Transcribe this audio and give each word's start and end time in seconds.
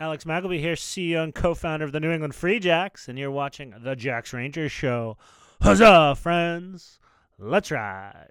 Alex 0.00 0.24
Magleby 0.24 0.58
here, 0.58 0.74
CEO 0.74 1.22
and 1.22 1.32
co-founder 1.32 1.84
of 1.84 1.92
the 1.92 2.00
New 2.00 2.10
England 2.10 2.34
Free 2.34 2.58
Jacks, 2.58 3.06
and 3.06 3.16
you're 3.16 3.30
watching 3.30 3.72
the 3.80 3.94
Jacks 3.94 4.32
Rangers 4.32 4.72
Show. 4.72 5.16
Huzzah, 5.62 6.16
friends! 6.16 6.98
Let's 7.38 7.70
ride. 7.70 8.30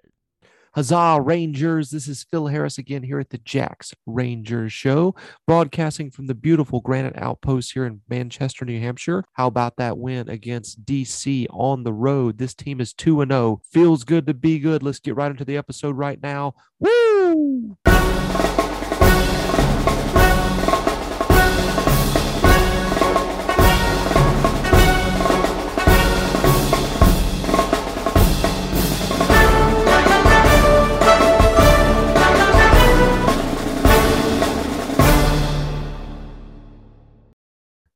Huzzah, 0.74 1.22
Rangers! 1.22 1.88
This 1.88 2.06
is 2.06 2.26
Phil 2.30 2.48
Harris 2.48 2.76
again 2.76 3.02
here 3.02 3.18
at 3.18 3.30
the 3.30 3.38
Jacks 3.38 3.94
Rangers 4.04 4.74
Show, 4.74 5.14
broadcasting 5.46 6.10
from 6.10 6.26
the 6.26 6.34
beautiful 6.34 6.82
Granite 6.82 7.16
Outpost 7.16 7.72
here 7.72 7.86
in 7.86 8.02
Manchester, 8.10 8.66
New 8.66 8.78
Hampshire. 8.78 9.24
How 9.32 9.46
about 9.46 9.76
that 9.78 9.96
win 9.96 10.28
against 10.28 10.84
DC 10.84 11.46
on 11.48 11.84
the 11.84 11.94
road? 11.94 12.36
This 12.36 12.52
team 12.52 12.78
is 12.78 12.92
2 12.92 13.24
0. 13.24 13.62
Feels 13.72 14.04
good 14.04 14.26
to 14.26 14.34
be 14.34 14.58
good. 14.58 14.82
Let's 14.82 15.00
get 15.00 15.16
right 15.16 15.30
into 15.30 15.46
the 15.46 15.56
episode 15.56 15.96
right 15.96 16.22
now. 16.22 16.56
Woo! 16.78 17.78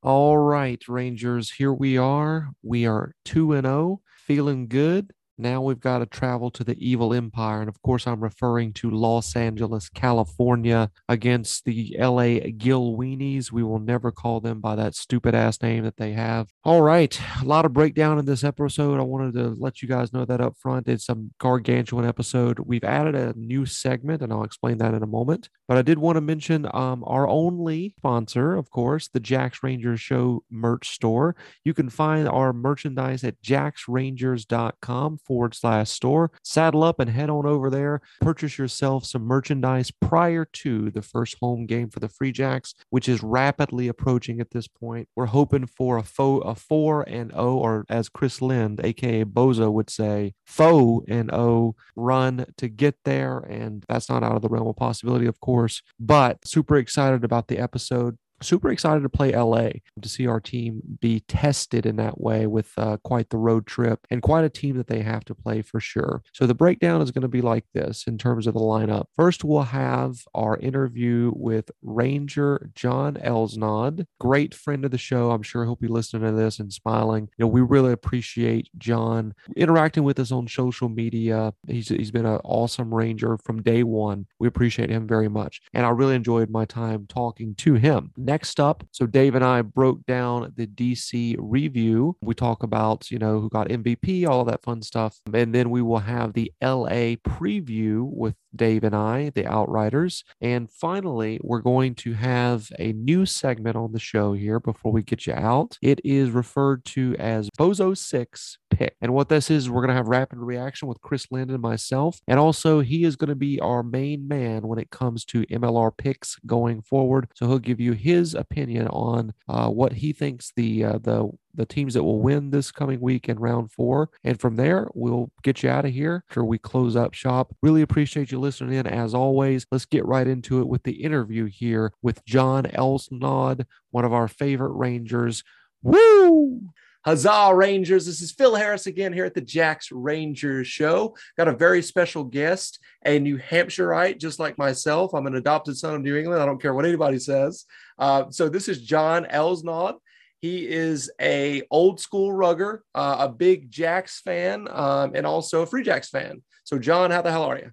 All 0.08 0.38
right, 0.38 0.82
Rangers, 0.88 1.50
here 1.50 1.70
we 1.70 1.98
are. 1.98 2.52
We 2.62 2.86
are 2.86 3.12
2 3.26 3.52
and 3.52 3.66
0, 3.66 4.00
feeling 4.16 4.66
good. 4.66 5.12
Now 5.38 5.62
we've 5.62 5.80
got 5.80 5.98
to 5.98 6.06
travel 6.06 6.50
to 6.50 6.64
the 6.64 6.76
evil 6.84 7.14
empire. 7.14 7.60
And 7.60 7.68
of 7.68 7.80
course, 7.82 8.06
I'm 8.06 8.22
referring 8.22 8.72
to 8.74 8.90
Los 8.90 9.36
Angeles, 9.36 9.88
California 9.88 10.90
against 11.08 11.64
the 11.64 11.96
LA 11.98 12.40
Gilweenies. 12.58 13.52
We 13.52 13.62
will 13.62 13.78
never 13.78 14.10
call 14.10 14.40
them 14.40 14.60
by 14.60 14.74
that 14.76 14.96
stupid 14.96 15.34
ass 15.34 15.62
name 15.62 15.84
that 15.84 15.96
they 15.96 16.12
have. 16.12 16.48
All 16.64 16.82
right. 16.82 17.18
A 17.40 17.44
lot 17.44 17.64
of 17.64 17.72
breakdown 17.72 18.18
in 18.18 18.24
this 18.24 18.42
episode. 18.42 18.98
I 18.98 19.02
wanted 19.02 19.34
to 19.34 19.54
let 19.58 19.80
you 19.80 19.88
guys 19.88 20.12
know 20.12 20.24
that 20.24 20.40
up 20.40 20.56
front. 20.58 20.88
It's 20.88 21.08
a 21.08 21.16
gargantuan 21.38 22.04
episode. 22.04 22.58
We've 22.58 22.84
added 22.84 23.14
a 23.14 23.32
new 23.36 23.64
segment, 23.64 24.22
and 24.22 24.32
I'll 24.32 24.44
explain 24.44 24.78
that 24.78 24.94
in 24.94 25.02
a 25.02 25.06
moment. 25.06 25.48
But 25.68 25.76
I 25.76 25.82
did 25.82 25.98
want 25.98 26.16
to 26.16 26.20
mention 26.20 26.66
um, 26.74 27.04
our 27.06 27.28
only 27.28 27.94
sponsor, 27.98 28.56
of 28.56 28.70
course, 28.70 29.08
the 29.08 29.20
Jacks 29.20 29.62
Rangers 29.62 30.00
Show 30.00 30.42
merch 30.50 30.88
store. 30.90 31.36
You 31.64 31.74
can 31.74 31.88
find 31.88 32.28
our 32.28 32.52
merchandise 32.52 33.22
at 33.22 33.40
jacksrangers.com 33.42 35.18
forward 35.28 35.54
slash 35.54 35.90
store. 35.90 36.32
Saddle 36.42 36.82
up 36.82 36.98
and 36.98 37.10
head 37.10 37.30
on 37.30 37.46
over 37.46 37.70
there. 37.70 38.00
Purchase 38.20 38.58
yourself 38.58 39.04
some 39.04 39.22
merchandise 39.22 39.92
prior 39.92 40.44
to 40.44 40.90
the 40.90 41.02
first 41.02 41.36
home 41.40 41.66
game 41.66 41.90
for 41.90 42.00
the 42.00 42.08
Free 42.08 42.32
Jacks, 42.32 42.74
which 42.90 43.08
is 43.08 43.22
rapidly 43.22 43.86
approaching 43.86 44.40
at 44.40 44.50
this 44.50 44.66
point. 44.66 45.08
We're 45.14 45.26
hoping 45.26 45.66
for 45.66 45.98
a 45.98 46.02
fo- 46.02 46.40
a 46.40 46.54
four 46.54 47.02
and 47.02 47.30
O, 47.34 47.58
or 47.58 47.84
as 47.88 48.08
Chris 48.08 48.40
Lind, 48.42 48.80
aka 48.82 49.24
Bozo, 49.24 49.70
would 49.70 49.90
say, 49.90 50.34
foe 50.46 51.04
and 51.06 51.30
O 51.32 51.76
run 51.94 52.46
to 52.56 52.68
get 52.68 52.96
there. 53.04 53.38
And 53.38 53.84
that's 53.88 54.08
not 54.08 54.22
out 54.22 54.36
of 54.36 54.42
the 54.42 54.48
realm 54.48 54.66
of 54.66 54.76
possibility, 54.76 55.26
of 55.26 55.40
course. 55.40 55.82
But 56.00 56.46
super 56.48 56.76
excited 56.76 57.22
about 57.24 57.48
the 57.48 57.58
episode 57.58 58.16
super 58.40 58.70
excited 58.70 59.02
to 59.02 59.08
play 59.08 59.32
LA 59.34 59.70
to 60.00 60.08
see 60.08 60.26
our 60.26 60.40
team 60.40 60.80
be 61.00 61.20
tested 61.20 61.86
in 61.86 61.96
that 61.96 62.20
way 62.20 62.46
with 62.46 62.72
uh, 62.76 62.96
quite 62.98 63.30
the 63.30 63.36
road 63.36 63.66
trip 63.66 64.06
and 64.10 64.22
quite 64.22 64.44
a 64.44 64.48
team 64.48 64.76
that 64.76 64.86
they 64.86 65.02
have 65.02 65.24
to 65.24 65.34
play 65.34 65.62
for 65.62 65.80
sure. 65.80 66.22
So 66.32 66.46
the 66.46 66.54
breakdown 66.54 67.02
is 67.02 67.10
going 67.10 67.22
to 67.22 67.28
be 67.28 67.40
like 67.40 67.64
this 67.74 68.04
in 68.06 68.18
terms 68.18 68.46
of 68.46 68.54
the 68.54 68.60
lineup. 68.60 69.06
First, 69.16 69.44
we'll 69.44 69.62
have 69.62 70.24
our 70.34 70.56
interview 70.58 71.32
with 71.34 71.70
Ranger 71.82 72.70
John 72.74 73.14
Elsnau, 73.14 74.06
great 74.20 74.54
friend 74.54 74.84
of 74.84 74.90
the 74.90 74.98
show. 74.98 75.30
I'm 75.30 75.42
sure 75.42 75.64
he'll 75.64 75.76
be 75.76 75.88
listening 75.88 76.22
to 76.22 76.32
this 76.32 76.58
and 76.58 76.72
smiling. 76.72 77.28
You 77.36 77.44
know, 77.44 77.48
we 77.48 77.60
really 77.60 77.92
appreciate 77.92 78.68
John 78.78 79.34
interacting 79.56 80.04
with 80.04 80.18
us 80.18 80.32
on 80.32 80.48
social 80.48 80.88
media. 80.88 81.54
He's 81.66 81.88
he's 81.88 82.10
been 82.10 82.26
an 82.26 82.40
awesome 82.44 82.94
Ranger 82.94 83.36
from 83.38 83.62
day 83.62 83.82
one. 83.82 84.26
We 84.38 84.48
appreciate 84.48 84.90
him 84.90 85.06
very 85.06 85.28
much, 85.28 85.60
and 85.72 85.84
I 85.86 85.90
really 85.90 86.14
enjoyed 86.14 86.50
my 86.50 86.64
time 86.64 87.06
talking 87.08 87.54
to 87.56 87.74
him. 87.74 88.12
Next 88.28 88.60
up, 88.60 88.86
so 88.92 89.06
Dave 89.06 89.34
and 89.36 89.42
I 89.42 89.62
broke 89.62 90.04
down 90.04 90.52
the 90.54 90.66
DC 90.66 91.36
review. 91.38 92.14
We 92.20 92.34
talk 92.34 92.62
about, 92.62 93.10
you 93.10 93.18
know, 93.18 93.40
who 93.40 93.48
got 93.48 93.68
MVP, 93.68 94.28
all 94.28 94.44
that 94.44 94.62
fun 94.62 94.82
stuff. 94.82 95.18
And 95.32 95.54
then 95.54 95.70
we 95.70 95.80
will 95.80 96.00
have 96.00 96.34
the 96.34 96.52
LA 96.62 97.16
preview 97.26 98.02
with 98.02 98.34
Dave 98.54 98.84
and 98.84 98.94
I, 98.94 99.30
the 99.30 99.46
Outriders. 99.46 100.24
And 100.40 100.70
finally, 100.70 101.40
we're 101.42 101.60
going 101.60 101.94
to 101.96 102.14
have 102.14 102.68
a 102.78 102.92
new 102.92 103.26
segment 103.26 103.76
on 103.76 103.92
the 103.92 103.98
show 103.98 104.32
here 104.32 104.60
before 104.60 104.92
we 104.92 105.02
get 105.02 105.26
you 105.26 105.34
out. 105.34 105.78
It 105.82 106.00
is 106.04 106.30
referred 106.30 106.84
to 106.86 107.14
as 107.18 107.48
Bozo 107.58 107.96
6 107.96 108.58
Pick. 108.70 108.96
And 109.00 109.14
what 109.14 109.28
this 109.28 109.50
is, 109.50 109.70
we're 109.70 109.80
going 109.80 109.88
to 109.88 109.94
have 109.94 110.08
rapid 110.08 110.38
reaction 110.38 110.88
with 110.88 111.00
Chris 111.00 111.26
Lind 111.30 111.50
and 111.50 111.60
myself. 111.60 112.20
And 112.28 112.38
also, 112.38 112.80
he 112.80 113.04
is 113.04 113.16
going 113.16 113.28
to 113.28 113.34
be 113.34 113.58
our 113.60 113.82
main 113.82 114.28
man 114.28 114.66
when 114.66 114.78
it 114.78 114.90
comes 114.90 115.24
to 115.26 115.46
MLR 115.46 115.96
picks 115.96 116.36
going 116.46 116.82
forward. 116.82 117.28
So 117.34 117.46
he'll 117.46 117.58
give 117.58 117.80
you 117.80 117.92
his 117.92 118.34
opinion 118.34 118.88
on 118.88 119.32
uh, 119.48 119.68
what 119.68 119.94
he 119.94 120.12
thinks 120.12 120.52
the 120.54 120.84
uh, 120.84 120.98
the 120.98 121.30
the 121.54 121.66
teams 121.66 121.94
that 121.94 122.04
will 122.04 122.20
win 122.20 122.50
this 122.50 122.70
coming 122.70 123.00
week 123.00 123.28
in 123.28 123.38
round 123.38 123.72
four. 123.72 124.10
And 124.24 124.40
from 124.40 124.56
there, 124.56 124.88
we'll 124.94 125.30
get 125.42 125.62
you 125.62 125.70
out 125.70 125.84
of 125.84 125.92
here 125.92 126.24
after 126.30 126.44
we 126.44 126.58
close 126.58 126.96
up 126.96 127.14
shop. 127.14 127.54
Really 127.62 127.82
appreciate 127.82 128.30
you 128.30 128.38
listening 128.38 128.74
in 128.74 128.86
as 128.86 129.14
always. 129.14 129.66
Let's 129.70 129.86
get 129.86 130.06
right 130.06 130.26
into 130.26 130.60
it 130.60 130.68
with 130.68 130.82
the 130.82 131.02
interview 131.02 131.46
here 131.46 131.92
with 132.02 132.24
John 132.24 132.64
Elsnau, 132.64 133.64
one 133.90 134.04
of 134.04 134.12
our 134.12 134.28
favorite 134.28 134.72
Rangers. 134.72 135.42
Woo! 135.82 136.70
Huzzah, 137.04 137.54
Rangers. 137.54 138.04
This 138.04 138.20
is 138.20 138.32
Phil 138.32 138.54
Harris 138.54 138.86
again 138.86 139.12
here 139.12 139.24
at 139.24 139.32
the 139.32 139.40
Jacks 139.40 139.90
Rangers 139.90 140.66
Show. 140.66 141.16
Got 141.38 141.48
a 141.48 141.56
very 141.56 141.80
special 141.80 142.24
guest, 142.24 142.80
a 143.06 143.18
New 143.18 143.38
Hampshireite, 143.38 144.18
just 144.18 144.38
like 144.38 144.58
myself. 144.58 145.14
I'm 145.14 145.26
an 145.26 145.36
adopted 145.36 145.76
son 145.78 145.94
of 145.94 146.02
New 146.02 146.16
England. 146.16 146.42
I 146.42 146.46
don't 146.46 146.60
care 146.60 146.74
what 146.74 146.84
anybody 146.84 147.18
says. 147.18 147.64
Uh, 147.98 148.24
so 148.30 148.48
this 148.48 148.68
is 148.68 148.82
John 148.82 149.24
Elsnau. 149.24 149.94
He 150.40 150.68
is 150.68 151.10
a 151.20 151.62
old 151.70 152.00
school 152.00 152.32
rugger, 152.32 152.84
uh, 152.94 153.16
a 153.20 153.28
big 153.28 153.70
Jacks 153.70 154.20
fan, 154.20 154.68
um, 154.70 155.12
and 155.14 155.26
also 155.26 155.62
a 155.62 155.66
Free 155.66 155.82
Jacks 155.82 156.10
fan. 156.10 156.42
So, 156.64 156.78
John, 156.78 157.10
how 157.10 157.22
the 157.22 157.30
hell 157.30 157.44
are 157.44 157.58
you? 157.58 157.72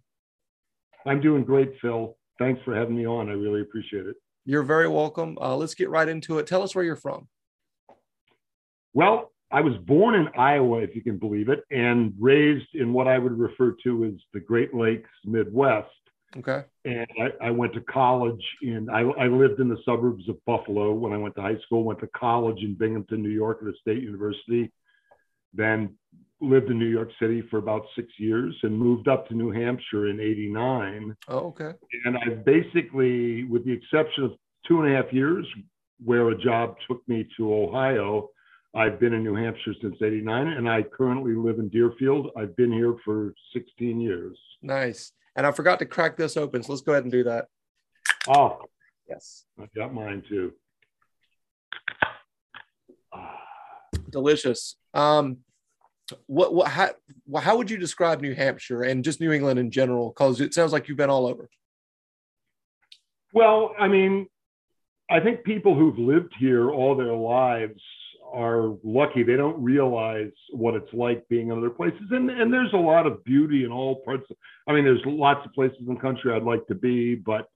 I'm 1.05 1.21
doing 1.21 1.43
great, 1.43 1.73
Phil. 1.81 2.17
Thanks 2.39 2.61
for 2.65 2.75
having 2.75 2.97
me 2.97 3.05
on. 3.05 3.29
I 3.29 3.33
really 3.33 3.61
appreciate 3.61 4.07
it. 4.07 4.15
You're 4.45 4.63
very 4.63 4.87
welcome. 4.87 5.37
Uh, 5.39 5.55
let's 5.55 5.75
get 5.75 5.89
right 5.89 6.07
into 6.07 6.39
it. 6.39 6.47
Tell 6.47 6.63
us 6.63 6.73
where 6.73 6.83
you're 6.83 6.95
from. 6.95 7.27
Well, 8.93 9.31
I 9.51 9.61
was 9.61 9.77
born 9.85 10.15
in 10.15 10.27
Iowa, 10.37 10.79
if 10.79 10.95
you 10.95 11.01
can 11.01 11.17
believe 11.17 11.49
it, 11.49 11.63
and 11.69 12.13
raised 12.19 12.73
in 12.73 12.93
what 12.93 13.07
I 13.07 13.19
would 13.19 13.37
refer 13.37 13.75
to 13.83 14.05
as 14.05 14.13
the 14.33 14.39
Great 14.39 14.73
Lakes 14.73 15.09
Midwest. 15.23 15.89
Okay. 16.37 16.63
And 16.83 17.07
I, 17.21 17.47
I 17.47 17.51
went 17.51 17.73
to 17.73 17.81
college 17.81 18.43
in, 18.61 18.89
I, 18.89 19.01
I, 19.01 19.27
lived 19.27 19.59
in 19.61 19.69
the 19.69 19.77
suburbs 19.85 20.27
of 20.27 20.43
Buffalo 20.45 20.91
when 20.91 21.13
I 21.13 21.17
went 21.17 21.35
to 21.35 21.41
high 21.41 21.57
school, 21.65 21.83
went 21.83 21.99
to 21.99 22.07
college 22.07 22.61
in 22.61 22.75
Binghamton, 22.75 23.23
New 23.23 23.29
York 23.29 23.59
at 23.61 23.69
a 23.69 23.77
state 23.79 24.03
university, 24.03 24.71
then 25.53 25.95
lived 26.41 26.69
in 26.69 26.77
New 26.77 26.89
York 26.89 27.09
City 27.19 27.41
for 27.49 27.57
about 27.57 27.83
six 27.95 28.09
years 28.17 28.53
and 28.63 28.77
moved 28.77 29.07
up 29.07 29.27
to 29.27 29.33
New 29.33 29.51
Hampshire 29.51 30.07
in 30.07 30.19
89. 30.19 31.15
Oh, 31.29 31.37
okay. 31.37 31.71
And 32.03 32.17
I 32.17 32.29
basically, 32.29 33.45
with 33.45 33.65
the 33.65 33.71
exception 33.71 34.25
of 34.25 34.33
two 34.67 34.81
and 34.81 34.91
a 34.91 34.95
half 34.95 35.13
years 35.13 35.47
where 36.03 36.29
a 36.29 36.37
job 36.37 36.75
took 36.87 37.07
me 37.07 37.25
to 37.37 37.53
Ohio, 37.53 38.29
I've 38.75 38.99
been 38.99 39.13
in 39.13 39.23
New 39.23 39.35
Hampshire 39.35 39.73
since 39.81 39.95
89 40.01 40.47
and 40.47 40.69
I 40.69 40.83
currently 40.83 41.33
live 41.33 41.59
in 41.59 41.69
Deerfield. 41.69 42.31
I've 42.37 42.55
been 42.57 42.73
here 42.73 42.95
for 43.05 43.33
16 43.53 44.01
years. 44.01 44.37
Nice. 44.61 45.13
And 45.35 45.45
I 45.45 45.51
forgot 45.51 45.79
to 45.79 45.85
crack 45.85 46.17
this 46.17 46.37
open. 46.37 46.63
So 46.63 46.71
let's 46.71 46.81
go 46.81 46.93
ahead 46.93 47.03
and 47.03 47.11
do 47.11 47.23
that. 47.25 47.47
Oh, 48.27 48.59
yes. 49.07 49.45
I've 49.61 49.73
got 49.73 49.93
mine 49.93 50.23
too. 50.27 50.53
Delicious. 54.09 54.77
Um, 54.93 55.39
what, 56.27 56.53
what, 56.53 56.67
how, 56.67 56.91
how 57.41 57.57
would 57.57 57.69
you 57.69 57.77
describe 57.77 58.21
New 58.21 58.33
Hampshire 58.33 58.83
and 58.83 59.03
just 59.03 59.19
New 59.19 59.31
England 59.31 59.59
in 59.59 59.71
general? 59.71 60.09
Because 60.09 60.39
it 60.39 60.53
sounds 60.53 60.71
like 60.71 60.87
you've 60.87 60.97
been 60.97 61.09
all 61.09 61.25
over. 61.25 61.49
Well, 63.33 63.73
I 63.77 63.87
mean, 63.87 64.27
I 65.09 65.19
think 65.19 65.43
people 65.43 65.75
who've 65.75 65.97
lived 65.97 66.33
here 66.39 66.71
all 66.71 66.95
their 66.95 67.13
lives 67.13 67.81
are 68.35 68.75
lucky. 68.83 69.23
They 69.23 69.37
don't 69.37 69.61
realize 69.63 70.31
what 70.51 70.75
it's 70.75 70.93
like 70.93 71.27
being 71.29 71.49
in 71.49 71.57
other 71.57 71.69
places. 71.69 72.01
And, 72.11 72.29
and 72.29 72.53
there's 72.53 72.73
a 72.73 72.77
lot 72.77 73.07
of 73.07 73.23
beauty 73.23 73.63
in 73.63 73.71
all 73.71 74.01
parts. 74.03 74.25
Of, 74.29 74.37
I 74.67 74.73
mean, 74.73 74.83
there's 74.83 75.01
lots 75.05 75.45
of 75.45 75.53
places 75.53 75.77
in 75.79 75.93
the 75.93 75.99
country 75.99 76.33
I'd 76.33 76.43
like 76.43 76.67
to 76.67 76.75
be, 76.75 77.15
but 77.15 77.47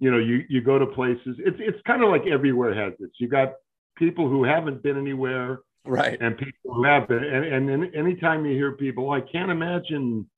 you 0.00 0.10
know, 0.10 0.18
you, 0.18 0.44
you 0.48 0.60
go 0.60 0.78
to 0.78 0.86
places, 0.86 1.36
it's, 1.38 1.56
it's 1.60 1.78
kind 1.86 2.02
of 2.02 2.10
like 2.10 2.26
everywhere 2.26 2.74
has 2.74 2.94
it. 3.00 3.10
You 3.18 3.28
got 3.28 3.54
people 3.96 4.28
who 4.28 4.44
haven't 4.44 4.82
been 4.82 4.98
anywhere. 4.98 5.60
Right. 5.84 6.18
And 6.20 6.36
people 6.36 6.74
who 6.74 6.84
have 6.84 7.08
been. 7.08 7.24
And, 7.24 7.70
and 7.70 7.94
anytime 7.94 8.44
you 8.44 8.52
hear 8.52 8.72
people, 8.72 9.08
oh, 9.08 9.12
I 9.12 9.20
can't 9.20 9.50
imagine 9.50 10.28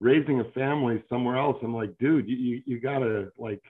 raising 0.00 0.40
a 0.40 0.44
family 0.52 1.02
somewhere 1.08 1.36
else. 1.36 1.58
I'm 1.62 1.74
like, 1.74 1.96
dude, 1.98 2.28
you, 2.28 2.36
you, 2.36 2.62
you 2.66 2.80
gotta 2.80 3.30
like, 3.38 3.62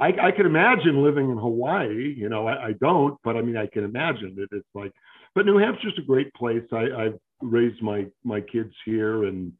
I, 0.00 0.08
I 0.28 0.30
can 0.30 0.46
imagine 0.46 1.02
living 1.02 1.30
in 1.30 1.38
Hawaii. 1.38 2.14
You 2.16 2.28
know, 2.28 2.46
I, 2.46 2.68
I 2.68 2.72
don't, 2.80 3.18
but 3.24 3.36
I 3.36 3.42
mean, 3.42 3.56
I 3.56 3.66
can 3.66 3.84
imagine 3.84 4.36
it. 4.38 4.48
It's 4.52 4.68
like, 4.74 4.92
but 5.34 5.46
New 5.46 5.56
Hampshire's 5.58 5.98
a 5.98 6.02
great 6.02 6.32
place. 6.34 6.62
I, 6.72 6.90
I've 6.96 7.18
raised 7.40 7.82
my 7.82 8.06
my 8.24 8.40
kids 8.40 8.74
here, 8.84 9.24
and 9.24 9.52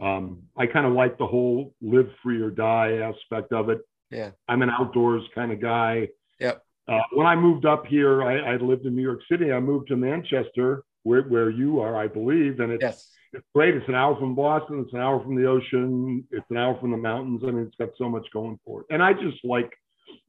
um, 0.00 0.42
I 0.56 0.66
kind 0.66 0.86
of 0.86 0.92
like 0.92 1.18
the 1.18 1.26
whole 1.26 1.74
live 1.80 2.08
free 2.22 2.40
or 2.40 2.50
die 2.50 2.98
aspect 2.98 3.52
of 3.52 3.68
it. 3.70 3.80
Yeah. 4.10 4.30
I'm 4.48 4.62
an 4.62 4.70
outdoors 4.70 5.22
kind 5.34 5.50
of 5.52 5.60
guy. 5.60 6.08
Yep. 6.38 6.62
Uh, 6.86 7.00
when 7.12 7.26
I 7.26 7.34
moved 7.34 7.66
up 7.66 7.86
here, 7.86 8.22
I, 8.22 8.52
I 8.52 8.56
lived 8.56 8.86
in 8.86 8.94
New 8.94 9.02
York 9.02 9.20
City. 9.28 9.52
I 9.52 9.58
moved 9.58 9.88
to 9.88 9.96
Manchester, 9.96 10.84
where, 11.02 11.22
where 11.22 11.50
you 11.50 11.80
are, 11.80 11.96
I 11.96 12.06
believe, 12.06 12.60
and 12.60 12.70
it's 12.72 12.82
Yes. 12.82 13.10
it's 13.32 13.44
great. 13.54 13.74
It's 13.74 13.88
an 13.88 13.96
hour 13.96 14.14
from 14.16 14.34
Boston. 14.36 14.80
It's 14.84 14.92
an 14.92 15.00
hour 15.00 15.20
from 15.20 15.34
the 15.34 15.46
ocean. 15.46 16.24
It's 16.30 16.46
an 16.50 16.56
hour 16.56 16.78
from 16.80 16.92
the 16.92 16.96
mountains. 16.96 17.42
I 17.44 17.50
mean, 17.50 17.66
it's 17.66 17.74
got 17.76 17.88
so 17.98 18.08
much 18.08 18.26
going 18.32 18.60
for 18.64 18.82
it. 18.82 18.86
And 18.90 19.02
I 19.02 19.12
just 19.14 19.44
like 19.44 19.72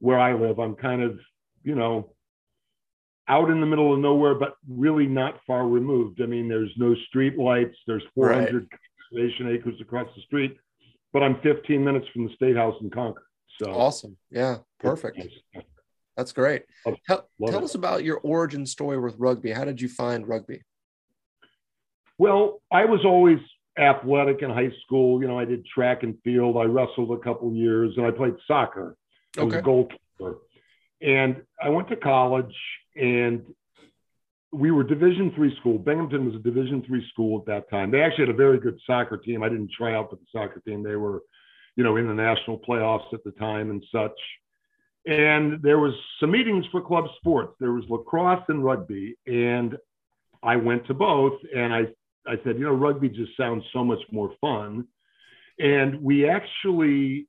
where 0.00 0.18
I 0.18 0.34
live. 0.34 0.58
I'm 0.58 0.74
kind 0.74 1.02
of, 1.02 1.18
you 1.62 1.74
know, 1.74 2.12
out 3.28 3.50
in 3.50 3.60
the 3.60 3.66
middle 3.66 3.92
of 3.92 4.00
nowhere, 4.00 4.34
but 4.34 4.54
really 4.68 5.06
not 5.06 5.38
far 5.46 5.66
removed. 5.68 6.20
I 6.22 6.26
mean, 6.26 6.48
there's 6.48 6.72
no 6.76 6.94
street 7.08 7.36
lights. 7.38 7.76
There's 7.86 8.02
400 8.14 8.68
conservation 9.12 9.48
acres 9.50 9.80
across 9.80 10.08
the 10.16 10.22
street, 10.22 10.56
but 11.12 11.22
I'm 11.22 11.40
15 11.42 11.84
minutes 11.84 12.06
from 12.12 12.26
the 12.26 12.32
State 12.34 12.56
House 12.56 12.74
in 12.80 12.90
Concord. 12.90 13.24
So 13.62 13.70
Awesome. 13.72 14.16
Yeah. 14.30 14.58
Perfect. 14.80 15.20
That's 16.16 16.32
great. 16.32 16.62
Love- 16.86 16.96
Tell, 17.06 17.28
love 17.38 17.50
tell 17.50 17.64
us 17.64 17.74
about 17.74 18.02
your 18.04 18.18
origin 18.18 18.64
story 18.66 18.98
with 18.98 19.14
rugby. 19.18 19.50
How 19.52 19.64
did 19.64 19.80
you 19.80 19.88
find 19.88 20.26
rugby? 20.26 20.62
Well, 22.18 22.60
I 22.72 22.84
was 22.84 23.04
always 23.04 23.38
athletic 23.78 24.42
in 24.42 24.50
high 24.50 24.72
school. 24.84 25.20
You 25.22 25.28
know, 25.28 25.38
I 25.38 25.44
did 25.44 25.64
track 25.66 26.02
and 26.02 26.16
field. 26.24 26.56
I 26.56 26.64
wrestled 26.64 27.12
a 27.12 27.18
couple 27.22 27.52
years, 27.54 27.94
and 27.96 28.04
I 28.06 28.10
played 28.10 28.34
soccer. 28.46 28.96
I 29.36 29.44
was 29.44 29.54
a 29.54 29.62
goalkeeper. 29.62 30.38
And 31.00 31.42
I 31.62 31.68
went 31.68 31.88
to 31.88 31.96
college, 31.96 32.54
and 32.96 33.44
we 34.50 34.70
were 34.70 34.82
Division 34.82 35.32
three 35.34 35.54
school. 35.60 35.78
Binghamton 35.78 36.26
was 36.26 36.34
a 36.34 36.38
Division 36.38 36.82
three 36.86 37.06
school 37.10 37.38
at 37.40 37.46
that 37.46 37.70
time. 37.70 37.90
They 37.90 38.02
actually 38.02 38.26
had 38.26 38.34
a 38.34 38.38
very 38.38 38.58
good 38.58 38.78
soccer 38.86 39.16
team. 39.16 39.42
I 39.42 39.48
didn't 39.48 39.70
try 39.76 39.94
out 39.94 40.10
for 40.10 40.16
the 40.16 40.26
soccer 40.32 40.60
team. 40.60 40.82
They 40.82 40.96
were, 40.96 41.22
you 41.76 41.84
know, 41.84 41.96
in 41.96 42.08
the 42.08 42.14
national 42.14 42.58
playoffs 42.58 43.12
at 43.12 43.22
the 43.24 43.32
time 43.32 43.70
and 43.70 43.84
such. 43.92 44.18
And 45.06 45.62
there 45.62 45.78
was 45.78 45.94
some 46.18 46.30
meetings 46.32 46.66
for 46.72 46.80
club 46.80 47.04
sports. 47.18 47.54
There 47.60 47.72
was 47.72 47.84
lacrosse 47.88 48.44
and 48.48 48.64
rugby, 48.64 49.16
and 49.26 49.76
I 50.42 50.56
went 50.56 50.86
to 50.86 50.94
both. 50.94 51.38
And 51.54 51.72
I 51.72 51.86
I 52.26 52.36
said, 52.44 52.58
you 52.58 52.64
know, 52.64 52.74
rugby 52.74 53.08
just 53.08 53.36
sounds 53.36 53.64
so 53.72 53.82
much 53.84 54.00
more 54.10 54.32
fun. 54.40 54.86
And 55.58 56.02
we 56.02 56.28
actually, 56.28 57.26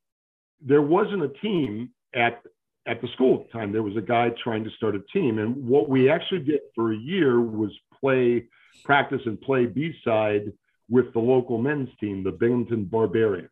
there 0.61 0.81
wasn't 0.81 1.23
a 1.23 1.29
team 1.41 1.89
at 2.13 2.41
at 2.85 3.01
the 3.01 3.07
school 3.09 3.41
at 3.41 3.47
the 3.51 3.59
time. 3.59 3.71
There 3.71 3.83
was 3.83 3.95
a 3.97 4.01
guy 4.01 4.31
trying 4.43 4.63
to 4.63 4.69
start 4.71 4.95
a 4.95 5.01
team, 5.13 5.37
and 5.39 5.55
what 5.67 5.89
we 5.89 6.09
actually 6.09 6.39
did 6.41 6.61
for 6.75 6.91
a 6.93 6.97
year 6.97 7.39
was 7.41 7.71
play, 7.99 8.45
practice, 8.83 9.21
and 9.25 9.39
play 9.41 9.65
B 9.65 9.93
side 10.03 10.51
with 10.89 11.13
the 11.13 11.19
local 11.19 11.59
men's 11.59 11.89
team, 11.99 12.23
the 12.23 12.31
Binghamton 12.31 12.85
Barbarians 12.85 13.49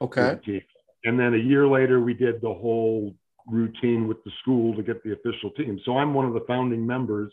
Okay. 0.00 0.36
team. 0.44 0.60
And 1.04 1.18
then 1.18 1.34
a 1.34 1.38
year 1.38 1.66
later, 1.68 2.00
we 2.00 2.12
did 2.14 2.40
the 2.40 2.52
whole 2.52 3.14
routine 3.46 4.08
with 4.08 4.22
the 4.24 4.32
school 4.40 4.74
to 4.74 4.82
get 4.82 5.02
the 5.04 5.12
official 5.12 5.50
team. 5.50 5.78
So 5.84 5.96
I'm 5.96 6.12
one 6.14 6.26
of 6.26 6.32
the 6.34 6.44
founding 6.48 6.84
members, 6.84 7.32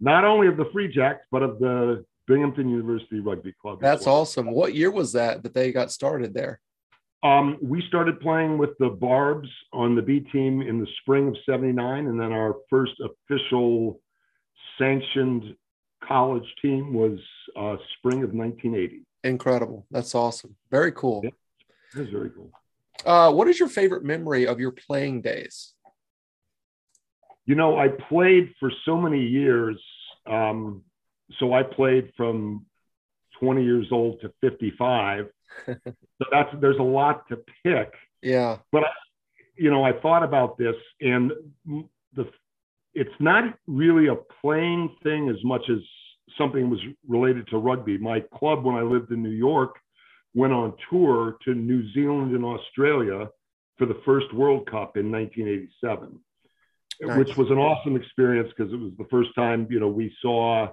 not 0.00 0.24
only 0.24 0.46
of 0.46 0.56
the 0.58 0.66
Free 0.72 0.88
Jacks, 0.92 1.24
but 1.30 1.42
of 1.42 1.58
the 1.58 2.04
Binghamton 2.26 2.68
University 2.68 3.20
Rugby 3.20 3.54
Club. 3.60 3.80
That's 3.80 4.06
awesome. 4.06 4.50
What 4.50 4.74
year 4.74 4.90
was 4.90 5.12
that 5.12 5.42
that 5.42 5.54
they 5.54 5.72
got 5.72 5.90
started 5.90 6.34
there? 6.34 6.60
Um, 7.26 7.58
we 7.60 7.82
started 7.88 8.20
playing 8.20 8.56
with 8.56 8.70
the 8.78 8.88
Barbs 8.88 9.48
on 9.72 9.96
the 9.96 10.02
B 10.02 10.20
team 10.20 10.62
in 10.62 10.78
the 10.78 10.86
spring 11.00 11.26
of 11.26 11.36
79. 11.44 12.06
And 12.06 12.20
then 12.20 12.30
our 12.30 12.54
first 12.70 12.92
official 13.00 14.00
sanctioned 14.78 15.56
college 16.06 16.46
team 16.62 16.94
was 16.94 17.18
uh, 17.56 17.76
spring 17.98 18.22
of 18.22 18.32
1980. 18.32 19.02
Incredible. 19.24 19.86
That's 19.90 20.14
awesome. 20.14 20.54
Very 20.70 20.92
cool. 20.92 21.22
Yeah. 21.24 21.30
It 21.96 21.98
was 21.98 22.10
very 22.10 22.30
cool. 22.30 22.52
Uh, 23.04 23.32
what 23.32 23.48
is 23.48 23.58
your 23.58 23.68
favorite 23.68 24.04
memory 24.04 24.46
of 24.46 24.60
your 24.60 24.70
playing 24.70 25.22
days? 25.22 25.74
You 27.44 27.56
know, 27.56 27.76
I 27.76 27.88
played 27.88 28.54
for 28.60 28.70
so 28.84 28.96
many 28.96 29.24
years. 29.26 29.82
Um, 30.26 30.82
so 31.40 31.52
I 31.52 31.64
played 31.64 32.12
from 32.16 32.66
20 33.40 33.64
years 33.64 33.88
old 33.90 34.20
to 34.20 34.32
55. 34.42 35.26
So 35.66 36.24
that's 36.30 36.50
there's 36.60 36.78
a 36.78 36.82
lot 36.82 37.28
to 37.28 37.38
pick. 37.64 37.92
Yeah. 38.22 38.58
But, 38.72 38.84
you 39.56 39.70
know, 39.70 39.84
I 39.84 39.92
thought 39.92 40.22
about 40.22 40.58
this, 40.58 40.76
and 41.00 41.32
the 42.14 42.28
it's 42.94 43.14
not 43.20 43.58
really 43.66 44.08
a 44.08 44.16
playing 44.40 44.96
thing 45.02 45.28
as 45.28 45.36
much 45.44 45.62
as 45.70 45.78
something 46.38 46.70
was 46.70 46.80
related 47.06 47.46
to 47.48 47.58
rugby. 47.58 47.98
My 47.98 48.20
club, 48.20 48.64
when 48.64 48.74
I 48.74 48.82
lived 48.82 49.10
in 49.12 49.22
New 49.22 49.30
York, 49.30 49.76
went 50.34 50.52
on 50.52 50.74
tour 50.90 51.36
to 51.44 51.54
New 51.54 51.90
Zealand 51.92 52.34
and 52.34 52.44
Australia 52.44 53.28
for 53.76 53.86
the 53.86 54.00
first 54.04 54.32
World 54.32 54.70
Cup 54.70 54.96
in 54.96 55.12
1987 55.12 56.18
Nice. 57.00 57.18
which 57.18 57.36
was 57.36 57.50
an 57.50 57.58
awesome 57.58 57.94
experience 57.96 58.50
because 58.56 58.72
it 58.72 58.76
was 58.76 58.92
the 58.96 59.04
first 59.10 59.30
time 59.34 59.66
you 59.68 59.78
know 59.78 59.88
we 59.88 60.14
saw 60.22 60.68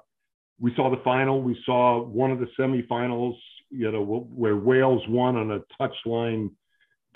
we 0.60 0.74
saw 0.76 0.90
the 0.90 1.02
final 1.04 1.42
we 1.42 1.60
saw 1.66 2.02
one 2.02 2.32
of 2.32 2.40
the 2.40 2.48
semifinals 2.58 3.36
you 3.76 3.92
know 3.92 4.04
where 4.04 4.56
wales 4.56 5.02
won 5.08 5.36
on 5.36 5.52
a 5.52 5.60
touchline 5.80 6.50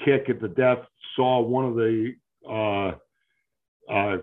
kick 0.04 0.30
at 0.30 0.42
the 0.42 0.48
death 0.48 0.80
saw 1.16 1.40
one 1.40 1.66
of 1.66 1.76
the 1.76 2.14
uh 2.50 2.92
uh 3.92 4.18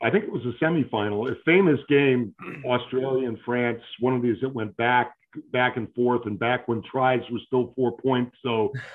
I 0.00 0.10
think 0.10 0.24
it 0.24 0.32
was 0.32 0.46
a 0.46 0.64
semifinal, 0.64 1.28
a 1.28 1.34
famous 1.44 1.80
game, 1.88 2.32
Australia 2.64 3.26
and 3.26 3.38
France. 3.44 3.80
One 3.98 4.14
of 4.14 4.22
these 4.22 4.36
that 4.42 4.54
went 4.54 4.76
back, 4.76 5.12
back 5.52 5.76
and 5.76 5.92
forth, 5.92 6.24
and 6.26 6.38
back 6.38 6.68
when 6.68 6.82
tries 6.88 7.20
were 7.32 7.40
still 7.46 7.72
four 7.74 7.96
points. 7.96 8.36
So 8.44 8.72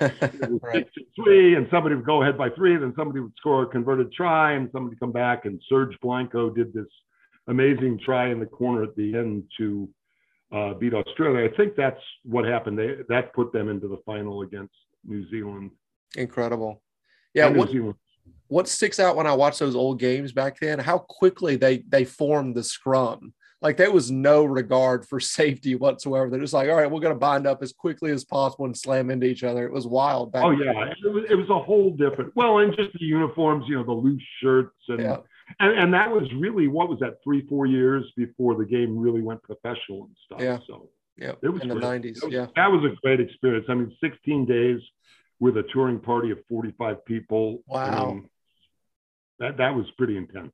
Right. 0.62 0.86
three, 1.14 1.56
and 1.56 1.66
somebody 1.70 1.94
would 1.94 2.06
go 2.06 2.22
ahead 2.22 2.38
by 2.38 2.48
three, 2.50 2.76
then 2.76 2.94
somebody 2.96 3.20
would 3.20 3.34
score 3.36 3.64
a 3.64 3.66
converted 3.66 4.12
try, 4.12 4.52
and 4.52 4.70
somebody 4.72 4.96
come 4.96 5.12
back. 5.12 5.44
And 5.44 5.60
Serge 5.68 5.98
Blanco 6.00 6.50
did 6.50 6.72
this 6.72 6.86
amazing 7.48 8.00
try 8.04 8.30
in 8.30 8.40
the 8.40 8.46
corner 8.46 8.82
at 8.82 8.96
the 8.96 9.14
end 9.14 9.44
to 9.58 9.88
uh, 10.54 10.74
beat 10.74 10.94
Australia. 10.94 11.50
I 11.52 11.56
think 11.56 11.74
that's 11.76 12.00
what 12.22 12.44
happened. 12.44 12.78
They, 12.78 12.96
that 13.08 13.32
put 13.34 13.52
them 13.52 13.68
into 13.68 13.88
the 13.88 13.98
final 14.06 14.42
against 14.42 14.74
New 15.04 15.28
Zealand. 15.28 15.72
Incredible. 16.16 16.80
Yeah. 17.34 17.48
What 17.48 17.70
Zealand. 17.70 17.96
what 18.46 18.68
sticks 18.68 19.00
out 19.00 19.16
when 19.16 19.26
I 19.26 19.34
watch 19.34 19.58
those 19.58 19.74
old 19.74 19.98
games 19.98 20.32
back 20.32 20.60
then? 20.60 20.78
How 20.78 20.98
quickly 20.98 21.56
they 21.56 21.78
they 21.88 22.04
formed 22.04 22.54
the 22.54 22.62
scrum. 22.62 23.34
Like 23.60 23.76
there 23.78 23.90
was 23.90 24.10
no 24.10 24.44
regard 24.44 25.08
for 25.08 25.18
safety 25.40 25.74
whatsoever. 25.74 26.30
They're 26.30 26.40
just 26.40 26.54
like, 26.54 26.68
all 26.68 26.76
right, 26.76 26.90
we're 26.90 27.00
gonna 27.00 27.16
bind 27.16 27.48
up 27.48 27.60
as 27.62 27.72
quickly 27.72 28.12
as 28.12 28.24
possible 28.24 28.66
and 28.66 28.76
slam 28.76 29.10
into 29.10 29.26
each 29.26 29.42
other. 29.42 29.66
It 29.66 29.72
was 29.72 29.88
wild. 29.88 30.30
Back 30.30 30.44
Oh 30.44 30.50
yeah, 30.50 30.84
it 31.04 31.12
was, 31.12 31.24
it 31.28 31.34
was 31.34 31.50
a 31.50 31.58
whole 31.58 31.90
different. 31.90 32.30
Well, 32.36 32.58
and 32.58 32.76
just 32.76 32.92
the 32.92 33.04
uniforms, 33.04 33.64
you 33.66 33.76
know, 33.76 33.84
the 33.84 33.92
loose 33.92 34.22
shirts, 34.40 34.76
and 34.88 35.00
Yeah. 35.00 35.16
And, 35.60 35.78
and 35.78 35.94
that 35.94 36.10
was 36.10 36.24
really 36.34 36.68
what 36.68 36.88
was 36.88 36.98
that 37.00 37.18
three 37.22 37.46
four 37.48 37.66
years 37.66 38.04
before 38.16 38.54
the 38.56 38.64
game 38.64 38.96
really 38.98 39.22
went 39.22 39.42
professional 39.42 40.04
and 40.04 40.16
stuff. 40.24 40.40
Yeah. 40.40 40.58
So 40.66 40.90
Yeah. 41.16 41.32
it 41.42 41.48
was 41.48 41.62
In 41.62 41.68
the 41.68 41.74
nineties. 41.76 42.22
Yeah. 42.28 42.46
that 42.56 42.70
was 42.70 42.84
a 42.84 42.94
great 43.02 43.20
experience. 43.20 43.66
I 43.68 43.74
mean, 43.74 43.94
16 44.00 44.46
days 44.46 44.80
with 45.40 45.56
a 45.56 45.62
touring 45.72 46.00
party 46.00 46.30
of 46.30 46.38
45 46.48 47.04
people. 47.04 47.62
I 47.70 47.72
Wow. 47.74 48.20
that 49.40 49.56
that 49.58 49.74
was 49.74 49.86
pretty 49.98 50.16
intense. 50.16 50.52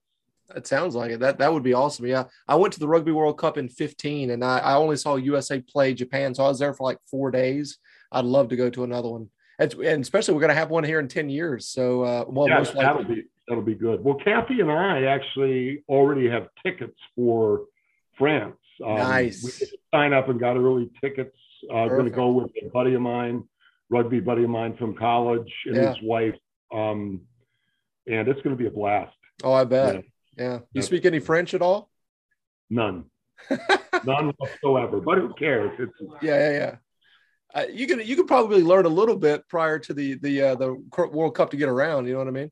It 0.57 0.67
sounds 0.67 0.97
like 0.97 1.13
it. 1.13 1.21
That 1.21 1.39
that 1.39 1.53
would 1.53 1.63
be 1.63 1.75
awesome. 1.75 2.07
Yeah. 2.07 2.25
I 2.49 2.57
went 2.57 2.73
to 2.75 2.81
the 2.81 2.89
Rugby 2.89 3.13
World 3.13 3.39
Cup 3.39 3.57
in 3.59 3.69
15 3.69 4.31
and 4.31 4.45
I, 4.45 4.59
I 4.59 4.75
only 4.75 4.97
saw 4.97 5.15
USA 5.17 5.61
play 5.61 5.95
Japan. 5.95 6.35
So 6.35 6.45
I 6.45 6.49
was 6.49 6.59
there 6.59 6.75
for 6.75 6.85
like 6.85 6.99
four 7.09 7.31
days. 7.31 7.79
I'd 8.11 8.25
love 8.25 8.49
to 8.49 8.57
go 8.57 8.69
to 8.71 8.83
another 8.85 9.09
one. 9.09 9.29
It's, 9.61 9.75
and 9.75 10.03
especially 10.03 10.35
we're 10.35 10.41
gonna 10.41 10.55
have 10.55 10.71
one 10.71 10.83
here 10.85 10.99
in 10.99 11.07
10 11.07 11.29
years. 11.29 11.69
So 11.69 12.03
uh 12.03 12.25
well 12.27 12.49
yeah, 12.49 12.59
most 12.59 12.75
that'll 12.75 12.99
likely. 13.03 13.15
be 13.15 13.23
that'll 13.51 13.65
be 13.65 13.75
good. 13.75 14.03
Well, 14.03 14.15
Kathy 14.15 14.61
and 14.61 14.71
I 14.71 15.03
actually 15.05 15.83
already 15.89 16.31
have 16.31 16.47
tickets 16.65 16.97
for 17.17 17.63
France. 18.17 18.57
Um, 18.85 18.95
Nice. 18.95 19.43
We 19.45 19.51
did 19.67 19.75
sign 19.93 20.13
up 20.15 20.29
and 20.29 20.39
got 20.41 20.57
early 20.57 20.89
tickets. 21.03 21.37
Uh, 21.71 21.89
going 21.89 22.05
to 22.05 22.11
go 22.11 22.31
with 22.31 22.51
a 22.65 22.69
buddy 22.71 22.95
of 22.95 23.03
mine, 23.03 23.43
rugby 23.91 24.21
buddy 24.21 24.45
of 24.45 24.51
mine 24.51 24.77
from 24.79 24.95
college, 24.95 25.53
and 25.67 25.77
Yeah. 25.77 25.89
his 25.95 26.03
wife. 26.03 26.37
Um, 26.73 27.23
and 28.07 28.29
it's 28.29 28.41
going 28.41 28.57
to 28.57 28.63
be 28.63 28.67
a 28.67 28.71
blast. 28.71 29.15
Oh, 29.43 29.53
I 29.53 29.65
bet. 29.65 29.97
Yeah. 29.97 30.01
Yeah. 30.39 30.59
You 30.73 30.81
speak 30.83 31.05
any 31.05 31.19
French 31.19 31.53
at 31.53 31.61
all? 31.61 31.91
None, 32.71 33.05
none 34.05 34.33
whatsoever. 34.39 35.01
But 35.01 35.19
who 35.19 35.35
cares? 35.35 35.73
It's 35.79 35.93
Yeah, 36.23 36.39
yeah, 36.39 36.53
yeah. 36.53 36.77
Uh, 37.53 37.65
you 37.71 37.89
can 37.89 38.01
you 38.07 38.15
could 38.15 38.29
probably 38.29 38.63
learn 38.63 38.87
a 38.87 38.89
little 38.89 39.17
bit 39.17 39.47
prior 39.49 39.79
to 39.81 39.93
the 39.93 40.15
the 40.15 40.41
uh, 40.41 40.55
the 40.55 40.75
World 41.13 41.35
Cup 41.35 41.51
to 41.51 41.57
get 41.57 41.69
around. 41.69 42.07
You 42.07 42.13
know 42.13 42.21
what 42.21 42.29
I 42.29 42.31
mean? 42.31 42.51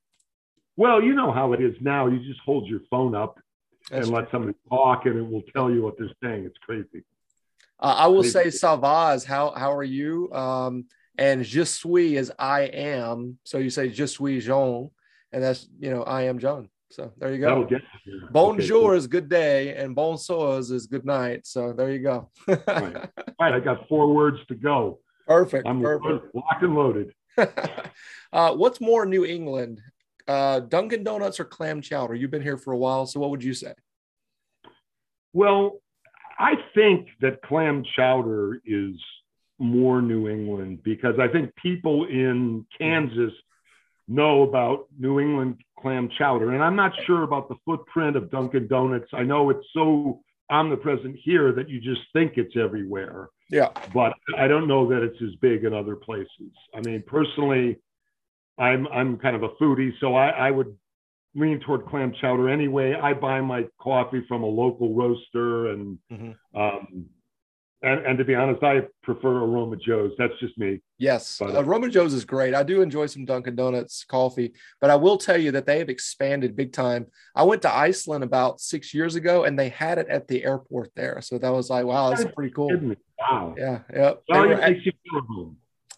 Well, 0.79 1.03
you 1.03 1.13
know 1.13 1.33
how 1.33 1.53
it 1.55 1.61
is 1.61 1.75
now. 1.81 2.07
You 2.07 2.21
just 2.21 2.41
hold 2.47 2.69
your 2.69 2.81
phone 2.89 3.17
up 3.17 3.41
That's 3.91 4.07
and 4.07 4.15
let 4.15 4.31
somebody 4.31 4.55
talk, 4.71 5.07
and 5.07 5.19
it 5.19 5.29
will 5.29 5.43
tell 5.53 5.71
you 5.71 5.83
what 5.83 5.99
they're 5.99 6.15
saying. 6.23 6.45
It's 6.45 6.57
crazy. 6.59 7.05
Uh, 7.81 7.97
I 7.99 8.07
will 8.07 8.23
Maybe. 8.23 8.29
say, 8.29 8.47
Salvaz, 8.47 9.25
how 9.25 9.51
how 9.51 9.73
are 9.73 9.83
you? 9.83 10.33
Um, 10.33 10.87
and 11.19 11.45
je 11.45 11.65
suis 11.65 12.17
is 12.17 12.33
I 12.39 12.61
am. 12.63 13.39
So 13.45 13.59
you 13.59 13.71
say 13.71 13.89
je 13.89 14.07
suis 14.07 14.45
Jean, 14.45 14.91
and 15.33 15.43
that's 15.43 15.69
you 15.81 15.91
know 15.91 16.05
I 16.05 16.23
am 16.23 16.39
John. 16.39 16.69
So 16.91 17.13
there 17.19 17.35
you 17.35 17.41
go. 17.41 17.65
Get, 17.65 17.83
Bonjour 18.31 18.79
okay, 18.79 18.87
cool. 18.87 18.93
is 18.93 19.07
good 19.09 19.29
day, 19.29 19.75
and 19.75 19.97
bonsoir 19.97 20.61
is 20.61 20.87
good 20.87 21.05
night. 21.05 21.45
So 21.45 21.73
there 21.73 21.91
you 21.91 21.99
go. 21.99 22.31
right. 22.47 23.11
right. 23.41 23.53
I 23.53 23.59
got 23.59 23.89
four 23.89 24.15
words 24.15 24.39
to 24.47 24.55
go. 24.55 25.01
Perfect. 25.27 25.67
I'm 25.67 25.83
perfect. 25.83 26.35
locked 26.35 26.63
and 26.63 26.75
loaded. 26.75 27.13
uh, 28.33 28.55
what's 28.55 28.81
more 28.81 29.05
New 29.05 29.25
England, 29.25 29.83
uh, 30.29 30.61
Dunkin' 30.61 31.03
Donuts 31.03 31.41
or 31.41 31.45
clam 31.45 31.81
chowder? 31.81 32.15
You've 32.15 32.31
been 32.31 32.43
here 32.43 32.59
for 32.59 32.73
a 32.73 32.79
while, 32.79 33.07
so 33.07 33.19
what 33.21 33.31
would 33.31 33.43
you 33.43 33.55
say? 33.55 33.73
Well, 35.33 35.81
I 36.39 36.55
think 36.75 37.09
that 37.21 37.43
clam 37.43 37.85
chowder 37.97 38.61
is 38.65 38.95
more 39.59 40.01
New 40.01 40.29
England 40.29 40.83
because 40.85 41.19
I 41.19 41.29
think 41.29 41.55
people 41.57 42.05
in 42.07 42.65
Kansas 42.79 43.33
know 44.07 44.43
about 44.43 44.87
New 44.99 45.21
England 45.21 45.57
clam 45.79 46.09
chowder. 46.17 46.53
And 46.53 46.63
I'm 46.63 46.77
not 46.77 46.93
sure 47.07 47.23
about 47.25 47.49
the 47.49 47.57
footprint 47.65 48.17
of 48.17 48.31
Dunkin' 48.31 48.69
Donuts. 48.69 49.11
I 49.13 49.23
know 49.23 49.51
it's 49.51 49.67
so 49.73 50.21
omnipresent 50.51 51.17
here 51.23 51.53
that 51.53 51.69
you 51.69 51.81
just 51.81 52.01
think 52.13 52.35
it's 52.37 52.57
everywhere. 52.57 53.29
Yeah. 53.51 53.69
But 53.93 54.15
I 54.37 54.49
don't 54.49 54.69
know 54.69 54.89
that 54.89 55.03
it's 55.03 55.21
as 55.23 55.35
big 55.41 55.65
in 55.65 55.75
other 55.75 55.97
places. 55.97 56.53
I 56.75 56.81
mean, 56.81 57.03
personally, 57.07 57.79
I'm 58.59 58.87
I'm 58.89 59.19
kind 59.19 59.37
of 59.37 59.43
a 59.43 59.51
foodie, 59.61 59.93
so 60.01 60.15
I, 60.15 60.29
I 60.31 60.51
would 60.51 60.77
lean 61.35 61.61
toward 61.61 61.87
clam 61.87 62.13
chowder 62.21 62.49
anyway. 62.49 62.95
I 62.95 63.15
buy 63.15 63.41
my 63.41 63.67
coffee 63.81 64.25
from 64.27 64.43
a 64.43 64.47
local 64.47 64.95
roaster 64.95 65.71
and 65.73 65.99
mm-hmm. 66.11 66.61
um, 66.61 67.07
and, 67.81 68.05
and 68.05 68.19
to 68.19 68.25
be 68.25 68.35
honest, 68.35 68.63
I 68.65 68.83
prefer 69.05 69.29
Aroma 69.29 69.77
Joe's. 69.77 70.11
That's 70.19 70.33
just 70.41 70.59
me. 70.59 70.81
Yes, 70.99 71.37
but, 71.39 71.55
uh, 71.55 71.63
Aroma 71.63 71.89
Joe's 71.89 72.13
is 72.13 72.25
great. 72.25 72.53
I 72.53 72.65
do 72.65 72.83
enjoy 72.83 73.07
some 73.07 73.25
Dunkin' 73.25 73.55
Donuts 73.55 74.03
coffee, 74.05 74.53
but 74.81 74.91
I 74.91 74.97
will 74.97 75.17
tell 75.17 75.37
you 75.37 75.53
that 75.53 75.65
they 75.65 75.79
have 75.79 75.89
expanded 75.89 76.57
big 76.57 76.73
time. 76.73 77.07
I 77.37 77.45
went 77.45 77.63
to 77.63 77.73
Iceland 77.73 78.25
about 78.25 78.61
six 78.61 78.93
years 78.93 79.15
ago, 79.15 79.45
and 79.45 79.57
they 79.57 79.69
had 79.69 79.99
it 79.99 80.09
at 80.09 80.27
the 80.27 80.45
airport 80.45 80.91
there. 80.97 81.21
So 81.23 81.39
that 81.39 81.51
was 81.51 81.71
like, 81.71 81.85
wow, 81.85 82.11
that's 82.11 82.25
pretty 82.35 82.53
cool. 82.53 82.97
Wow. 83.17 83.55
Yeah. 83.57 83.79
Yeah. 83.95 84.13
They, 84.29 84.41
were, 84.41 84.55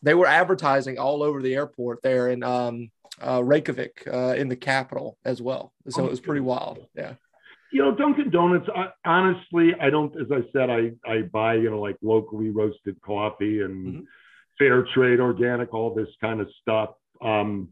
they 0.03 0.15
were 0.15 0.27
advertising 0.27 0.99
all 0.99 1.23
over 1.23 1.43
the 1.43 1.55
airport 1.55 2.03
there 2.03 2.29
in 2.29 2.43
um, 2.43 2.91
uh, 3.21 3.43
Reykjavik, 3.43 4.09
uh, 4.13 4.35
in 4.37 4.49
the 4.49 4.57
capital 4.57 5.19
as 5.25 5.43
well. 5.43 5.73
So 5.89 6.05
it 6.05 6.11
was 6.11 6.21
pretty 6.21 6.41
wild. 6.41 6.87
Yeah 6.95 7.15
you 7.73 7.83
know, 7.83 7.95
Dunkin' 7.95 8.31
Donuts. 8.31 8.69
I, 8.75 8.89
honestly, 9.05 9.75
I 9.81 9.91
don't. 9.91 10.15
As 10.21 10.27
I 10.33 10.41
said, 10.53 10.71
I 10.71 10.93
I 11.09 11.23
buy 11.23 11.55
you 11.55 11.71
know 11.71 11.81
like 11.81 11.97
locally 12.03 12.51
roasted 12.51 13.01
coffee 13.03 13.63
and 13.63 13.87
mm-hmm. 13.87 14.01
fair 14.59 14.85
trade, 14.95 15.21
organic, 15.21 15.73
all 15.73 15.95
this 15.95 16.09
kind 16.21 16.41
of 16.41 16.49
stuff. 16.61 16.91
Um, 17.23 17.69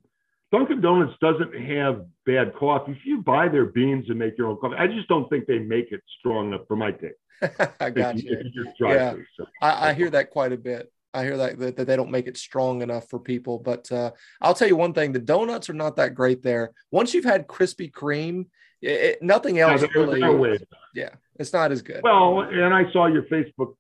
Dunkin' 0.53 0.81
Donuts 0.81 1.15
doesn't 1.21 1.55
have 1.55 2.07
bad 2.25 2.55
coffee. 2.55 2.93
If 2.93 3.05
you 3.05 3.23
buy 3.23 3.49
their 3.49 3.67
beans 3.67 4.07
and 4.09 4.19
make 4.19 4.39
your 4.39 4.49
own 4.49 4.57
coffee, 4.59 4.77
I 4.79 4.87
just 4.87 5.09
don't 5.09 5.29
think 5.29 5.47
they 5.47 5.59
make 5.59 5.93
it 5.93 6.01
strong 6.19 6.49
enough 6.49 6.63
for 6.67 6.77
my 6.77 6.93
taste. 6.93 7.17
I 7.81 7.91
got 7.91 8.17
you. 8.19 8.37
you 8.55 8.73
yeah, 8.81 9.15
so. 9.37 9.47
I, 9.61 9.91
I 9.91 9.95
hear 9.95 10.11
that 10.11 10.31
quite 10.31 10.53
a 10.53 10.57
bit. 10.57 10.91
I 11.15 11.25
hear 11.25 11.37
that, 11.37 11.59
that, 11.59 11.77
that 11.77 11.87
they 11.87 11.97
don't 11.97 12.11
make 12.11 12.27
it 12.27 12.37
strong 12.37 12.83
enough 12.83 13.09
for 13.09 13.19
people. 13.19 13.59
But 13.59 13.91
uh, 13.91 14.11
I'll 14.41 14.55
tell 14.55 14.69
you 14.69 14.77
one 14.77 14.93
thing: 14.93 15.13
the 15.13 15.19
donuts 15.19 15.71
are 15.71 15.75
not 15.75 15.97
that 15.97 16.15
great 16.15 16.43
there. 16.43 16.73
Once 16.91 17.15
you've 17.15 17.25
had 17.25 17.47
Krispy 17.47 17.91
Kreme 17.91 18.47
it, 18.81 18.91
it, 18.91 19.23
nothing 19.23 19.59
else 19.59 19.83
no, 19.83 19.89
really. 19.95 20.21
No 20.21 20.57
yeah, 20.95 21.11
it's 21.39 21.53
not 21.53 21.73
as 21.73 21.83
good. 21.83 22.01
Well, 22.03 22.43
and 22.43 22.73
I 22.73 22.91
saw 22.93 23.07
your 23.07 23.25
Facebook 23.25 23.75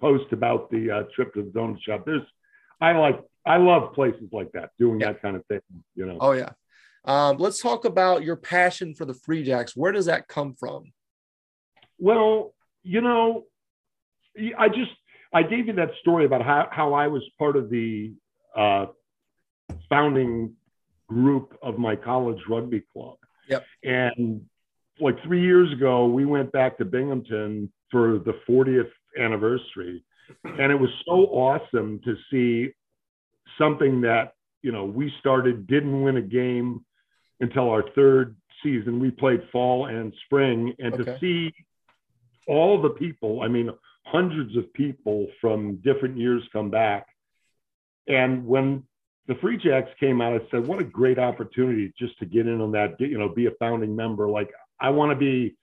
post 0.00 0.32
about 0.32 0.70
the 0.70 0.90
uh, 0.90 1.02
trip 1.14 1.32
to 1.34 1.42
the 1.42 1.50
donut 1.50 1.80
shop. 1.82 2.04
There's, 2.04 2.22
I 2.80 2.92
like, 2.92 3.22
I 3.46 3.56
love 3.56 3.94
places 3.94 4.28
like 4.32 4.52
that, 4.52 4.70
doing 4.78 5.00
yeah. 5.00 5.12
that 5.12 5.22
kind 5.22 5.36
of 5.36 5.46
thing. 5.46 5.60
You 5.94 6.06
know. 6.06 6.18
Oh 6.20 6.32
yeah. 6.32 6.50
Um, 7.06 7.36
let's 7.36 7.60
talk 7.60 7.84
about 7.84 8.24
your 8.24 8.36
passion 8.36 8.94
for 8.94 9.04
the 9.04 9.14
Free 9.14 9.44
Jacks. 9.44 9.76
Where 9.76 9.92
does 9.92 10.06
that 10.06 10.28
come 10.28 10.54
from? 10.54 10.92
Well, 11.98 12.54
you 12.82 13.00
know, 13.00 13.44
I 14.58 14.68
just 14.68 14.90
I 15.34 15.42
gave 15.42 15.66
you 15.66 15.72
that 15.74 15.90
story 16.00 16.24
about 16.24 16.42
how 16.42 16.68
how 16.70 16.94
I 16.94 17.08
was 17.08 17.22
part 17.38 17.56
of 17.56 17.68
the 17.68 18.14
uh, 18.56 18.86
founding 19.88 20.54
group 21.08 21.58
of 21.62 21.78
my 21.78 21.96
college 21.96 22.38
rugby 22.48 22.82
club. 22.92 23.16
Yep. 23.48 23.64
And 23.82 24.42
like 25.00 25.22
three 25.24 25.42
years 25.42 25.72
ago, 25.72 26.06
we 26.06 26.24
went 26.24 26.52
back 26.52 26.78
to 26.78 26.84
Binghamton 26.84 27.70
for 27.90 28.18
the 28.18 28.34
40th 28.48 28.90
anniversary. 29.18 30.04
And 30.44 30.72
it 30.72 30.78
was 30.78 30.90
so 31.04 31.26
awesome 31.26 32.00
to 32.04 32.16
see 32.30 32.72
something 33.58 34.00
that, 34.02 34.32
you 34.62 34.72
know, 34.72 34.84
we 34.84 35.12
started, 35.20 35.66
didn't 35.66 36.02
win 36.02 36.16
a 36.16 36.22
game 36.22 36.84
until 37.40 37.68
our 37.68 37.84
third 37.94 38.36
season. 38.62 39.00
We 39.00 39.10
played 39.10 39.42
fall 39.52 39.86
and 39.86 40.12
spring. 40.24 40.74
And 40.78 40.94
okay. 40.94 41.04
to 41.04 41.18
see 41.18 41.54
all 42.46 42.80
the 42.80 42.90
people, 42.90 43.42
I 43.42 43.48
mean, 43.48 43.70
hundreds 44.04 44.56
of 44.56 44.72
people 44.72 45.26
from 45.40 45.76
different 45.76 46.18
years 46.18 46.42
come 46.52 46.70
back. 46.70 47.06
And 48.06 48.46
when 48.46 48.84
the 49.26 49.34
Free 49.36 49.56
Jacks 49.56 49.90
came 49.98 50.20
out, 50.20 50.34
I 50.34 50.40
said, 50.50 50.66
what 50.66 50.80
a 50.80 50.84
great 50.84 51.18
opportunity 51.18 51.92
just 51.98 52.18
to 52.18 52.26
get 52.26 52.46
in 52.46 52.60
on 52.60 52.72
that, 52.72 53.00
you 53.00 53.18
know, 53.18 53.28
be 53.28 53.46
a 53.46 53.52
founding 53.58 53.96
member. 53.96 54.28
Like, 54.28 54.50
I 54.80 54.90
want 54.90 55.10
to 55.10 55.16
be 55.16 55.56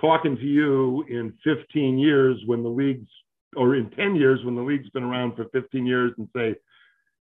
talking 0.00 0.36
to 0.36 0.44
you 0.44 1.04
in 1.08 1.34
15 1.42 1.98
years 1.98 2.40
when 2.46 2.62
the 2.62 2.68
league's, 2.68 3.08
or 3.56 3.74
in 3.74 3.90
10 3.90 4.14
years 4.14 4.44
when 4.44 4.54
the 4.54 4.62
league's 4.62 4.88
been 4.90 5.02
around 5.02 5.34
for 5.34 5.46
15 5.52 5.84
years 5.84 6.12
and 6.18 6.28
say, 6.36 6.54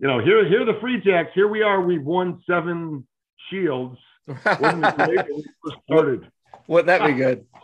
you 0.00 0.08
know, 0.08 0.18
here, 0.18 0.46
here 0.48 0.62
are 0.62 0.64
the 0.72 0.80
Free 0.80 1.00
Jacks. 1.00 1.30
Here 1.34 1.46
we 1.46 1.62
are. 1.62 1.80
We've 1.80 2.02
won 2.02 2.42
seven 2.48 3.06
shields. 3.50 3.96
Wasn't 4.26 4.84
it 4.84 4.96
great 4.96 5.26
when 5.30 5.44
we 5.64 5.72
started? 5.88 6.30
Wouldn't 6.66 6.86
that 6.86 7.06
be 7.06 7.12
good? 7.14 7.46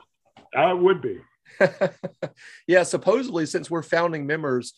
It 0.53 0.79
would 0.79 1.01
be. 1.01 1.21
yeah, 2.67 2.83
supposedly, 2.83 3.47
since 3.47 3.71
we're 3.71 3.83
founding 3.83 4.27
members, 4.27 4.75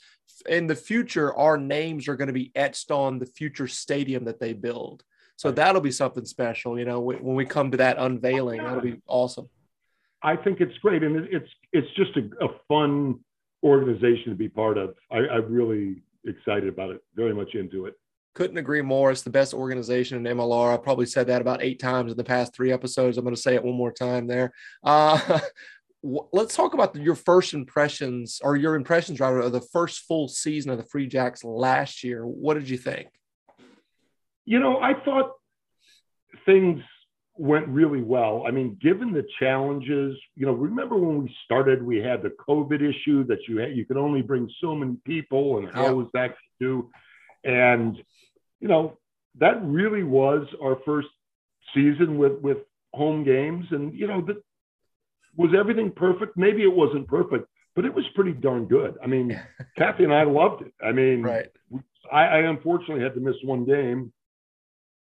in 0.47 0.67
the 0.67 0.76
future, 0.76 1.35
our 1.35 1.57
names 1.57 2.09
are 2.09 2.17
going 2.17 2.29
to 2.29 2.33
be 2.33 2.50
etched 2.55 2.91
on 2.91 3.19
the 3.19 3.26
future 3.26 3.69
stadium 3.69 4.25
that 4.25 4.41
they 4.41 4.52
build. 4.52 5.02
So 5.37 5.50
that'll 5.50 5.81
be 5.81 5.91
something 5.91 6.25
special, 6.25 6.79
you 6.79 6.85
know, 6.85 7.00
when 7.00 7.35
we 7.35 7.45
come 7.45 7.71
to 7.73 7.76
that 7.79 7.99
unveiling. 7.99 8.62
That'll 8.62 8.81
be 8.81 9.00
awesome. 9.07 9.49
I 10.23 10.37
think 10.37 10.61
it's 10.61 10.76
great, 10.79 11.02
and 11.02 11.17
it's 11.17 11.49
it's 11.73 11.88
just 11.97 12.17
a, 12.17 12.45
a 12.45 12.49
fun 12.69 13.19
organization 13.64 14.31
to 14.31 14.35
be 14.37 14.49
part 14.49 14.79
of. 14.79 14.95
I, 15.11 15.19
I'm 15.19 15.52
really 15.52 16.02
excited 16.25 16.69
about 16.69 16.91
it. 16.91 17.00
Very 17.14 17.35
much 17.35 17.55
into 17.55 17.87
it. 17.87 17.95
Couldn't 18.35 18.57
agree 18.57 18.83
more. 18.83 19.11
It's 19.11 19.23
the 19.23 19.31
best 19.31 19.52
organization 19.52 20.25
in 20.25 20.37
MLR. 20.37 20.73
I 20.73 20.76
probably 20.79 21.07
said 21.07 21.26
that 21.26 21.43
about 21.43 21.62
eight 21.62 21.81
times 21.81 22.12
in 22.12 22.17
the 22.17 22.25
past 22.25 22.55
three 22.55 22.73
episodes. 22.73 23.19
I'm 23.19 23.25
going 23.25 23.35
to 23.35 23.41
say 23.41 23.55
it 23.55 23.64
one 23.64 23.75
more 23.75 23.93
time 23.93 24.26
there. 24.26 24.52
Uh, 24.83 25.41
let's 26.03 26.57
talk 26.57 26.75
about 26.75 26.95
your 26.97 27.15
first 27.15 27.55
impressions 27.55 28.41
or 28.43 28.57
your 28.57 28.75
impressions 28.75 29.21
rather 29.21 29.41
of 29.41 29.53
the 29.53 29.61
first 29.61 30.01
full 30.01 30.29
season 30.29 30.71
of 30.71 30.79
the 30.79 30.85
Free 30.85 31.07
Jacks 31.07 31.45
last 31.45 32.03
year. 32.03 32.27
What 32.27 32.55
did 32.55 32.69
you 32.69 32.79
think? 32.79 33.09
You 34.45 34.59
know, 34.59 34.79
I 34.79 34.95
thought 35.05 35.33
things 36.45 36.83
went 37.37 37.69
really 37.69 38.03
well. 38.03 38.45
I 38.47 38.51
mean, 38.51 38.77
given 38.81 39.13
the 39.13 39.25
challenges, 39.39 40.17
you 40.35 40.47
know, 40.47 40.53
remember 40.53 40.97
when 40.97 41.23
we 41.23 41.35
started, 41.45 41.83
we 41.83 41.99
had 41.99 42.23
the 42.23 42.33
COVID 42.49 42.83
issue 42.83 43.25
that 43.27 43.39
you 43.49 43.59
had, 43.59 43.77
you 43.77 43.87
could 43.87 43.97
only 43.97 44.23
bring 44.23 44.51
so 44.61 44.75
many 44.75 44.97
people, 45.05 45.59
and 45.59 45.73
how 45.73 45.85
yeah. 45.85 45.91
was 45.91 46.09
that 46.15 46.29
to 46.29 46.35
do? 46.61 46.91
And 47.45 47.97
you 48.61 48.69
know, 48.69 48.99
that 49.39 49.63
really 49.65 50.03
was 50.03 50.47
our 50.63 50.79
first 50.85 51.09
season 51.75 52.19
with 52.19 52.41
with 52.41 52.59
home 52.93 53.25
games, 53.25 53.67
and 53.71 53.95
you 53.95 54.07
know, 54.07 54.21
the 54.21 54.43
was 55.37 55.51
everything 55.59 55.91
perfect? 55.91 56.37
Maybe 56.37 56.62
it 56.62 56.73
wasn't 56.73 57.09
perfect, 57.09 57.47
but 57.75 57.85
it 57.85 57.95
was 57.95 58.05
pretty 58.15 58.33
darn 58.33 58.67
good. 58.67 58.97
I 59.03 59.07
mean, 59.07 59.41
Kathy 59.79 60.05
and 60.05 60.15
I 60.15 60.25
loved 60.25 60.62
it. 60.62 60.73
I 60.85 60.93
mean, 60.93 61.23
right. 61.23 61.47
I, 62.11 62.25
I, 62.25 62.39
unfortunately 62.41 63.03
had 63.03 63.15
to 63.15 63.21
miss 63.21 63.37
one 63.43 63.65
game, 63.65 64.12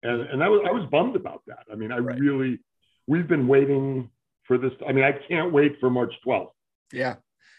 and 0.04 0.22
and 0.22 0.44
I 0.44 0.50
was 0.50 0.62
I 0.68 0.72
was 0.72 0.88
bummed 0.92 1.16
about 1.16 1.44
that. 1.48 1.66
I 1.72 1.76
mean, 1.76 1.92
I 1.92 1.98
right. 2.00 2.20
really 2.20 2.60
we've 3.08 3.28
been 3.28 3.48
waiting 3.48 4.10
for 4.44 4.58
this. 4.58 4.74
I 4.88 4.92
mean, 4.92 5.04
I 5.04 5.14
can't 5.28 5.54
wait 5.54 5.80
for 5.80 5.90
March 5.90 6.14
12th. 6.26 6.50
Yeah, 6.92 7.16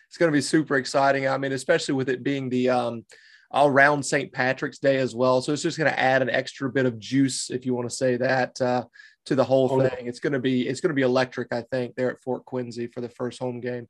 it's 0.09 0.17
going 0.17 0.31
to 0.31 0.37
be 0.37 0.43
super 0.43 0.77
exciting. 0.77 1.29
I 1.29 1.39
mean, 1.39 1.53
especially 1.53 1.95
with 1.95 2.09
it 2.09 2.23
being 2.23 2.49
the 2.49 2.71
um, 2.71 3.05
around 3.53 4.03
St. 4.03 4.33
Patrick's 4.33 4.79
Day 4.79 4.99
as 4.99 5.15
well. 5.15 5.41
So 5.41 5.53
it's 5.53 5.63
just 5.63 5.79
going 5.79 5.91
to 5.91 5.99
add 5.99 6.23
an 6.23 6.31
extra 6.31 6.71
bit 6.71 6.87
of 6.87 6.99
juice, 6.99 7.51
if 7.51 7.65
you 7.65 7.75
want 7.75 7.89
to 7.89 7.97
say 7.97 8.17
that, 8.17 8.61
uh, 8.61 8.85
to 9.27 9.35
the 9.35 9.45
whole 9.45 9.71
oh, 9.73 9.89
thing. 9.89 10.07
It's 10.07 10.21
going 10.21 10.33
to 10.35 10.39
be 10.39 10.67
it's 10.67 10.81
going 10.81 10.91
to 10.91 10.95
be 10.95 11.03
electric, 11.03 11.53
I 11.53 11.63
think, 11.63 11.95
there 11.95 12.11
at 12.11 12.21
Fort 12.21 12.45
Quincy 12.45 12.87
for 12.87 13.01
the 13.01 13.09
first 13.09 13.39
home 13.39 13.61
game, 13.61 13.87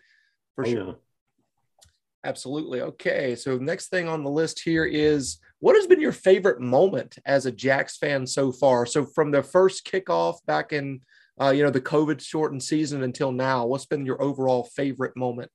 for 0.55 0.67
oh, 0.67 0.71
sure. 0.71 0.87
Yeah. 0.87 0.93
Absolutely. 2.25 2.81
Okay. 2.81 3.37
So 3.37 3.59
next 3.59 3.89
thing 3.89 4.09
on 4.09 4.25
the 4.25 4.31
list 4.31 4.61
here 4.61 4.85
is 4.85 5.39
what 5.61 5.77
has 5.77 5.87
been 5.87 6.01
your 6.01 6.13
favorite 6.13 6.61
moment 6.61 7.17
as 7.25 7.47
a 7.47 7.53
Jacks 7.53 7.97
fan 7.97 8.27
so 8.27 8.51
far? 8.51 8.87
So 8.87 9.05
from 9.05 9.31
the 9.31 9.43
first 9.43 9.87
kickoff 9.87 10.45
back 10.45 10.73
in 10.73 11.01
uh, 11.41 11.51
you 11.51 11.63
know 11.63 11.71
the 11.71 11.81
COVID 11.81 12.21
shortened 12.21 12.63
season 12.63 13.03
until 13.03 13.31
now, 13.31 13.67
what's 13.67 13.87
been 13.87 14.05
your 14.05 14.21
overall 14.21 14.65
favorite 14.65 15.17
moment? 15.17 15.51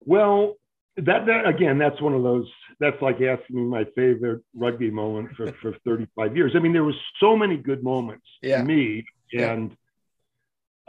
Well, 0.00 0.54
that, 0.96 1.26
that 1.26 1.46
again, 1.46 1.78
that's 1.78 2.00
one 2.00 2.14
of 2.14 2.22
those 2.22 2.46
that's 2.80 3.00
like 3.02 3.16
asking 3.20 3.56
me 3.56 3.62
my 3.62 3.84
favorite 3.96 4.42
rugby 4.54 4.90
moment 4.90 5.30
for, 5.36 5.52
for 5.60 5.76
35 5.84 6.36
years. 6.36 6.52
I 6.54 6.58
mean, 6.58 6.72
there 6.72 6.84
was 6.84 6.96
so 7.20 7.36
many 7.36 7.56
good 7.56 7.82
moments 7.82 8.26
Yeah. 8.42 8.58
to 8.58 8.64
me, 8.64 9.04
Yeah. 9.32 9.52
and 9.52 9.76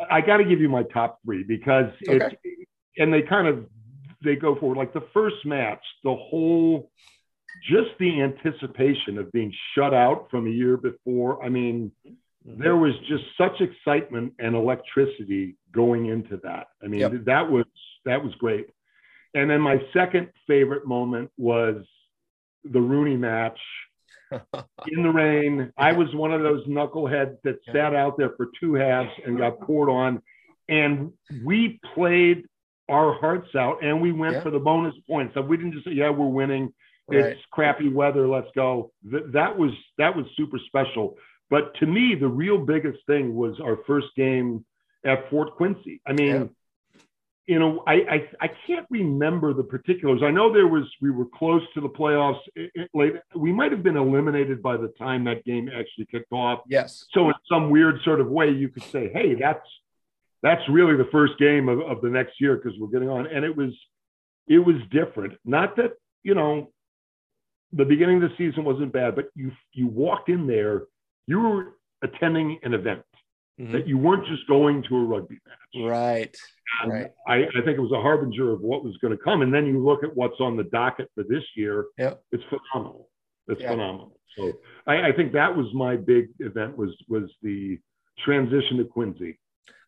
I 0.10 0.22
got 0.22 0.38
to 0.38 0.46
give 0.46 0.60
you 0.60 0.70
my 0.70 0.84
top 0.84 1.20
three 1.24 1.44
because 1.44 1.92
Okay. 2.08 2.36
it, 2.44 2.68
and 2.98 3.14
they 3.14 3.22
kind 3.22 3.48
of 3.48 3.66
they 4.24 4.36
go 4.36 4.56
forward. 4.56 4.78
Like 4.78 4.94
the 4.94 5.06
first 5.14 5.46
match, 5.46 5.84
the 6.04 6.16
whole 6.16 6.90
just 7.70 7.90
the 8.00 8.22
anticipation 8.22 9.18
of 9.18 9.32
being 9.32 9.54
shut 9.74 9.94
out 9.94 10.30
from 10.30 10.48
a 10.48 10.50
year 10.50 10.78
before. 10.78 11.44
I 11.44 11.50
mean, 11.50 11.92
mm-hmm. 12.06 12.62
there 12.62 12.76
was 12.76 12.94
just 13.08 13.24
such 13.38 13.62
excitement 13.62 14.34
and 14.40 14.56
electricity 14.56 15.56
going 15.72 16.08
into 16.08 16.38
that. 16.44 16.68
I 16.84 16.88
mean, 16.88 17.02
Yep. 17.02 17.26
that 17.26 17.50
was 17.52 17.66
that 18.06 18.24
was 18.24 18.34
great. 18.36 18.68
And 19.36 19.50
then 19.50 19.62
my 19.62 19.78
second 19.94 20.30
favorite 20.48 20.88
moment 20.88 21.30
was 21.38 21.84
the 22.64 22.80
Rooney 22.82 23.18
match 23.18 23.60
in 24.32 25.04
the 25.04 25.10
rain. 25.10 25.72
I 25.78 25.92
was 25.92 26.08
one 26.16 26.34
of 26.34 26.42
those 26.42 26.66
knuckleheads 26.66 27.38
that 27.44 27.60
sat 27.72 27.94
out 27.94 28.18
there 28.18 28.32
for 28.38 28.48
two 28.60 28.74
halves 28.74 29.12
and 29.26 29.38
got 29.38 29.60
poured 29.60 29.90
on. 29.90 30.22
And 30.68 31.12
we 31.44 31.80
played 31.94 32.46
our 32.90 33.14
hearts 33.20 33.54
out 33.56 33.84
and 33.84 34.02
we 34.02 34.12
went 34.12 34.36
Yeah. 34.36 34.42
for 34.42 34.50
the 34.52 34.60
bonus 34.60 34.96
points. 35.08 35.34
So 35.36 35.42
we 35.42 35.58
didn't 35.58 35.74
just 35.74 35.86
say, 35.86 35.92
yeah, 35.92 36.10
we're 36.10 36.28
winning. 36.28 36.74
Right. 37.08 37.20
It's 37.26 37.42
crappy 37.52 37.90
weather. 37.90 38.28
Let's 38.28 38.48
go. 38.56 38.92
Th- 39.12 39.26
that 39.34 39.56
was 39.56 39.72
that 40.00 40.16
was 40.16 40.26
super 40.36 40.58
special. 40.66 41.18
But 41.52 41.76
to 41.76 41.86
me, 41.86 42.16
the 42.16 42.28
real 42.28 42.58
biggest 42.58 43.00
thing 43.06 43.36
was 43.36 43.60
our 43.60 43.78
first 43.86 44.08
game 44.16 44.66
at 45.06 45.30
Fort 45.30 45.56
Quincy. 45.56 46.02
I 46.08 46.14
mean. 46.14 46.50
You 47.48 47.60
know, 47.60 47.84
I, 47.86 47.94
I 47.94 48.30
I 48.42 48.50
can't 48.66 48.88
remember 48.90 49.54
the 49.54 49.64
particulars. 49.64 50.22
I 50.24 50.32
know 50.32 50.52
there 50.52 50.68
was 50.68 50.84
we 51.02 51.12
were 51.12 51.26
close 51.26 51.62
to 51.76 51.82
the 51.82 51.90
playoffs. 51.90 52.40
It, 52.56 52.72
it- 52.74 52.90
late, 52.94 53.14
we 53.36 53.52
might 53.52 53.72
have 53.72 53.84
been 53.84 53.98
eliminated 53.98 54.64
by 54.64 54.78
the 54.78 54.88
time 54.98 55.24
that 55.26 55.46
game 55.46 55.70
actually 55.70 56.08
kicked 56.10 56.32
off. 56.32 56.62
Yes. 56.68 57.06
So 57.12 57.30
in 57.30 57.36
some 57.48 57.70
weird 57.70 58.02
sort 58.04 58.20
of 58.20 58.30
way, 58.30 58.50
you 58.50 58.70
could 58.70 58.84
say, 58.84 59.12
hey, 59.14 59.36
that's 59.36 59.68
that's 60.42 60.62
really 60.70 60.96
the 60.96 61.08
first 61.12 61.38
game 61.38 61.70
of, 61.70 61.82
of 61.82 62.02
the 62.02 62.10
next 62.10 62.42
year 62.42 62.56
because 62.56 62.78
we're 62.80 62.88
getting 62.88 63.10
on. 63.10 63.28
And 63.28 63.46
it 63.46 63.56
was 63.56 63.74
it 64.48 64.60
was 64.60 64.76
different. 64.92 65.34
Not 65.46 65.76
that, 65.78 65.94
you 66.24 66.36
know, 66.36 66.72
the 67.74 67.86
beginning 67.86 68.24
of 68.24 68.30
the 68.30 68.36
season 68.38 68.64
wasn't 68.64 68.92
bad, 68.92 69.16
but 69.16 69.26
you 69.36 69.52
you 69.72 69.88
walked 69.88 70.30
in 70.30 70.48
there, 70.48 70.84
you 71.28 71.40
were 71.42 71.76
attending 72.04 72.60
an 72.64 72.74
event 72.74 73.04
Mhm. 73.60 73.72
that 73.72 73.88
you 73.88 73.98
weren't 73.98 74.26
just 74.28 74.46
going 74.48 74.84
to 74.84 74.98
a 74.98 75.04
rugby 75.04 75.40
match. 75.48 75.90
Right. 75.90 76.38
And 76.84 76.92
Right. 76.92 77.12
I, 77.28 77.36
I 77.46 77.62
think 77.64 77.78
it 77.78 77.82
was 77.82 77.92
a 77.94 78.02
harbinger 78.02 78.52
of 78.52 78.62
what 78.62 78.84
was 78.84 78.98
going 78.98 79.16
to 79.18 79.24
come. 79.24 79.42
And 79.42 79.54
then 79.54 79.66
you 79.66 79.80
look 79.84 80.04
at 80.04 80.14
what's 80.16 80.40
on 80.42 80.58
the 80.58 80.66
docket 80.66 81.10
for 81.16 81.24
this 81.24 81.44
year. 81.56 81.86
Yep. 81.98 82.22
It's 82.34 82.44
phenomenal. 82.50 83.10
It's 83.48 83.62
Yeah. 83.62 83.72
phenomenal. 83.72 84.20
So 84.38 84.52
I, 84.86 85.08
I 85.08 85.12
think 85.14 85.32
that 85.34 85.56
was 85.56 85.74
my 85.74 85.96
big 85.96 86.28
event 86.40 86.78
was 86.78 86.94
was 87.08 87.34
the 87.42 87.80
transition 88.26 88.78
to 88.78 88.84
Quincy. 88.86 89.40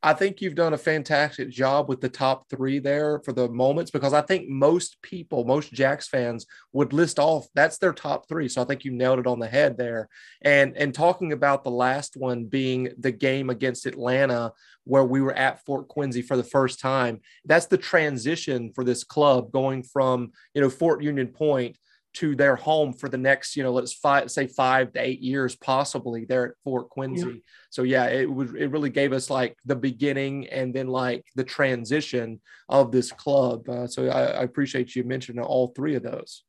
I 0.04 0.14
think 0.14 0.42
you've 0.42 0.56
done 0.56 0.74
a 0.74 0.78
fantastic 0.78 1.50
job 1.50 1.90
with 1.90 2.02
the 2.02 2.10
top 2.10 2.50
three 2.50 2.78
there 2.80 3.20
for 3.26 3.34
the 3.34 3.50
moments 3.50 3.90
because 3.90 4.14
I 4.14 4.22
think 4.22 4.48
most 4.48 5.02
people, 5.02 5.44
most 5.44 5.74
Jacks 5.74 6.08
fans 6.08 6.46
would 6.72 6.94
list 6.94 7.18
off 7.18 7.48
that's 7.56 7.80
their 7.80 7.94
top 7.94 8.28
three. 8.30 8.48
So 8.48 8.62
I 8.62 8.66
think 8.66 8.86
you 8.86 8.92
nailed 8.92 9.20
it 9.20 9.28
on 9.28 9.40
the 9.40 9.48
head 9.48 9.78
there. 9.78 10.08
And 10.42 10.78
and 10.78 10.94
talking 10.94 11.34
about 11.34 11.64
the 11.64 11.72
last 11.72 12.16
one 12.16 12.46
being 12.46 12.90
the 13.00 13.12
game 13.12 13.50
against 13.50 13.88
Atlanta, 13.88 14.54
where 14.84 15.04
we 15.04 15.20
were 15.20 15.34
at 15.34 15.66
Fort 15.66 15.88
Quincy 15.88 16.22
for 16.22 16.38
the 16.38 16.44
first 16.44 16.80
time, 16.80 17.20
that's 17.46 17.66
the 17.66 17.78
transition 17.78 18.72
for 18.74 18.84
this 18.84 19.04
club 19.04 19.52
going 19.52 19.82
from 19.82 20.32
you 20.54 20.62
know 20.62 20.70
Fort 20.70 21.02
Union 21.02 21.28
Point 21.28 21.78
to 22.18 22.36
their 22.36 22.56
home 22.56 22.94
for 22.94 23.10
the 23.10 23.18
next, 23.18 23.56
you 23.56 23.64
know, 23.64 23.72
let's 23.72 23.94
five, 23.94 24.32
say 24.32 24.48
five 24.48 24.92
to 24.94 25.00
eight 25.00 25.20
years, 25.22 25.56
possibly 25.56 26.26
there 26.26 26.46
at 26.48 26.56
Fort 26.64 26.90
Quincy. 26.90 27.44
So 27.70 27.84
yeah, 27.84 28.06
it 28.08 28.30
would 28.30 28.56
it 28.56 28.72
really 28.72 28.90
gave 28.90 29.14
us 29.14 29.30
like 29.30 29.56
the 29.66 29.76
beginning 29.76 30.48
and 30.48 30.74
then 30.74 30.88
like 30.88 31.24
the 31.36 31.44
transition 31.44 32.42
of 32.70 32.92
this 32.92 33.12
club. 33.12 33.70
Uh, 33.70 33.86
so 33.86 34.08
I, 34.08 34.40
I 34.40 34.44
appreciate 34.44 34.96
you 34.96 35.04
mentioning 35.04 35.44
all 35.44 35.68
three 35.68 35.96
of 35.96 36.04
those. 36.04 36.44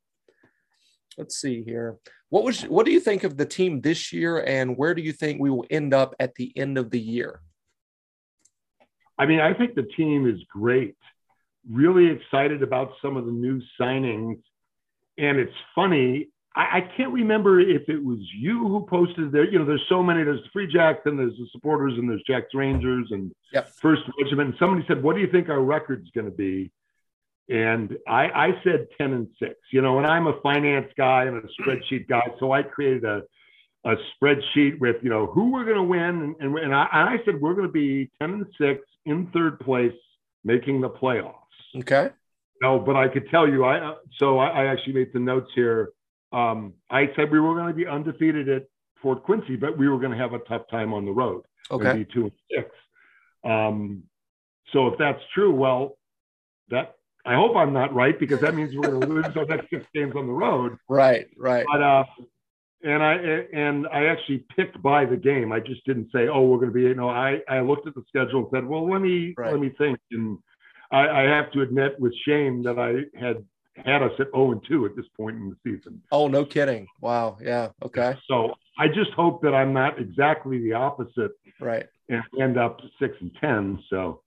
Let's 1.17 1.35
see 1.35 1.63
here. 1.63 1.97
What 2.29 2.43
was 2.43 2.63
what 2.63 2.85
do 2.85 2.91
you 2.91 2.99
think 2.99 3.23
of 3.23 3.37
the 3.37 3.45
team 3.45 3.81
this 3.81 4.11
year, 4.11 4.41
and 4.41 4.77
where 4.77 4.95
do 4.95 5.01
you 5.01 5.13
think 5.13 5.39
we 5.39 5.51
will 5.51 5.65
end 5.69 5.93
up 5.93 6.15
at 6.19 6.33
the 6.35 6.51
end 6.55 6.77
of 6.77 6.89
the 6.89 6.99
year? 6.99 7.41
I 9.19 9.25
mean, 9.25 9.39
I 9.39 9.53
think 9.53 9.75
the 9.75 9.89
team 9.97 10.27
is 10.27 10.39
great. 10.49 10.95
Really 11.69 12.07
excited 12.07 12.63
about 12.63 12.93
some 13.01 13.17
of 13.17 13.25
the 13.25 13.31
new 13.31 13.61
signings. 13.79 14.39
And 15.19 15.37
it's 15.37 15.53
funny, 15.75 16.29
I, 16.55 16.77
I 16.77 16.81
can't 16.95 17.13
remember 17.13 17.59
if 17.59 17.89
it 17.89 18.03
was 18.03 18.19
you 18.37 18.67
who 18.67 18.85
posted 18.89 19.31
there. 19.31 19.49
You 19.49 19.59
know, 19.59 19.65
there's 19.65 19.85
so 19.89 20.01
many. 20.01 20.23
There's 20.23 20.41
the 20.41 20.49
Free 20.51 20.71
Jacks, 20.71 21.01
and 21.05 21.19
there's 21.19 21.35
the 21.37 21.47
supporters, 21.51 21.93
and 21.97 22.09
there's 22.09 22.23
Jacks 22.25 22.53
Rangers, 22.53 23.07
and 23.11 23.31
Yep. 23.53 23.69
First 23.81 24.01
Regiment. 24.21 24.49
And 24.49 24.57
somebody 24.59 24.85
said, 24.87 25.03
"What 25.03 25.15
do 25.15 25.21
you 25.21 25.31
think 25.31 25.49
our 25.49 25.61
record's 25.61 26.09
going 26.11 26.25
to 26.25 26.35
be?" 26.35 26.71
And 27.49 27.97
I, 28.07 28.29
I 28.29 28.61
said 28.63 28.87
10 28.97 29.13
and 29.13 29.27
six. 29.39 29.55
You 29.71 29.81
know, 29.81 29.97
and 29.97 30.07
I'm 30.07 30.27
a 30.27 30.39
finance 30.41 30.91
guy 30.97 31.25
and 31.25 31.37
a 31.37 31.61
spreadsheet 31.61 32.07
guy, 32.07 32.27
so 32.39 32.51
I 32.51 32.63
created 32.63 33.05
a 33.05 33.23
a 33.85 33.95
spreadsheet 34.21 34.79
with 34.79 34.97
you 35.01 35.09
know 35.09 35.27
who 35.27 35.51
we're 35.51 35.65
going 35.65 35.77
to 35.77 35.83
win, 35.83 36.01
and 36.01 36.35
and, 36.39 36.57
and, 36.57 36.73
I, 36.73 36.87
and 36.91 37.09
I 37.09 37.17
said 37.25 37.39
we're 37.41 37.53
going 37.55 37.67
to 37.67 37.73
be 37.73 38.09
10 38.21 38.31
and 38.31 38.45
six 38.59 38.81
in 39.05 39.27
third 39.27 39.59
place, 39.59 39.93
making 40.43 40.81
the 40.81 40.89
playoffs. 40.89 41.35
Okay. 41.77 42.09
No, 42.61 42.79
but 42.79 42.95
I 42.95 43.07
could 43.07 43.29
tell 43.29 43.47
you, 43.47 43.65
I 43.65 43.95
so 44.17 44.37
I, 44.39 44.63
I 44.63 44.65
actually 44.65 44.93
made 44.93 45.13
the 45.13 45.19
notes 45.19 45.49
here. 45.55 45.91
Um, 46.31 46.73
I 46.89 47.09
said 47.15 47.31
we 47.31 47.39
were 47.39 47.55
going 47.55 47.69
to 47.69 47.73
be 47.73 47.87
undefeated 47.87 48.49
at 48.49 48.65
Fort 49.01 49.23
Quincy, 49.23 49.55
but 49.55 49.77
we 49.77 49.87
were 49.87 49.97
going 49.97 50.11
to 50.11 50.17
have 50.17 50.33
a 50.33 50.39
tough 50.39 50.63
time 50.69 50.93
on 50.93 51.05
the 51.05 51.11
road. 51.11 51.43
Okay. 51.71 51.93
be 51.93 52.05
two 52.05 52.23
and 52.23 52.31
six. 52.51 52.69
Um, 53.43 54.03
so 54.73 54.87
if 54.87 54.99
that's 54.99 55.21
true, 55.33 55.53
well, 55.53 55.97
that 56.69 56.95
I 57.25 57.35
hope 57.35 57.55
I'm 57.55 57.73
not 57.73 57.93
right 57.93 58.19
because 58.19 58.41
that 58.41 58.55
means 58.55 58.75
we're 58.75 58.89
going 58.89 59.01
to 59.07 59.07
lose 59.07 59.37
our 59.37 59.45
next 59.45 59.69
six 59.69 59.85
games 59.93 60.13
on 60.15 60.27
the 60.27 60.33
road. 60.33 60.77
Right. 60.87 61.27
Right. 61.37 61.65
But 61.71 61.81
uh, 61.81 62.03
and 62.83 63.03
I 63.03 63.13
and 63.53 63.87
I 63.87 64.05
actually 64.05 64.45
picked 64.55 64.81
by 64.81 65.05
the 65.05 65.17
game. 65.17 65.51
I 65.51 65.59
just 65.59 65.85
didn't 65.85 66.09
say, 66.13 66.27
oh, 66.27 66.45
we're 66.45 66.57
going 66.57 66.69
to 66.69 66.73
be. 66.73 66.81
You 66.81 66.95
know, 66.95 67.09
I 67.09 67.39
I 67.49 67.59
looked 67.61 67.87
at 67.87 67.95
the 67.95 68.03
schedule 68.07 68.39
and 68.39 68.47
said, 68.53 68.65
well, 68.65 68.89
let 68.89 69.01
me 69.01 69.33
Right. 69.37 69.51
let 69.51 69.59
me 69.59 69.71
think. 69.77 69.99
And 70.11 70.37
I, 70.91 71.07
I 71.07 71.21
have 71.23 71.51
to 71.51 71.61
admit 71.61 71.99
with 71.99 72.13
shame 72.25 72.63
that 72.63 72.79
I 72.79 73.05
had 73.19 73.45
had 73.85 74.03
us 74.03 74.11
at 74.19 74.27
0 74.31 74.51
and 74.51 74.61
2 74.67 74.85
at 74.87 74.95
this 74.95 75.05
point 75.15 75.37
in 75.37 75.49
the 75.49 75.55
season. 75.63 76.01
Oh, 76.11 76.27
no 76.27 76.43
kidding. 76.43 76.87
Wow. 76.99 77.37
Yeah. 77.41 77.69
Okay. 77.81 78.15
So 78.27 78.53
I 78.77 78.87
just 78.87 79.11
hope 79.11 79.41
that 79.43 79.53
I'm 79.53 79.73
not 79.73 79.99
exactly 79.99 80.59
the 80.59 80.73
opposite 80.73 81.31
Right. 81.61 81.85
and 82.09 82.23
end 82.41 82.57
up 82.57 82.81
six 82.99 83.15
and 83.21 83.31
ten. 83.39 83.79
So 83.89 84.21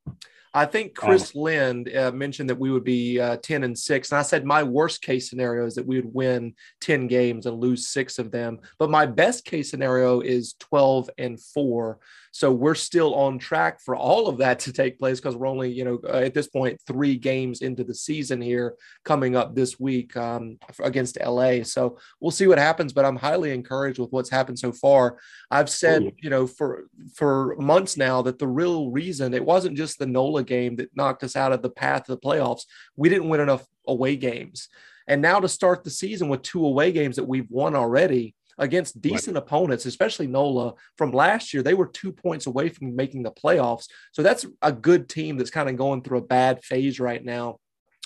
I 0.54 0.66
think 0.66 0.94
Chris 0.94 1.34
Lind 1.34 1.94
uh, 1.94 2.12
mentioned 2.12 2.48
that 2.50 2.58
we 2.58 2.70
would 2.70 2.84
be 2.84 3.18
uh, 3.20 3.38
10 3.38 3.64
and 3.64 3.78
6. 3.78 4.10
And 4.12 4.18
I 4.18 4.22
said 4.22 4.44
my 4.44 4.62
worst 4.62 5.00
case 5.02 5.28
scenario 5.30 5.66
is 5.66 5.74
that 5.76 5.86
we 5.86 5.96
would 5.96 6.12
win 6.14 6.54
10 6.82 7.06
games 7.06 7.46
and 7.46 7.58
lose 7.58 7.88
six 7.88 8.18
of 8.18 8.30
them. 8.30 8.60
But 8.78 8.90
my 8.90 9.06
best 9.06 9.44
case 9.46 9.70
scenario 9.70 10.20
is 10.20 10.54
12 10.60 11.08
and 11.18 11.40
4. 11.40 11.98
So 12.32 12.50
we're 12.50 12.74
still 12.74 13.14
on 13.14 13.38
track 13.38 13.78
for 13.78 13.94
all 13.94 14.26
of 14.26 14.38
that 14.38 14.58
to 14.60 14.72
take 14.72 14.98
place 14.98 15.20
because 15.20 15.36
we're 15.36 15.46
only, 15.46 15.70
you 15.70 15.84
know, 15.84 16.00
uh, 16.08 16.22
at 16.24 16.32
this 16.32 16.48
point, 16.48 16.80
three 16.86 17.14
games 17.16 17.60
into 17.60 17.84
the 17.84 17.94
season 17.94 18.40
here 18.40 18.74
coming 19.04 19.36
up 19.36 19.54
this 19.54 19.78
week 19.78 20.16
um, 20.16 20.58
against 20.82 21.18
LA. 21.22 21.62
So 21.62 21.98
we'll 22.20 22.30
see 22.30 22.46
what 22.46 22.56
happens. 22.56 22.94
But 22.94 23.04
I'm 23.04 23.16
highly 23.16 23.52
encouraged 23.52 23.98
with 23.98 24.10
what's 24.12 24.30
happened 24.30 24.58
so 24.58 24.72
far. 24.72 25.18
I've 25.50 25.68
said, 25.68 26.10
you 26.22 26.30
know, 26.30 26.46
for 26.46 26.86
for 27.14 27.54
months 27.56 27.98
now 27.98 28.22
that 28.22 28.38
the 28.38 28.48
real 28.48 28.90
reason 28.90 29.34
it 29.34 29.44
wasn't 29.44 29.76
just 29.76 29.98
the 29.98 30.06
NOLA 30.06 30.44
game 30.44 30.76
that 30.76 30.96
knocked 30.96 31.24
us 31.24 31.36
out 31.36 31.52
of 31.52 31.60
the 31.60 31.70
path 31.70 32.08
of 32.08 32.18
the 32.18 32.26
playoffs. 32.26 32.62
We 32.96 33.10
didn't 33.10 33.28
win 33.28 33.40
enough 33.40 33.66
away 33.86 34.16
games. 34.16 34.68
And 35.06 35.20
now 35.20 35.40
to 35.40 35.48
start 35.48 35.84
the 35.84 35.90
season 35.90 36.28
with 36.28 36.42
two 36.42 36.64
away 36.64 36.92
games 36.92 37.16
that 37.16 37.28
we've 37.28 37.50
won 37.50 37.74
already 37.74 38.34
against 38.58 39.00
decent 39.00 39.36
opponents, 39.36 39.86
especially 39.86 40.26
NOLA 40.26 40.74
from 40.96 41.12
last 41.12 41.52
year, 41.52 41.62
they 41.62 41.74
were 41.74 41.86
two 41.86 42.12
points 42.12 42.46
away 42.46 42.68
from 42.68 42.94
making 42.94 43.22
the 43.22 43.30
playoffs. 43.32 43.88
So 44.12 44.22
that's 44.22 44.46
a 44.60 44.72
good 44.72 45.08
team 45.08 45.36
that's 45.36 45.50
kind 45.50 45.68
of 45.68 45.76
going 45.76 46.02
through 46.02 46.18
a 46.18 46.22
bad 46.26 46.62
phase 46.64 47.00
right 47.00 47.24
now. 47.24 47.58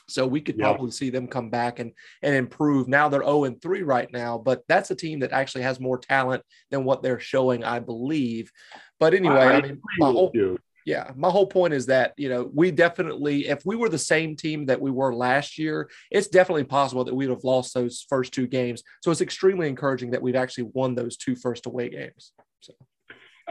So 0.09 0.27
we 0.27 0.41
could 0.41 0.57
Yeah. 0.57 0.67
probably 0.67 0.93
see 0.93 1.11
them 1.11 1.27
come 1.27 1.51
back 1.51 1.81
and 1.81 1.93
and 2.23 2.35
improve. 2.35 2.87
Now 2.87 3.09
they're 3.09 3.25
0 3.25 3.45
and 3.45 3.61
3 3.61 3.83
right 3.83 4.11
now, 4.13 4.39
but 4.39 4.63
that's 4.69 4.91
a 4.91 4.95
team 4.95 5.21
that 5.21 5.33
actually 5.33 5.63
has 5.63 5.81
more 5.81 5.99
talent 5.99 6.45
than 6.71 6.85
what 6.85 7.03
they're 7.03 7.19
showing, 7.19 7.65
I 7.65 7.81
believe. 7.81 8.53
But 9.01 9.15
anyway, 9.15 9.49
I, 9.49 9.61
mean, 9.61 9.81
my 9.99 10.07
whole 10.13 10.31
you. 10.33 10.59
Yeah, 10.87 11.11
my 11.17 11.29
whole 11.29 11.49
point 11.49 11.75
is 11.75 11.87
that, 11.87 12.15
you 12.17 12.29
know, 12.29 12.49
we 12.55 12.71
definitely, 12.71 13.49
if 13.49 13.67
we 13.67 13.75
were 13.75 13.89
the 13.89 13.99
same 13.99 14.37
team 14.37 14.67
that 14.67 14.81
we 14.81 14.93
were 14.93 15.13
last 15.13 15.59
year, 15.59 15.91
it's 16.13 16.29
definitely 16.29 16.63
possible 16.63 17.03
that 17.05 17.15
we'd 17.15 17.29
have 17.29 17.43
lost 17.43 17.75
those 17.75 18.07
first 18.09 18.33
two 18.33 18.47
games. 18.47 18.85
So 19.03 19.11
it's 19.11 19.21
extremely 19.21 19.67
encouraging 19.67 20.13
that 20.13 20.23
we've 20.23 20.37
actually 20.37 20.71
won 20.75 20.95
those 20.95 21.17
two 21.17 21.35
first 21.35 21.67
away 21.67 21.89
games. 21.89 22.33
So, 22.61 22.73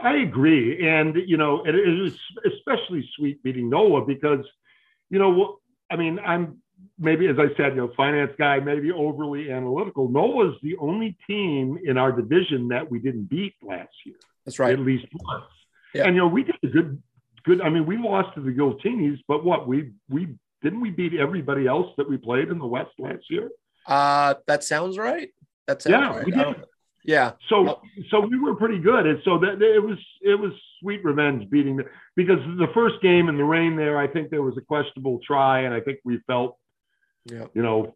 I 0.02 0.16
agree, 0.16 0.88
and 0.88 1.14
you 1.26 1.36
know, 1.36 1.62
it 1.66 1.74
is 1.74 2.18
especially 2.46 3.06
sweet 3.16 3.42
beating 3.42 3.68
Nola 3.68 4.04
because, 4.06 4.44
you 5.10 5.18
know, 5.18 5.58
I 5.90 5.96
mean, 5.96 6.18
I'm 6.18 6.62
maybe 6.98 7.26
as 7.28 7.36
I 7.38 7.54
said, 7.56 7.74
you 7.74 7.82
know, 7.82 7.92
finance 7.98 8.32
guy, 8.38 8.60
maybe 8.60 8.92
overly 8.92 9.52
analytical. 9.52 10.08
Nola's 10.08 10.54
the 10.62 10.76
only 10.78 11.16
team 11.26 11.78
in 11.84 11.98
our 11.98 12.12
division 12.12 12.68
that 12.68 12.90
we 12.90 12.98
didn't 12.98 13.24
beat 13.24 13.54
last 13.62 13.92
year. 14.06 14.16
That's 14.46 14.58
right. 14.58 14.72
At 14.72 14.80
least 14.80 15.06
once. 15.12 15.44
Yeah. 15.94 16.04
And 16.06 16.14
you 16.14 16.22
know, 16.22 16.28
we 16.28 16.44
did 16.44 16.56
a 16.62 16.68
good 16.68 17.02
good 17.46 17.60
I 17.62 17.68
mean, 17.70 17.86
we 17.86 17.96
lost 17.96 18.34
to 18.34 18.40
the 18.42 18.50
Giltinis, 18.50 19.18
but 19.28 19.44
what 19.44 19.66
we 19.66 19.92
we 20.08 20.36
didn't 20.62 20.80
we 20.80 20.90
beat 20.90 21.14
everybody 21.14 21.66
else 21.66 21.92
that 21.96 22.08
we 22.08 22.16
played 22.18 22.48
in 22.48 22.58
the 22.58 22.66
West 22.66 22.90
last 22.98 23.24
year? 23.30 23.50
Uh, 23.86 24.34
that 24.46 24.64
sounds 24.64 24.98
right. 24.98 25.30
That 25.66 25.80
sounds 25.80 25.92
Yeah, 25.92 26.16
right. 26.16 26.26
we 26.26 26.32
did. 26.32 26.64
Yeah. 27.04 27.32
So 27.48 27.80
so 28.10 28.20
we 28.20 28.38
were 28.38 28.56
pretty 28.56 28.78
good. 28.80 29.06
And 29.06 29.20
so 29.24 29.38
that 29.38 29.62
it 29.62 29.82
was 29.82 29.98
it 30.22 30.34
was 30.38 30.52
sweet 30.80 31.04
revenge 31.04 31.48
beating 31.48 31.76
the 31.76 31.84
because 32.16 32.40
the 32.58 32.68
first 32.74 32.96
game 33.00 33.28
in 33.28 33.36
the 33.36 33.44
rain 33.44 33.76
there, 33.76 33.96
I 33.96 34.08
think 34.08 34.30
there 34.30 34.42
was 34.42 34.56
a 34.58 34.60
questionable 34.60 35.20
try, 35.24 35.60
and 35.60 35.72
I 35.72 35.80
think 35.80 36.00
we 36.04 36.18
felt 36.26 36.58
Yeah. 37.30 37.46
you 37.54 37.62
know, 37.62 37.94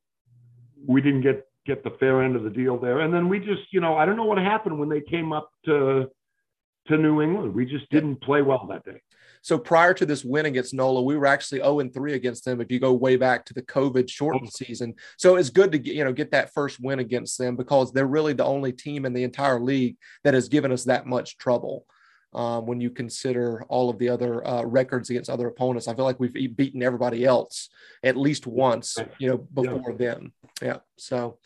we 0.86 1.00
didn't 1.02 1.22
get 1.22 1.44
get 1.66 1.82
the 1.84 1.90
fair 1.98 2.22
end 2.22 2.36
of 2.36 2.42
the 2.44 2.50
deal 2.50 2.78
there. 2.78 3.00
And 3.00 3.12
then 3.12 3.28
we 3.28 3.38
just, 3.38 3.72
you 3.72 3.80
know, 3.80 3.96
I 3.96 4.06
don't 4.06 4.16
know 4.16 4.24
what 4.24 4.38
happened 4.38 4.78
when 4.78 4.88
they 4.88 5.00
came 5.00 5.32
up 5.32 5.50
to 5.66 6.08
to 6.88 6.96
New 6.96 7.20
England. 7.20 7.52
We 7.54 7.66
just 7.66 7.90
didn't 7.90 8.16
play 8.22 8.42
well 8.42 8.66
that 8.70 8.84
day. 8.84 9.02
So 9.42 9.59
prior 9.59 9.94
to 9.94 10.07
this 10.07 10.24
win 10.24 10.46
against 10.46 10.74
NOLA, 10.74 11.03
we 11.03 11.16
were 11.16 11.26
actually 11.26 11.61
0 11.61 11.81
and 11.81 11.92
3 11.92 12.14
against 12.14 12.44
them. 12.44 12.61
If 12.61 12.70
you 12.70 12.79
go 12.79 12.92
way 12.92 13.16
back 13.16 13.44
to 13.46 13.55
the 13.55 13.62
COVID 13.62 14.09
shortened 14.09 14.53
season, 14.53 14.94
so 15.16 15.37
it's 15.37 15.50
good 15.50 15.72
to 15.72 15.79
get 15.79 15.94
you 15.94 16.05
know 16.05 16.12
get 16.12 16.31
that 16.33 16.53
first 16.53 16.79
win 16.81 16.98
against 16.98 17.38
them 17.38 17.57
because 17.57 17.92
they're 17.92 18.07
really 18.07 18.33
the 18.33 18.44
only 18.44 18.72
team 18.72 19.07
in 19.07 19.12
the 19.12 19.24
entire 19.24 19.61
league 19.61 19.96
that 20.24 20.35
has 20.35 20.48
given 20.48 20.72
us 20.72 20.85
that 20.85 21.07
much 21.07 21.38
trouble. 21.38 21.87
Um, 22.33 22.64
when 22.66 22.81
you 22.81 22.90
consider 22.90 23.64
all 23.68 23.90
of 23.90 23.98
the 23.98 24.09
other 24.09 24.46
uh, 24.46 24.62
records 24.62 25.11
against 25.11 25.29
other 25.29 25.48
opponents, 25.48 25.88
I 25.88 25.94
feel 25.94 26.05
like 26.05 26.20
we've 26.20 26.57
beaten 26.57 26.81
everybody 26.81 27.24
else 27.24 27.70
at 28.05 28.16
least 28.16 28.46
once, 28.46 28.98
you 29.18 29.29
know, 29.29 29.38
before 29.38 29.94
them. 29.94 30.33
Yeah. 30.62 30.76
So 30.96 31.38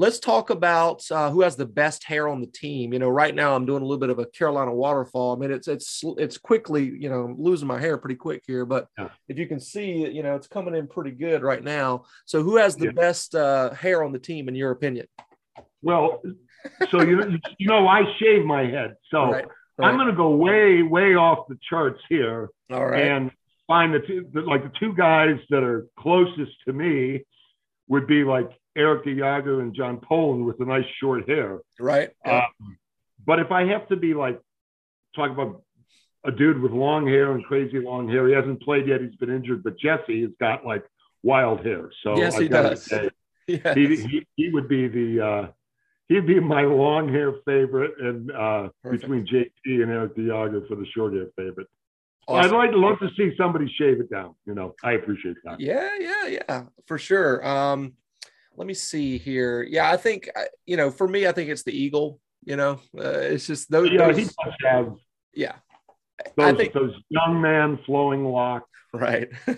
let's 0.00 0.18
talk 0.18 0.48
about 0.48 1.04
uh, 1.10 1.30
who 1.30 1.42
has 1.42 1.56
the 1.56 1.66
best 1.66 2.04
hair 2.04 2.26
on 2.26 2.40
the 2.40 2.46
team. 2.46 2.94
You 2.94 2.98
know, 2.98 3.10
right 3.10 3.34
now 3.34 3.54
I'm 3.54 3.66
doing 3.66 3.82
a 3.82 3.84
little 3.84 4.00
bit 4.00 4.08
of 4.08 4.18
a 4.18 4.24
Carolina 4.24 4.72
waterfall. 4.72 5.36
I 5.36 5.38
mean, 5.38 5.50
it's 5.52 5.68
it's 5.68 6.02
it's 6.16 6.38
quickly, 6.38 6.84
you 6.84 7.10
know, 7.10 7.34
losing 7.38 7.68
my 7.68 7.78
hair 7.78 7.98
pretty 7.98 8.14
quick 8.14 8.42
here, 8.46 8.64
but 8.64 8.88
Yeah. 8.98 9.08
if 9.28 9.38
you 9.38 9.46
can 9.46 9.60
see, 9.60 10.08
you 10.08 10.22
know, 10.22 10.34
it's 10.36 10.48
coming 10.48 10.74
in 10.74 10.88
pretty 10.88 11.10
good 11.10 11.42
right 11.42 11.62
now. 11.62 12.04
So, 12.24 12.42
who 12.42 12.56
has 12.56 12.76
the 12.76 12.86
Yeah. 12.86 12.92
best 12.92 13.34
uh, 13.34 13.74
hair 13.74 14.02
on 14.02 14.12
the 14.12 14.18
team, 14.18 14.48
in 14.48 14.54
your 14.54 14.70
opinion? 14.70 15.06
Well, 15.82 16.22
so 16.90 17.02
you 17.02 17.16
know, 17.16 17.36
you 17.58 17.68
know, 17.68 17.86
I 17.86 18.00
shave 18.18 18.44
my 18.46 18.62
head, 18.64 18.94
so 19.10 19.32
Right, 19.32 19.46
I'm 19.78 19.96
going 19.96 20.08
to 20.08 20.16
go 20.16 20.30
way 20.34 20.82
way 20.82 21.14
off 21.14 21.46
the 21.48 21.58
charts 21.68 22.00
here 22.08 22.48
All 22.72 22.86
right. 22.86 23.02
and 23.04 23.30
find 23.66 23.92
the 23.92 24.00
two 24.00 24.26
the, 24.32 24.40
like 24.40 24.62
the 24.62 24.72
two 24.80 24.94
guys 24.94 25.38
that 25.50 25.62
are 25.62 25.86
closest 25.98 26.52
to 26.66 26.72
me 26.72 27.22
would 27.88 28.06
be 28.06 28.24
like 28.24 28.50
Eric 28.76 29.04
Diago 29.04 29.60
and 29.60 29.74
John 29.74 29.98
Poland 29.98 30.44
with 30.44 30.58
the 30.58 30.64
nice 30.64 30.84
short 31.00 31.28
hair. 31.28 31.58
right. 31.78 32.10
Yeah. 32.24 32.44
Um, 32.60 32.76
but 33.26 33.38
if 33.40 33.50
I 33.52 33.66
have 33.66 33.88
to 33.88 33.96
be 33.96 34.14
like 34.14 34.40
talk 35.14 35.30
about 35.30 35.62
a 36.24 36.30
dude 36.30 36.60
with 36.60 36.72
long 36.72 37.06
hair 37.06 37.32
and 37.32 37.44
crazy 37.44 37.78
long 37.80 38.08
hair, 38.08 38.26
he 38.28 38.34
hasn't 38.34 38.62
played 38.62 38.86
yet. 38.86 39.00
He's 39.00 39.14
been 39.16 39.30
injured, 39.30 39.62
but 39.62 39.78
Jesse 39.78 40.22
has 40.22 40.30
got 40.40 40.64
like 40.64 40.84
wild 41.22 41.64
hair. 41.64 41.90
So 42.02 42.16
Yes, 42.16 42.36
I 42.36 42.42
he 42.42 42.48
does. 42.48 42.84
say, 42.84 43.10
Yes. 43.46 43.74
he, 43.74 43.96
he 43.96 44.26
he 44.36 44.48
would 44.50 44.68
be 44.68 44.86
the 44.88 45.20
uh, 45.26 45.48
he'd 46.08 46.26
be 46.26 46.38
my 46.40 46.62
long 46.62 47.08
hair 47.08 47.32
favorite, 47.44 47.92
and 47.98 48.30
uh, 48.30 48.68
between 48.88 49.26
JT 49.26 49.50
and 49.82 49.90
Eric 49.90 50.16
Diago 50.16 50.66
for 50.68 50.76
the 50.76 50.86
short 50.94 51.12
hair 51.14 51.26
favorite. 51.36 51.66
Awesome. 52.28 52.54
I'd 52.54 52.56
like 52.56 52.70
to 52.70 52.78
love 52.78 52.98
to 53.00 53.08
see 53.16 53.34
somebody 53.36 53.66
shave 53.76 53.98
it 54.00 54.08
down. 54.10 54.34
You 54.46 54.54
know, 54.54 54.74
I 54.84 54.92
appreciate 54.92 55.36
that. 55.44 55.58
Yeah, 55.58 55.88
yeah, 55.98 56.26
yeah, 56.28 56.62
for 56.86 56.96
sure. 56.96 57.44
Um, 57.46 57.94
let 58.60 58.66
me 58.66 58.74
see 58.74 59.16
here. 59.16 59.62
Yeah, 59.62 59.90
I 59.90 59.96
think 59.96 60.28
you 60.66 60.76
know, 60.76 60.90
for 60.90 61.08
me, 61.08 61.26
I 61.26 61.32
think 61.32 61.48
it's 61.48 61.62
the 61.62 61.72
eagle. 61.72 62.20
You 62.44 62.56
know, 62.56 62.72
uh, 62.94 63.08
it's 63.32 63.46
just 63.46 63.70
those. 63.70 63.90
Yeah, 63.90 64.08
those- 64.08 64.18
he 64.18 64.24
does 64.24 64.54
have 64.66 64.92
yeah, 65.32 65.54
I 66.38 66.52
think 66.52 66.74
those 66.74 66.92
young 67.08 67.40
man 67.40 67.78
flowing 67.86 68.22
locks. 68.22 68.68
right. 68.92 69.30
I, 69.48 69.54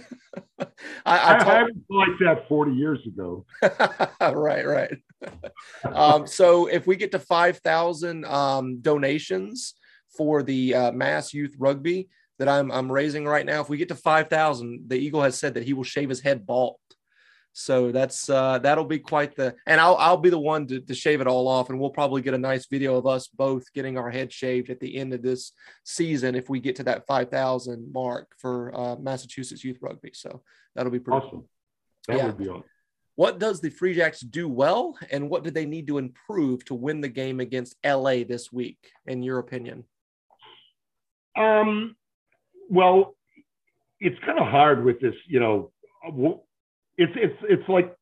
I, 0.61 1.17
I, 1.17 1.35
I, 1.35 1.39
talk- 1.39 1.69
was 1.89 2.09
like 2.09 2.19
that 2.21 2.49
40 2.49 2.73
years 2.73 3.01
ago. 3.05 3.45
right, 4.21 4.65
right. 4.65 4.97
um, 5.85 6.29
so 6.29 6.67
if 6.67 6.87
we 6.87 6.95
get 6.95 7.11
to 7.13 7.19
5,000 7.19 8.25
um, 8.25 8.81
donations 8.83 9.75
for 10.17 10.45
the 10.45 10.75
uh, 10.75 10.93
mass 10.93 11.35
youth 11.35 11.57
rugby 11.59 12.09
that 12.39 12.49
I'm, 12.49 12.71
I'm 12.71 12.93
raising 12.93 13.25
right 13.25 13.47
now, 13.47 13.63
if 13.63 13.69
we 13.69 13.79
get 13.79 13.89
to 13.89 13.97
5,000, 13.97 14.85
the 14.87 14.97
Eagle 14.97 15.23
has 15.23 15.39
said 15.39 15.55
that 15.55 15.65
he 15.65 15.73
will 15.73 15.83
shave 15.83 16.11
his 16.11 16.21
head 16.21 16.47
bald. 16.47 16.77
So 17.55 17.93
that's 17.93 18.31
uh, 18.31 18.59
that'll 18.61 18.87
be 18.87 18.99
quite 18.99 19.37
the, 19.37 19.55
and 19.67 19.79
I'll 19.81 19.97
I'll 19.97 20.17
be 20.17 20.31
the 20.31 20.39
one 20.39 20.67
to, 20.69 20.81
to 20.81 20.95
shave 20.95 21.21
it 21.21 21.27
all 21.27 21.47
off, 21.49 21.69
and 21.69 21.79
we'll 21.79 21.91
probably 21.91 22.23
get 22.23 22.33
a 22.33 22.39
nice 22.39 22.67
video 22.67 22.97
of 22.97 23.07
us 23.07 23.29
both 23.29 23.71
getting 23.75 23.99
our 23.99 24.11
head 24.11 24.33
shaved 24.33 24.71
at 24.71 24.81
the 24.81 24.97
end 24.97 25.13
of 25.13 25.21
this 25.23 25.53
season 25.85 26.35
if 26.35 26.49
we 26.49 26.61
get 26.61 26.77
to 26.77 26.85
that 26.85 27.07
five 27.07 27.29
thousand 27.31 27.93
mark 27.93 28.33
for 28.39 28.75
uh, 28.75 28.97
Massachusetts 28.97 29.63
youth 29.65 29.79
rugby. 29.83 30.13
So 30.15 30.43
that'll 30.75 30.91
be 30.93 30.99
pretty 30.99 31.27
Awesome. 31.27 31.45
That 32.09 32.17
Yeah. 32.17 32.27
would 32.27 32.39
be 32.39 32.49
awesome. 32.49 32.65
what 33.17 33.39
does 33.39 33.61
the 33.61 33.69
Free 33.69 33.95
Jacks 33.95 34.21
do 34.21 34.49
well, 34.49 34.97
and 35.11 35.29
what 35.29 35.45
do 35.45 35.51
they 35.51 35.67
need 35.67 35.87
to 35.89 35.99
improve 35.99 36.65
to 36.65 36.75
win 36.75 37.03
the 37.03 37.09
game 37.09 37.39
against 37.41 37.77
LA 37.85 38.25
this 38.25 38.51
week, 38.51 38.79
in 39.07 39.23
your 39.23 39.39
opinion? 39.39 39.85
Um, 41.37 41.97
well, 42.71 43.15
it's 44.01 44.19
kind 44.25 44.39
of 44.39 44.47
hard 44.49 44.85
with 44.85 45.01
this, 45.01 45.15
you 45.29 45.39
know. 45.39 45.71
It's 46.99 47.13
it's 47.17 47.39
it's 47.49 47.69
like 47.69 47.95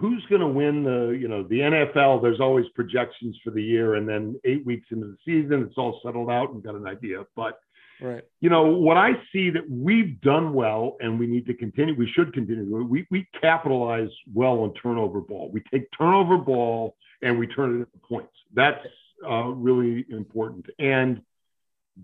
who's 0.00 0.24
going 0.30 0.40
to 0.40 0.46
win 0.48 0.82
the 0.84 1.16
you 1.18 1.28
know 1.28 1.42
the 1.42 1.60
NFL? 1.60 2.22
There's 2.22 2.40
always 2.40 2.66
projections 2.74 3.38
for 3.44 3.50
the 3.50 3.62
year, 3.62 3.94
and 3.94 4.08
then 4.08 4.38
eight 4.44 4.64
weeks 4.66 4.86
into 4.90 5.06
the 5.06 5.16
season, 5.24 5.62
it's 5.62 5.76
all 5.78 6.00
settled 6.04 6.30
out 6.30 6.50
and 6.52 6.62
got 6.62 6.74
an 6.74 6.86
idea. 6.86 7.24
But 7.36 7.58
Right. 8.00 8.24
you 8.40 8.50
know 8.50 8.64
what 8.66 8.96
I 8.96 9.12
see 9.32 9.50
that 9.50 9.70
we've 9.70 10.20
done 10.20 10.52
well, 10.52 10.96
and 11.00 11.18
we 11.18 11.26
need 11.28 11.46
to 11.46 11.54
continue. 11.54 11.94
We 11.94 12.08
should 12.10 12.32
continue. 12.34 12.64
to- 12.68 12.84
We 12.84 13.06
we 13.10 13.26
capitalize 13.40 14.10
well 14.32 14.60
on 14.60 14.74
turnover 14.74 15.20
ball. 15.20 15.50
We 15.52 15.62
take 15.72 15.86
turnover 15.96 16.36
ball 16.36 16.96
and 17.22 17.38
we 17.38 17.46
turn 17.46 17.70
it 17.70 17.74
into 17.76 17.98
points. 18.06 18.32
That's 18.52 18.84
uh, 19.26 19.44
really 19.44 20.04
important. 20.10 20.66
And 20.78 21.22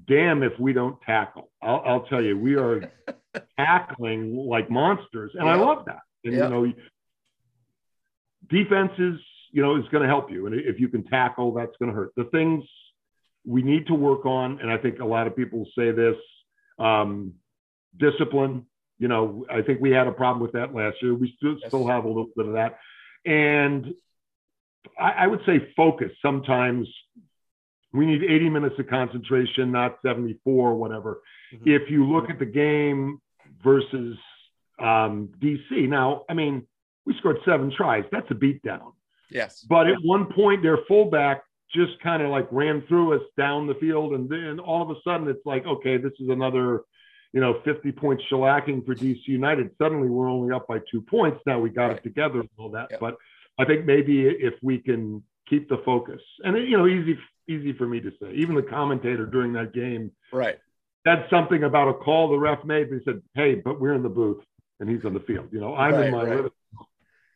damn 0.06 0.42
if 0.44 0.52
we 0.60 0.72
don't 0.72 0.98
tackle. 1.02 1.50
I'll, 1.60 1.82
I'll 1.84 2.02
tell 2.02 2.22
you, 2.22 2.38
we 2.38 2.54
are 2.54 2.88
tackling 3.58 4.36
like 4.36 4.70
monsters, 4.70 5.32
and 5.34 5.48
I 5.48 5.56
love 5.56 5.84
that. 5.86 6.00
And 6.24 6.34
Yeah. 6.34 6.44
you 6.44 6.50
know, 6.50 6.72
defense 8.48 8.92
is 8.98 9.20
you 9.52 9.62
know, 9.62 9.74
is 9.74 9.88
going 9.88 10.02
to 10.02 10.08
help 10.08 10.30
you, 10.30 10.46
and 10.46 10.54
if 10.54 10.78
you 10.78 10.86
can 10.88 11.02
tackle, 11.02 11.52
that's 11.52 11.76
going 11.78 11.90
to 11.90 11.94
hurt. 11.96 12.12
The 12.16 12.22
things 12.26 12.64
we 13.44 13.62
need 13.62 13.84
to 13.88 13.94
work 13.94 14.24
on, 14.24 14.60
and 14.60 14.70
I 14.70 14.76
think 14.76 15.00
a 15.00 15.04
lot 15.04 15.26
of 15.26 15.34
people 15.34 15.66
say 15.76 15.90
this, 15.90 16.16
um, 16.78 17.34
discipline. 17.98 18.64
You 19.00 19.08
know, 19.08 19.44
I 19.50 19.62
think 19.62 19.80
we 19.80 19.90
had 19.90 20.06
a 20.06 20.12
problem 20.12 20.40
with 20.40 20.52
that 20.52 20.72
last 20.72 21.02
year. 21.02 21.14
We 21.14 21.32
still 21.36 21.56
Yes. 21.58 21.66
still 21.68 21.84
have 21.88 22.04
a 22.04 22.08
little 22.08 22.30
bit 22.36 22.46
of 22.46 22.52
that, 22.52 22.78
and 23.24 23.92
I, 24.96 25.24
I 25.24 25.26
would 25.26 25.44
say 25.46 25.72
focus. 25.76 26.12
Sometimes 26.22 26.88
we 27.92 28.06
need 28.06 28.22
80 28.22 28.50
minutes 28.50 28.78
of 28.78 28.86
concentration, 28.86 29.72
not 29.72 29.98
74 30.00 30.70
or 30.70 30.74
whatever. 30.76 31.22
Mhm. 31.52 31.66
If 31.66 31.90
you 31.90 32.06
look 32.08 32.30
at 32.30 32.38
the 32.38 32.46
game 32.46 33.20
versus 33.64 34.16
um, 34.80 35.28
DC, 35.40 35.88
now, 35.88 36.24
I 36.28 36.34
mean, 36.34 36.66
we 37.06 37.14
scored 37.18 37.38
seven 37.44 37.72
tries. 37.76 38.04
That's 38.12 38.30
a 38.30 38.34
beatdown. 38.34 38.92
Yes. 39.30 39.60
But 39.68 39.86
at 39.88 39.98
one 40.02 40.26
point, 40.32 40.62
their 40.62 40.78
fullback 40.88 41.42
just 41.72 42.00
kind 42.02 42.22
of 42.22 42.30
like 42.30 42.48
ran 42.50 42.82
through 42.88 43.14
us 43.14 43.22
down 43.36 43.66
the 43.66 43.74
field. 43.74 44.12
And 44.14 44.28
then 44.28 44.58
all 44.58 44.82
of 44.82 44.90
a 44.90 45.00
sudden, 45.04 45.28
it's 45.28 45.44
like, 45.46 45.64
okay, 45.66 45.96
this 45.96 46.12
is 46.18 46.28
another, 46.28 46.82
you 47.32 47.40
know, 47.40 47.60
50 47.64 47.92
point 47.92 48.20
shellacking 48.30 48.84
for 48.84 48.94
DC 48.94 49.20
United. 49.26 49.70
Suddenly, 49.80 50.08
we're 50.08 50.28
only 50.28 50.52
up 50.54 50.66
by 50.66 50.80
two 50.90 51.00
points. 51.00 51.40
Now 51.46 51.60
we 51.60 51.70
got 51.70 51.86
Right. 51.88 51.96
it 51.98 52.02
together 52.02 52.40
and 52.40 52.48
all 52.58 52.70
that. 52.70 52.90
But 52.98 53.16
I 53.58 53.64
think 53.64 53.86
maybe 53.86 54.26
if 54.26 54.54
we 54.62 54.78
can 54.78 55.22
keep 55.48 55.68
the 55.68 55.78
focus, 55.84 56.20
and, 56.44 56.56
you 56.56 56.76
know, 56.76 56.86
easy, 56.86 57.18
easy 57.48 57.72
for 57.72 57.86
me 57.86 58.00
to 58.00 58.10
say, 58.20 58.32
even 58.34 58.54
the 58.56 58.62
commentator 58.62 59.26
during 59.26 59.52
that 59.54 59.72
game 59.72 60.10
Right. 60.32 60.58
said 61.06 61.26
something 61.30 61.62
about 61.64 61.88
a 61.88 61.94
call 61.94 62.30
the 62.30 62.38
ref 62.38 62.64
made. 62.64 62.90
They 62.90 63.00
said, 63.04 63.22
hey, 63.34 63.54
but 63.56 63.80
we're 63.80 63.94
in 63.94 64.02
the 64.02 64.08
booth 64.08 64.44
and 64.80 64.88
he's 64.88 65.04
on 65.04 65.14
the 65.14 65.20
field. 65.20 65.48
You 65.52 65.60
know, 65.60 65.74
I'm 65.74 65.94
Right, 65.94 66.06
in 66.06 66.12
my 66.12 66.18
right. 66.18 66.28
living 66.28 66.42
room. 66.44 66.86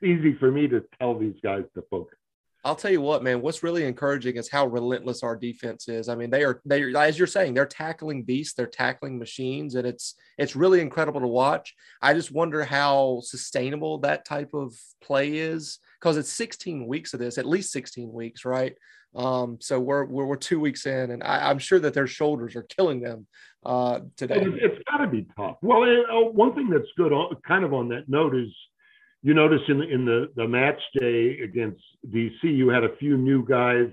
It's 0.00 0.20
easy 0.20 0.34
for 0.38 0.50
me 0.50 0.66
to 0.68 0.82
tell 0.98 1.16
these 1.18 1.36
guys 1.42 1.64
to 1.74 1.82
focus. 1.90 2.18
I'll 2.66 2.74
tell 2.74 2.90
you 2.90 3.02
what, 3.02 3.22
man. 3.22 3.42
What's 3.42 3.62
really 3.62 3.84
encouraging 3.84 4.36
is 4.36 4.48
how 4.50 4.66
relentless 4.66 5.22
our 5.22 5.36
defense 5.36 5.86
is. 5.86 6.08
I 6.08 6.14
mean, 6.14 6.30
they 6.30 6.44
are 6.44 6.62
they 6.64 6.82
are, 6.82 6.96
as 6.96 7.18
you're 7.18 7.26
saying, 7.26 7.52
they're 7.52 7.66
tackling 7.66 8.22
beasts, 8.22 8.54
they're 8.54 8.66
tackling 8.66 9.18
machines, 9.18 9.74
and 9.74 9.86
it's 9.86 10.14
it's 10.38 10.56
really 10.56 10.80
incredible 10.80 11.20
to 11.20 11.26
watch. 11.26 11.74
I 12.00 12.14
just 12.14 12.32
wonder 12.32 12.64
how 12.64 13.20
sustainable 13.22 13.98
that 13.98 14.24
type 14.24 14.54
of 14.54 14.74
play 15.02 15.36
is 15.36 15.78
because 16.00 16.16
it's 16.16 16.30
16 16.32 16.86
weeks 16.86 17.12
of 17.12 17.20
this, 17.20 17.36
at 17.36 17.44
least 17.44 17.70
16 17.72 18.10
weeks, 18.10 18.46
right? 18.46 18.74
Um, 19.14 19.58
so 19.60 19.78
we're, 19.80 20.04
we're 20.04 20.24
we're 20.26 20.36
two 20.36 20.58
weeks 20.60 20.86
in, 20.86 21.10
and 21.10 21.22
I, 21.22 21.50
I'm 21.50 21.58
sure 21.58 21.78
that 21.80 21.94
their 21.94 22.06
shoulders 22.06 22.56
are 22.56 22.62
killing 22.64 23.00
them 23.00 23.26
uh, 23.64 24.00
today. 24.16 24.42
It's 24.44 24.82
got 24.90 24.98
to 24.98 25.06
be 25.06 25.26
tough. 25.36 25.56
Well, 25.62 25.84
it, 25.84 26.04
uh, 26.10 26.30
one 26.30 26.54
thing 26.54 26.68
that's 26.68 26.88
good, 26.96 27.12
on, 27.12 27.36
kind 27.46 27.64
of 27.64 27.72
on 27.72 27.88
that 27.90 28.08
note, 28.08 28.34
is 28.34 28.48
you 29.22 29.34
notice 29.34 29.60
in 29.68 29.78
the, 29.78 29.88
in 29.88 30.04
the 30.04 30.30
the 30.36 30.46
match 30.48 30.80
day 30.98 31.38
against 31.40 31.82
DC, 32.10 32.42
you 32.42 32.68
had 32.68 32.84
a 32.84 32.96
few 32.96 33.16
new 33.16 33.44
guys 33.46 33.90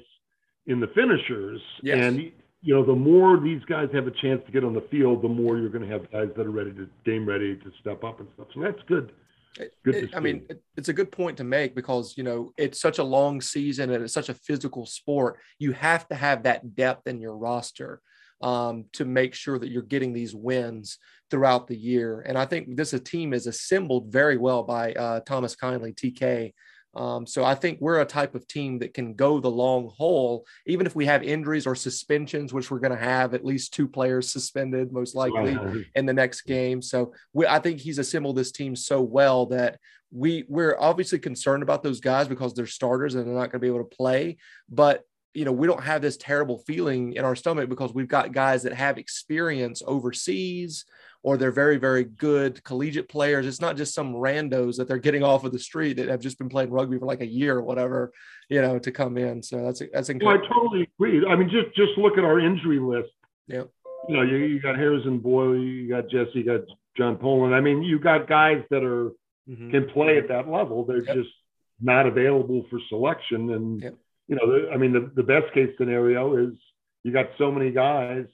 in 0.67 0.79
the 0.79 0.87
finishers, 0.87 1.61
Yes. 1.83 1.97
and 1.97 2.31
you 2.61 2.73
know 2.75 2.83
the 2.85 2.93
more 2.95 3.39
these 3.39 3.63
guys 3.65 3.89
have 3.93 4.07
a 4.07 4.11
chance 4.11 4.41
to 4.45 4.51
get 4.51 4.63
on 4.63 4.73
the 4.73 4.85
field, 4.91 5.21
the 5.21 5.29
more 5.29 5.57
you're 5.57 5.69
going 5.69 5.87
to 5.87 5.91
have 5.91 6.11
guys 6.11 6.29
that 6.35 6.45
are 6.45 6.51
ready 6.51 6.71
to 6.73 6.87
game 7.05 7.27
ready 7.27 7.55
to 7.55 7.71
step 7.79 8.03
up 8.03 8.19
and 8.19 8.27
stuff. 8.35 8.47
So 8.53 8.61
that's 8.61 8.81
good. 8.87 9.11
It- 9.59 9.73
Good 9.83 9.95
it- 9.95 10.11
to 10.11 10.17
I 10.17 10.19
mean, 10.19 10.45
it- 10.49 10.63
it's 10.77 10.89
a 10.89 10.93
good 10.93 11.11
point 11.11 11.37
to 11.37 11.43
make 11.43 11.75
because 11.75 12.15
you 12.17 12.23
know 12.23 12.53
it's 12.57 12.79
such 12.79 12.99
a 12.99 13.03
long 13.03 13.41
season 13.41 13.89
and 13.91 14.03
it's 14.03 14.13
such 14.13 14.29
a 14.29 14.33
physical 14.33 14.85
sport. 14.85 15.39
You 15.59 15.73
have 15.73 16.07
to 16.07 16.15
have 16.15 16.43
that 16.43 16.75
depth 16.75 17.07
in 17.07 17.19
your 17.19 17.37
roster 17.37 18.01
um, 18.41 18.85
to 18.93 19.05
make 19.05 19.33
sure 19.35 19.59
that 19.59 19.69
you're 19.69 19.83
getting 19.83 20.13
these 20.13 20.33
wins 20.33 20.97
throughout 21.29 21.67
the 21.67 21.77
year. 21.77 22.21
And 22.21 22.37
I 22.37 22.45
think 22.45 22.75
this 22.75 22.91
team 23.01 23.33
is 23.33 23.45
assembled 23.45 24.11
very 24.11 24.37
well 24.37 24.63
by 24.63 24.93
uh, 24.93 25.19
Thomas 25.21 25.55
Kindly, 25.55 25.93
TK. 25.93 26.53
Um, 26.93 27.25
so 27.25 27.45
I 27.45 27.55
think 27.55 27.79
we're 27.79 28.01
a 28.01 28.05
type 28.05 28.35
of 28.35 28.47
team 28.47 28.79
that 28.79 28.93
can 28.93 29.13
go 29.13 29.39
the 29.39 29.49
long 29.49 29.91
haul, 29.95 30.45
even 30.65 30.85
if 30.85 30.95
we 30.95 31.05
have 31.05 31.23
injuries 31.23 31.65
or 31.65 31.75
suspensions, 31.75 32.53
which 32.53 32.69
we're 32.69 32.79
going 32.79 32.97
to 32.97 33.03
have 33.03 33.33
at 33.33 33.45
least 33.45 33.73
two 33.73 33.87
players 33.87 34.29
suspended, 34.29 34.91
most 34.91 35.15
likely 35.15 35.57
in 35.95 36.05
the 36.05 36.13
next 36.13 36.41
game. 36.41 36.81
So 36.81 37.13
we, 37.33 37.47
I 37.47 37.59
think 37.59 37.79
he's 37.79 37.99
assembled 37.99 38.35
this 38.35 38.51
team 38.51 38.75
so 38.75 39.01
well 39.01 39.45
that 39.47 39.79
we 40.13 40.43
we're 40.49 40.75
obviously 40.77 41.19
concerned 41.19 41.63
about 41.63 41.83
those 41.83 42.01
guys 42.01 42.27
because 42.27 42.53
they're 42.53 42.67
starters 42.67 43.15
and 43.15 43.25
they're 43.25 43.33
not 43.33 43.51
going 43.51 43.51
to 43.51 43.59
be 43.59 43.67
able 43.67 43.85
to 43.85 43.95
play. 43.95 44.37
But 44.69 45.03
you 45.33 45.45
know, 45.45 45.53
we 45.53 45.67
don't 45.67 45.83
have 45.83 46.01
this 46.01 46.17
terrible 46.17 46.59
feeling 46.67 47.13
in 47.13 47.23
our 47.23 47.37
stomach 47.37 47.69
because 47.69 47.93
we've 47.93 48.09
got 48.09 48.33
guys 48.33 48.63
that 48.63 48.73
have 48.73 48.97
experience 48.97 49.81
overseas 49.85 50.83
or 51.23 51.37
they're 51.37 51.51
very, 51.51 51.77
very 51.77 52.03
good 52.03 52.63
collegiate 52.63 53.07
players. 53.07 53.45
It's 53.45 53.61
not 53.61 53.77
just 53.77 53.93
some 53.93 54.13
randos 54.13 54.77
that 54.77 54.87
they're 54.87 54.97
getting 54.97 55.23
off 55.23 55.43
of 55.43 55.51
the 55.51 55.59
street 55.59 55.93
that 55.97 56.09
have 56.09 56.19
just 56.19 56.37
been 56.39 56.49
playing 56.49 56.71
rugby 56.71 56.97
for 56.97 57.05
like 57.05 57.21
a 57.21 57.27
year 57.27 57.57
or 57.57 57.61
whatever, 57.61 58.11
you 58.49 58.61
know, 58.61 58.79
to 58.79 58.91
come 58.91 59.17
in. 59.17 59.43
So 59.43 59.63
that's 59.63 59.81
that's 59.93 60.09
Well, 60.09 60.29
I 60.29 60.47
totally 60.47 60.87
agree. 60.97 61.25
I 61.27 61.35
mean, 61.35 61.49
just 61.49 61.75
just 61.75 61.97
look 61.97 62.17
at 62.17 62.23
our 62.23 62.39
injury 62.39 62.79
list. 62.79 63.09
Yeah. 63.47 63.63
You 64.09 64.15
know, 64.17 64.23
you, 64.23 64.37
you 64.37 64.59
got 64.59 64.77
Harrison 64.77 65.19
Boyle, 65.19 65.55
you 65.55 65.87
got 65.89 66.09
Jesse, 66.09 66.31
you 66.33 66.43
got 66.43 66.61
John 66.97 67.17
Poland. 67.17 67.53
I 67.53 67.61
mean, 67.61 67.83
you 67.83 67.99
got 67.99 68.27
guys 68.27 68.63
that 68.71 68.83
are 68.83 69.11
Mhm. 69.49 69.71
can 69.71 69.89
play 69.89 70.17
at 70.17 70.27
that 70.27 70.47
level. 70.47 70.85
They're 70.85 71.03
Yep. 71.03 71.15
just 71.15 71.29
not 71.79 72.05
available 72.05 72.65
for 72.69 72.79
selection. 72.89 73.51
And 73.51 73.81
Yep. 73.81 73.95
you 74.27 74.35
know, 74.35 74.45
the, 74.51 74.71
I 74.71 74.77
mean, 74.77 74.93
the, 74.93 75.11
the 75.15 75.23
best 75.23 75.51
case 75.53 75.75
scenario 75.77 76.35
is 76.37 76.53
you 77.03 77.11
got 77.11 77.29
so 77.37 77.51
many 77.51 77.71
guys 77.71 78.27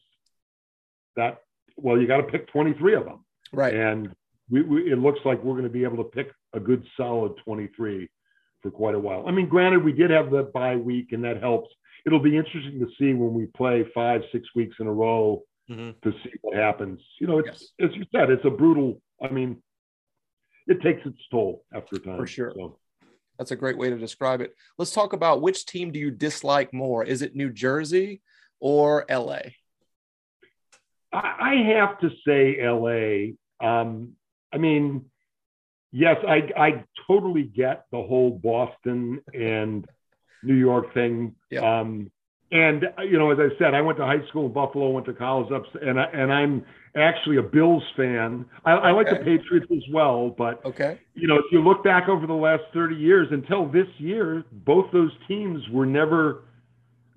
that 1.16 1.42
well, 1.78 2.00
you 2.00 2.08
got 2.08 2.18
to 2.18 2.24
pick 2.24 2.48
23 2.52 2.96
of 2.96 3.06
them, 3.06 3.26
Right. 3.54 3.74
and 3.74 4.14
we, 4.50 4.62
we 4.64 4.92
it 4.92 4.98
looks 4.98 5.20
like 5.26 5.44
we're 5.44 5.54
going 5.54 5.64
to 5.64 5.70
be 5.70 5.84
able 5.84 5.98
to 6.04 6.10
pick 6.10 6.32
a 6.54 6.60
good 6.60 6.84
solid 6.98 7.34
23 7.46 8.10
for 8.62 8.72
quite 8.72 8.96
a 8.96 9.00
while. 9.00 9.26
I 9.28 9.32
mean, 9.32 9.48
granted, 9.48 9.84
we 9.84 9.92
did 9.94 10.10
have 10.10 10.32
the 10.32 10.44
bye 10.44 10.76
week, 10.76 11.12
and 11.12 11.24
that 11.24 11.40
helps. 11.42 11.70
It'll 12.06 12.20
be 12.20 12.36
interesting 12.38 12.80
to 12.80 12.88
see 12.98 13.14
when 13.14 13.34
we 13.34 13.46
play 13.48 13.86
five, 13.94 14.22
six 14.32 14.48
weeks 14.56 14.76
in 14.80 14.88
a 14.88 14.94
row 14.94 15.44
Mhm. 15.70 16.00
to 16.02 16.12
see 16.24 16.32
what 16.42 16.56
happens. 16.56 17.02
You 17.20 17.28
know, 17.28 17.40
it's 17.40 17.74
Yes. 17.80 17.90
as 17.92 17.96
you 17.98 18.06
said, 18.12 18.30
it's 18.30 18.46
a 18.46 18.50
brutal. 18.50 19.02
I 19.22 19.30
mean, 19.30 19.62
it 20.68 20.82
takes 20.82 21.06
its 21.06 21.20
toll 21.30 21.66
after 21.74 21.98
time. 22.00 22.18
For 22.18 22.28
sure. 22.28 22.54
So, 22.56 22.80
That's 23.38 23.52
a 23.52 23.56
great 23.56 23.78
way 23.78 23.90
to 23.92 23.98
describe 23.98 24.42
it. 24.42 24.56
Let's 24.80 24.92
talk 24.94 25.14
about 25.14 25.42
which 25.42 25.66
team 25.68 25.92
do 25.92 26.00
you 26.00 26.10
dislike 26.10 26.74
more? 26.74 27.04
Is 27.04 27.22
it 27.22 27.36
New 27.36 27.52
Jersey 27.52 28.22
or 28.60 29.06
LA? 29.10 29.42
I, 31.14 31.54
have 31.76 32.00
to 32.00 32.10
say, 32.26 32.58
LA. 32.62 33.36
Um, 33.66 34.14
I 34.54 34.58
mean, 34.58 35.06
yes, 35.92 36.18
I 36.28 36.50
I 36.58 36.84
totally 37.08 37.44
get 37.44 37.86
the 37.92 38.02
whole 38.02 38.32
Boston 38.32 39.22
and 39.34 39.86
New 40.44 40.56
York 40.56 40.94
thing. 40.94 41.36
Yeah. 41.50 41.80
Um, 41.80 42.12
and 42.52 42.86
you 43.04 43.18
know, 43.18 43.32
as 43.32 43.40
I 43.40 43.58
said, 43.58 43.74
I 43.74 43.82
went 43.82 43.98
to 43.98 44.06
high 44.06 44.26
school 44.30 44.46
in 44.46 44.54
Buffalo, 44.54 44.90
went 44.90 45.06
to 45.08 45.14
college 45.14 45.52
up, 45.52 45.64
and 45.82 46.00
I, 46.00 46.06
and 46.06 46.32
I'm 46.32 46.66
actually 46.96 47.38
a 47.38 47.44
Bills 47.44 47.84
fan. 47.96 48.46
I, 48.66 48.72
I 48.72 48.92
like 48.92 49.08
the 49.10 49.18
Patriots 49.18 49.68
as 49.72 49.84
well, 49.94 50.30
but 50.30 50.64
Okay. 50.66 51.00
you 51.14 51.28
know, 51.28 51.36
if 51.36 51.46
you 51.52 51.62
look 51.62 51.84
back 51.84 52.08
over 52.08 52.26
the 52.26 52.34
last 52.34 52.64
30 52.74 52.96
years 52.96 53.28
until 53.32 53.68
this 53.68 53.88
year, 53.98 54.46
both 54.52 54.86
those 54.94 55.12
teams 55.28 55.62
were 55.70 55.86
never 55.86 56.46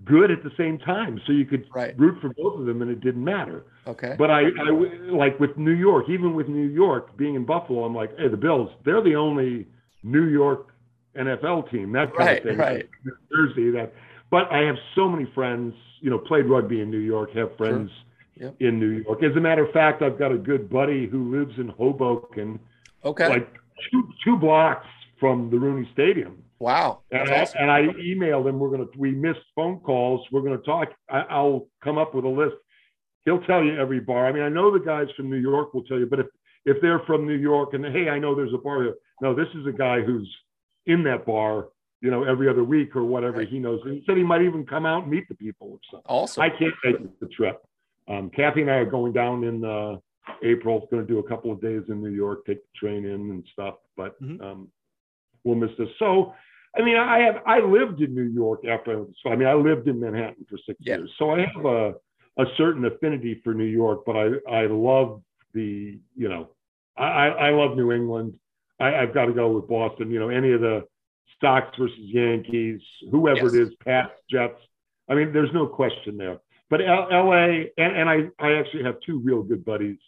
good 0.05 0.31
at 0.31 0.43
the 0.43 0.51
same 0.57 0.79
time. 0.79 1.21
So 1.27 1.33
you 1.33 1.45
could 1.45 1.67
Right. 1.75 1.95
root 1.99 2.21
for 2.21 2.31
both 2.31 2.59
of 2.61 2.67
them 2.67 2.81
and 2.83 2.91
it 2.91 3.01
didn't 3.01 3.23
matter. 3.25 3.65
Okay. 3.87 4.15
But 4.19 4.31
I 4.31 4.43
like 5.11 5.39
with 5.39 5.57
New 5.59 5.73
York, 5.75 6.09
even 6.09 6.35
with 6.35 6.49
New 6.49 6.69
York 6.69 7.17
being 7.17 7.35
in 7.35 7.45
Buffalo, 7.45 7.85
I'm 7.85 7.95
like, 7.95 8.17
hey, 8.19 8.29
the 8.29 8.37
Bills, 8.37 8.71
they're 8.85 9.03
the 9.03 9.17
only 9.17 9.67
New 10.03 10.25
York 10.29 10.69
NFL 11.17 11.71
team, 11.71 11.93
that 11.93 12.15
kind 12.17 12.19
Right, 12.29 12.37
of 12.39 12.43
thing. 12.45 12.57
right. 12.59 12.89
New 13.05 13.13
Jersey, 13.31 13.71
that. 13.73 13.93
But 14.31 14.51
I 14.53 14.59
have 14.63 14.77
so 14.95 15.09
many 15.09 15.27
friends, 15.35 15.75
you 16.01 16.09
know, 16.09 16.19
played 16.19 16.47
rugby 16.47 16.81
in 16.81 16.91
New 16.91 16.99
York, 16.99 17.33
have 17.33 17.57
friends 17.57 17.91
Yep. 18.37 18.55
in 18.61 18.79
New 18.79 19.03
York. 19.05 19.23
As 19.23 19.35
a 19.37 19.41
matter 19.41 19.65
of 19.65 19.73
fact, 19.73 20.03
I've 20.03 20.19
got 20.19 20.31
a 20.33 20.39
good 20.39 20.71
buddy 20.71 21.07
who 21.07 21.31
lives 21.37 21.59
in 21.59 21.69
Hoboken, 21.69 22.59
Okay. 23.05 23.29
like 23.29 23.49
two 23.91 24.09
two 24.25 24.37
blocks 24.37 24.87
from 25.19 25.51
the 25.51 25.59
Rooney 25.59 25.87
Stadium. 25.93 26.43
Wow. 26.61 27.01
And 27.11 27.29
I, 27.29 27.43
awesome. 27.43 27.59
and 27.63 27.71
I 27.71 27.83
emailed 28.01 28.49
him. 28.49 28.59
We're 28.61 28.71
gonna 28.71 28.87
we 28.97 29.11
missed 29.11 29.41
phone 29.57 29.81
calls. 29.81 30.25
We're 30.31 30.43
gonna 30.43 30.59
talk. 30.59 30.89
I, 31.09 31.21
I'll 31.31 31.67
come 31.83 31.99
up 31.99 32.15
with 32.15 32.25
a 32.25 32.29
list. 32.29 32.55
He'll 33.25 33.41
tell 33.43 33.63
you 33.65 33.77
every 33.79 34.01
bar. 34.01 34.27
I 34.27 34.33
mean, 34.33 34.43
I 34.45 34.49
know 34.49 34.71
the 34.73 34.85
guys 34.85 35.09
from 35.17 35.29
New 35.29 35.37
York 35.37 35.75
will 35.75 35.83
tell 35.85 35.99
you, 35.99 36.07
but 36.07 36.21
if 36.21 36.27
if 36.65 36.77
they're 36.81 37.01
from 37.01 37.27
New 37.27 37.35
York 37.37 37.75
and 37.75 37.85
hey, 37.87 38.09
I 38.09 38.19
know 38.19 38.35
there's 38.35 38.55
a 38.55 38.59
bar 38.59 38.83
here. 38.83 38.95
No, 39.21 39.35
this 39.35 39.49
is 39.55 39.67
a 39.67 39.73
guy 39.73 40.01
who's 40.01 40.29
in 40.87 41.03
that 41.05 41.27
bar, 41.27 41.69
you 42.01 42.11
know, 42.11 42.25
every 42.25 42.49
other 42.49 42.65
week 42.65 42.95
or 42.97 43.05
whatever. 43.05 43.39
Right. 43.39 43.49
He 43.49 43.59
knows. 43.59 43.81
And 43.85 43.95
he 43.95 44.03
said 44.07 44.17
he 44.17 44.23
might 44.23 44.43
even 44.43 44.65
come 44.65 44.87
out 44.87 45.03
and 45.03 45.11
meet 45.11 45.29
the 45.29 45.35
people 45.35 45.69
or 45.73 45.79
something. 45.91 46.07
Awesome. 46.09 46.43
I 46.43 46.49
can't 46.51 46.75
make 46.85 47.21
the 47.21 47.27
trip. 47.29 47.63
Um, 48.09 48.31
Kathy 48.31 48.63
and 48.63 48.71
I 48.71 48.75
are 48.77 48.87
going 48.91 49.13
down 49.13 49.45
in 49.45 49.65
uh, 49.65 49.97
April. 50.43 50.89
Going 50.91 51.07
to 51.07 51.13
do 51.13 51.19
a 51.19 51.29
couple 51.29 51.53
of 51.53 51.61
days 51.61 51.83
in 51.89 52.03
New 52.03 52.11
York, 52.11 52.45
take 52.47 52.59
the 52.63 52.79
train 52.79 53.05
in 53.05 53.31
and 53.31 53.45
stuff. 53.53 53.75
But 53.97 54.21
Mhm. 54.23 54.41
um, 54.43 54.69
we'll 55.45 55.55
miss 55.57 55.71
this. 55.79 55.89
So, 55.99 56.35
I 56.79 56.83
mean, 56.83 56.97
I 56.97 57.19
have 57.21 57.43
I 57.47 57.59
lived 57.61 58.01
in 58.01 58.15
New 58.15 58.23
York 58.43 58.65
after. 58.65 58.93
I 58.93 58.97
was- 58.97 59.15
So, 59.23 59.31
I 59.31 59.37
mean, 59.37 59.49
I 59.49 59.55
lived 59.55 59.89
in 59.89 59.99
Manhattan 60.01 60.45
for 60.49 60.57
six 60.59 60.79
Yeah. 60.81 60.99
years. 60.99 61.13
So 61.19 61.31
I 61.31 61.41
have 61.45 61.65
a 61.65 61.95
a 62.37 62.47
certain 62.57 62.85
affinity 62.85 63.35
for 63.43 63.53
New 63.55 63.65
York. 63.65 64.05
But 64.07 64.17
I 64.17 64.27
I 64.49 64.67
love 64.67 65.23
the 65.53 65.99
you 66.17 66.29
know 66.29 66.49
I 66.97 67.05
I, 67.05 67.29
I 67.49 67.51
love 67.51 67.77
New 67.77 67.91
England. 67.93 68.35
I, 68.79 68.95
I've 68.97 69.13
got 69.13 69.27
to 69.27 69.33
go 69.33 69.51
with 69.53 69.69
Boston. 69.69 70.11
You 70.11 70.21
know, 70.21 70.29
any 70.31 70.53
of 70.53 70.61
the 70.61 70.87
Sox 71.41 71.77
versus 71.79 71.99
Yankees, 71.99 72.81
whoever 73.11 73.45
Yes. 73.47 73.55
it 73.55 73.61
is, 73.63 73.75
Pats, 73.85 74.13
Jets. 74.31 74.61
I 75.09 75.15
mean, 75.15 75.33
there's 75.33 75.53
no 75.53 75.67
question 75.67 76.17
there. 76.17 76.39
But 76.71 76.83
L- 76.83 77.09
LA, 77.11 77.67
and, 77.79 77.97
and 77.99 78.09
I, 78.09 78.29
I 78.39 78.53
actually 78.55 78.85
have 78.85 79.01
two 79.05 79.19
real 79.19 79.43
good 79.43 79.65
buddies 79.65 79.99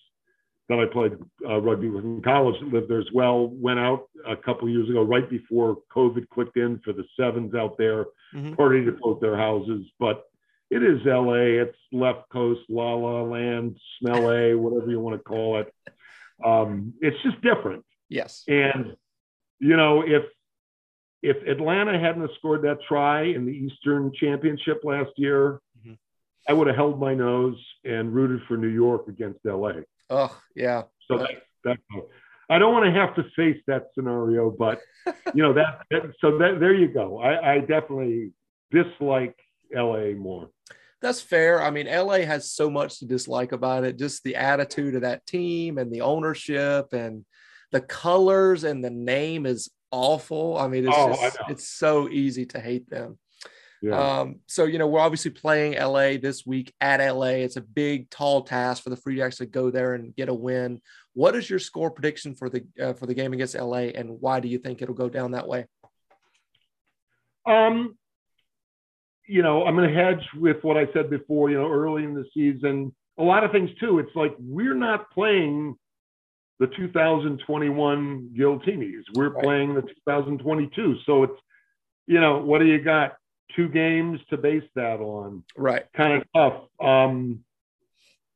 that 0.77 0.83
I 0.89 0.93
played 0.93 1.13
uh, 1.49 1.61
rugby 1.61 1.89
with 1.89 2.05
in 2.05 2.23
college 2.23 2.59
that 2.61 2.73
lived 2.73 2.89
there 2.89 3.01
as 3.01 3.11
well. 3.13 3.49
Went 3.49 3.79
out 3.81 4.09
a 4.27 4.37
couple 4.37 4.69
years 4.69 4.89
ago, 4.89 5.03
right 5.03 5.29
before 5.29 5.79
COVID 5.95 6.29
clicked 6.31 6.57
in 6.57 6.79
for 6.85 6.93
the 6.93 7.05
sevens 7.19 7.55
out 7.55 7.77
there, 7.79 8.07
Mhm. 8.35 8.57
partied 8.57 8.89
at 8.89 8.99
both 9.01 9.21
their 9.21 9.37
houses. 9.37 9.87
But 9.99 10.25
it 10.71 10.83
is 10.83 11.05
LA. 11.07 11.61
It's 11.61 11.77
left 11.93 12.29
coast, 12.31 12.63
la 12.69 12.95
la 12.95 13.23
land, 13.23 13.79
smell 13.99 14.31
A, 14.31 14.55
whatever 14.55 14.91
you 14.91 15.01
want 15.01 15.19
to 15.19 15.23
call 15.23 15.59
it. 15.61 15.73
Um, 16.45 16.95
it's 17.01 17.21
just 17.23 17.41
different. 17.43 17.85
Yes. 18.09 18.45
And 18.49 18.97
you 19.61 19.77
know, 19.77 20.03
if 20.03 20.25
if 21.23 21.37
Atlanta 21.47 21.97
hadn't 22.01 22.29
scored 22.35 22.63
that 22.63 22.83
try 22.83 23.23
in 23.23 23.45
the 23.47 23.53
Eastern 23.53 24.13
Championship 24.13 24.83
last 24.83 25.13
year, 25.17 25.61
Mhm. 25.87 25.97
I 26.49 26.53
would 26.53 26.67
have 26.67 26.75
held 26.75 26.99
my 26.99 27.15
nose 27.15 27.57
and 27.85 28.13
rooted 28.13 28.43
for 28.49 28.57
New 28.57 28.67
York 28.67 29.07
against 29.07 29.39
LA. 29.47 29.85
Oh, 30.13 30.41
yeah. 30.55 30.83
So 31.09 31.19
that, 31.19 31.31
that 31.65 31.79
I 32.51 32.59
don't 32.59 32.73
want 32.73 32.85
to 32.85 32.93
have 32.93 33.15
to 33.15 33.25
face 33.35 33.61
that 33.67 33.87
scenario, 33.95 34.51
but 34.51 34.81
you 35.35 35.43
know 35.43 35.55
that, 35.55 35.81
that 35.91 36.03
so 36.21 36.39
that 36.39 36.61
there 36.61 36.75
you 36.75 36.89
go. 36.89 37.19
I, 37.19 37.55
I 37.55 37.59
definitely 37.61 38.33
dislike 38.71 39.37
LA 39.75 40.11
more. 40.11 40.51
That's 41.01 41.21
fair. 41.21 41.63
I 41.63 41.71
mean, 41.71 41.87
LA 41.87 42.19
has 42.19 42.53
so 42.53 42.71
much 42.71 42.99
to 42.99 43.07
dislike 43.07 43.53
about 43.53 43.85
it. 43.85 43.99
Just 43.99 44.23
the 44.23 44.37
attitude 44.37 44.95
of 44.95 45.01
that 45.01 45.27
team 45.27 45.79
and 45.79 45.91
the 45.91 46.03
ownership 46.03 46.93
and 46.93 47.25
the 47.73 47.81
colors 47.81 48.65
and 48.65 48.85
the 48.85 48.91
name 48.91 49.47
is 49.47 49.71
awful. 49.91 50.59
I 50.59 50.69
mean, 50.69 50.87
it's 50.87 50.97
Oh, 50.97 51.09
just, 51.09 51.39
it's 51.49 51.69
so 51.69 52.09
easy 52.09 52.47
to 52.47 52.61
hate 52.61 52.89
them. 52.89 53.19
Yeah. 53.83 54.21
Um, 54.21 54.37
so 54.47 54.65
you 54.65 54.79
know, 54.79 54.87
we're 54.87 55.01
obviously 55.01 55.33
playing 55.33 55.75
LA 55.75 56.17
this 56.17 56.47
week 56.47 56.73
at 56.81 57.05
LA. 57.05 57.43
It's 57.43 57.57
a 57.57 57.61
big, 57.61 58.09
tall 58.11 58.43
task 58.43 58.85
for 58.85 58.91
the 58.91 58.97
Free 58.97 59.17
to 59.17 59.47
go 59.47 59.71
there 59.71 59.95
and 59.95 60.15
get 60.15 60.29
a 60.29 60.35
win. 60.35 60.81
What 61.15 61.35
is 61.35 61.51
your 61.51 61.59
score 61.59 61.91
prediction 61.91 62.37
for 62.37 62.49
the 62.49 62.65
uh, 62.81 62.93
for 62.93 63.07
the 63.07 63.15
game 63.15 63.33
against 63.33 63.57
LA, 63.57 63.91
and 63.95 64.21
why 64.21 64.39
do 64.39 64.47
you 64.49 64.59
think 64.59 64.81
it'll 64.81 64.95
go 64.95 65.09
down 65.09 65.33
that 65.33 65.49
way? 65.49 65.67
Um, 67.45 67.99
you 69.27 69.43
know, 69.43 69.65
I'm 69.65 69.75
going 69.75 69.93
to 69.93 69.95
hedge 69.95 70.25
with 70.37 70.63
what 70.63 70.77
I 70.77 70.87
said 70.93 71.11
before. 71.11 71.51
You 71.51 71.59
know, 71.59 71.69
early 71.69 72.05
in 72.05 72.15
the 72.15 72.25
season, 72.33 72.95
a 73.19 73.25
lot 73.25 73.43
of 73.43 73.51
things 73.51 73.71
too. 73.81 73.99
It's 73.99 74.15
like 74.15 74.35
we're 74.39 74.75
not 74.75 75.11
playing 75.11 75.75
the 76.61 76.69
2021 76.69 78.31
Giltinis. 78.39 79.03
We're 79.15 79.31
Right. 79.31 79.43
playing 79.43 79.75
the 79.75 79.83
2022. 79.83 80.99
So 81.05 81.25
it's, 81.25 81.41
you 82.07 82.21
know, 82.21 82.39
what 82.39 82.61
do 82.61 82.67
you 82.67 82.81
got? 82.81 83.17
Two 83.57 83.69
games 83.69 84.21
to 84.31 84.37
base 84.37 84.65
that 84.75 85.01
on. 85.01 85.45
Right. 85.57 85.85
Kind 85.95 86.23
of 86.23 86.25
tough. 86.35 86.63
Um, 86.81 87.45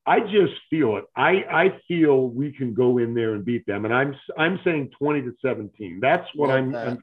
I 0.07 0.20
just 0.20 0.52
feel 0.70 0.98
it. 0.98 1.05
I, 1.16 1.42
I 1.50 1.81
feel 1.88 2.29
we 2.29 2.52
can 2.52 2.74
go 2.74 2.98
in 2.98 3.14
there 3.14 3.35
and 3.35 3.44
beat 3.44 3.66
them. 3.66 3.85
And 3.85 3.92
I'm 3.94 4.14
I'm 4.38 4.61
saying 4.62 4.90
20 4.98 5.22
to 5.22 5.33
17. 5.44 5.98
That's 6.00 6.26
what 6.35 6.48
Love 6.50 6.59
I'm, 6.59 6.72
that. 6.72 6.88
I'm 6.88 7.02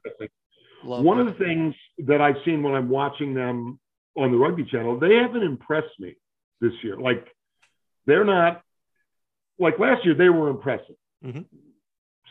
One 1.03 1.17
that. 1.17 1.27
of 1.27 1.37
the 1.37 1.43
things 1.45 1.75
that 1.99 2.21
I've 2.21 2.37
seen 2.45 2.63
when 2.63 2.75
I'm 2.75 2.89
watching 2.89 3.33
them 3.33 3.79
on 4.15 4.31
the 4.31 4.37
rugby 4.37 4.63
channel, 4.63 4.99
they 4.99 5.15
haven't 5.15 5.43
impressed 5.43 5.99
me 5.99 6.15
this 6.61 6.73
year. 6.83 6.97
Like 6.97 7.27
they're 8.05 8.23
not 8.25 8.61
like 9.59 9.79
last 9.79 10.05
year, 10.05 10.13
they 10.15 10.29
were 10.29 10.49
impressive. 10.49 10.95
Mhm. 11.25 11.45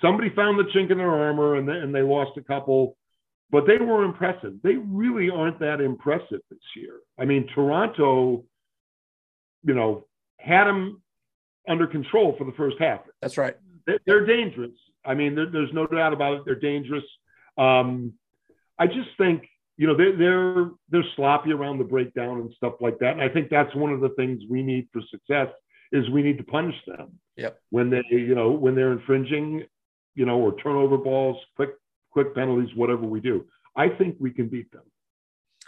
Somebody 0.00 0.30
found 0.30 0.58
the 0.58 0.64
chink 0.64 0.90
in 0.90 0.98
their 0.98 1.10
armor 1.10 1.56
and 1.56 1.68
they, 1.68 1.72
and 1.78 1.94
they 1.94 2.02
lost 2.02 2.36
a 2.36 2.42
couple, 2.42 2.96
but 3.52 3.66
they 3.66 3.76
were 3.76 4.02
impressive. 4.02 4.54
They 4.62 4.76
really 4.76 5.30
aren't 5.30 5.60
that 5.60 5.80
impressive 5.80 6.40
this 6.50 6.58
year. 6.74 7.00
I 7.18 7.26
mean, 7.26 7.46
Toronto, 7.54 8.44
you 9.62 9.74
know, 9.74 10.06
had 10.38 10.64
them 10.64 11.02
under 11.68 11.86
control 11.86 12.34
for 12.36 12.44
the 12.44 12.52
first 12.52 12.76
half 12.80 13.00
That's 13.20 13.38
right. 13.38 13.54
they're, 14.06 14.26
dangerous. 14.26 14.72
I 15.04 15.14
mean, 15.14 15.34
there's 15.34 15.72
no 15.72 15.86
doubt 15.86 16.12
about 16.12 16.38
it. 16.38 16.42
They're 16.44 16.54
dangerous. 16.58 17.04
Um, 17.58 18.14
I 18.78 18.86
just 18.86 19.10
think 19.18 19.46
you 19.76 19.86
know 19.86 19.96
they're 19.96 20.16
they're 20.16 20.70
they're 20.90 21.10
sloppy 21.16 21.52
around 21.52 21.78
the 21.78 21.84
breakdown 21.84 22.40
and 22.40 22.52
stuff 22.56 22.74
like 22.80 22.98
that. 22.98 23.12
And 23.12 23.20
I 23.20 23.28
think 23.28 23.50
that's 23.50 23.74
one 23.74 23.92
of 23.92 24.00
the 24.00 24.10
things 24.10 24.42
we 24.48 24.62
need 24.62 24.88
for 24.92 25.02
success 25.10 25.48
is 25.92 26.08
we 26.10 26.22
need 26.22 26.38
to 26.38 26.44
punish 26.44 26.74
them. 26.86 27.18
Yep. 27.36 27.60
When 27.70 27.90
they 27.90 28.02
you 28.10 28.34
know 28.34 28.50
when 28.50 28.74
they're 28.74 28.92
infringing, 28.92 29.64
you 30.14 30.24
know, 30.24 30.38
or 30.38 30.56
turnover 30.56 30.96
balls, 30.96 31.36
quick 31.56 31.70
quick 32.12 32.34
penalties, 32.34 32.74
whatever 32.76 33.02
we 33.02 33.20
do. 33.20 33.46
I 33.76 33.88
think 33.88 34.16
we 34.20 34.30
can 34.30 34.48
beat 34.48 34.70
them. 34.70 34.82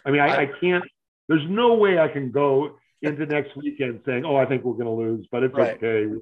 I 0.04 0.10
mean, 0.10 0.20
I, 0.20 0.42
I 0.42 0.50
can't. 0.60 0.84
There's 1.28 1.48
no 1.48 1.74
way 1.74 1.98
I 1.98 2.08
can 2.08 2.30
go 2.30 2.76
into 3.00 3.24
next 3.26 3.56
weekend 3.56 4.00
saying, 4.04 4.24
"Oh, 4.24 4.36
I 4.36 4.44
think 4.44 4.62
we're 4.62 4.74
going 4.74 4.84
to 4.84 4.90
lose," 4.90 5.26
but 5.32 5.42
it's 5.42 5.54
Right. 5.54 5.82
okay. 5.82 6.14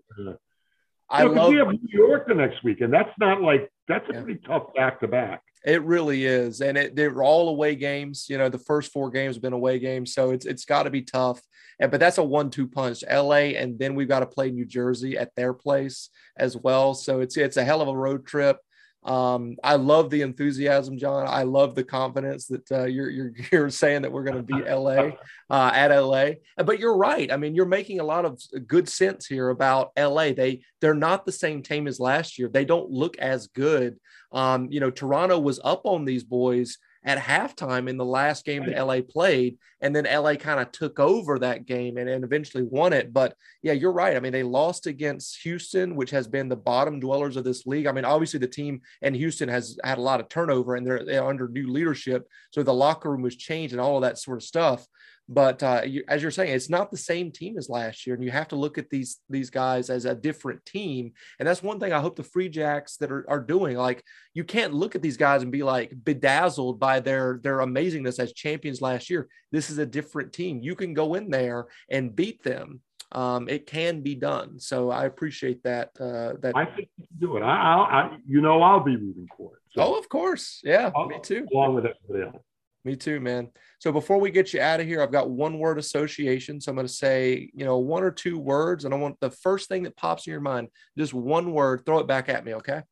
I 1.11 1.25
you 1.25 1.29
know, 1.29 1.43
love 1.43 1.51
we 1.51 1.57
have 1.59 1.69
New 1.69 1.79
York 1.89 2.29
the 2.29 2.35
next 2.35 2.63
weekend. 2.63 2.93
That's 2.93 3.11
not 3.19 3.43
like 3.43 3.71
that's 3.89 4.09
a 4.09 4.13
Yeah. 4.15 4.23
pretty 4.23 4.41
tough 4.47 4.73
back 4.75 5.01
to 5.01 5.09
back. 5.09 5.43
It 5.65 5.83
really 5.83 6.25
is, 6.25 6.61
and 6.61 6.79
it 6.79 6.97
they're 6.97 7.23
all 7.23 7.49
away 7.49 7.75
games. 7.75 8.27
You 8.29 8.39
know, 8.39 8.49
the 8.49 8.59
first 8.59 8.93
four 8.93 9.11
games 9.11 9.37
have 9.37 9.43
been 9.43 9.53
away 9.53 9.79
games, 9.81 10.15
so 10.15 10.31
it's 10.31 10.47
it's 10.47 10.65
got 10.65 10.85
to 10.85 10.91
be 10.91 11.03
tough. 11.03 11.41
And 11.81 11.91
but 11.91 11.99
that's 12.01 12.19
a 12.19 12.23
one-two 12.25 12.69
punch. 12.69 13.03
L.A. 13.07 13.57
and 13.57 13.79
then 13.79 13.95
we've 13.95 14.09
got 14.09 14.21
to 14.21 14.27
play 14.27 14.51
New 14.51 14.65
Jersey 14.67 15.19
at 15.19 15.35
their 15.35 15.53
place 15.53 16.11
as 16.37 16.57
well. 16.57 16.95
So 16.95 17.21
it's 17.21 17.37
it's 17.37 17.57
a 17.57 17.65
hell 17.65 17.81
of 17.83 17.89
a 17.89 17.97
road 17.97 18.25
trip. 18.27 18.59
Um, 19.05 19.57
I 19.65 19.77
love 19.77 20.11
the 20.11 20.23
enthusiasm, 20.23 20.97
John. 20.97 21.27
I 21.29 21.43
love 21.43 21.75
the 21.75 21.83
confidence 21.83 22.47
that 22.47 22.71
uh, 22.71 22.85
you're 22.85 23.11
you're 23.11 23.33
you're 23.53 23.71
saying 23.71 24.03
that 24.03 24.13
we're 24.13 24.23
going 24.23 24.37
to 24.37 24.43
beat 24.43 24.67
LA 24.69 25.11
uh, 25.51 25.71
at 25.75 25.89
LA. 25.89 26.33
But 26.57 26.79
you're 26.79 26.97
right. 26.97 27.31
I 27.33 27.37
mean, 27.37 27.55
you're 27.55 27.67
making 27.67 28.01
a 28.01 28.05
lot 28.05 28.25
of 28.25 28.41
good 28.67 28.89
sense 28.89 29.27
here 29.27 29.51
about 29.51 29.91
LA. 29.99 30.33
They 30.33 30.63
they're 30.81 30.95
not 30.95 31.27
the 31.27 31.33
same 31.33 31.63
team 31.63 31.89
as 31.89 31.99
last 31.99 32.39
year. 32.39 32.49
They 32.49 32.65
don't 32.65 32.91
look 32.91 33.19
as 33.19 33.49
good. 33.49 33.99
Um, 34.31 34.69
you 34.71 34.81
know, 34.81 34.91
Toronto 34.91 35.39
was 35.39 35.61
up 35.63 35.83
on 35.85 36.05
these 36.05 36.25
boys 36.25 36.79
at 37.05 37.19
halftime 37.19 37.89
in 37.89 37.97
the 37.97 38.05
last 38.05 38.45
game 38.45 38.65
that 38.67 38.87
LA 38.87 39.01
played, 39.01 39.59
and 39.81 39.95
then 39.95 40.05
LA 40.05 40.35
kind 40.37 40.61
of 40.61 40.71
took 40.71 41.01
over 41.01 41.39
that 41.39 41.67
game 41.67 41.97
and, 41.97 42.09
and 42.09 42.23
eventually 42.23 42.63
won 42.63 42.93
it. 42.93 43.13
But 43.13 43.35
yeah, 43.63 43.73
you're 43.73 43.93
right. 43.93 44.17
I 44.17 44.21
mean, 44.21 44.33
they 44.33 44.45
lost 44.45 44.87
against 44.87 45.43
Houston, 45.43 45.97
which 45.97 46.11
has 46.11 46.29
been 46.29 46.49
the 46.49 46.57
bottom 46.57 47.01
dwellers 47.01 47.37
of 47.37 47.45
this 47.45 47.67
league. 47.67 47.87
I 47.87 47.93
mean, 47.93 48.05
obviously 48.05 48.39
the 48.39 48.47
team 48.47 48.83
and 49.03 49.17
Houston 49.17 49.49
has 49.49 49.79
had 49.83 49.99
a 49.99 50.03
lot 50.03 50.21
of 50.21 50.29
turnover 50.29 50.77
and 50.77 50.87
they're, 50.87 51.05
they're 51.05 51.27
under 51.27 51.49
new 51.49 51.73
leadership, 51.73 52.29
so 52.53 52.63
the 52.63 52.73
locker 52.73 53.11
room 53.11 53.23
was 53.23 53.37
changed 53.37 53.73
and 53.73 53.81
all 53.81 53.97
of 53.97 54.03
that 54.03 54.19
sort 54.19 54.39
of 54.39 54.45
stuff. 54.45 54.87
But 55.33 55.63
uh, 55.63 55.83
you, 55.87 56.05
as 56.09 56.21
you're 56.21 56.31
saying, 56.31 56.53
it's 56.53 56.69
not 56.69 56.91
the 56.91 56.97
same 56.97 57.33
team 57.33 57.57
as 57.57 57.71
last 57.71 58.07
year, 58.07 58.15
and 58.15 58.23
you 58.25 58.31
have 58.31 58.49
to 58.49 58.57
look 58.57 58.77
at 58.77 58.91
these 58.91 59.21
these 59.31 59.49
guys 59.51 59.89
as 59.89 60.05
a 60.05 60.15
different 60.15 60.65
team. 60.67 61.13
And 61.39 61.49
that's 61.49 61.63
one 61.63 61.81
thing 61.81 61.93
I 61.93 62.01
hope 62.01 62.17
the 62.17 62.23
Free 62.23 62.49
Jacks 62.49 62.97
that 62.99 63.11
are, 63.11 63.25
are 63.29 63.41
doing. 63.41 63.77
Like 63.77 64.05
you 64.35 64.45
can't 64.45 64.75
look 64.75 64.95
at 64.95 65.03
these 65.03 65.17
guys 65.17 65.43
and 65.43 65.51
be 65.51 65.63
like 65.63 65.93
bedazzled 66.05 66.79
by 66.79 67.01
their 67.01 67.41
their 67.43 67.59
amazingness 67.59 68.19
as 68.19 68.33
champions 68.33 68.83
last 68.83 69.09
year. 69.09 69.29
This 69.51 69.71
is 69.71 69.79
a 69.79 69.87
different 69.87 70.33
team. 70.33 70.61
You 70.63 70.75
can 70.75 70.93
go 70.93 71.15
in 71.15 71.31
there 71.31 71.67
and 71.91 72.15
beat 72.15 72.43
them. 72.43 72.81
Um, 73.13 73.49
it 73.49 73.67
can 73.67 74.01
be 74.01 74.15
done. 74.15 74.59
So 74.59 74.91
I 74.91 75.05
appreciate 75.05 75.63
that. 75.65 75.91
Uh, 76.01 76.35
that 76.41 76.53
I 76.57 76.65
think 76.65 76.89
you 76.97 77.07
can 77.07 77.19
do 77.21 77.37
it. 77.37 77.43
I, 77.43 77.57
I'll, 77.57 77.83
I, 77.83 78.17
you 78.27 78.41
know, 78.41 78.63
I'll 78.63 78.81
be 78.81 78.97
rooting 78.97 79.29
for 79.37 79.53
it. 79.57 79.63
So, 79.75 79.83
oh, 79.83 79.99
of 79.99 80.09
course, 80.09 80.61
yeah, 80.65 80.91
I'll- 80.97 81.07
me 81.09 81.19
too. 81.23 81.47
Along 81.53 81.75
with 81.75 81.87
everybody 81.87 82.35
else. 82.35 82.43
Me 82.85 82.97
too, 82.97 83.21
man. 83.21 83.49
So 83.79 83.93
before 83.93 84.19
we 84.19 84.31
get 84.33 84.53
you 84.53 84.61
out 84.61 84.81
of 84.81 84.87
here, 84.87 85.01
I've 85.03 85.13
got 85.13 85.31
one 85.31 85.59
word 85.59 85.79
association. 85.79 86.61
So 86.61 86.71
I'm 86.71 86.77
going 86.77 86.87
to 86.87 86.93
say, 86.93 87.49
you 87.55 87.65
know, 87.65 87.79
one 87.79 88.03
or 88.03 88.11
two 88.11 88.39
words, 88.41 88.85
and 88.85 88.93
I 88.93 88.97
want 88.97 89.21
the 89.21 89.31
first 89.31 89.69
thing 89.69 89.85
that 89.85 89.97
pops 89.97 90.27
in 90.27 90.33
your 90.33 90.41
mind, 90.41 90.69
just 90.99 91.15
one 91.15 91.53
word. 91.53 91.87
Throw 91.87 91.99
it 92.01 92.09
back 92.09 92.29
at 92.29 92.45
me, 92.45 92.55
okay? 92.55 92.83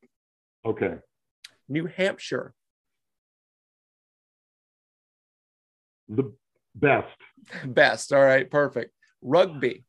Okay. 0.64 0.94
New 1.68 1.87
Hampshire, 1.87 2.55
The 6.09 6.33
best. 6.74 7.07
best. 7.66 8.12
All 8.12 8.22
right, 8.22 8.48
perfect. 8.50 8.92
Rugby, 9.22 9.85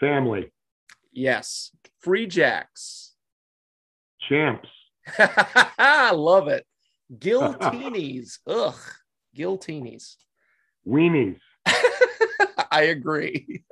Family. 0.00 0.52
yes. 1.12 1.70
Free 2.00 2.26
Jacks, 2.26 3.14
Champs. 4.28 4.68
I 5.18 6.12
love 6.12 6.48
it. 6.48 6.66
Giltinis, 7.12 8.38
ugh, 8.46 8.78
Giltinis. 9.36 10.16
Weenies. 10.86 11.38
I 12.70 12.82
agree. 12.82 13.64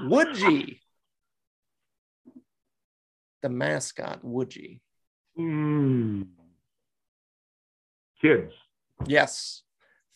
Woodgie, 0.00 0.80
the 3.42 3.48
mascot, 3.48 4.22
Woodgie. 4.24 4.80
Mm. 5.38 6.26
Kids. 8.20 8.52
Yes. 9.06 9.62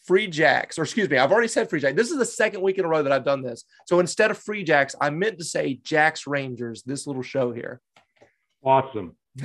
Free 0.06 0.26
Jacks, 0.26 0.78
or 0.78 0.82
excuse 0.82 1.08
me, 1.10 1.18
I've 1.18 1.30
already 1.30 1.48
said 1.48 1.68
Free 1.68 1.78
Jacks. 1.78 1.94
This 1.94 2.10
is 2.10 2.18
the 2.18 2.24
second 2.24 2.62
week 2.62 2.78
in 2.78 2.84
a 2.84 2.88
row 2.88 3.02
that 3.02 3.12
I've 3.12 3.24
done 3.24 3.42
this. 3.42 3.64
So 3.86 4.00
instead 4.00 4.30
of 4.30 4.38
Free 4.38 4.64
Jacks, 4.64 4.94
I 5.00 5.10
meant 5.10 5.38
to 5.38 5.44
say 5.44 5.78
Jacks 5.84 6.26
Rangers, 6.26 6.82
this 6.82 7.06
little 7.06 7.22
show 7.22 7.52
here. 7.52 7.80
Awesome. 8.64 9.16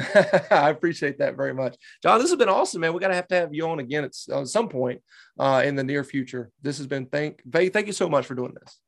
I 0.52 0.70
appreciate 0.70 1.20
that 1.20 1.36
very 1.36 1.54
much. 1.54 1.76
John, 2.02 2.20
this 2.20 2.30
has 2.30 2.38
been 2.38 2.50
awesome, 2.50 2.82
man. 2.82 2.94
We 2.94 3.00
got 3.00 3.10
to 3.10 3.16
have 3.16 3.28
to 3.28 3.36
have 3.36 3.54
you 3.54 3.68
on 3.68 3.80
again 3.80 4.04
at, 4.04 4.16
some 4.48 4.68
point 4.70 5.02
uh, 5.40 5.62
in 5.66 5.76
the 5.76 5.84
near 5.84 6.04
future. 6.04 6.52
This 6.62 6.78
has 6.78 6.88
been, 6.88 7.06
thank, 7.06 7.42
thank 7.52 7.72
thank 7.74 7.88
you 7.88 7.94
so 7.94 8.10
much 8.10 8.26
for 8.26 8.36
doing 8.36 8.54
this. 8.60 8.80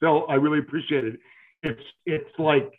Phil, 0.00 0.24
I 0.28 0.34
really 0.34 0.60
appreciate 0.60 1.04
it. 1.04 1.18
It's 1.62 1.82
it's 2.06 2.30
like 2.38 2.72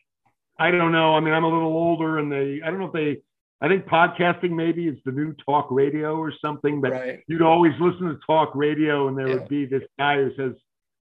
I 0.58 0.72
don't 0.72 0.92
know. 0.94 1.16
I 1.16 1.20
mean, 1.20 1.34
I'm 1.34 1.44
a 1.44 1.50
little 1.50 1.74
older, 1.74 2.20
and 2.20 2.32
they 2.32 2.62
I 2.64 2.70
don't 2.70 2.80
know 2.80 2.88
if 2.88 2.94
they. 2.94 3.22
I 3.62 3.68
think 3.68 3.86
podcasting 3.88 4.52
maybe 4.52 4.88
is 4.88 4.98
the 5.04 5.12
new 5.12 5.34
talk 5.46 5.68
radio 5.70 6.16
or 6.16 6.32
something. 6.42 6.80
But 6.80 6.92
Right. 6.94 7.20
you'd 7.28 7.42
always 7.42 7.74
listen 7.82 8.08
to 8.08 8.18
talk 8.26 8.56
radio, 8.56 9.10
and 9.10 9.18
there 9.18 9.28
Yeah. 9.28 9.34
would 9.36 9.50
be 9.50 9.66
this 9.66 9.84
guy 9.98 10.16
who 10.16 10.34
says, 10.38 10.54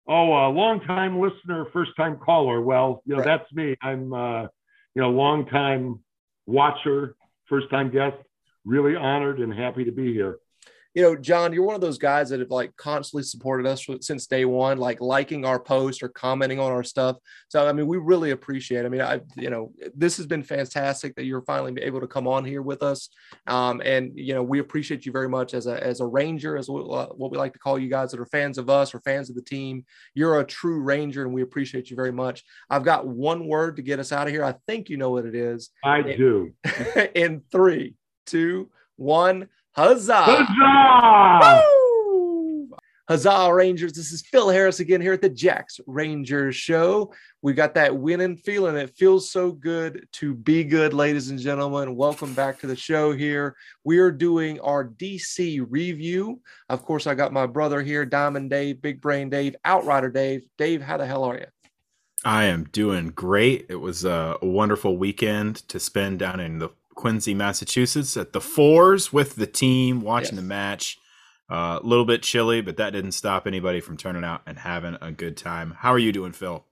"Oh, 0.07 0.31
a 0.31 0.49
long 0.49 0.79
time 0.81 1.19
listener, 1.19 1.65
first 1.73 1.95
time 1.97 2.19
caller." 2.23 2.61
Well, 2.61 3.01
you 3.05 3.15
know 3.15 3.23
Right. 3.23 3.39
that's 3.39 3.51
me. 3.51 3.75
I'm 3.81 4.13
uh, 4.13 4.47
you 4.95 5.01
know 5.01 5.09
long 5.09 5.45
time 5.45 5.99
watcher, 6.45 7.15
first 7.47 7.69
time 7.69 7.91
guest. 7.91 8.17
Really 8.65 8.95
honored 8.95 9.39
and 9.39 9.53
happy 9.53 9.85
to 9.85 9.91
be 9.91 10.11
here. 10.11 10.39
You 10.95 11.01
know, 11.01 11.13
John, 11.13 11.51
you're 11.51 11.65
one 11.65 11.75
of 11.75 11.81
those 11.81 11.97
guys 11.97 12.29
that 12.29 12.39
have 12.39 12.49
like 12.49 12.73
constantly 12.77 13.23
supported 13.23 13.67
us 13.67 13.85
since 13.99 14.27
day 14.27 14.45
one, 14.45 14.77
like 14.77 15.01
liking 15.01 15.43
our 15.43 15.59
post 15.59 16.01
or 16.01 16.07
commenting 16.07 16.57
on 16.57 16.71
our 16.71 16.83
stuff. 16.83 17.17
So, 17.49 17.67
I 17.67 17.73
mean, 17.73 17.85
we 17.85 17.97
really 17.97 18.31
appreciate. 18.31 18.79
It. 18.79 18.85
I 18.85 18.89
mean, 18.89 19.01
I, 19.01 19.19
you 19.35 19.49
know, 19.49 19.73
this 19.93 20.15
has 20.15 20.25
been 20.25 20.41
fantastic 20.41 21.13
that 21.15 21.25
you're 21.25 21.41
finally 21.41 21.81
able 21.81 21.99
to 21.99 22.07
come 22.07 22.29
on 22.29 22.45
here 22.45 22.61
with 22.61 22.81
us, 22.81 23.09
um, 23.47 23.81
and 23.83 24.13
you 24.15 24.33
know, 24.33 24.41
we 24.41 24.59
appreciate 24.59 25.05
you 25.05 25.11
very 25.11 25.27
much 25.27 25.53
as 25.53 25.67
a 25.67 25.83
as 25.83 25.99
a 25.99 26.05
Ranger, 26.05 26.55
as 26.55 26.69
what, 26.69 27.19
what 27.19 27.29
we 27.29 27.37
like 27.37 27.51
to 27.53 27.59
call 27.59 27.77
you 27.77 27.89
guys 27.89 28.11
that 28.11 28.19
are 28.21 28.25
fans 28.27 28.57
of 28.57 28.69
us 28.69 28.95
or 28.95 29.01
fans 29.01 29.29
of 29.29 29.35
the 29.35 29.41
team. 29.41 29.83
You're 30.13 30.39
a 30.39 30.45
true 30.45 30.79
Ranger, 30.79 31.23
and 31.23 31.33
we 31.33 31.41
appreciate 31.41 31.89
you 31.89 31.97
very 31.97 32.13
much. 32.13 32.45
I've 32.69 32.85
got 32.85 33.05
one 33.05 33.47
word 33.47 33.75
to 33.75 33.81
get 33.81 33.99
us 33.99 34.13
out 34.13 34.27
of 34.27 34.33
here. 34.33 34.45
I 34.45 34.55
think 34.65 34.89
you 34.89 34.95
know 34.95 35.11
what 35.11 35.25
it 35.25 35.35
is. 35.35 35.71
I 35.83 36.01
do. 36.03 36.53
In 37.15 37.41
three, 37.51 37.95
two, 38.25 38.69
one, 38.95 39.49
huzzah! 39.75 40.23
Huzzah! 40.23 41.63
Woo! 41.65 42.69
Huzzah, 43.07 43.53
Rangers. 43.53 43.93
This 43.93 44.11
is 44.11 44.23
Phil 44.23 44.49
Harris 44.49 44.79
again 44.79 44.99
here 44.99 45.13
at 45.13 45.21
the 45.21 45.29
Jacks 45.29 45.79
Rangers 45.85 46.55
Show. 46.55 47.13
We 47.43 47.53
got 47.53 47.75
that 47.75 47.95
winning 47.95 48.35
feeling. 48.37 48.75
It 48.77 48.95
feels 48.97 49.29
so 49.29 49.51
good 49.51 50.07
to 50.13 50.33
be 50.33 50.63
good, 50.63 50.93
ladies 50.93 51.29
and 51.29 51.37
gentlemen. 51.37 51.95
Welcome 51.95 52.33
back 52.33 52.59
to 52.61 52.67
the 52.67 52.75
show 52.75 53.11
here. 53.11 53.55
We 53.83 53.99
are 53.99 54.11
doing 54.11 54.59
our 54.61 54.85
DC 54.85 55.63
review. 55.69 56.41
Of 56.69 56.83
course, 56.83 57.05
I 57.05 57.13
got 57.13 57.33
my 57.33 57.45
brother 57.45 57.83
here, 57.83 58.05
Diamond 58.05 58.49
Dave, 58.49 58.81
Big 58.81 59.01
Brain 59.01 59.29
Dave, 59.29 59.55
Outrider 59.65 60.09
Dave. 60.09 60.45
Dave, 60.57 60.81
how 60.81 60.97
the 60.97 61.05
hell 61.05 61.25
are 61.25 61.37
you? 61.37 61.45
I 62.23 62.45
am 62.45 62.63
doing 62.71 63.09
great. 63.09 63.67
It 63.69 63.75
was 63.75 64.03
a 64.03 64.37
wonderful 64.41 64.97
weekend 64.97 65.57
to 65.67 65.79
spend 65.79 66.17
down 66.17 66.39
in 66.39 66.57
the 66.57 66.69
Quincy, 66.95 67.33
Massachusetts 67.33 68.17
at 68.17 68.33
the 68.33 68.41
Fours 68.41 69.11
with 69.13 69.35
the 69.35 69.45
team, 69.47 70.01
watching 70.01 70.35
Yes. 70.35 70.41
the 70.41 70.47
match. 70.47 70.97
Uh, 71.47 71.79
a 71.79 71.85
little 71.85 72.05
bit 72.05 72.23
chilly, 72.23 72.59
but 72.61 72.77
that 72.77 72.89
didn't 72.91 73.11
stop 73.11 73.45
anybody 73.45 73.79
from 73.79 73.97
turning 73.97 74.23
out 74.23 74.41
and 74.47 74.57
having 74.57 74.97
a 74.99 75.11
good 75.11 75.37
time. 75.37 75.75
How 75.77 75.91
are 75.91 75.99
you 75.99 76.11
doing, 76.11 76.31
Phil? 76.31 76.65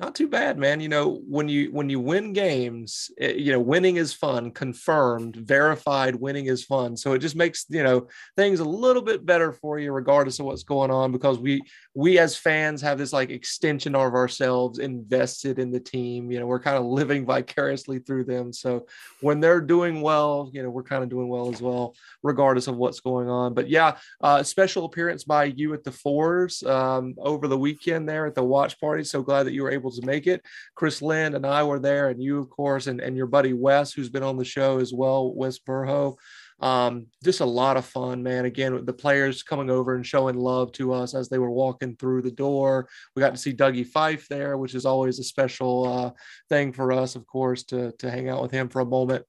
Not 0.00 0.14
too 0.14 0.28
bad, 0.28 0.56
man. 0.58 0.80
You 0.80 0.88
know, 0.88 1.20
when 1.28 1.46
you 1.46 1.70
when 1.72 1.90
you 1.90 2.00
win 2.00 2.32
games, 2.32 3.10
it, 3.18 3.36
you 3.36 3.52
know, 3.52 3.60
winning 3.60 3.96
is 3.96 4.14
fun, 4.14 4.50
confirmed, 4.50 5.36
verified 5.36 6.14
winning 6.14 6.46
is 6.46 6.64
fun. 6.64 6.96
So 6.96 7.12
it 7.12 7.18
just 7.18 7.36
makes, 7.36 7.66
you 7.68 7.82
know, 7.82 8.08
things 8.34 8.60
a 8.60 8.64
little 8.64 9.02
bit 9.02 9.26
better 9.26 9.52
for 9.52 9.78
you 9.78 9.92
regardless 9.92 10.38
of 10.38 10.46
what's 10.46 10.62
going 10.62 10.90
on 10.90 11.12
because 11.12 11.38
we 11.38 11.62
we 11.94 12.18
as 12.18 12.34
fans 12.34 12.80
have 12.80 12.96
this 12.96 13.12
like 13.12 13.28
extension 13.28 13.94
of 13.94 14.14
ourselves 14.14 14.78
invested 14.78 15.58
in 15.58 15.70
the 15.70 15.80
team. 15.80 16.32
You 16.32 16.40
know, 16.40 16.46
we're 16.46 16.60
kind 16.60 16.78
of 16.78 16.86
living 16.86 17.26
vicariously 17.26 17.98
through 17.98 18.24
them. 18.24 18.54
So 18.54 18.86
when 19.20 19.38
they're 19.38 19.60
doing 19.60 20.00
well, 20.00 20.50
you 20.54 20.62
know, 20.62 20.70
we're 20.70 20.82
kind 20.82 21.02
of 21.02 21.10
doing 21.10 21.28
well 21.28 21.52
as 21.52 21.60
well, 21.60 21.94
regardless 22.22 22.68
of 22.68 22.78
what's 22.78 23.00
going 23.00 23.28
on. 23.28 23.52
But 23.52 23.68
yeah, 23.68 23.98
uh, 24.22 24.44
special 24.44 24.86
appearance 24.86 25.24
by 25.24 25.44
you 25.44 25.74
at 25.74 25.84
the 25.84 25.92
fours 25.92 26.62
um, 26.62 27.16
over 27.18 27.46
the 27.48 27.58
weekend 27.58 28.08
there 28.08 28.24
at 28.24 28.34
the 28.34 28.42
watch 28.42 28.80
party. 28.80 29.04
So 29.04 29.20
glad 29.20 29.42
that 29.42 29.52
you 29.52 29.62
were 29.62 29.70
able 29.70 29.89
to 29.98 30.06
make 30.06 30.26
it. 30.26 30.44
Chris 30.74 31.02
Lind 31.02 31.34
and 31.34 31.46
I 31.46 31.62
were 31.62 31.78
there, 31.78 32.10
and 32.10 32.22
you, 32.22 32.38
of 32.38 32.50
course, 32.50 32.86
and, 32.86 33.00
and 33.00 33.16
your 33.16 33.26
buddy 33.26 33.52
Wes, 33.52 33.92
who's 33.92 34.10
been 34.10 34.22
on 34.22 34.36
the 34.36 34.44
show 34.44 34.78
as 34.78 34.92
well, 34.92 35.32
Wes 35.34 35.58
Burho. 35.58 36.16
Um, 36.60 37.06
just 37.24 37.40
a 37.40 37.46
lot 37.46 37.78
of 37.78 37.86
fun, 37.86 38.22
man. 38.22 38.44
Again, 38.44 38.84
the 38.84 38.92
players 38.92 39.42
coming 39.42 39.70
over 39.70 39.94
and 39.94 40.06
showing 40.06 40.36
love 40.36 40.72
to 40.72 40.92
us 40.92 41.14
as 41.14 41.28
they 41.28 41.38
were 41.38 41.50
walking 41.50 41.96
through 41.96 42.22
the 42.22 42.30
door. 42.30 42.88
We 43.16 43.20
got 43.20 43.34
to 43.34 43.40
see 43.40 43.54
Dougie 43.54 43.86
Fife 43.86 44.28
there, 44.28 44.58
which 44.58 44.74
is 44.74 44.84
always 44.84 45.18
a 45.18 45.24
special 45.24 45.88
uh, 45.88 46.10
thing 46.48 46.72
for 46.72 46.92
us, 46.92 47.16
of 47.16 47.26
course, 47.26 47.64
to, 47.64 47.92
to 47.92 48.10
hang 48.10 48.28
out 48.28 48.42
with 48.42 48.50
him 48.50 48.68
for 48.68 48.80
a 48.80 48.86
moment. 48.86 49.24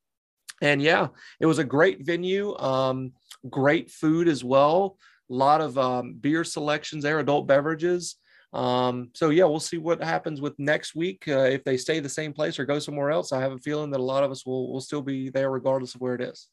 And 0.61 0.81
yeah, 0.81 1.07
it 1.39 1.45
was 1.45 1.57
a 1.57 1.63
great 1.63 2.05
venue, 2.05 2.55
um, 2.57 3.13
great 3.49 3.89
food 3.89 4.27
as 4.27 4.43
well. 4.43 4.97
A 5.29 5.33
lot 5.33 5.61
of 5.61 5.77
um, 5.77 6.15
beer 6.19 6.43
selections 6.43 7.03
there, 7.03 7.19
adult 7.19 7.47
beverages. 7.47 8.17
Um, 8.53 9.11
so 9.13 9.29
yeah, 9.29 9.45
we'll 9.45 9.59
see 9.59 9.77
what 9.77 10.03
happens 10.03 10.41
with 10.41 10.57
next 10.59 10.93
week 10.93 11.23
uh, 11.27 11.43
if 11.43 11.63
they 11.63 11.77
stay 11.77 11.99
the 11.99 12.09
same 12.09 12.33
place 12.33 12.59
or 12.59 12.65
go 12.65 12.79
somewhere 12.79 13.09
else. 13.09 13.31
I 13.31 13.39
have 13.39 13.53
a 13.53 13.57
feeling 13.57 13.91
that 13.91 13.99
a 13.99 14.03
lot 14.03 14.23
of 14.23 14.31
us 14.31 14.45
will 14.45 14.71
will 14.71 14.81
still 14.81 15.01
be 15.01 15.29
there 15.29 15.49
regardless 15.49 15.95
of 15.95 16.01
where 16.01 16.15
it 16.15 16.21
is. 16.21 16.47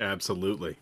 Absolutely. 0.00 0.76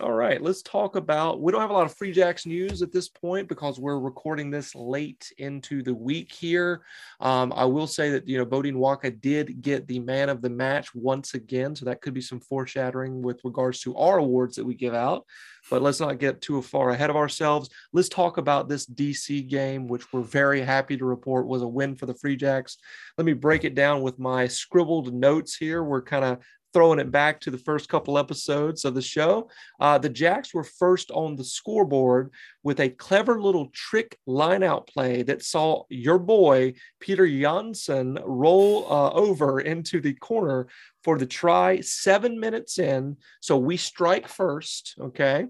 All 0.00 0.12
right, 0.12 0.40
let's 0.40 0.62
talk 0.62 0.94
about. 0.94 1.40
We 1.40 1.50
don't 1.50 1.60
have 1.60 1.70
a 1.70 1.72
lot 1.72 1.86
of 1.86 1.92
Free 1.92 2.12
Jacks 2.12 2.46
news 2.46 2.82
at 2.82 2.92
this 2.92 3.08
point 3.08 3.48
because 3.48 3.80
we're 3.80 3.98
recording 3.98 4.48
this 4.48 4.76
late 4.76 5.32
into 5.38 5.82
the 5.82 5.92
week 5.92 6.30
here. 6.30 6.82
Um, 7.18 7.52
I 7.56 7.64
will 7.64 7.88
say 7.88 8.10
that 8.10 8.28
you 8.28 8.38
know 8.38 8.46
Beaudein 8.46 8.76
Waaka 8.76 9.20
did 9.20 9.60
get 9.60 9.88
the 9.88 9.98
man 9.98 10.28
of 10.28 10.40
the 10.40 10.50
match 10.50 10.94
once 10.94 11.34
again, 11.34 11.74
so 11.74 11.84
that 11.84 12.00
could 12.00 12.14
be 12.14 12.20
some 12.20 12.38
foreshadowing 12.38 13.22
with 13.22 13.40
regards 13.42 13.80
to 13.80 13.96
our 13.96 14.18
awards 14.18 14.54
that 14.54 14.64
we 14.64 14.76
give 14.76 14.94
out. 14.94 15.24
But 15.68 15.82
let's 15.82 15.98
not 15.98 16.20
get 16.20 16.40
too 16.40 16.62
far 16.62 16.90
ahead 16.90 17.10
of 17.10 17.16
ourselves. 17.16 17.68
Let's 17.92 18.08
talk 18.08 18.38
about 18.38 18.68
this 18.68 18.86
DC 18.86 19.48
game, 19.48 19.88
which 19.88 20.12
we're 20.12 20.22
very 20.22 20.60
happy 20.60 20.96
to 20.96 21.04
report 21.04 21.48
was 21.48 21.62
a 21.62 21.68
win 21.68 21.96
for 21.96 22.06
the 22.06 22.14
Free 22.14 22.36
Jacks. 22.36 22.78
Let 23.16 23.24
me 23.24 23.32
break 23.32 23.64
it 23.64 23.74
down 23.74 24.02
with 24.02 24.20
my 24.20 24.46
scribbled 24.46 25.12
notes 25.12 25.56
here. 25.56 25.82
We're 25.82 26.02
kind 26.02 26.24
of 26.24 26.38
throwing 26.72 26.98
it 26.98 27.10
back 27.10 27.40
to 27.40 27.50
the 27.50 27.58
first 27.58 27.88
couple 27.88 28.18
episodes 28.18 28.84
of 28.84 28.94
the 28.94 29.02
show. 29.02 29.48
Uh, 29.80 29.98
the 29.98 30.08
Jacks 30.08 30.52
were 30.52 30.64
first 30.64 31.10
on 31.10 31.36
the 31.36 31.44
scoreboard 31.44 32.32
with 32.62 32.80
a 32.80 32.90
clever 32.90 33.40
little 33.40 33.68
trick 33.72 34.18
lineout 34.28 34.86
play 34.86 35.22
that 35.22 35.42
saw 35.42 35.84
your 35.88 36.18
boy 36.18 36.74
Peter 37.00 37.26
Janssen 37.26 38.18
roll 38.24 38.90
uh, 38.90 39.10
over 39.12 39.60
into 39.60 40.00
the 40.00 40.14
corner 40.14 40.68
for 41.02 41.18
the 41.18 41.26
try 41.26 41.80
seven 41.80 42.38
minutes 42.38 42.78
in. 42.78 43.16
So 43.40 43.56
we 43.56 43.76
strike 43.76 44.28
first. 44.28 44.94
Okay. 45.00 45.46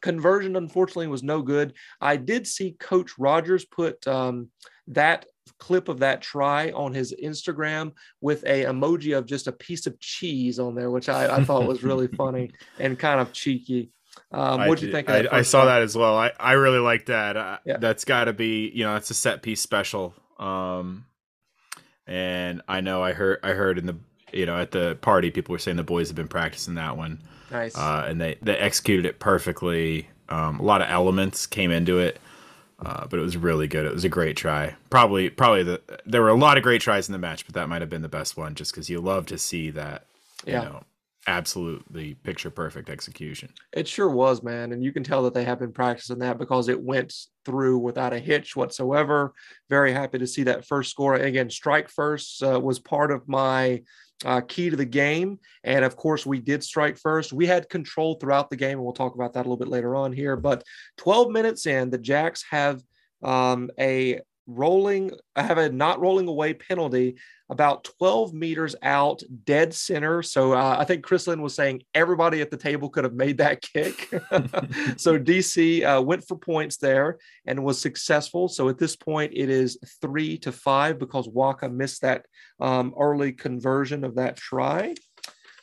Conversion, 0.00 0.56
unfortunately, 0.56 1.06
was 1.06 1.22
no 1.22 1.42
good. 1.42 1.74
I 2.00 2.16
did 2.16 2.46
see 2.46 2.72
Coach 2.72 3.12
Rogers 3.18 3.64
put 3.64 4.06
um, 4.08 4.48
that 4.88 5.26
clip 5.58 5.88
of 5.88 6.00
that 6.00 6.20
try 6.22 6.70
on 6.72 6.92
his 6.94 7.14
Instagram 7.22 7.92
with 8.20 8.42
a 8.44 8.64
emoji 8.64 9.16
of 9.16 9.26
just 9.26 9.46
a 9.46 9.52
piece 9.52 9.86
of 9.86 9.98
cheese 10.00 10.58
on 10.58 10.74
there, 10.74 10.90
which 10.90 11.08
I, 11.08 11.36
I 11.36 11.44
thought 11.44 11.66
was 11.66 11.82
really 11.82 12.06
funny 12.16 12.50
and 12.78 12.98
kind 12.98 13.20
of 13.20 13.32
cheeky. 13.32 13.90
Um, 14.30 14.66
what 14.68 14.78
do 14.78 14.86
you 14.86 14.92
think? 14.92 15.08
Of 15.08 15.26
I, 15.32 15.38
I 15.38 15.42
saw 15.42 15.64
that 15.64 15.82
as 15.82 15.96
well. 15.96 16.16
I, 16.16 16.32
I 16.38 16.52
really 16.52 16.78
like 16.78 17.06
that. 17.06 17.36
Uh, 17.36 17.58
Yeah. 17.64 17.78
That's 17.78 18.04
got 18.04 18.24
to 18.24 18.32
be 18.32 18.70
you 18.74 18.84
know 18.84 18.94
that's 18.94 19.10
a 19.10 19.14
set 19.14 19.42
piece 19.42 19.60
special. 19.60 20.14
Um, 20.38 21.06
and 22.06 22.62
I 22.68 22.80
know 22.80 23.02
I 23.02 23.12
heard 23.12 23.38
I 23.42 23.50
heard 23.50 23.78
in 23.78 23.86
the 23.86 23.96
you 24.32 24.46
know 24.46 24.58
at 24.58 24.70
the 24.70 24.96
party 25.00 25.30
people 25.30 25.52
were 25.52 25.58
saying 25.58 25.76
the 25.76 25.82
boys 25.82 26.08
have 26.08 26.16
been 26.16 26.28
practicing 26.28 26.74
that 26.74 26.96
one, 26.96 27.22
Nice. 27.50 27.76
uh, 27.76 28.04
and 28.06 28.20
they 28.20 28.36
they 28.42 28.56
executed 28.56 29.06
it 29.06 29.18
perfectly. 29.18 30.08
Um, 30.28 30.60
a 30.60 30.62
lot 30.62 30.82
of 30.82 30.88
elements 30.90 31.46
came 31.46 31.70
into 31.70 31.98
it. 31.98 32.18
Uh, 32.84 33.06
but 33.06 33.18
it 33.18 33.22
was 33.22 33.36
really 33.36 33.68
good. 33.68 33.86
It 33.86 33.92
was 33.92 34.04
a 34.04 34.08
great 34.08 34.36
try. 34.36 34.74
Probably, 34.90 35.30
probably 35.30 35.62
the 35.62 35.80
there 36.04 36.20
were 36.20 36.30
a 36.30 36.34
lot 36.34 36.56
of 36.56 36.64
great 36.64 36.80
tries 36.80 37.08
in 37.08 37.12
the 37.12 37.18
match, 37.18 37.46
but 37.46 37.54
that 37.54 37.68
might 37.68 37.80
have 37.80 37.90
been 37.90 38.02
the 38.02 38.08
best 38.08 38.36
one, 38.36 38.54
just 38.54 38.72
because 38.72 38.90
you 38.90 39.00
love 39.00 39.26
to 39.26 39.38
see 39.38 39.70
that, 39.70 40.06
you 40.44 40.54
Yeah. 40.54 40.64
know, 40.64 40.82
absolutely 41.28 42.14
picture 42.14 42.50
perfect 42.50 42.90
execution. 42.90 43.50
It 43.72 43.86
sure 43.86 44.08
was, 44.08 44.42
man. 44.42 44.72
And 44.72 44.82
you 44.82 44.92
can 44.92 45.04
tell 45.04 45.22
that 45.22 45.34
they 45.34 45.44
have 45.44 45.60
been 45.60 45.72
practicing 45.72 46.18
that 46.18 46.38
because 46.38 46.68
it 46.68 46.82
went 46.82 47.14
through 47.44 47.78
without 47.78 48.12
a 48.12 48.18
hitch 48.18 48.56
whatsoever. 48.56 49.32
Very 49.70 49.92
happy 49.92 50.18
to 50.18 50.26
see 50.26 50.42
that 50.42 50.66
first 50.66 50.90
score. 50.90 51.14
Again, 51.14 51.50
strike 51.50 51.88
first 51.88 52.42
uh, 52.42 52.58
was 52.60 52.80
part 52.80 53.12
of 53.12 53.28
my 53.28 53.82
uh, 54.24 54.40
key 54.40 54.70
to 54.70 54.76
the 54.76 54.84
game. 54.84 55.38
And 55.64 55.84
of 55.84 55.96
course, 55.96 56.26
we 56.26 56.40
did 56.40 56.62
strike 56.62 56.98
first. 56.98 57.32
We 57.32 57.46
had 57.46 57.68
control 57.68 58.16
throughout 58.16 58.50
the 58.50 58.56
game, 58.56 58.78
and 58.78 58.82
we'll 58.82 58.92
talk 58.92 59.14
about 59.14 59.32
that 59.34 59.40
a 59.40 59.48
little 59.48 59.56
bit 59.56 59.68
later 59.68 59.94
on 59.94 60.12
here. 60.12 60.36
But 60.36 60.64
12 60.98 61.30
minutes 61.30 61.66
in, 61.66 61.90
the 61.90 61.98
Jacks 61.98 62.44
have 62.50 62.82
um, 63.22 63.70
a 63.78 64.20
rolling, 64.46 65.12
I 65.36 65.42
have 65.42 65.58
a 65.58 65.70
not 65.70 66.00
rolling 66.00 66.28
away 66.28 66.54
penalty 66.54 67.16
about 67.48 67.84
12 67.84 68.32
meters 68.32 68.74
out, 68.82 69.22
dead 69.44 69.74
center. 69.74 70.22
So 70.22 70.52
uh, 70.54 70.76
I 70.78 70.84
think 70.84 71.04
Chris 71.04 71.26
Lind 71.26 71.42
was 71.42 71.54
saying 71.54 71.82
everybody 71.94 72.40
at 72.40 72.50
the 72.50 72.56
table 72.56 72.88
could 72.88 73.04
have 73.04 73.12
made 73.12 73.38
that 73.38 73.60
kick. 73.60 74.08
so 74.96 75.18
DC 75.18 75.84
uh, 75.84 76.00
went 76.00 76.26
for 76.26 76.38
points 76.38 76.78
there 76.78 77.18
and 77.46 77.62
was 77.62 77.78
successful. 77.78 78.48
So 78.48 78.68
at 78.70 78.78
this 78.78 78.96
point, 78.96 79.32
it 79.34 79.50
is 79.50 79.78
three 80.00 80.38
to 80.38 80.52
five 80.52 80.98
because 80.98 81.28
Waaka 81.28 81.68
missed 81.68 82.00
that 82.02 82.24
um, 82.58 82.94
early 82.98 83.32
conversion 83.32 84.02
of 84.02 84.14
that 84.14 84.36
try. 84.36 84.94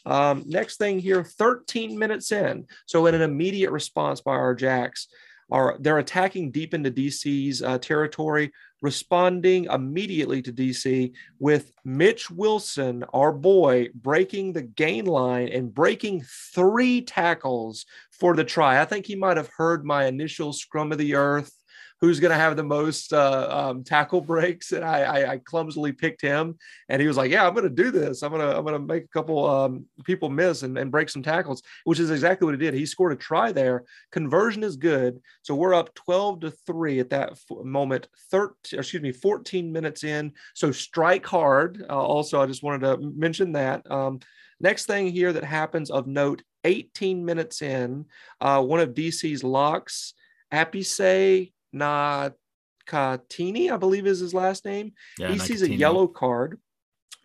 Um, 0.06 0.44
next 0.46 0.78
thing 0.78 1.00
here, 1.00 1.24
13 1.24 1.98
minutes 1.98 2.32
in. 2.32 2.68
So 2.86 3.06
in 3.08 3.16
an 3.16 3.22
immediate 3.22 3.72
response 3.72 4.22
by 4.22 4.34
our 4.34 4.56
Jacks, 4.56 5.08
are 5.52 5.78
they're 5.80 5.98
attacking 5.98 6.52
deep 6.52 6.74
into 6.74 6.92
DC's 6.92 7.62
uh, 7.62 7.78
territory, 7.80 8.52
responding 8.82 9.66
immediately 9.66 10.42
to 10.42 10.54
DC 10.54 11.12
with 11.40 11.72
Mitch 11.84 12.30
Wilson, 12.30 13.04
our 13.14 13.32
boy, 13.32 13.90
breaking 13.96 14.54
the 14.54 14.62
gain 14.62 15.06
line 15.06 15.50
and 15.50 15.74
breaking 15.74 16.24
three 16.54 17.02
tackles 17.02 17.86
for 18.12 18.36
the 18.36 18.44
try. 18.44 18.82
I 18.82 18.86
think 18.86 19.06
he 19.06 19.16
might 19.16 19.38
have 19.38 19.50
heard 19.56 19.86
my 19.86 20.06
initial 20.06 20.54
scrum 20.54 20.92
of 20.92 20.98
the 20.98 21.16
earth. 21.16 21.59
Who's 22.02 22.22
going 22.22 22.32
to 22.32 22.38
have 22.38 22.56
the 22.56 22.64
most 22.64 23.12
uh, 23.12 23.48
um, 23.50 23.84
tackle 23.84 24.22
breaks? 24.22 24.72
And 24.72 24.86
I, 24.86 25.02
I, 25.02 25.32
I 25.32 25.38
clumsily 25.38 25.92
picked 25.92 26.22
him, 26.22 26.58
and 26.88 27.02
he 27.02 27.08
was 27.08 27.18
like, 27.18 27.30
"Yeah, 27.30 27.46
I'm 27.46 27.54
going 27.54 27.66
to 27.66 27.70
do 27.70 27.92
this. 27.92 28.24
I'm 28.24 28.32
going 28.32 28.42
to 28.42 28.58
I'm 28.58 28.64
going 28.64 28.80
to 28.80 28.94
make 28.94 29.04
a 29.04 29.10
couple 29.10 29.46
um, 29.46 29.86
people 30.06 30.30
miss 30.30 30.64
and, 30.64 30.78
and 30.78 30.92
break 30.92 31.10
some 31.10 31.22
tackles," 31.22 31.62
which 31.84 32.00
is 32.00 32.10
exactly 32.10 32.46
what 32.46 32.56
he 32.56 32.66
did. 32.66 32.74
He 32.74 32.86
scored 32.86 33.12
a 33.12 33.18
try 33.18 33.52
there. 33.52 33.84
Conversion 34.12 34.64
is 34.64 34.78
good, 34.78 35.20
so 35.42 35.56
we're 35.56 35.74
up 35.74 35.94
12 35.96 36.42
to 36.42 36.52
three 36.52 37.00
at 37.00 37.10
that 37.10 37.32
f- 37.32 37.66
moment. 37.66 38.08
13, 38.32 38.80
excuse 38.80 39.04
me, 39.04 39.12
14 39.12 39.72
minutes 39.72 40.04
in. 40.06 40.32
So 40.54 40.72
strike 40.72 41.26
hard. 41.26 41.86
Uh, 41.90 41.98
also, 41.98 42.42
I 42.42 42.46
just 42.46 42.64
wanted 42.64 42.82
to 42.82 43.12
mention 43.14 43.52
that. 43.54 43.90
Um, 43.92 44.20
next 44.62 44.86
thing 44.86 45.08
here 45.08 45.34
that 45.34 45.44
happens 45.44 45.92
of 45.92 46.08
note: 46.08 46.44
18 46.64 47.26
minutes 47.26 47.62
in, 47.62 48.06
uh, 48.40 48.62
one 48.64 48.80
of 48.80 48.94
DC's 48.94 49.44
locks, 49.44 50.14
Apise 50.52 51.52
Nakatini, 51.74 53.72
I 53.72 53.78
believe 53.78 54.08
is 54.08 54.20
his 54.20 54.34
last 54.34 54.66
name. 54.66 54.94
Yeah, 55.18 55.32
he 55.32 55.40
sees 55.40 55.62
a 55.62 55.70
yellow 55.70 56.08
card. 56.08 56.60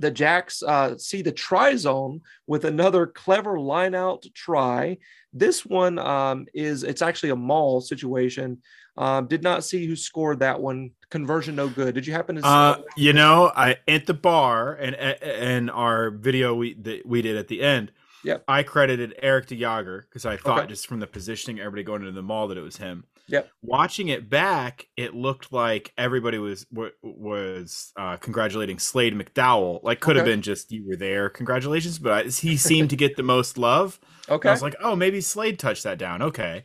The 0.01 0.11
Jacks 0.11 0.63
uh, 0.63 0.99
see 0.99 1.23
the 1.23 1.31
try 1.33 1.77
zone 1.77 2.21
with 2.47 2.65
another 2.65 3.07
clever 3.07 3.61
line 3.61 3.95
out 3.95 4.27
try. 4.35 4.99
This 5.33 5.65
one 5.65 5.99
um, 5.99 6.47
is 6.53 6.83
it's 6.83 7.03
actually 7.03 7.31
a 7.31 7.37
mall 7.37 7.81
situation. 7.81 8.61
Um, 8.97 9.27
did 9.27 9.43
not 9.43 9.65
see 9.65 9.87
who 9.87 9.97
scored 9.97 10.41
that 10.41 10.61
one. 10.61 10.91
Conversion 11.11 11.55
no 11.57 11.69
good. 11.69 11.95
Did 11.95 12.07
you 12.07 12.13
happen 12.13 12.37
to 12.37 12.43
see? 12.43 12.49
Uh, 12.49 12.77
you 12.97 13.13
know, 13.13 13.53
I 13.55 13.77
at 13.87 14.07
the 14.07 14.15
bar 14.15 14.75
and 14.75 14.97
and 14.97 15.71
our 15.71 16.11
video 16.11 16.55
we 16.55 16.75
that 16.75 17.07
we 17.07 17.23
did 17.23 17.37
at 17.37 17.49
the 17.49 17.63
end. 17.63 17.93
Yep. 18.25 18.45
I 18.49 18.63
credited 18.63 19.15
Eric 19.21 19.47
de 19.47 19.57
Jager 19.57 20.07
because 20.09 20.25
I 20.25 20.37
thought 20.37 20.61
Okay. 20.61 20.69
just 20.69 20.87
from 20.87 20.99
the 20.99 21.07
positioning, 21.07 21.61
everybody 21.61 21.83
going 21.83 22.01
into 22.01 22.13
the 22.13 22.23
mall 22.23 22.49
that 22.49 22.57
it 22.57 22.63
was 22.63 22.79
him. 22.79 23.05
Yep. 23.29 23.51
Watching 23.63 24.09
it 24.09 24.29
back, 24.29 24.87
it 24.97 25.15
looked 25.15 25.53
like 25.53 25.93
everybody 25.97 26.39
was 26.39 26.67
was 27.03 27.93
uh, 27.97 28.17
congratulating 28.19 28.79
Slade 28.79 29.15
McDowell. 29.15 29.83
Like, 29.83 30.01
could 30.01 30.17
have 30.17 30.25
been 30.27 30.43
just 30.43 30.71
you 30.71 30.87
were 30.87 30.97
there, 30.97 31.31
congratulations. 31.31 31.99
But 31.99 32.27
he 32.27 32.57
seemed 32.57 32.91
to 32.91 32.97
get 32.97 33.17
the 33.17 33.23
most 33.23 33.57
love. 33.59 33.99
And 34.29 34.35
Okay. 34.37 34.49
I 34.49 34.53
was 34.53 34.63
like, 34.63 34.77
oh, 34.81 34.95
maybe 34.97 35.21
Slade 35.21 35.59
touched 35.59 35.85
that 35.85 35.99
down. 35.99 36.21
Okay. 36.23 36.65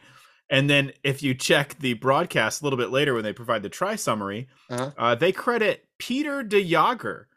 And 0.49 0.69
then 0.69 0.91
if 1.03 1.21
you 1.21 1.35
check 1.35 1.77
the 1.79 1.93
broadcast 1.93 2.61
a 2.61 2.63
little 2.65 2.77
bit 2.77 2.89
later 2.89 3.13
when 3.13 3.23
they 3.23 3.33
provide 3.33 3.61
the 3.63 3.69
try 3.69 3.95
summary, 3.95 4.47
Uh-huh. 4.69 4.91
uh, 4.97 5.15
they 5.15 5.31
credit 5.31 5.85
Peter 5.99 6.41
de 6.43 6.63
Jager, 6.63 7.27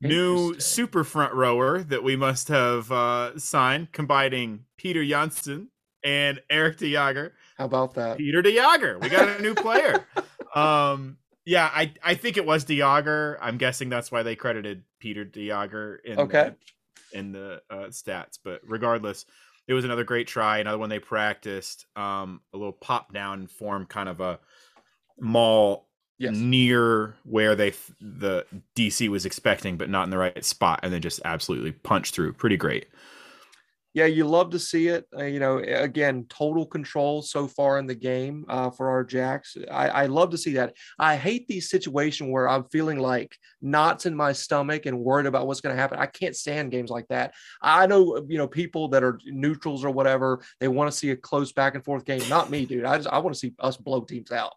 new 0.00 0.58
super 0.58 1.04
front 1.04 1.34
rower 1.34 1.82
that 1.84 2.02
we 2.02 2.16
must 2.16 2.48
have 2.48 2.90
uh, 2.90 3.38
signed, 3.38 3.92
combining 3.92 4.64
Peter 4.76 5.04
Janssen 5.04 5.68
and 6.02 6.40
Eric 6.50 6.78
de 6.78 6.90
Jager. 6.92 7.34
How 7.58 7.64
about 7.66 7.94
that? 7.94 8.18
Peter 8.18 8.42
de 8.42 8.52
Jager. 8.54 8.98
We 8.98 9.08
got 9.08 9.28
a 9.28 9.42
new 9.42 9.54
player. 9.54 10.06
um, 10.54 11.18
yeah, 11.44 11.70
I, 11.72 11.92
I 12.02 12.14
think 12.14 12.36
it 12.36 12.46
was 12.46 12.64
de 12.64 12.76
Jager. 12.78 13.38
I'm 13.40 13.58
guessing 13.58 13.88
that's 13.88 14.12
why 14.12 14.22
they 14.22 14.36
credited 14.36 14.84
Peter 15.00 15.24
de 15.24 15.48
Jager 15.48 15.96
in 15.96 16.16
Okay. 16.18 16.52
the, 17.12 17.18
in 17.18 17.32
the 17.32 17.62
uh, 17.70 17.88
stats. 17.88 18.38
But 18.42 18.60
regardless, 18.66 19.26
it 19.66 19.74
was 19.74 19.84
another 19.84 20.04
great 20.04 20.26
try. 20.28 20.58
Another 20.58 20.78
one 20.78 20.88
they 20.88 20.98
practiced. 20.98 21.86
Um, 21.96 22.40
a 22.52 22.56
little 22.56 22.72
pop 22.72 23.12
down 23.12 23.46
form, 23.46 23.86
kind 23.86 24.08
of 24.08 24.20
a 24.20 24.38
mall 25.20 25.88
Yes. 26.18 26.36
near 26.36 27.16
where 27.24 27.56
they 27.56 27.72
the 28.00 28.46
DC 28.76 29.08
was 29.08 29.26
expecting, 29.26 29.76
but 29.76 29.90
not 29.90 30.04
in 30.04 30.10
the 30.10 30.18
right 30.18 30.44
spot, 30.44 30.80
and 30.82 30.92
then 30.92 31.02
just 31.02 31.20
absolutely 31.24 31.72
punch 31.72 32.12
through. 32.12 32.32
Pretty 32.34 32.56
great. 32.56 32.86
Yeah, 33.94 34.06
you 34.06 34.26
love 34.26 34.50
to 34.50 34.58
see 34.58 34.88
it. 34.88 35.06
Uh, 35.14 35.24
you 35.24 35.38
know, 35.38 35.58
again, 35.58 36.24
total 36.30 36.64
control 36.64 37.20
so 37.20 37.46
far 37.46 37.78
in 37.78 37.86
the 37.86 37.94
game 37.94 38.46
uh, 38.48 38.70
for 38.70 38.88
our 38.88 39.04
Jacks. 39.04 39.54
I, 39.70 39.88
I 39.88 40.06
love 40.06 40.30
to 40.30 40.38
see 40.38 40.54
that. 40.54 40.74
I 40.98 41.16
hate 41.16 41.46
these 41.46 41.68
situations 41.68 42.30
where 42.30 42.48
I'm 42.48 42.64
feeling 42.64 42.98
like 42.98 43.36
knots 43.60 44.06
in 44.06 44.16
my 44.16 44.32
stomach 44.32 44.86
and 44.86 44.98
worried 44.98 45.26
about 45.26 45.46
what's 45.46 45.60
going 45.60 45.76
to 45.76 45.80
happen. 45.80 45.98
I 45.98 46.06
can't 46.06 46.34
stand 46.34 46.70
games 46.70 46.90
like 46.90 47.06
that. 47.08 47.34
I 47.60 47.86
know, 47.86 48.24
you 48.28 48.38
know, 48.38 48.48
people 48.48 48.88
that 48.88 49.04
are 49.04 49.20
neutrals 49.26 49.84
or 49.84 49.90
whatever, 49.90 50.42
they 50.58 50.68
want 50.68 50.90
to 50.90 50.96
see 50.96 51.10
a 51.10 51.16
close 51.16 51.52
back 51.52 51.74
and 51.74 51.84
forth 51.84 52.06
game. 52.06 52.26
Not 52.30 52.50
me, 52.50 52.64
dude. 52.64 52.86
I 52.86 52.96
just 52.96 53.08
I 53.08 53.18
want 53.18 53.34
to 53.34 53.40
see 53.40 53.52
us 53.58 53.76
blow 53.76 54.00
teams 54.00 54.32
out. 54.32 54.54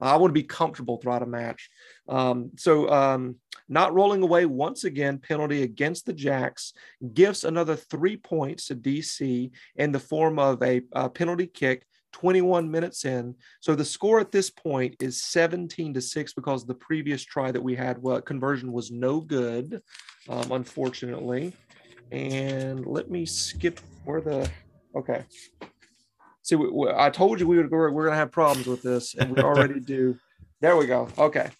I 0.00 0.16
want 0.16 0.30
to 0.30 0.40
be 0.40 0.42
comfortable 0.42 0.98
throughout 0.98 1.22
a 1.22 1.26
match. 1.26 1.70
Um, 2.08 2.50
so, 2.56 2.90
um, 2.90 3.36
not 3.68 3.94
rolling 3.94 4.22
away 4.22 4.46
once 4.46 4.84
again, 4.84 5.18
penalty 5.18 5.62
against 5.62 6.06
the 6.06 6.12
Jacks 6.12 6.72
gives 7.14 7.44
another 7.44 7.74
three 7.74 8.16
points 8.16 8.66
to 8.66 8.76
DC 8.76 9.50
in 9.74 9.92
the 9.92 9.98
form 9.98 10.38
of 10.38 10.62
a, 10.62 10.82
uh 10.92 11.08
penalty 11.08 11.46
kick. 11.46 11.84
21 12.12 12.70
minutes 12.70 13.04
in. 13.04 13.34
So 13.60 13.74
the 13.74 13.84
score 13.84 14.20
at 14.20 14.32
this 14.32 14.48
point 14.48 14.96
is 15.00 15.22
17 15.22 15.92
to 15.92 16.00
6 16.00 16.32
because 16.32 16.64
the 16.64 16.74
previous 16.74 17.22
try 17.22 17.52
that 17.52 17.60
we 17.60 17.74
had, 17.74 18.00
well, 18.00 18.22
conversion 18.22 18.72
was 18.72 18.90
no 18.90 19.20
good, 19.20 19.82
um, 20.30 20.50
unfortunately. 20.50 21.52
And 22.12 22.86
let 22.86 23.10
me 23.10 23.26
skip 23.26 23.80
where 24.06 24.22
the, 24.22 24.48
okay. 24.94 25.24
See, 26.46 26.54
we, 26.54 26.70
we- 26.70 26.92
I 26.94 27.10
told 27.10 27.40
you 27.40 27.46
we 27.48 27.56
would, 27.56 27.72
we're, 27.72 27.90
we're 27.90 28.04
going 28.04 28.12
to 28.12 28.18
have 28.18 28.30
problems 28.30 28.68
with 28.68 28.80
this, 28.80 29.16
and 29.16 29.34
we 29.34 29.42
already 29.42 29.80
do. 29.94 30.16
There 30.60 30.76
we 30.76 30.86
go. 30.86 31.08
Okay. 31.18 31.50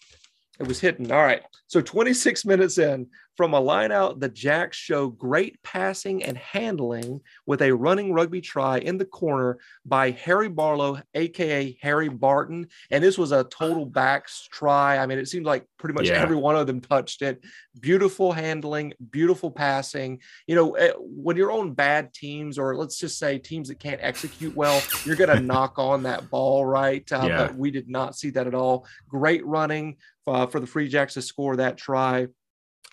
It 0.59 0.67
was 0.67 0.79
hidden. 0.79 1.11
All 1.11 1.23
right. 1.23 1.43
So 1.67 1.81
26 1.81 2.45
minutes 2.45 2.77
in, 2.77 3.07
from 3.35 3.53
a 3.53 3.59
line 3.59 3.91
out, 3.91 4.19
the 4.19 4.29
Jacks 4.29 4.75
show 4.77 5.09
great 5.09 5.61
passing 5.61 6.23
and 6.23 6.35
handling 6.35 7.21
with 7.45 7.61
a 7.61 7.71
running 7.71 8.11
rugby 8.11 8.41
try 8.41 8.79
in 8.79 8.97
the 8.97 9.05
corner 9.05 9.59
by 9.85 10.09
Harry 10.09 10.49
Barlow, 10.49 10.99
aka 11.13 11.77
Harry 11.83 12.09
Barton. 12.09 12.67
And 12.89 13.03
this 13.03 13.15
was 13.19 13.31
a 13.31 13.43
total 13.43 13.85
backs 13.85 14.47
try. 14.51 14.97
I 14.97 15.05
mean, 15.05 15.19
it 15.19 15.27
seemed 15.27 15.45
like 15.45 15.67
pretty 15.77 15.93
much 15.93 16.07
Yeah. 16.09 16.19
every 16.19 16.35
one 16.37 16.55
of 16.55 16.65
them 16.65 16.81
touched 16.81 17.21
it. 17.21 17.43
Beautiful 17.79 18.31
handling, 18.31 18.93
beautiful 19.11 19.51
passing. 19.51 20.19
You 20.47 20.55
know, 20.55 20.71
eh, 20.73 20.93
when 20.97 21.37
you're 21.37 21.51
on 21.51 21.73
bad 21.73 22.15
teams, 22.15 22.57
or 22.57 22.75
let's 22.75 22.97
just 22.97 23.19
say 23.19 23.37
teams 23.37 23.67
that 23.67 23.77
can't 23.79 24.01
execute 24.01 24.55
well, 24.55 24.81
you're 25.05 25.15
going 25.15 25.29
to 25.37 25.39
knock 25.43 25.77
on 25.77 26.01
that 26.03 26.31
ball, 26.31 26.65
right? 26.65 27.09
Uh, 27.11 27.25
Yeah. 27.27 27.37
But 27.45 27.55
we 27.55 27.69
did 27.69 27.87
not 27.87 28.15
see 28.15 28.31
that 28.31 28.47
at 28.47 28.55
all. 28.55 28.87
Great 29.07 29.45
running 29.45 29.97
uh, 30.27 30.45
for 30.45 30.59
the 30.59 30.67
Free 30.67 30.87
Jacks 30.87 31.13
to 31.15 31.21
score 31.21 31.55
that 31.55 31.77
try. 31.77 32.27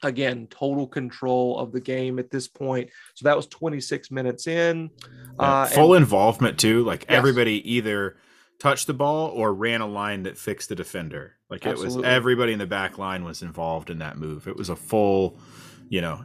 Again, 0.03 0.47
total 0.51 0.87
control 0.87 1.59
of 1.59 1.73
the 1.73 1.81
game 1.81 2.19
at 2.19 2.31
this 2.31 2.47
point. 2.47 2.91
So 3.15 3.25
that 3.25 3.37
was 3.37 3.47
26 3.47 4.11
minutes 4.11 4.47
in. 4.47 4.91
Uh, 5.39 5.67
Full 5.67 5.95
and- 5.95 6.03
involvement 6.03 6.59
too. 6.59 6.85
Like 6.85 7.07
Yes. 7.09 7.17
everybody 7.19 7.73
either 7.73 8.17
touched 8.59 8.87
the 8.87 8.95
ball 8.95 9.31
or 9.31 9.55
ran 9.55 9.81
a 9.81 9.87
line 9.87 10.25
that 10.25 10.37
fixed 10.37 10.69
the 10.69 10.75
defender. 10.75 11.37
Like 11.49 11.65
it 11.65 11.79
was 11.79 11.97
everybody 12.03 12.53
in 12.53 12.59
the 12.59 12.67
back 12.67 12.99
line 12.99 13.25
was 13.25 13.43
involved 13.43 13.89
in 13.89 13.99
that 13.99 14.19
move. 14.19 14.47
It 14.47 14.57
was 14.57 14.69
a 14.69 14.77
full, 14.77 15.39
you 15.89 16.01
know, 16.03 16.25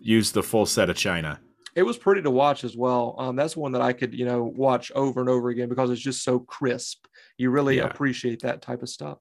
use 0.00 0.32
the 0.32 0.42
full 0.42 0.66
set 0.66 0.88
of 0.90 0.96
China. 0.96 1.40
it 1.76 1.82
was 1.86 1.96
pretty 1.96 2.20
to 2.22 2.30
watch 2.30 2.64
as 2.64 2.76
well. 2.76 3.14
Um, 3.18 3.36
that's 3.36 3.56
one 3.56 3.70
that 3.72 3.80
I 3.82 3.92
could, 3.92 4.12
you 4.12 4.24
know, 4.24 4.42
watch 4.56 4.90
over 4.96 5.20
and 5.20 5.28
over 5.28 5.48
again 5.50 5.68
because 5.68 5.90
it's 5.90 6.00
just 6.00 6.24
so 6.24 6.40
crisp. 6.40 7.06
You 7.36 7.50
really 7.50 7.76
Yeah. 7.76 7.84
appreciate 7.84 8.40
that 8.42 8.62
type 8.62 8.82
of 8.82 8.88
stuff. 8.88 9.18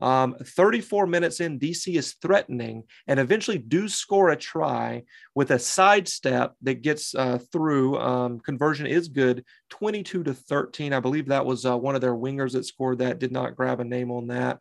Um, 0.00 0.36
34 0.42 1.06
minutes 1.06 1.40
in, 1.40 1.58
DC 1.58 1.96
is 1.96 2.14
threatening 2.22 2.84
and 3.06 3.18
eventually 3.18 3.58
do 3.58 3.88
score 3.88 4.30
a 4.30 4.36
try 4.36 5.02
with 5.34 5.50
a 5.50 5.58
sidestep 5.58 6.54
that 6.62 6.82
gets 6.82 7.14
uh, 7.14 7.38
through. 7.52 7.98
Um, 7.98 8.40
conversion 8.40 8.86
is 8.86 9.08
good, 9.08 9.44
22 9.70 10.24
to 10.24 10.34
13. 10.34 10.92
I 10.92 11.00
believe 11.00 11.26
that 11.26 11.46
was 11.46 11.66
uh, 11.66 11.76
one 11.76 11.94
of 11.94 12.00
their 12.00 12.14
wingers 12.14 12.52
that 12.52 12.66
scored 12.66 12.98
that. 12.98 13.18
Did 13.18 13.32
not 13.32 13.56
grab 13.56 13.80
a 13.80 13.84
name 13.84 14.10
on 14.10 14.28
that. 14.28 14.60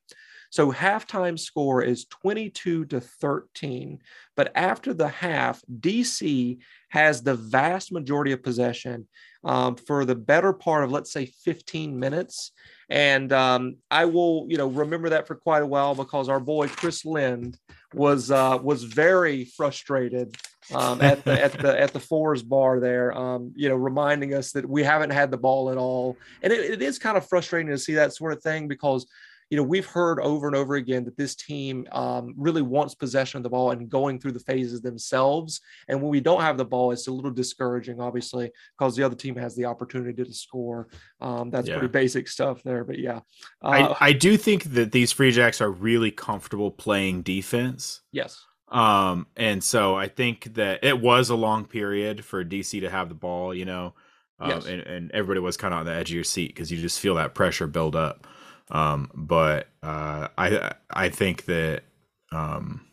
So 0.49 0.71
halftime 0.71 1.37
score 1.37 1.83
is 1.83 2.05
22 2.05 2.85
to 2.85 3.01
13. 3.01 3.99
But 4.35 4.51
after 4.55 4.93
the 4.93 5.09
half, 5.09 5.61
DC 5.79 6.59
has 6.89 7.21
the 7.21 7.35
vast 7.35 7.91
majority 7.91 8.31
of 8.31 8.43
possession 8.43 9.07
um, 9.43 9.75
for 9.75 10.05
the 10.05 10.15
better 10.15 10.53
part 10.53 10.83
of, 10.83 10.91
let's 10.91 11.11
say, 11.11 11.25
15 11.25 11.97
minutes. 11.99 12.51
And 12.89 13.31
um, 13.33 13.77
I 13.91 14.05
will, 14.05 14.45
you 14.49 14.57
know, 14.57 14.67
remember 14.67 15.09
that 15.09 15.27
for 15.27 15.35
quite 15.35 15.61
a 15.61 15.67
while 15.67 15.95
because 15.95 16.29
our 16.29 16.39
boy 16.39 16.67
Chris 16.67 17.05
Lind 17.05 17.57
was 17.93 18.31
uh, 18.31 18.59
was 18.61 18.83
very 18.83 19.45
frustrated 19.45 20.35
um, 20.73 21.01
at 21.01 21.23
the 21.23 21.41
at 21.43 21.53
the 21.53 21.79
at 21.79 21.93
the 21.93 21.99
fours 21.99 22.43
bar 22.43 22.79
there. 22.79 23.17
Um, 23.17 23.53
you 23.55 23.69
know, 23.69 23.75
reminding 23.75 24.33
us 24.33 24.51
that 24.53 24.67
we 24.67 24.83
haven't 24.83 25.11
had 25.11 25.31
the 25.31 25.37
ball 25.37 25.69
at 25.69 25.77
all, 25.77 26.17
and 26.41 26.51
it, 26.53 26.71
it 26.71 26.81
is 26.81 26.99
kind 26.99 27.17
of 27.17 27.27
frustrating 27.27 27.71
to 27.71 27.77
see 27.77 27.95
that 27.95 28.13
sort 28.13 28.33
of 28.33 28.41
thing 28.41 28.67
because 28.67 29.05
you 29.49 29.57
know, 29.57 29.63
we've 29.63 29.85
heard 29.85 30.19
over 30.19 30.47
and 30.47 30.55
over 30.55 30.75
again 30.75 31.05
that 31.05 31.15
this 31.17 31.35
team 31.35 31.87
um, 31.91 32.33
really 32.37 32.61
wants 32.61 32.95
possession 32.95 33.37
of 33.37 33.43
the 33.43 33.49
ball 33.49 33.71
and 33.71 33.87
going 33.89 34.19
through 34.19 34.33
the 34.33 34.39
phases 34.41 34.81
themselves. 34.81 35.61
And 35.87 36.01
when 36.01 36.11
we 36.11 36.19
don't 36.19 36.41
have 36.41 36.57
the 36.57 36.65
ball, 36.65 36.91
it's 36.91 37.07
a 37.07 37.11
little 37.11 37.31
discouraging, 37.31 38.01
obviously, 38.01 38.51
because 38.77 38.95
the 38.95 39.03
other 39.03 39.15
team 39.15 39.35
has 39.37 39.55
the 39.55 39.65
opportunity 39.65 40.23
to 40.23 40.33
score. 40.33 40.89
Um, 41.21 41.49
that's 41.49 41.67
Yeah. 41.69 41.77
pretty 41.77 41.91
basic 41.91 42.27
stuff 42.27 42.61
there. 42.63 42.83
But 42.83 42.99
yeah, 42.99 43.19
uh, 43.63 43.95
I, 43.99 44.07
I 44.07 44.13
do 44.13 44.35
think 44.37 44.63
that 44.73 44.91
these 44.91 45.11
Free 45.11 45.31
Jacks 45.31 45.61
are 45.61 45.71
really 45.71 46.11
comfortable 46.11 46.71
playing 46.71 47.21
defense. 47.21 48.01
yes, 48.11 48.43
Um, 48.69 49.27
and 49.37 49.63
so 49.63 49.95
I 49.95 50.09
think 50.09 50.55
that 50.55 50.83
it 50.83 50.99
was 50.99 51.29
a 51.29 51.35
long 51.35 51.63
period 51.65 52.25
for 52.25 52.43
DC 52.43 52.81
to 52.81 52.89
have 52.89 53.07
the 53.07 53.15
ball, 53.15 53.53
you 53.53 53.63
know, 53.63 53.93
um, 54.39 54.49
Yes. 54.49 54.65
and, 54.65 54.81
and 54.81 55.11
everybody 55.13 55.39
was 55.39 55.55
kind 55.55 55.73
of 55.73 55.79
on 55.79 55.85
the 55.85 55.93
edge 55.93 56.09
of 56.11 56.15
your 56.15 56.23
seat 56.25 56.49
because 56.49 56.69
you 56.69 56.77
just 56.81 56.99
feel 56.99 57.15
that 57.15 57.33
pressure 57.33 57.65
build 57.67 57.95
up. 57.95 58.27
Um, 58.69 59.11
but 59.13 59.67
uh, 59.81 60.27
I 60.37 60.73
I 60.89 61.09
think 61.09 61.45
that 61.45 61.83
um, 62.31 62.85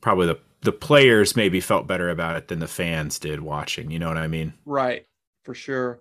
probably 0.00 0.26
the 0.28 0.38
the 0.62 0.72
players 0.72 1.36
maybe 1.36 1.60
felt 1.60 1.86
better 1.86 2.10
about 2.10 2.36
it 2.36 2.48
than 2.48 2.58
the 2.58 2.68
fans 2.68 3.18
did 3.18 3.40
watching. 3.40 3.90
You 3.90 3.98
know 3.98 4.08
what 4.08 4.18
I 4.18 4.26
mean? 4.26 4.54
right, 4.64 5.06
for 5.44 5.54
sure. 5.54 6.00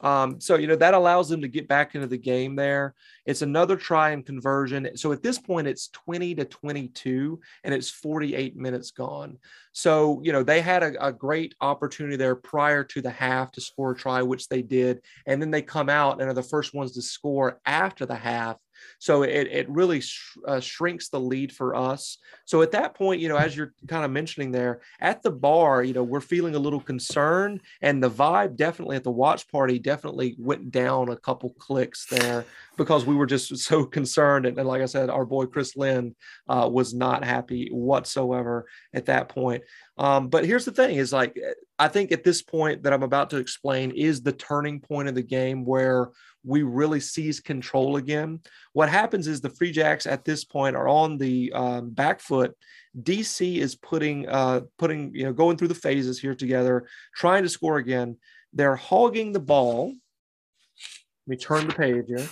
Um, 0.00 0.40
so 0.40 0.56
you 0.56 0.66
know 0.68 0.76
that 0.76 0.94
allows 0.94 1.28
them 1.28 1.40
to 1.42 1.48
get 1.48 1.66
back 1.66 1.94
into 1.94 2.06
the 2.06 2.18
game 2.18 2.54
there. 2.54 2.94
It's 3.26 3.42
another 3.42 3.76
try 3.76 4.10
and 4.10 4.24
conversion. 4.24 4.96
So 4.96 5.12
at 5.12 5.22
this 5.22 5.38
point, 5.38 5.66
it's 5.66 5.88
20 5.88 6.36
to 6.36 6.44
22, 6.44 7.40
and 7.64 7.74
it's 7.74 7.90
48 7.90 8.56
minutes 8.56 8.90
gone. 8.90 9.38
So, 9.72 10.20
you 10.22 10.32
know, 10.32 10.42
they 10.42 10.60
had 10.60 10.82
a, 10.82 11.06
a 11.06 11.12
great 11.12 11.54
opportunity 11.60 12.16
there 12.16 12.34
prior 12.34 12.82
to 12.84 13.02
the 13.02 13.10
half 13.10 13.52
to 13.52 13.60
score 13.60 13.92
a 13.92 13.96
try, 13.96 14.22
which 14.22 14.48
they 14.48 14.62
did. 14.62 15.00
And 15.26 15.40
then 15.40 15.50
they 15.50 15.62
come 15.62 15.88
out 15.88 16.20
and 16.20 16.30
are 16.30 16.34
the 16.34 16.42
first 16.42 16.74
ones 16.74 16.92
to 16.92 17.02
score 17.02 17.60
after 17.66 18.06
the 18.06 18.16
half. 18.16 18.56
So 18.98 19.22
it, 19.22 19.48
it 19.50 19.68
really 19.68 20.00
sh- 20.00 20.36
uh, 20.46 20.60
shrinks 20.60 21.08
the 21.08 21.20
lead 21.20 21.52
for 21.52 21.74
us. 21.74 22.18
So 22.44 22.62
at 22.62 22.72
that 22.72 22.94
point, 22.94 23.20
you 23.20 23.28
know, 23.28 23.36
as 23.36 23.56
you're 23.56 23.74
kind 23.86 24.04
of 24.04 24.10
mentioning 24.10 24.50
there 24.50 24.80
at 25.00 25.22
the 25.22 25.30
bar, 25.30 25.82
you 25.82 25.94
know, 25.94 26.02
we're 26.02 26.20
feeling 26.20 26.54
a 26.54 26.58
little 26.58 26.80
concerned 26.80 27.60
and 27.82 28.02
the 28.02 28.10
vibe 28.10 28.56
definitely 28.56 28.96
at 28.96 29.04
the 29.04 29.10
watch 29.10 29.48
party 29.50 29.78
definitely 29.78 30.34
went 30.38 30.70
down 30.70 31.08
a 31.08 31.16
couple 31.16 31.50
clicks 31.58 32.06
there 32.06 32.44
because 32.78 33.04
we 33.04 33.14
were 33.14 33.26
just 33.26 33.54
so 33.58 33.84
concerned. 33.84 34.46
And, 34.46 34.58
and 34.58 34.66
like 34.66 34.80
I 34.80 34.86
said, 34.86 35.10
our 35.10 35.26
boy 35.26 35.44
Chris 35.44 35.76
Lind 35.76 36.14
uh, 36.48 36.68
was 36.72 36.94
not 36.94 37.24
happy 37.24 37.68
whatsoever 37.70 38.66
at 38.94 39.06
that 39.06 39.28
point. 39.28 39.64
Um, 39.98 40.28
but 40.28 40.46
here's 40.46 40.64
the 40.64 40.72
thing: 40.72 40.96
is 40.96 41.12
like 41.12 41.38
I 41.78 41.88
think 41.88 42.10
at 42.12 42.24
this 42.24 42.40
point 42.40 42.84
that 42.84 42.94
I'm 42.94 43.02
about 43.02 43.28
to 43.30 43.36
explain 43.36 43.90
is 43.90 44.22
the 44.22 44.32
turning 44.32 44.80
point 44.80 45.08
of 45.08 45.14
the 45.14 45.22
game 45.22 45.66
where 45.66 46.08
we 46.44 46.62
really 46.62 47.00
seize 47.00 47.40
control 47.40 47.96
again. 47.96 48.40
What 48.72 48.88
happens 48.88 49.26
is 49.26 49.40
the 49.40 49.50
Free 49.50 49.72
Jacks 49.72 50.06
at 50.06 50.24
this 50.24 50.44
point 50.44 50.76
are 50.76 50.88
on 50.88 51.18
the 51.18 51.52
um, 51.52 51.90
back 51.90 52.20
foot. 52.20 52.56
DC 53.02 53.58
is 53.58 53.74
putting 53.74 54.28
uh, 54.28 54.62
putting 54.78 55.14
you 55.14 55.24
know 55.24 55.32
going 55.32 55.56
through 55.56 55.68
the 55.68 55.74
phases 55.74 56.18
here 56.18 56.34
together, 56.34 56.86
trying 57.14 57.42
to 57.42 57.48
score 57.48 57.76
again. 57.76 58.16
They're 58.52 58.76
hogging 58.76 59.32
the 59.32 59.40
ball 59.40 59.88
Let 61.26 61.28
me 61.28 61.36
turn 61.36 61.68
the 61.68 61.74
page 61.74 62.06
here. 62.08 62.26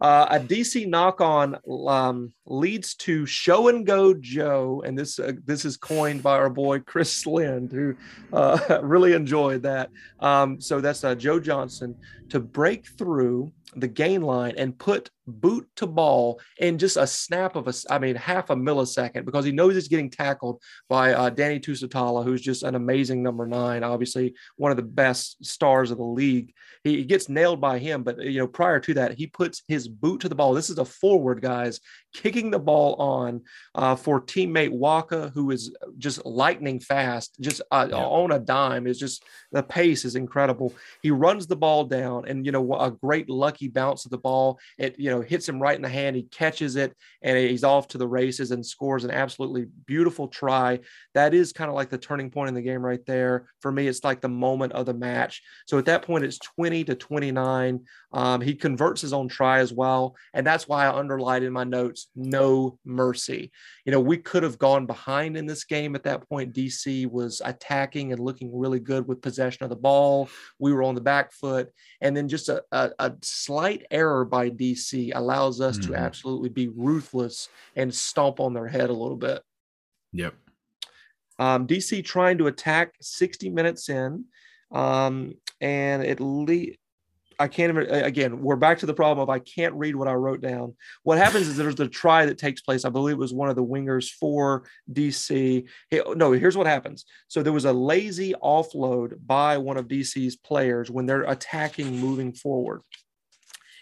Uh, 0.00 0.26
a 0.30 0.38
DC 0.38 0.86
knock 0.86 1.20
on 1.20 1.58
um, 1.88 2.32
leads 2.46 2.94
to 2.94 3.26
show 3.26 3.68
and 3.68 3.84
go 3.84 4.14
Joe, 4.14 4.82
and 4.86 4.96
this 4.96 5.18
uh, 5.18 5.32
this 5.44 5.64
is 5.64 5.76
coined 5.76 6.22
by 6.22 6.36
our 6.38 6.50
boy 6.50 6.78
Chris 6.80 7.26
Lind, 7.26 7.72
who 7.72 7.96
uh, 8.32 8.80
really 8.82 9.12
enjoyed 9.14 9.62
that. 9.62 9.90
Um, 10.20 10.60
so 10.60 10.80
that's 10.80 11.02
uh, 11.02 11.16
Joe 11.16 11.40
Johnston 11.40 11.96
to 12.28 12.38
break 12.38 12.86
through 12.86 13.52
the 13.74 13.88
gain 13.88 14.22
line 14.22 14.54
and 14.56 14.78
put 14.78 15.10
boot 15.28 15.68
to 15.76 15.86
ball 15.86 16.40
in 16.58 16.78
just 16.78 16.96
a 16.96 17.06
snap 17.06 17.56
of 17.56 17.68
a, 17.68 17.74
I 17.90 17.98
mean, 17.98 18.16
half 18.16 18.50
a 18.50 18.56
millisecond 18.56 19.24
because 19.24 19.44
he 19.44 19.52
knows 19.52 19.74
he's 19.74 19.88
getting 19.88 20.10
tackled 20.10 20.62
by 20.88 21.12
uh, 21.12 21.30
Danny 21.30 21.60
Tusitala, 21.60 22.24
who's 22.24 22.40
just 22.40 22.62
an 22.62 22.74
amazing 22.74 23.22
number 23.22 23.46
nine, 23.46 23.82
obviously 23.82 24.34
one 24.56 24.70
of 24.70 24.76
the 24.76 24.82
best 24.82 25.44
stars 25.44 25.90
of 25.90 25.98
the 25.98 26.04
league. 26.04 26.52
He, 26.84 26.98
he 26.98 27.04
gets 27.04 27.28
nailed 27.28 27.60
by 27.60 27.78
him, 27.78 28.02
but 28.02 28.20
you 28.20 28.38
know, 28.38 28.46
prior 28.46 28.80
to 28.80 28.94
that, 28.94 29.18
he 29.18 29.26
puts 29.26 29.62
his 29.68 29.88
boot 29.88 30.20
to 30.20 30.28
the 30.28 30.34
ball. 30.34 30.54
This 30.54 30.70
is 30.70 30.78
a 30.78 30.84
forward, 30.84 31.42
guys, 31.42 31.80
kicking 32.12 32.50
the 32.50 32.58
ball 32.58 32.94
on 32.94 33.42
uh, 33.74 33.96
for 33.96 34.20
teammate 34.20 34.70
Waaka, 34.70 35.32
who 35.34 35.50
is 35.50 35.74
just 35.98 36.24
lightning 36.24 36.80
fast, 36.80 37.36
just 37.40 37.60
uh, 37.70 37.88
yeah. 37.90 37.96
on 37.96 38.32
a 38.32 38.38
dime. 38.38 38.86
Is 38.86 38.98
just 38.98 39.24
the 39.52 39.62
pace 39.62 40.04
is 40.04 40.16
incredible. 40.16 40.74
He 41.02 41.10
runs 41.10 41.46
the 41.46 41.56
ball 41.56 41.84
down, 41.84 42.26
and 42.28 42.46
you 42.46 42.52
know, 42.52 42.74
a 42.74 42.90
great 42.90 43.28
lucky 43.28 43.68
bounce 43.68 44.04
of 44.04 44.10
the 44.10 44.18
ball. 44.18 44.58
It 44.78 44.98
you 44.98 45.10
know 45.10 45.17
hits 45.22 45.48
him 45.48 45.60
right 45.60 45.76
in 45.76 45.82
the 45.82 45.88
hand. 45.88 46.16
He 46.16 46.22
catches 46.24 46.76
it, 46.76 46.94
and 47.22 47.36
he's 47.36 47.64
off 47.64 47.88
to 47.88 47.98
the 47.98 48.06
races 48.06 48.50
and 48.50 48.64
scores 48.64 49.04
an 49.04 49.10
absolutely 49.10 49.66
beautiful 49.86 50.28
try. 50.28 50.80
That 51.14 51.34
is 51.34 51.52
kind 51.52 51.68
of 51.68 51.74
like 51.74 51.90
the 51.90 51.98
turning 51.98 52.30
point 52.30 52.48
in 52.48 52.54
the 52.54 52.62
game 52.62 52.84
right 52.84 53.04
there. 53.06 53.48
For 53.60 53.72
me, 53.72 53.88
it's 53.88 54.04
like 54.04 54.20
the 54.20 54.28
moment 54.28 54.72
of 54.72 54.86
the 54.86 54.94
match. 54.94 55.42
So 55.66 55.78
at 55.78 55.86
that 55.86 56.02
point, 56.02 56.24
it's 56.24 56.38
20 56.38 56.84
to 56.84 56.94
29. 56.94 57.80
Um, 58.12 58.40
he 58.40 58.54
converts 58.54 59.00
his 59.00 59.12
own 59.12 59.28
try 59.28 59.58
as 59.58 59.72
well, 59.72 60.16
and 60.34 60.46
that's 60.46 60.66
why 60.68 60.86
I 60.86 60.98
underlined 60.98 61.44
in 61.44 61.52
my 61.52 61.64
notes 61.64 62.08
no 62.14 62.78
mercy. 62.84 63.52
You 63.84 63.92
know, 63.92 64.00
we 64.00 64.16
could 64.18 64.42
have 64.42 64.58
gone 64.58 64.86
behind 64.86 65.36
in 65.36 65.46
this 65.46 65.64
game 65.64 65.94
at 65.94 66.04
that 66.04 66.28
point. 66.28 66.54
DC 66.54 67.10
was 67.10 67.42
attacking 67.44 68.12
and 68.12 68.20
looking 68.20 68.56
really 68.56 68.80
good 68.80 69.06
with 69.06 69.22
possession 69.22 69.64
of 69.64 69.70
the 69.70 69.76
ball. 69.76 70.28
We 70.58 70.72
were 70.72 70.82
on 70.82 70.94
the 70.94 71.00
back 71.00 71.32
foot. 71.32 71.70
And 72.00 72.16
then 72.16 72.28
just 72.28 72.48
a, 72.48 72.62
a, 72.72 72.90
a 72.98 73.12
slight 73.22 73.86
error 73.90 74.24
by 74.24 74.50
DC 74.50 75.07
allows 75.12 75.60
us 75.60 75.78
mm-hmm. 75.78 75.92
to 75.92 75.98
absolutely 75.98 76.48
be 76.48 76.68
ruthless 76.68 77.48
and 77.76 77.94
stomp 77.94 78.40
on 78.40 78.54
their 78.54 78.68
head 78.68 78.90
a 78.90 78.94
little 78.94 79.16
bit. 79.16 79.42
Yep. 80.12 80.34
Um, 81.38 81.66
DC 81.66 82.04
trying 82.04 82.38
to 82.38 82.46
attack 82.48 82.94
60 83.00 83.50
minutes 83.50 83.88
in. 83.88 84.24
Um, 84.70 85.34
and 85.60 86.04
at 86.04 86.20
least 86.20 86.78
I 87.40 87.46
can't 87.46 87.70
even, 87.70 87.88
again, 88.04 88.42
we're 88.42 88.56
back 88.56 88.80
to 88.80 88.86
the 88.86 88.94
problem 88.94 89.22
of 89.22 89.30
I 89.30 89.38
can't 89.38 89.74
read 89.74 89.94
what 89.94 90.08
I 90.08 90.14
wrote 90.14 90.40
down. 90.40 90.74
What 91.04 91.18
happens 91.18 91.46
is 91.46 91.56
there's 91.56 91.76
the 91.76 91.88
try 91.88 92.26
that 92.26 92.36
takes 92.36 92.60
place. 92.60 92.84
I 92.84 92.88
believe 92.88 93.14
it 93.14 93.20
was 93.20 93.32
one 93.32 93.48
of 93.48 93.54
the 93.54 93.64
wingers 93.64 94.10
for 94.10 94.64
DC. 94.92 95.64
Hey, 95.88 96.02
no, 96.16 96.32
here's 96.32 96.56
what 96.56 96.66
happens. 96.66 97.04
So 97.28 97.42
there 97.42 97.52
was 97.52 97.64
a 97.64 97.72
lazy 97.72 98.34
offload 98.42 99.18
by 99.24 99.56
one 99.56 99.76
of 99.76 99.86
DC's 99.86 100.34
players 100.34 100.90
when 100.90 101.06
they're 101.06 101.22
attacking 101.22 101.98
moving 101.98 102.32
forward. 102.32 102.82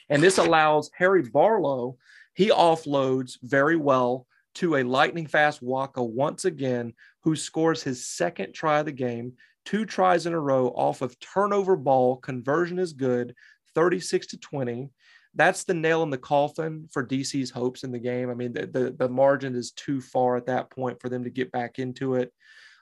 And 0.09 0.23
this 0.23 0.39
allows 0.39 0.91
Harry 0.97 1.23
Barlow, 1.23 1.97
he 2.35 2.51
offloads 2.51 3.39
very 3.43 3.77
well 3.77 4.27
to 4.57 4.77
a 4.77 4.85
lightning 4.85 5.27
fast 5.27 5.63
Waaka 5.63 6.03
once 6.03 6.45
again, 6.45 6.95
who 7.23 7.35
scores 7.35 7.83
his 7.83 8.07
second 8.07 8.53
try 8.53 8.81
of 8.81 8.87
the 8.87 8.93
game 8.93 9.35
two 9.67 9.85
tries 9.85 10.25
in 10.25 10.33
a 10.33 10.41
row 10.41 10.69
off 10.69 11.03
of 11.03 11.19
turnover 11.19 11.77
ball. 11.77 12.17
Conversion 12.17 12.79
is 12.79 12.95
good, 12.95 13.35
36 13.75 14.29
to 14.29 14.39
20. 14.39 14.89
That's 15.35 15.65
the 15.65 15.75
nail 15.75 16.03
in 16.03 16.09
the 16.09 16.17
coffin 16.17 16.89
for 16.91 17.07
DC's 17.07 17.51
hopes 17.51 17.85
in 17.85 17.93
the 17.93 17.99
game. 17.99 18.31
I 18.31 18.35
mean, 18.35 18.55
the, 18.55 18.67
the, 18.67 18.97
the 18.97 19.09
margin 19.09 19.55
is 19.55 19.73
too 19.73 20.01
far 20.01 20.37
at 20.37 20.47
that 20.47 20.71
point 20.71 21.01
for 21.01 21.11
them 21.11 21.25
to 21.25 21.31
get 21.31 21.53
back 21.53 21.79
into 21.79 22.15
it. 22.15 22.33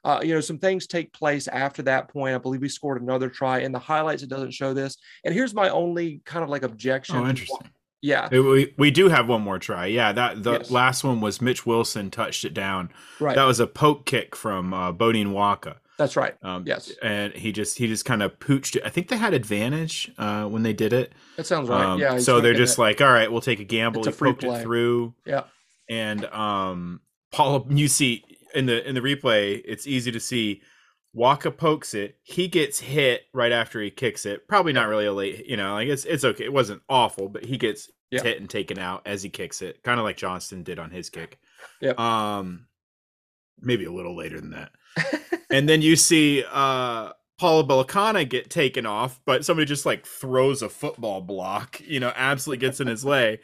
Uh, 0.04 0.20
you 0.22 0.34
know, 0.34 0.40
some 0.40 0.58
things 0.58 0.86
take 0.86 1.12
place 1.12 1.48
after 1.48 1.82
that 1.82 2.08
point. 2.08 2.34
I 2.34 2.38
believe 2.38 2.60
we 2.60 2.68
scored 2.68 3.00
another 3.00 3.30
try. 3.30 3.60
In 3.60 3.72
the 3.72 3.78
highlights, 3.78 4.22
it 4.22 4.28
doesn't 4.28 4.52
show 4.52 4.74
this. 4.74 4.98
And 5.24 5.32
here's 5.32 5.54
my 5.54 5.70
only 5.70 6.20
kind 6.24 6.44
of 6.44 6.50
like 6.50 6.62
objection. 6.62 7.16
Oh, 7.16 7.26
interesting. 7.26 7.70
Yeah. 8.02 8.28
We, 8.28 8.74
we 8.76 8.90
do 8.90 9.08
have 9.08 9.28
one 9.28 9.40
more 9.40 9.58
try. 9.58 9.86
Yeah. 9.86 10.12
That 10.12 10.42
the 10.42 10.52
yes. 10.52 10.70
last 10.70 11.04
one 11.04 11.22
was 11.22 11.40
Mitch 11.40 11.64
Wilson 11.64 12.10
touched 12.10 12.44
it 12.44 12.52
down. 12.52 12.90
Right. 13.18 13.34
That 13.34 13.44
was 13.44 13.60
a 13.60 13.66
poke 13.66 14.04
kick 14.04 14.36
from 14.36 14.74
uh, 14.74 14.92
Beaudein 14.92 15.28
Waaka. 15.28 15.76
That's 15.96 16.16
right. 16.16 16.34
Um, 16.42 16.64
yes. 16.66 16.92
And 17.02 17.32
he 17.32 17.52
just 17.52 17.78
he 17.78 17.86
just 17.86 18.04
kind 18.04 18.22
of 18.22 18.38
pooched 18.40 18.76
it. 18.76 18.82
I 18.84 18.90
think 18.90 19.08
they 19.08 19.16
had 19.16 19.32
advantage 19.32 20.12
uh, 20.18 20.44
when 20.44 20.64
they 20.64 20.72
did 20.72 20.92
it. 20.92 21.12
That 21.36 21.46
sounds 21.46 21.68
right. 21.68 21.84
Um, 21.84 22.00
yeah. 22.00 22.18
So 22.18 22.40
they're 22.40 22.52
just 22.52 22.78
it. 22.78 22.80
like, 22.82 23.00
all 23.00 23.12
right, 23.12 23.30
we'll 23.30 23.40
take 23.40 23.60
a 23.60 23.64
gamble. 23.64 24.00
It's 24.00 24.08
he 24.08 24.12
a 24.12 24.16
free 24.16 24.32
poked 24.32 24.42
play. 24.42 24.58
it 24.58 24.62
through. 24.62 25.14
Yeah. 25.24 25.44
And 25.88 26.24
um, 26.26 27.00
Paul, 27.30 27.66
you 27.70 27.88
see 27.88 28.24
in 28.54 28.66
the 28.66 28.86
in 28.88 28.94
the 28.94 29.00
replay, 29.00 29.62
it's 29.64 29.86
easy 29.86 30.10
to 30.12 30.20
see. 30.20 30.62
Waaka 31.16 31.56
pokes 31.56 31.94
it. 31.94 32.18
He 32.24 32.48
gets 32.48 32.80
hit 32.80 33.22
right 33.32 33.52
after 33.52 33.80
he 33.80 33.88
kicks 33.88 34.26
it. 34.26 34.48
Probably 34.48 34.72
not 34.72 34.88
really 34.88 35.06
a 35.06 35.12
late, 35.12 35.46
you 35.46 35.56
know, 35.56 35.74
like 35.74 35.86
it's 35.86 36.04
it's 36.04 36.24
okay. 36.24 36.44
It 36.44 36.52
wasn't 36.52 36.82
awful, 36.88 37.28
but 37.28 37.44
he 37.44 37.56
gets 37.56 37.88
yeah. 38.10 38.22
hit 38.22 38.40
and 38.40 38.50
taken 38.50 38.80
out 38.80 39.02
as 39.06 39.22
he 39.22 39.30
kicks 39.30 39.62
it, 39.62 39.82
kind 39.84 40.00
of 40.00 40.04
like 40.04 40.16
Johnston 40.16 40.64
did 40.64 40.80
on 40.80 40.90
his 40.90 41.10
kick. 41.10 41.38
Yeah. 41.80 41.92
Um, 41.98 42.66
maybe 43.60 43.84
a 43.84 43.92
little 43.92 44.16
later 44.16 44.40
than 44.40 44.50
that. 44.50 44.72
and 45.50 45.68
then 45.68 45.82
you 45.82 45.94
see 45.94 46.44
uh 46.50 47.12
Paula 47.38 47.64
Balekana 47.64 48.28
get 48.28 48.50
taken 48.50 48.86
off, 48.86 49.20
but 49.24 49.44
somebody 49.44 49.66
just 49.66 49.86
like 49.86 50.06
throws 50.06 50.62
a 50.62 50.68
football 50.68 51.20
block, 51.20 51.80
you 51.80 52.00
know, 52.00 52.12
absolutely 52.14 52.66
gets 52.66 52.80
in 52.80 52.86
his 52.86 53.04
way. 53.04 53.40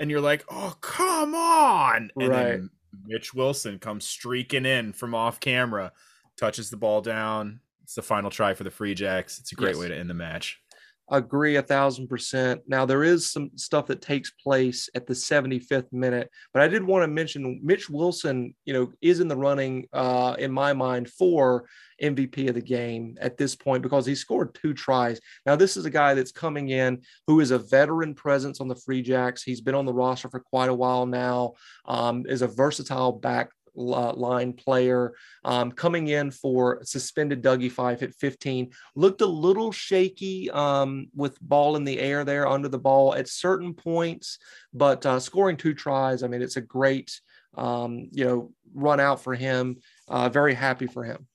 And 0.00 0.10
you're 0.10 0.20
like, 0.20 0.44
oh, 0.50 0.74
come 0.80 1.34
on. 1.34 2.10
And 2.16 2.28
right. 2.28 2.44
then 2.44 2.70
Mitch 3.04 3.34
Wilson 3.34 3.78
comes 3.78 4.06
streaking 4.06 4.66
in 4.66 4.92
from 4.92 5.14
off 5.14 5.40
camera, 5.40 5.92
touches 6.36 6.70
the 6.70 6.76
ball 6.76 7.00
down. 7.00 7.60
It's 7.82 7.94
the 7.94 8.02
final 8.02 8.30
try 8.30 8.54
for 8.54 8.64
the 8.64 8.70
Free 8.70 8.94
Jacks. 8.94 9.38
It's 9.38 9.52
a 9.52 9.56
great 9.56 9.74
yes. 9.74 9.78
way 9.78 9.88
to 9.88 9.96
end 9.96 10.08
the 10.08 10.14
match 10.14 10.61
agree 11.10 11.56
a 11.56 11.62
thousand 11.62 12.08
percent. 12.08 12.62
Now 12.66 12.86
there 12.86 13.04
is 13.04 13.30
some 13.30 13.50
stuff 13.56 13.86
that 13.86 14.00
takes 14.00 14.30
place 14.30 14.88
at 14.94 15.06
the 15.06 15.14
75th 15.14 15.92
minute, 15.92 16.30
but 16.52 16.62
I 16.62 16.68
did 16.68 16.84
want 16.84 17.02
to 17.02 17.08
mention 17.08 17.60
Mitch 17.62 17.90
Wilson, 17.90 18.54
you 18.64 18.72
know, 18.72 18.92
is 19.00 19.20
in 19.20 19.28
the 19.28 19.36
running 19.36 19.86
uh, 19.92 20.36
in 20.38 20.52
my 20.52 20.72
mind 20.72 21.10
for 21.10 21.66
MVP 22.02 22.48
of 22.48 22.54
the 22.54 22.62
game 22.62 23.16
at 23.20 23.36
this 23.36 23.54
point 23.54 23.82
because 23.82 24.06
he 24.06 24.14
scored 24.14 24.54
two 24.54 24.74
tries. 24.74 25.20
Now 25.46 25.56
this 25.56 25.76
is 25.76 25.84
a 25.84 25.90
guy 25.90 26.14
that's 26.14 26.32
coming 26.32 26.70
in 26.70 27.02
who 27.26 27.40
is 27.40 27.50
a 27.50 27.58
veteran 27.58 28.14
presence 28.14 28.60
on 28.60 28.68
the 28.68 28.76
Free 28.76 29.02
Jacks. 29.02 29.42
He's 29.42 29.60
been 29.60 29.74
on 29.74 29.86
the 29.86 29.92
roster 29.92 30.28
for 30.28 30.40
quite 30.40 30.70
a 30.70 30.74
while 30.74 31.06
now. 31.06 31.54
Um, 31.84 32.24
is 32.26 32.42
a 32.42 32.48
versatile 32.48 33.12
back 33.12 33.50
line 33.74 34.52
player 34.52 35.12
um, 35.44 35.72
coming 35.72 36.08
in 36.08 36.30
for 36.30 36.80
suspended 36.84 37.42
Dougie 37.42 37.70
Fife 37.70 38.02
at 38.02 38.14
15. 38.14 38.70
Looked 38.94 39.20
a 39.20 39.26
little 39.26 39.72
shaky 39.72 40.50
um, 40.50 41.08
with 41.14 41.40
ball 41.40 41.76
in 41.76 41.84
the 41.84 41.98
air 41.98 42.24
there 42.24 42.46
under 42.46 42.68
the 42.68 42.78
ball 42.78 43.14
at 43.14 43.28
certain 43.28 43.74
points, 43.74 44.38
but 44.72 45.04
uh, 45.06 45.20
scoring 45.20 45.56
two 45.56 45.74
tries. 45.74 46.22
I 46.22 46.28
mean, 46.28 46.42
it's 46.42 46.56
a 46.56 46.62
great, 46.62 47.20
um, 47.56 48.08
you 48.12 48.24
know, 48.24 48.52
run 48.74 49.00
out 49.00 49.22
for 49.22 49.34
him. 49.34 49.78
Uh, 50.08 50.28
very 50.28 50.54
happy 50.54 50.86
for 50.86 51.04
him. 51.04 51.26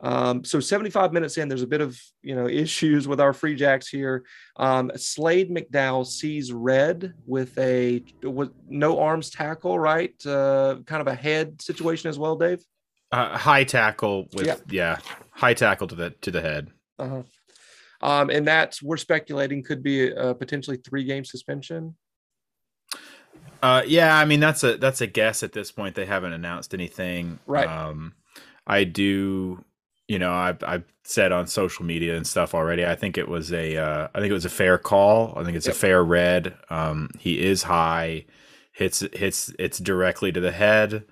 Um, 0.00 0.44
so 0.44 0.60
75 0.60 1.12
minutes 1.12 1.38
in, 1.38 1.48
there's 1.48 1.62
a 1.62 1.66
bit 1.66 1.80
of 1.80 1.98
you 2.22 2.34
know 2.34 2.48
issues 2.48 3.08
with 3.08 3.20
our 3.20 3.32
free 3.32 3.54
jacks 3.54 3.88
here. 3.88 4.24
Um, 4.56 4.90
Slade 4.96 5.50
McDowell 5.50 6.06
sees 6.06 6.52
red 6.52 7.14
with 7.26 7.56
a 7.58 8.04
with 8.22 8.50
no 8.68 9.00
arms 9.00 9.30
tackle, 9.30 9.78
right? 9.78 10.14
Uh, 10.26 10.76
kind 10.86 11.00
of 11.00 11.06
a 11.06 11.14
head 11.14 11.62
situation 11.62 12.10
as 12.10 12.18
well, 12.18 12.36
Dave. 12.36 12.62
Uh, 13.12 13.38
high 13.38 13.64
tackle 13.64 14.26
with 14.34 14.46
yeah. 14.46 14.56
yeah. 14.68 14.98
high 15.30 15.54
tackle 15.54 15.86
to 15.86 15.94
the 15.94 16.10
to 16.22 16.30
the 16.30 16.40
head. 16.40 16.70
Uh-huh. 16.98 17.22
Um, 18.02 18.28
and 18.28 18.46
that's 18.46 18.82
we're 18.82 18.96
speculating 18.96 19.62
could 19.62 19.82
be 19.82 20.10
a 20.10 20.34
potentially 20.34 20.76
three 20.76 21.04
game 21.04 21.24
suspension. 21.24 21.96
Uh, 23.62 23.82
yeah, 23.86 24.18
I 24.18 24.26
mean 24.26 24.40
that's 24.40 24.62
a 24.62 24.76
that's 24.76 25.00
a 25.00 25.06
guess 25.06 25.42
at 25.42 25.52
this 25.52 25.72
point. 25.72 25.94
They 25.94 26.04
haven't 26.04 26.34
announced 26.34 26.74
anything. 26.74 27.38
Right. 27.46 27.66
Um, 27.66 28.12
I 28.66 28.84
do 28.84 29.64
you 30.08 30.18
know, 30.18 30.32
I've 30.32 30.62
I've 30.64 30.84
said 31.04 31.32
on 31.32 31.46
social 31.46 31.84
media 31.84 32.16
and 32.16 32.26
stuff 32.26 32.54
already. 32.54 32.84
I 32.84 32.94
think 32.94 33.18
it 33.18 33.28
was 33.28 33.52
a 33.52 33.76
uh, 33.76 34.08
I 34.14 34.20
think 34.20 34.30
it 34.30 34.34
was 34.34 34.44
a 34.44 34.50
fair 34.50 34.78
call. 34.78 35.34
I 35.36 35.44
think 35.44 35.56
it's 35.56 35.66
Yep. 35.66 35.74
a 35.74 35.78
fair 35.78 36.04
red. 36.04 36.54
Um, 36.70 37.10
he 37.18 37.42
is 37.44 37.64
high, 37.64 38.26
hits 38.72 39.00
hits 39.14 39.52
it's 39.58 39.78
directly 39.78 40.32
to 40.32 40.40
the 40.40 40.52
head. 40.52 41.04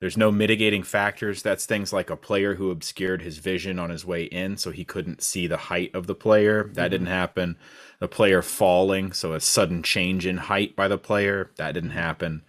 There's 0.00 0.16
no 0.16 0.32
mitigating 0.32 0.82
factors. 0.82 1.42
That's 1.42 1.64
things 1.64 1.92
like 1.92 2.10
a 2.10 2.16
player 2.16 2.56
who 2.56 2.72
obscured 2.72 3.22
his 3.22 3.38
vision 3.38 3.78
on 3.78 3.90
his 3.90 4.04
way 4.04 4.24
in, 4.24 4.56
so 4.56 4.72
he 4.72 4.84
couldn't 4.84 5.22
see 5.22 5.46
the 5.46 5.56
height 5.56 5.94
of 5.94 6.08
the 6.08 6.14
player. 6.16 6.70
That 6.74 6.88
didn't 6.90 7.06
happen. 7.06 7.56
The 8.00 8.08
player 8.08 8.42
falling, 8.42 9.12
so 9.12 9.32
a 9.32 9.38
sudden 9.40 9.84
change 9.84 10.26
in 10.26 10.38
height 10.38 10.74
by 10.74 10.88
the 10.88 10.98
player. 10.98 11.52
That 11.56 11.72
didn't 11.72 11.90
happen. 11.90 12.42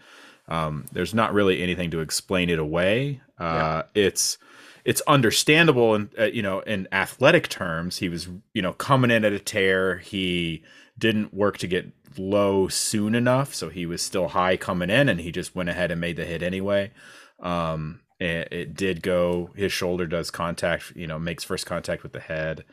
Um, 0.47 0.85
there's 0.91 1.13
not 1.13 1.31
really 1.31 1.61
anything 1.61 1.91
to 1.91 1.99
explain 1.99 2.49
it 2.49 2.57
away. 2.57 3.21
Uh, 3.37 3.83
It's 3.93 4.39
it's 4.85 5.01
understandable 5.01 5.95
in 5.95 6.09
uh, 6.19 6.25
you 6.25 6.41
know 6.41 6.59
in 6.61 6.87
athletic 6.91 7.47
terms. 7.47 7.97
He 7.97 8.09
was 8.09 8.27
you 8.53 8.61
know 8.61 8.73
coming 8.73 9.11
in 9.11 9.25
at 9.25 9.33
a 9.33 9.39
tear. 9.39 9.97
He 9.99 10.63
didn't 10.97 11.33
work 11.33 11.57
to 11.59 11.67
get 11.67 11.91
low 12.17 12.67
soon 12.67 13.15
enough, 13.15 13.53
so 13.53 13.69
he 13.69 13.85
was 13.85 14.01
still 14.01 14.29
high 14.29 14.57
coming 14.57 14.89
in, 14.89 15.09
and 15.09 15.19
he 15.19 15.31
just 15.31 15.55
went 15.55 15.69
ahead 15.69 15.91
and 15.91 16.01
made 16.01 16.17
the 16.17 16.25
hit 16.25 16.43
anyway. 16.43 16.91
Um, 17.39 18.01
it, 18.19 18.47
it 18.51 18.73
did 18.75 19.01
go. 19.01 19.51
His 19.55 19.71
shoulder 19.71 20.05
does 20.05 20.29
contact. 20.29 20.93
You 20.95 21.07
know, 21.07 21.19
makes 21.19 21.43
first 21.43 21.65
contact 21.65 22.03
with 22.03 22.13
the 22.13 22.19
head, 22.19 22.65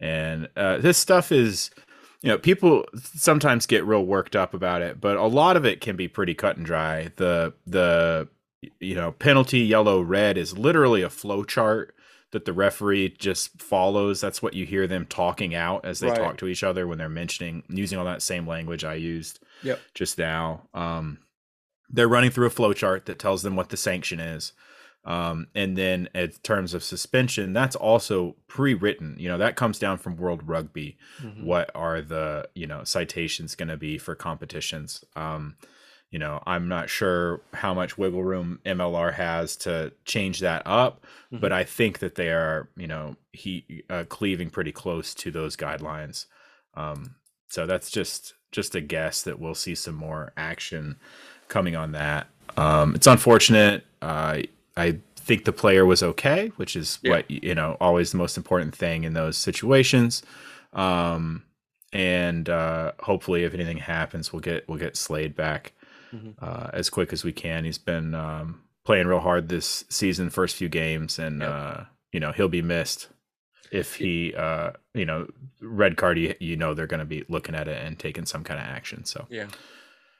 and 0.00 0.48
uh, 0.56 0.78
this 0.78 0.98
stuff 0.98 1.32
is 1.32 1.70
you 2.22 2.30
know 2.30 2.38
people 2.38 2.86
sometimes 3.14 3.66
get 3.66 3.84
real 3.84 4.04
worked 4.04 4.34
up 4.34 4.54
about 4.54 4.80
it 4.80 4.98
but 4.98 5.18
a 5.18 5.26
lot 5.26 5.58
of 5.58 5.66
it 5.66 5.82
can 5.82 5.94
be 5.94 6.08
pretty 6.08 6.32
cut 6.32 6.56
and 6.56 6.64
dry 6.64 7.12
the 7.16 7.52
the 7.66 8.26
you 8.80 8.94
know 8.94 9.12
penalty 9.12 9.60
yellow 9.60 10.00
red 10.00 10.36
is 10.38 10.56
literally 10.58 11.02
a 11.02 11.10
flow 11.10 11.44
chart 11.44 11.94
that 12.32 12.44
the 12.46 12.52
referee 12.52 13.10
just 13.18 13.60
follows 13.62 14.20
that's 14.20 14.42
what 14.42 14.54
you 14.54 14.66
hear 14.66 14.86
them 14.86 15.06
talking 15.06 15.54
out 15.54 15.84
as 15.84 16.00
they 16.00 16.08
Right. 16.08 16.16
talk 16.18 16.36
to 16.38 16.46
each 16.48 16.62
other 16.64 16.86
when 16.86 16.98
they're 16.98 17.08
mentioning 17.08 17.62
using 17.68 17.98
all 17.98 18.04
that 18.06 18.22
same 18.22 18.46
language 18.46 18.84
i 18.84 18.94
used 18.94 19.38
Yep. 19.62 19.80
just 19.94 20.18
now 20.18 20.62
um 20.74 21.18
they're 21.90 22.08
running 22.08 22.30
through 22.30 22.46
a 22.46 22.50
flow 22.50 22.72
chart 22.72 23.06
that 23.06 23.18
tells 23.18 23.42
them 23.42 23.54
what 23.56 23.68
the 23.68 23.76
sanction 23.76 24.18
is 24.20 24.52
um, 25.06 25.48
and 25.54 25.76
then 25.76 26.08
in 26.14 26.30
terms 26.42 26.72
of 26.72 26.82
suspension, 26.82 27.52
that's 27.52 27.76
also 27.76 28.36
pre-written. 28.48 29.16
You 29.18 29.28
know, 29.28 29.36
that 29.36 29.54
comes 29.54 29.78
down 29.78 29.98
from 29.98 30.16
World 30.16 30.48
Rugby. 30.48 30.96
Mhm. 31.22 31.42
What 31.44 31.70
are 31.74 32.00
the 32.00 32.48
you 32.54 32.66
know 32.66 32.84
citations 32.84 33.54
going 33.54 33.68
to 33.68 33.76
be 33.76 33.98
for 33.98 34.14
competitions? 34.14 35.04
Um, 35.14 35.56
you 36.14 36.20
know, 36.20 36.40
I'm 36.46 36.68
not 36.68 36.88
sure 36.88 37.40
how 37.54 37.74
much 37.74 37.98
wiggle 37.98 38.22
room 38.22 38.60
MLR 38.64 39.14
has 39.14 39.56
to 39.56 39.90
change 40.04 40.38
that 40.38 40.62
up, 40.64 41.04
Mhm. 41.32 41.40
but 41.40 41.50
I 41.50 41.64
think 41.64 41.98
that 41.98 42.14
they 42.14 42.28
are 42.30 42.68
you 42.76 42.86
know 42.86 43.16
he 43.32 43.82
uh, 43.90 44.04
cleaving 44.08 44.48
pretty 44.48 44.70
close 44.70 45.12
to 45.14 45.32
those 45.32 45.56
guidelines. 45.56 46.26
Um, 46.74 47.16
so 47.48 47.66
that's 47.66 47.90
just 47.90 48.34
just 48.52 48.76
a 48.76 48.80
guess 48.80 49.22
that 49.22 49.40
we'll 49.40 49.56
see 49.56 49.74
some 49.74 49.96
more 49.96 50.32
action 50.36 50.96
coming 51.48 51.74
on 51.74 51.90
that. 51.92 52.28
Um, 52.56 52.94
it's 52.94 53.08
unfortunate. 53.08 53.84
Uh, 54.00 54.42
I 54.76 54.98
think 55.16 55.44
the 55.46 55.52
player 55.52 55.84
was 55.84 56.00
okay, 56.00 56.52
which 56.58 56.76
is 56.76 57.00
Yeah. 57.02 57.10
what 57.10 57.28
you 57.28 57.56
know 57.56 57.76
always 57.80 58.12
the 58.12 58.18
most 58.18 58.36
important 58.36 58.72
thing 58.76 59.02
in 59.02 59.14
those 59.14 59.36
situations. 59.36 60.22
Um, 60.72 61.42
and 61.92 62.48
uh, 62.48 62.92
hopefully, 63.00 63.42
if 63.42 63.52
anything 63.52 63.78
happens, 63.78 64.32
we'll 64.32 64.40
get 64.50 64.68
we'll 64.68 64.78
get 64.78 64.96
Slade 64.96 65.34
back 65.34 65.72
Mhm. 66.14 66.34
uh, 66.40 66.70
as 66.72 66.88
quick 66.90 67.12
as 67.12 67.24
we 67.24 67.32
can. 67.32 67.64
He's 67.64 67.78
been 67.78 68.14
um, 68.14 68.62
playing 68.84 69.06
real 69.06 69.20
hard 69.20 69.48
this 69.48 69.84
season, 69.88 70.30
first 70.30 70.56
few 70.56 70.68
games, 70.68 71.18
and 71.18 71.40
Yep. 71.40 71.50
uh, 71.50 71.84
you 72.12 72.20
know 72.20 72.32
he'll 72.32 72.48
be 72.48 72.62
missed 72.62 73.08
if 73.72 73.96
he 73.96 74.34
uh, 74.34 74.72
you 74.94 75.04
know 75.04 75.26
red 75.60 75.96
card. 75.96 76.18
You, 76.18 76.34
you 76.40 76.56
know 76.56 76.74
they're 76.74 76.86
going 76.86 77.00
to 77.00 77.04
be 77.06 77.24
looking 77.28 77.54
at 77.54 77.66
it 77.68 77.84
and 77.84 77.98
taking 77.98 78.26
some 78.26 78.44
kind 78.44 78.60
of 78.60 78.66
action. 78.66 79.04
So 79.04 79.26
Yeah. 79.30 79.48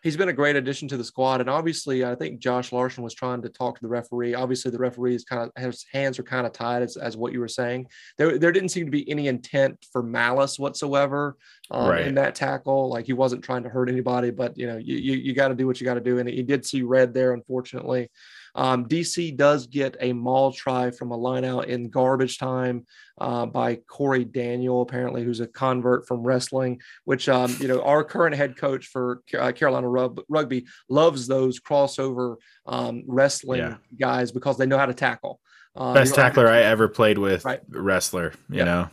He's 0.04 0.18
been 0.18 0.28
a 0.28 0.34
great 0.34 0.54
addition 0.54 0.86
to 0.88 0.98
the 0.98 1.02
squad. 1.02 1.40
And 1.40 1.48
obviously, 1.48 2.04
I 2.04 2.14
think 2.14 2.38
Josh 2.38 2.72
Larson 2.72 3.02
was 3.02 3.14
trying 3.14 3.40
to 3.40 3.48
talk 3.48 3.76
to 3.76 3.82
the 3.82 3.88
referee. 3.88 4.34
Obviously, 4.34 4.70
the 4.70 4.78
referee 4.78 5.14
is 5.14 5.24
kind 5.24 5.42
of 5.42 5.62
his 5.62 5.86
hands 5.90 6.18
are 6.18 6.22
kind 6.22 6.46
of 6.46 6.52
tied, 6.52 6.82
as, 6.82 6.98
as 6.98 7.16
what 7.16 7.32
you 7.32 7.40
were 7.40 7.48
saying. 7.48 7.86
There, 8.18 8.38
there 8.38 8.52
didn't 8.52 8.68
seem 8.68 8.84
to 8.84 8.90
be 8.90 9.10
any 9.10 9.28
intent 9.28 9.84
for 9.90 10.02
malice 10.02 10.58
whatsoever 10.58 11.38
um, 11.70 11.88
Right. 11.88 12.06
in 12.06 12.14
that 12.16 12.34
tackle. 12.34 12.90
Like 12.90 13.06
he 13.06 13.14
wasn't 13.14 13.42
trying 13.42 13.62
to 13.62 13.70
hurt 13.70 13.88
anybody, 13.88 14.30
but 14.30 14.56
you 14.58 14.66
know, 14.66 14.76
you 14.76 14.96
you, 14.96 15.14
you 15.14 15.32
got 15.32 15.48
to 15.48 15.54
do 15.54 15.66
what 15.66 15.80
you 15.80 15.86
got 15.86 15.94
to 15.94 16.00
do. 16.00 16.18
And 16.18 16.28
he 16.28 16.42
did 16.42 16.66
see 16.66 16.82
red 16.82 17.14
there, 17.14 17.32
unfortunately. 17.32 18.10
Um, 18.56 18.86
DC 18.86 19.36
does 19.36 19.66
get 19.66 19.96
a 20.00 20.12
mall 20.12 20.52
try 20.52 20.90
from 20.90 21.10
a 21.10 21.16
line 21.16 21.44
out 21.44 21.66
in 21.68 21.90
garbage 21.90 22.38
time 22.38 22.86
uh, 23.20 23.46
by 23.46 23.76
Corey 23.88 24.24
Daniel, 24.24 24.82
apparently, 24.82 25.24
who's 25.24 25.40
a 25.40 25.46
convert 25.46 26.06
from 26.06 26.22
wrestling 26.22 26.80
which 27.04 27.28
um, 27.28 27.54
you 27.60 27.68
know 27.68 27.82
our 27.82 28.04
current 28.04 28.34
head 28.36 28.56
coach 28.56 28.86
for 28.86 29.22
uh, 29.38 29.52
Carolina 29.52 29.88
Rub- 29.88 30.20
Rugby 30.28 30.66
loves 30.88 31.26
those 31.26 31.60
crossover 31.60 32.36
um, 32.66 33.02
wrestling 33.06 33.60
Yeah. 33.60 33.76
guys 33.98 34.30
because 34.32 34.56
they 34.56 34.66
know 34.66 34.78
how 34.78 34.86
to 34.86 34.94
tackle. 34.94 35.40
Uh, 35.76 35.92
best 35.94 36.10
you 36.12 36.16
tackler 36.16 36.48
I 36.48 36.62
ever 36.62 36.86
played 36.88 37.18
with, 37.18 37.44
Right. 37.44 37.60
wrestler. 37.68 38.32
You 38.48 38.58
Yep. 38.58 38.66
know, 38.66 38.88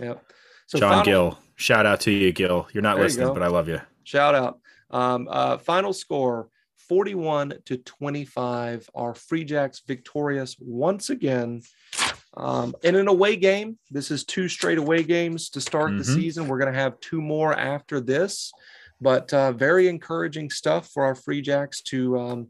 Yep. 0.00 0.24
So 0.66 0.78
John 0.78 0.90
final- 0.90 1.04
Gill. 1.04 1.38
Shout 1.56 1.84
out 1.86 2.00
to 2.00 2.10
you, 2.10 2.32
Gill. 2.32 2.66
You're 2.72 2.82
not 2.82 2.96
you 2.96 3.02
listening, 3.04 3.28
go. 3.28 3.34
but 3.34 3.42
I 3.42 3.48
love 3.48 3.68
you. 3.68 3.80
Shout 4.04 4.34
out. 4.34 4.58
Um, 4.90 5.28
uh, 5.30 5.58
final 5.58 5.92
score 5.92 6.48
41 6.88 7.54
to 7.66 7.76
25. 7.78 8.88
Our 8.94 9.14
Free 9.14 9.44
Jacks 9.44 9.82
victorious 9.86 10.56
once 10.58 11.10
again. 11.10 11.62
Um, 12.34 12.74
in 12.82 12.94
an 12.96 13.08
away 13.08 13.36
game, 13.36 13.78
this 13.90 14.10
is 14.10 14.24
two 14.24 14.48
straight 14.48 14.78
away 14.78 15.02
games 15.02 15.50
to 15.50 15.60
start 15.60 15.90
the 15.98 16.04
Mhm. 16.04 16.14
season. 16.14 16.48
We're 16.48 16.58
going 16.58 16.72
to 16.72 16.78
have 16.78 16.98
two 17.00 17.20
more 17.20 17.52
after 17.52 18.00
this, 18.00 18.52
but 19.00 19.32
uh, 19.34 19.52
very 19.52 19.88
encouraging 19.88 20.50
stuff 20.50 20.88
for 20.90 21.04
our 21.04 21.14
Free 21.14 21.42
Jacks 21.42 21.82
to 21.82 22.18
um, 22.18 22.48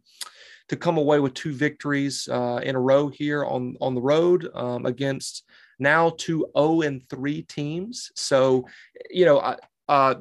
to 0.68 0.76
come 0.76 0.97
away 0.97 1.18
with 1.18 1.35
two 1.35 1.53
victories 1.53 2.28
uh, 2.30 2.61
in 2.62 2.76
a 2.76 2.80
row 2.80 3.09
here 3.09 3.45
on 3.45 3.76
on 3.80 3.95
the 3.95 4.01
road 4.01 4.49
um, 4.55 4.87
against 4.87 5.43
now 5.78 6.11
two 6.16 6.47
0 6.57 6.83
and 6.83 7.03
3 7.11 7.43
teams. 7.43 8.12
So, 8.14 8.66
you 9.11 9.24
know, 9.24 9.41
I- 9.41 9.59
uh, 9.89 10.14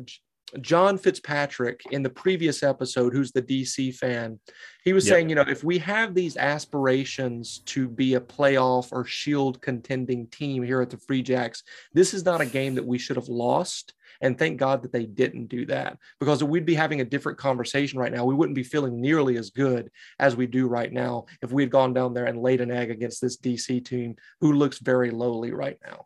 John 0.60 0.98
Fitzpatrick 0.98 1.82
in 1.92 2.04
the 2.04 2.10
previous 2.10 2.64
episode, 2.64 3.14
who's 3.14 3.32
the 3.32 3.42
DC 3.42 3.96
fan, 3.96 4.40
he 4.84 4.92
was 4.94 5.06
Yep. 5.08 5.14
saying, 5.14 5.30
you 5.30 5.36
know, 5.36 5.46
if 5.48 5.64
we 5.64 5.78
have 5.78 6.14
these 6.14 6.36
aspirations 6.36 7.60
to 7.68 7.88
be 7.88 8.16
a 8.16 8.20
playoff 8.22 8.92
or 8.92 9.06
shield 9.06 9.62
contending 9.62 10.28
team 10.28 10.64
here 10.64 10.82
at 10.82 10.90
the 10.90 10.98
Free 10.98 11.22
Jacks, 11.22 11.64
this 11.94 12.14
is 12.14 12.26
not 12.26 12.42
a 12.42 12.46
game 12.46 12.76
that 12.76 12.86
we 12.86 12.98
should 12.98 13.16
have 13.16 13.30
lost. 13.30 13.94
And 14.24 14.38
thank 14.38 14.60
God 14.60 14.84
that 14.84 14.92
they 14.92 15.06
didn't 15.06 15.48
do 15.48 15.66
that 15.68 15.98
because 16.20 16.44
we'd 16.44 16.66
be 16.66 16.76
having 16.76 17.02
a 17.02 17.06
different 17.06 17.40
conversation 17.40 17.98
right 17.98 18.12
now. 18.12 18.26
We 18.26 18.36
wouldn't 18.36 18.56
be 18.56 18.64
feeling 18.64 19.02
nearly 19.02 19.38
as 19.38 19.50
good 19.50 19.90
as 20.20 20.36
we 20.36 20.46
do 20.46 20.68
right 20.68 20.92
now 20.92 21.26
if 21.42 21.52
we 21.52 21.64
had 21.64 21.72
gone 21.72 21.94
down 21.94 22.14
there 22.14 22.26
and 22.26 22.42
laid 22.42 22.62
an 22.62 22.70
egg 22.72 22.92
against 22.92 23.22
this 23.22 23.38
DC 23.38 23.84
team 23.84 24.16
who 24.40 24.54
looks 24.54 24.78
very 24.80 25.10
lowly 25.10 25.52
right 25.54 25.80
now. 25.84 26.04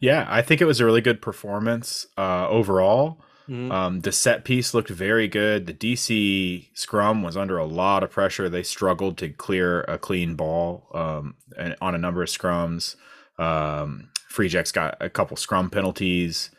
Yeah, 0.00 0.26
I 0.28 0.42
think 0.42 0.60
it 0.60 0.64
was 0.66 0.80
a 0.80 0.84
really 0.84 1.00
good 1.00 1.20
performance 1.22 2.06
uh, 2.16 2.48
overall. 2.48 3.20
Mhm. 3.48 3.70
Um, 3.70 4.00
the 4.00 4.12
set 4.12 4.44
piece 4.44 4.72
looked 4.74 4.88
very 4.88 5.28
good. 5.28 5.66
The 5.66 5.74
DC 5.74 6.70
scrum 6.74 7.22
was 7.22 7.36
under 7.36 7.58
a 7.58 7.66
lot 7.66 8.02
of 8.02 8.10
pressure. 8.10 8.48
They 8.48 8.62
struggled 8.62 9.18
to 9.18 9.28
clear 9.28 9.82
a 9.82 9.98
clean 9.98 10.34
ball 10.34 10.88
um, 10.94 11.34
and- 11.58 11.76
on 11.80 11.94
a 11.94 11.98
number 11.98 12.22
of 12.22 12.28
scrums. 12.28 12.96
Um, 13.38 14.10
Free 14.28 14.48
Jacks 14.48 14.72
got 14.72 14.96
a 15.00 15.10
couple 15.10 15.36
scrum 15.36 15.70
penalties. 15.70 16.50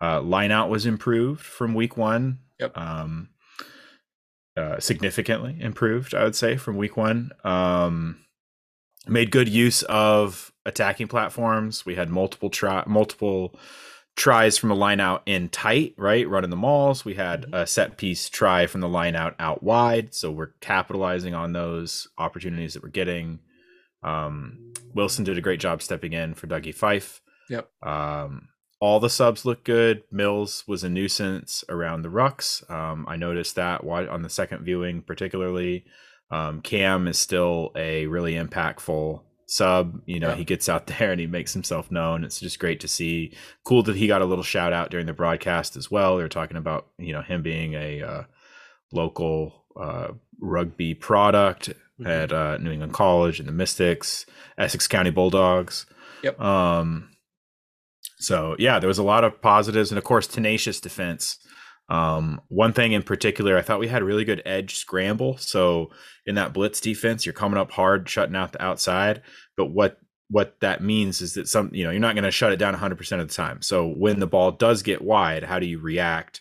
Uh, 0.00 0.20
line 0.22 0.50
out 0.50 0.70
was 0.70 0.86
improved 0.86 1.42
from 1.44 1.74
week 1.74 1.96
one. 1.96 2.38
Yep. 2.58 2.76
Um, 2.78 3.28
uh, 4.56 4.78
significantly 4.80 5.56
improved, 5.60 6.14
I 6.14 6.24
would 6.24 6.36
say, 6.36 6.56
from 6.56 6.76
week 6.76 6.96
one. 6.96 7.32
Um, 7.44 8.24
made 9.06 9.30
good 9.30 9.48
use 9.48 9.82
of 9.84 10.52
attacking 10.66 11.08
platforms. 11.08 11.84
We 11.86 11.94
had 11.94 12.10
multiple 12.10 12.50
try 12.50 12.82
multiple 12.86 13.58
tries 14.16 14.58
from 14.58 14.68
the 14.68 14.74
line 14.74 15.00
out 15.00 15.22
in 15.26 15.48
tight, 15.48 15.94
right? 15.96 16.28
Running 16.28 16.50
the 16.50 16.56
mauls. 16.56 17.04
We 17.04 17.14
had 17.14 17.46
Mhm. 17.46 17.54
a 17.62 17.66
set 17.66 17.96
piece 17.96 18.28
try 18.28 18.66
from 18.66 18.80
the 18.80 18.88
line 18.88 19.16
out 19.16 19.34
out 19.38 19.62
wide. 19.62 20.14
So 20.14 20.30
we're 20.30 20.52
capitalizing 20.60 21.34
on 21.34 21.52
those 21.52 22.08
opportunities 22.18 22.74
that 22.74 22.82
we're 22.82 22.90
getting. 22.90 23.40
Um, 24.02 24.72
Wilson 24.94 25.24
did 25.24 25.38
a 25.38 25.42
great 25.42 25.60
job 25.60 25.82
stepping 25.82 26.12
in 26.12 26.34
for 26.34 26.46
Dougie 26.46 26.74
Fife. 26.74 27.20
Yep. 27.48 27.68
Um, 27.82 28.48
all 28.80 28.98
the 29.00 29.10
subs 29.10 29.44
look 29.44 29.62
good. 29.64 30.02
Mills 30.10 30.64
was 30.66 30.82
a 30.82 30.88
nuisance 30.88 31.64
around 31.68 32.02
the 32.02 32.08
rucks. 32.08 32.68
Um, 32.70 33.04
I 33.08 33.16
noticed 33.16 33.56
that 33.56 33.82
on 33.84 34.22
the 34.22 34.30
second 34.30 34.64
viewing, 34.64 35.02
particularly. 35.02 35.84
Um, 36.30 36.62
Cam 36.62 37.06
is 37.08 37.18
still 37.18 37.72
a 37.76 38.06
really 38.06 38.34
impactful 38.34 39.22
sub. 39.50 40.00
You 40.06 40.20
know, 40.20 40.28
Yeah. 40.30 40.36
he 40.36 40.44
gets 40.44 40.68
out 40.68 40.86
there 40.98 41.10
and 41.12 41.20
he 41.20 41.26
makes 41.26 41.52
himself 41.52 41.90
known. 41.90 42.24
It's 42.24 42.40
just 42.40 42.58
great 42.58 42.80
to 42.80 42.88
see. 42.88 43.34
Cool 43.64 43.82
that 43.84 43.96
he 43.96 44.06
got 44.06 44.22
a 44.22 44.26
little 44.26 44.44
shout 44.44 44.72
out 44.72 44.90
during 44.90 45.06
the 45.06 45.12
broadcast 45.12 45.76
as 45.76 45.90
well. 45.90 46.16
They're 46.16 46.28
talking 46.28 46.56
about 46.56 46.86
you 46.98 47.12
know 47.12 47.22
him 47.22 47.42
being 47.42 47.74
a 47.74 48.02
uh, 48.02 48.22
local 48.92 49.64
uh, 49.80 50.08
rugby 50.40 50.94
product 50.94 51.70
Mhm. 52.00 52.06
at 52.08 52.32
uh, 52.32 52.56
New 52.58 52.70
England 52.70 52.94
College 52.94 53.38
and 53.40 53.48
the 53.48 53.52
Mystics, 53.52 54.24
Essex 54.56 54.88
County 54.88 55.10
Bulldogs. 55.10 55.84
Yep. 56.22 56.40
Um, 56.40 57.10
so 58.18 58.56
yeah, 58.58 58.78
there 58.78 58.88
was 58.88 58.98
a 58.98 59.02
lot 59.02 59.24
of 59.24 59.40
positives, 59.42 59.90
and 59.90 59.98
of 59.98 60.04
course, 60.04 60.26
tenacious 60.26 60.80
defense. 60.80 61.38
Um, 61.90 62.40
one 62.48 62.72
thing 62.72 62.92
in 62.92 63.02
particular, 63.02 63.58
I 63.58 63.62
thought 63.62 63.80
we 63.80 63.88
had 63.88 64.04
really 64.04 64.24
good 64.24 64.42
edge 64.46 64.76
scramble. 64.76 65.36
So 65.38 65.90
in 66.24 66.36
that 66.36 66.52
blitz 66.52 66.80
defense, 66.80 67.26
you're 67.26 67.32
coming 67.32 67.58
up 67.58 67.72
hard, 67.72 68.08
shutting 68.08 68.36
out 68.36 68.52
the 68.52 68.62
outside. 68.62 69.22
But 69.56 69.66
what 69.66 69.98
what 70.28 70.60
that 70.60 70.80
means 70.80 71.20
is 71.20 71.34
that 71.34 71.48
some 71.48 71.70
you 71.72 71.82
know 71.82 71.90
you're 71.90 71.98
not 71.98 72.14
going 72.14 72.24
to 72.24 72.30
shut 72.30 72.52
it 72.52 72.58
down 72.58 72.76
100% 72.76 73.20
of 73.20 73.28
the 73.28 73.34
time. 73.34 73.60
So 73.60 73.88
when 73.88 74.20
the 74.20 74.28
ball 74.28 74.52
does 74.52 74.82
get 74.82 75.02
wide, 75.02 75.42
how 75.42 75.58
do 75.58 75.66
you 75.66 75.80
react? 75.80 76.40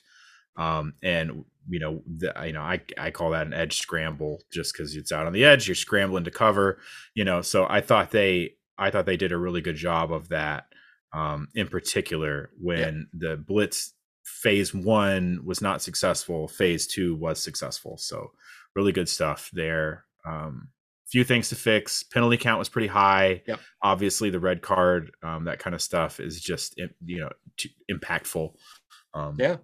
Um, 0.56 0.94
and 1.02 1.46
you 1.68 1.80
know, 1.80 2.02
the, 2.06 2.34
you 2.46 2.54
know, 2.54 2.62
I 2.62 2.82
I 2.98 3.10
call 3.10 3.32
that 3.32 3.48
an 3.48 3.54
edge 3.54 3.80
scramble 3.80 4.44
just 4.54 4.74
because 4.74 4.96
it's 4.96 5.12
out 5.12 5.26
on 5.26 5.34
the 5.34 5.46
edge. 5.46 5.68
You're 5.68 5.76
scrambling 5.76 6.26
to 6.26 6.32
cover. 6.32 6.80
You 7.16 7.26
know, 7.26 7.42
so 7.42 7.66
I 7.68 7.82
thought 7.82 8.12
they 8.12 8.54
I 8.78 8.92
thought 8.92 9.08
they 9.08 9.18
did 9.18 9.32
a 9.32 9.38
really 9.38 9.62
good 9.62 9.76
job 9.76 10.14
of 10.14 10.30
that. 10.30 10.66
Um, 11.12 11.48
in 11.56 11.68
particular, 11.68 12.52
when 12.62 13.08
yeah. 13.14 13.30
the 13.30 13.38
blitz 13.38 13.94
phase 14.30 14.74
one 14.74 15.40
was 15.44 15.62
not 15.62 15.82
successful, 15.82 16.48
phase 16.48 16.88
two 16.88 17.16
was 17.16 17.42
successful. 17.42 17.98
So 17.98 18.32
really 18.76 18.92
good 18.92 19.10
stuff 19.10 19.50
there. 19.54 20.06
Um, 20.26 20.70
few 21.08 21.24
things 21.24 21.50
to 21.50 21.56
fix. 21.56 22.04
Penalty 22.04 22.38
count 22.38 22.60
was 22.60 22.70
pretty 22.70 22.88
high. 22.88 23.42
Yep. 23.48 23.60
Obviously, 23.82 24.30
the 24.30 24.40
red 24.40 24.62
card, 24.62 25.12
um, 25.24 25.46
that 25.46 25.60
kind 25.60 25.74
of 25.74 25.82
stuff 25.82 26.20
is 26.20 26.40
just 26.40 26.80
you 27.06 27.20
know 27.20 27.30
impactful. 27.92 28.54
Um, 29.14 29.36
yeah, 29.40 29.58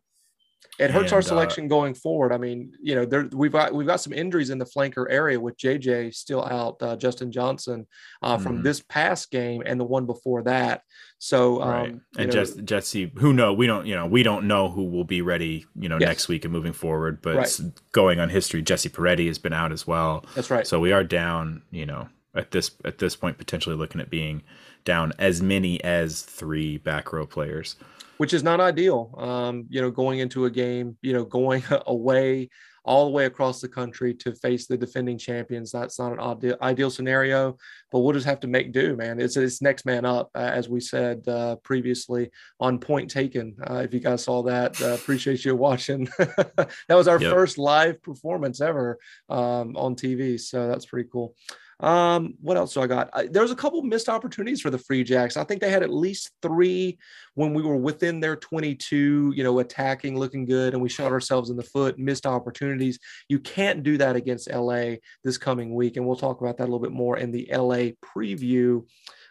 it 0.78 0.92
hurts 0.92 1.06
and, 1.06 1.14
our 1.14 1.20
uh, 1.20 1.22
selection 1.22 1.66
uh, 1.66 1.68
going 1.68 1.94
forward. 1.94 2.34
I 2.34 2.38
mean, 2.38 2.74
you 2.82 2.96
know, 2.96 3.06
there 3.06 3.30
we've 3.32 3.52
got 3.52 3.74
we've 3.74 3.88
got 3.88 4.02
some 4.02 4.14
injuries 4.14 4.50
in 4.50 4.58
the 4.58 4.66
flanker 4.66 5.06
area 5.10 5.40
with 5.40 5.58
JJ 5.58 6.14
still 6.14 6.44
out, 6.44 6.82
uh, 6.82 6.96
Justin 6.96 7.32
Johnson 7.32 7.88
uh, 8.22 8.38
from 8.38 8.56
mm-hmm. 8.56 8.64
this 8.64 8.82
past 8.82 9.32
game 9.32 9.64
and 9.66 9.80
the 9.80 9.86
one 9.86 10.06
before 10.06 10.44
that. 10.44 10.82
So, 11.18 11.62
um, 11.62 11.70
right. 11.70 11.96
and 12.18 12.32
just 12.32 12.64
Jesse, 12.66 13.12
who 13.18 13.34
know 13.34 13.54
we 13.54 13.68
don't, 13.68 13.86
you 13.86 13.96
know, 13.96 14.06
we 14.06 14.22
don't 14.22 14.48
know 14.48 14.70
who 14.70 14.84
will 14.84 15.06
be 15.06 15.22
ready, 15.22 15.66
you 15.76 15.88
know, 15.88 15.98
yes. 16.00 16.08
next 16.08 16.28
week 16.28 16.44
and 16.44 16.52
moving 16.52 16.74
forward. 16.74 17.22
But 17.22 17.36
right. 17.36 17.62
going 17.94 18.20
on 18.20 18.30
history, 18.30 18.62
Jesse 18.62 18.90
Peretti 18.90 19.28
has 19.28 19.40
been 19.40 19.54
out 19.54 19.72
as 19.72 19.88
well. 19.88 20.26
That's 20.36 20.52
right. 20.52 20.68
So 20.68 20.80
we 20.80 20.92
are 20.92 21.04
down, 21.04 21.62
you 21.72 21.86
know, 21.86 22.10
at 22.36 22.52
this 22.52 22.72
at 22.84 22.98
this 22.98 23.16
point 23.16 23.38
potentially 23.38 23.76
looking 23.76 24.02
at 24.02 24.10
being 24.10 24.44
down 24.84 25.14
as 25.18 25.42
many 25.42 25.84
as 25.84 26.22
three 26.22 26.78
back 26.78 27.12
row 27.12 27.26
players 27.26 27.76
which 28.18 28.34
is 28.34 28.44
not 28.44 28.60
ideal. 28.60 29.14
Um, 29.18 29.66
you 29.70 29.82
know, 29.82 29.92
going 29.92 30.20
into 30.20 30.46
a 30.46 30.52
game, 30.52 30.98
you 31.02 31.14
know, 31.14 31.26
going 31.26 31.64
away 31.88 32.50
all 32.86 33.06
the 33.06 33.12
way 33.12 33.26
across 33.26 33.60
the 33.60 33.68
country 33.68 34.14
to 34.14 34.34
face 34.36 34.68
the 34.68 34.78
defending 34.78 35.18
champions. 35.18 35.72
That's 35.72 35.98
not 35.98 36.14
an 36.14 36.20
ideal, 36.20 36.58
ideal 36.62 36.90
scenario, 36.92 37.58
but 37.92 38.00
we'll 38.00 38.14
just 38.14 38.28
have 38.28 38.40
to 38.42 38.48
make 38.48 38.72
do, 38.72 38.96
man. 38.96 39.20
It's 39.20 39.36
it's 39.38 39.62
next 39.62 39.86
man 39.86 40.06
up, 40.06 40.30
uh, 40.36 40.40
as 40.40 40.70
we 40.70 40.80
said 40.80 41.28
uh, 41.28 41.56
previously 41.58 42.30
on 42.60 42.80
Point 42.80 43.10
Taken. 43.10 43.56
Uh, 43.70 43.78
if 43.78 43.94
you 43.94 44.00
guys 44.00 44.24
saw 44.24 44.44
that, 44.44 44.80
uh, 44.82 44.94
appreciate 44.94 45.44
you 45.44 45.56
watching. 45.56 46.08
that 46.18 46.70
was 46.90 47.08
our 47.08 47.20
yep. 47.20 47.34
first 47.34 47.58
live 47.58 48.02
performance 48.04 48.62
ever 48.62 49.00
um, 49.30 49.76
on 49.76 49.96
TV, 49.96 50.40
so 50.40 50.68
that's 50.68 50.86
pretty 50.86 51.10
cool. 51.12 51.36
Um, 51.80 52.36
what 52.42 52.58
else 52.58 52.74
do 52.74 52.82
I 52.82 52.88
got? 52.88 53.10
I, 53.14 53.28
there 53.28 53.42
was 53.42 53.52
a 53.52 53.56
couple 53.56 53.82
missed 53.82 54.08
opportunities 54.08 54.62
for 54.62 54.70
the 54.70 54.78
Free 54.78 55.04
Jacks. 55.04 55.36
I 55.36 55.44
think 55.44 55.62
they 55.62 55.70
had 55.70 55.84
at 55.84 55.94
least 55.94 56.32
three 56.42 56.98
when 57.34 57.54
we 57.54 57.62
were 57.62 57.76
within 57.76 58.20
their 58.20 58.36
22, 58.38 59.34
you 59.36 59.44
know, 59.44 59.60
attacking, 59.60 60.18
looking 60.18 60.46
good, 60.46 60.74
and 60.74 60.82
we 60.82 60.90
shot 60.90 61.12
ourselves 61.12 61.50
in 61.50 61.58
the 61.58 61.64
foot, 61.64 62.00
missed 62.00 62.26
opportunities. 62.26 63.00
You 63.28 63.40
can't 63.40 63.84
do 63.84 63.98
that 63.98 64.16
against 64.16 64.52
LA 64.52 64.96
this 65.24 65.38
coming 65.38 65.76
week, 65.76 65.98
and 65.98 66.06
we'll 66.06 66.16
talk 66.16 66.40
about 66.40 66.58
that 66.58 66.64
a 66.64 66.72
little 66.72 66.80
bit 66.80 66.92
more 66.92 67.18
in 67.18 67.32
the 67.32 67.50
LA 67.52 67.92
preview. 68.04 68.86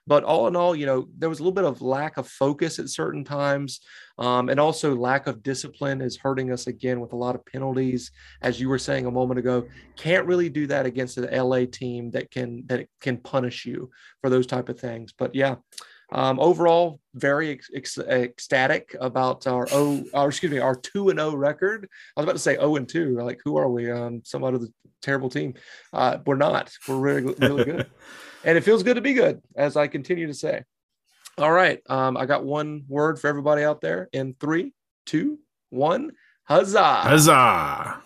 But 0.07 0.25
all 0.25 0.47
in 0.49 0.57
all, 0.57 0.77
you 0.77 0.87
know, 0.87 1.09
there 1.17 1.29
was 1.29 1.39
a 1.39 1.43
little 1.43 1.55
bit 1.55 1.65
of 1.65 1.83
lack 1.83 2.17
of 2.17 2.29
focus 2.29 2.79
at 2.79 2.89
certain 2.89 3.25
times. 3.25 3.81
Um, 4.19 4.49
and 4.49 4.61
also 4.61 4.95
lack 4.95 5.27
of 5.27 5.43
discipline 5.43 6.01
is 6.01 6.17
hurting 6.17 6.53
us 6.53 6.67
again 6.67 7.01
with 7.01 7.13
a 7.13 7.17
lot 7.17 7.35
of 7.35 7.45
penalties. 7.47 8.13
As 8.43 8.61
you 8.61 8.69
were 8.69 8.79
saying 8.79 9.07
a 9.07 9.11
moment 9.11 9.41
ago, 9.41 9.67
can't 9.97 10.27
really 10.27 10.49
do 10.49 10.67
that 10.69 10.87
against 10.87 11.19
an 11.19 11.35
LA 11.35 11.65
team 11.65 12.11
that 12.13 12.31
can 12.31 12.65
that 12.67 12.87
can 13.01 13.17
punish 13.17 13.67
you 13.67 13.91
for 14.21 14.31
those 14.31 14.47
type 14.47 14.69
of 14.69 14.79
things. 14.79 15.13
But 15.17 15.35
yeah, 15.35 15.57
um, 16.13 16.39
overall, 16.39 17.01
very 17.15 17.51
ec- 17.51 17.65
ec- 17.73 17.99
ecstatic 18.09 18.95
about 19.01 19.47
our 19.47 19.67
O, 19.73 20.05
excuse 20.27 20.53
me, 20.53 20.59
our 20.59 20.77
two 20.77 21.09
and 21.09 21.19
O 21.19 21.35
record. 21.35 21.89
I 22.17 22.21
was 22.21 22.25
about 22.25 22.33
to 22.35 22.39
say 22.39 22.57
O 22.57 22.77
and 22.77 22.89
two. 22.89 23.19
Like, 23.21 23.41
who 23.45 23.57
are 23.57 23.69
we? 23.69 23.91
Um, 23.91 24.23
some 24.25 24.45
out 24.45 24.55
of 24.55 24.61
the 24.61 24.73
terrible 25.03 25.29
team. 25.29 25.55
Uh, 25.93 26.19
we're 26.25 26.37
not. 26.37 26.73
We're 26.87 26.99
really, 26.99 27.35
really 27.39 27.65
good, 27.65 27.91
and 28.45 28.59
it 28.59 28.62
feels 28.62 28.82
good 28.82 28.95
to 28.95 29.01
be 29.01 29.14
good, 29.14 29.42
as 29.57 29.76
I 29.76 29.86
continue 29.86 30.26
to 30.26 30.34
say. 30.34 30.64
All 31.38 31.51
right. 31.51 31.80
Um, 31.88 32.16
I 32.16 32.26
got 32.26 32.45
one 32.45 32.84
word 32.88 33.18
for 33.18 33.28
everybody 33.28 33.64
out 33.64 33.80
there 33.80 34.09
in 34.12 34.34
three, 34.38 34.72
two, 35.07 35.38
one. 35.70 36.12
Huzzah! 36.45 37.01
Huzzah! 37.03 38.03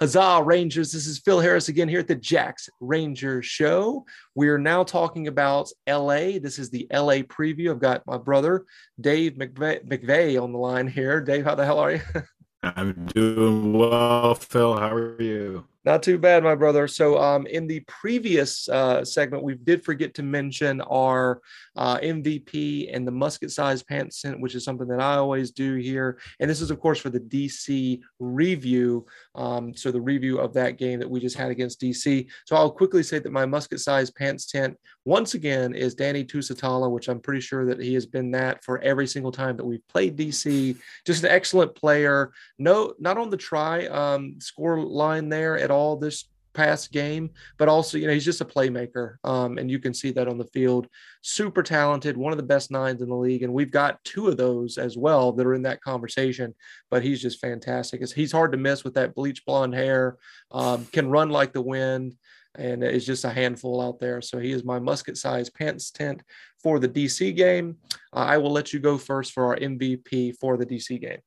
Huzzah, 0.00 0.42
Rangers. 0.42 0.92
This 0.92 1.06
is 1.06 1.18
Phil 1.18 1.40
Harris 1.40 1.68
again 1.68 1.86
here 1.86 2.00
at 2.00 2.08
the 2.08 2.14
Jacks 2.14 2.70
Ranger 2.80 3.42
Show. 3.42 4.06
We 4.34 4.48
are 4.48 4.58
now 4.58 4.82
talking 4.82 5.28
about 5.28 5.70
LA. 5.86 6.38
This 6.38 6.58
is 6.58 6.70
the 6.70 6.86
LA 6.90 7.20
preview. 7.20 7.70
I've 7.70 7.80
got 7.80 8.06
my 8.06 8.16
brother, 8.16 8.64
Dave 8.98 9.34
McVeigh, 9.34 9.86
McVeigh 9.86 10.42
on 10.42 10.52
the 10.52 10.58
line 10.58 10.88
here. 10.88 11.20
Dave, 11.20 11.44
how 11.44 11.54
the 11.54 11.66
hell 11.66 11.78
are 11.78 11.92
you? 11.92 12.00
I'm 12.62 13.04
doing 13.14 13.74
well, 13.74 14.34
Phil. 14.34 14.76
How 14.76 14.90
are 14.92 15.20
you? 15.20 15.66
Not 15.84 16.02
too 16.02 16.18
bad, 16.18 16.44
my 16.44 16.54
brother. 16.54 16.86
So, 16.86 17.18
um, 17.18 17.46
in 17.46 17.66
the 17.66 17.80
previous 17.80 18.68
uh, 18.68 19.02
segment, 19.02 19.42
we 19.42 19.54
did 19.54 19.82
forget 19.82 20.12
to 20.14 20.22
mention 20.22 20.82
our 20.82 21.40
uh, 21.74 21.96
MVP 21.98 22.94
and 22.94 23.06
the 23.06 23.12
musket 23.12 23.50
size 23.50 23.82
pants 23.82 24.20
scent, 24.20 24.40
which 24.40 24.54
is 24.54 24.62
something 24.62 24.88
that 24.88 25.00
I 25.00 25.14
always 25.14 25.50
do 25.52 25.76
here. 25.76 26.18
And 26.38 26.50
this 26.50 26.60
is, 26.60 26.70
of 26.70 26.80
course, 26.80 26.98
for 26.98 27.08
the 27.08 27.20
DC 27.20 28.00
review. 28.18 29.06
Um, 29.34 29.74
so, 29.74 29.90
the 29.90 30.00
review 30.00 30.38
of 30.38 30.52
that 30.54 30.78
game 30.78 30.98
that 31.00 31.10
we 31.10 31.20
just 31.20 31.36
had 31.36 31.50
against 31.50 31.80
DC. 31.80 32.26
So, 32.46 32.56
I'll 32.56 32.70
quickly 32.70 33.02
say 33.02 33.18
that 33.18 33.32
my 33.32 33.46
musket 33.46 33.80
size 33.80 34.10
pants 34.10 34.46
tent, 34.46 34.76
once 35.04 35.34
again, 35.34 35.74
is 35.74 35.94
Danny 35.94 36.24
Tusitala, 36.24 36.90
which 36.90 37.08
I'm 37.08 37.20
pretty 37.20 37.40
sure 37.40 37.64
that 37.66 37.80
he 37.80 37.94
has 37.94 38.06
been 38.06 38.30
that 38.32 38.64
for 38.64 38.80
every 38.80 39.06
single 39.06 39.32
time 39.32 39.56
that 39.56 39.64
we've 39.64 39.86
played 39.88 40.16
DC. 40.16 40.76
Just 41.06 41.24
an 41.24 41.30
excellent 41.30 41.74
player. 41.74 42.32
No, 42.58 42.94
not 42.98 43.18
on 43.18 43.30
the 43.30 43.36
try 43.36 43.86
um, 43.86 44.36
score 44.40 44.80
line 44.80 45.28
there 45.28 45.58
at 45.58 45.70
all 45.70 45.96
this 45.96 46.26
past 46.52 46.92
game, 46.92 47.30
but 47.58 47.68
also, 47.68 47.98
you 47.98 48.06
know, 48.06 48.12
he's 48.12 48.24
just 48.24 48.40
a 48.40 48.44
playmaker. 48.44 49.16
Um, 49.24 49.58
and 49.58 49.70
you 49.70 49.78
can 49.78 49.94
see 49.94 50.10
that 50.12 50.28
on 50.28 50.38
the 50.38 50.44
field. 50.44 50.88
Super 51.22 51.62
talented, 51.62 52.16
one 52.16 52.32
of 52.32 52.36
the 52.36 52.42
best 52.42 52.70
nines 52.70 53.02
in 53.02 53.08
the 53.08 53.16
league. 53.16 53.42
And 53.42 53.52
we've 53.52 53.70
got 53.70 54.02
two 54.04 54.28
of 54.28 54.36
those 54.36 54.78
as 54.78 54.96
well 54.96 55.32
that 55.32 55.46
are 55.46 55.54
in 55.54 55.62
that 55.62 55.80
conversation, 55.80 56.54
but 56.90 57.02
he's 57.02 57.22
just 57.22 57.40
fantastic. 57.40 58.06
He's 58.12 58.32
hard 58.32 58.52
to 58.52 58.58
miss 58.58 58.84
with 58.84 58.94
that 58.94 59.14
bleach 59.14 59.44
blonde 59.44 59.74
hair, 59.74 60.16
um, 60.50 60.86
can 60.86 61.10
run 61.10 61.30
like 61.30 61.52
the 61.52 61.62
wind, 61.62 62.16
and 62.56 62.82
is 62.82 63.06
just 63.06 63.24
a 63.24 63.30
handful 63.30 63.80
out 63.80 64.00
there. 64.00 64.20
So 64.20 64.38
he 64.38 64.52
is 64.52 64.64
my 64.64 64.78
musket 64.78 65.16
size 65.16 65.48
pants 65.50 65.90
tent 65.90 66.22
for 66.62 66.78
the 66.78 66.88
DC 66.88 67.34
game. 67.36 67.76
Uh, 68.12 68.20
I 68.20 68.38
will 68.38 68.50
let 68.50 68.72
you 68.72 68.80
go 68.80 68.98
first 68.98 69.32
for 69.32 69.46
our 69.46 69.56
MVP 69.56 70.36
for 70.38 70.56
the 70.56 70.66
DC 70.66 71.00
game. 71.00 71.20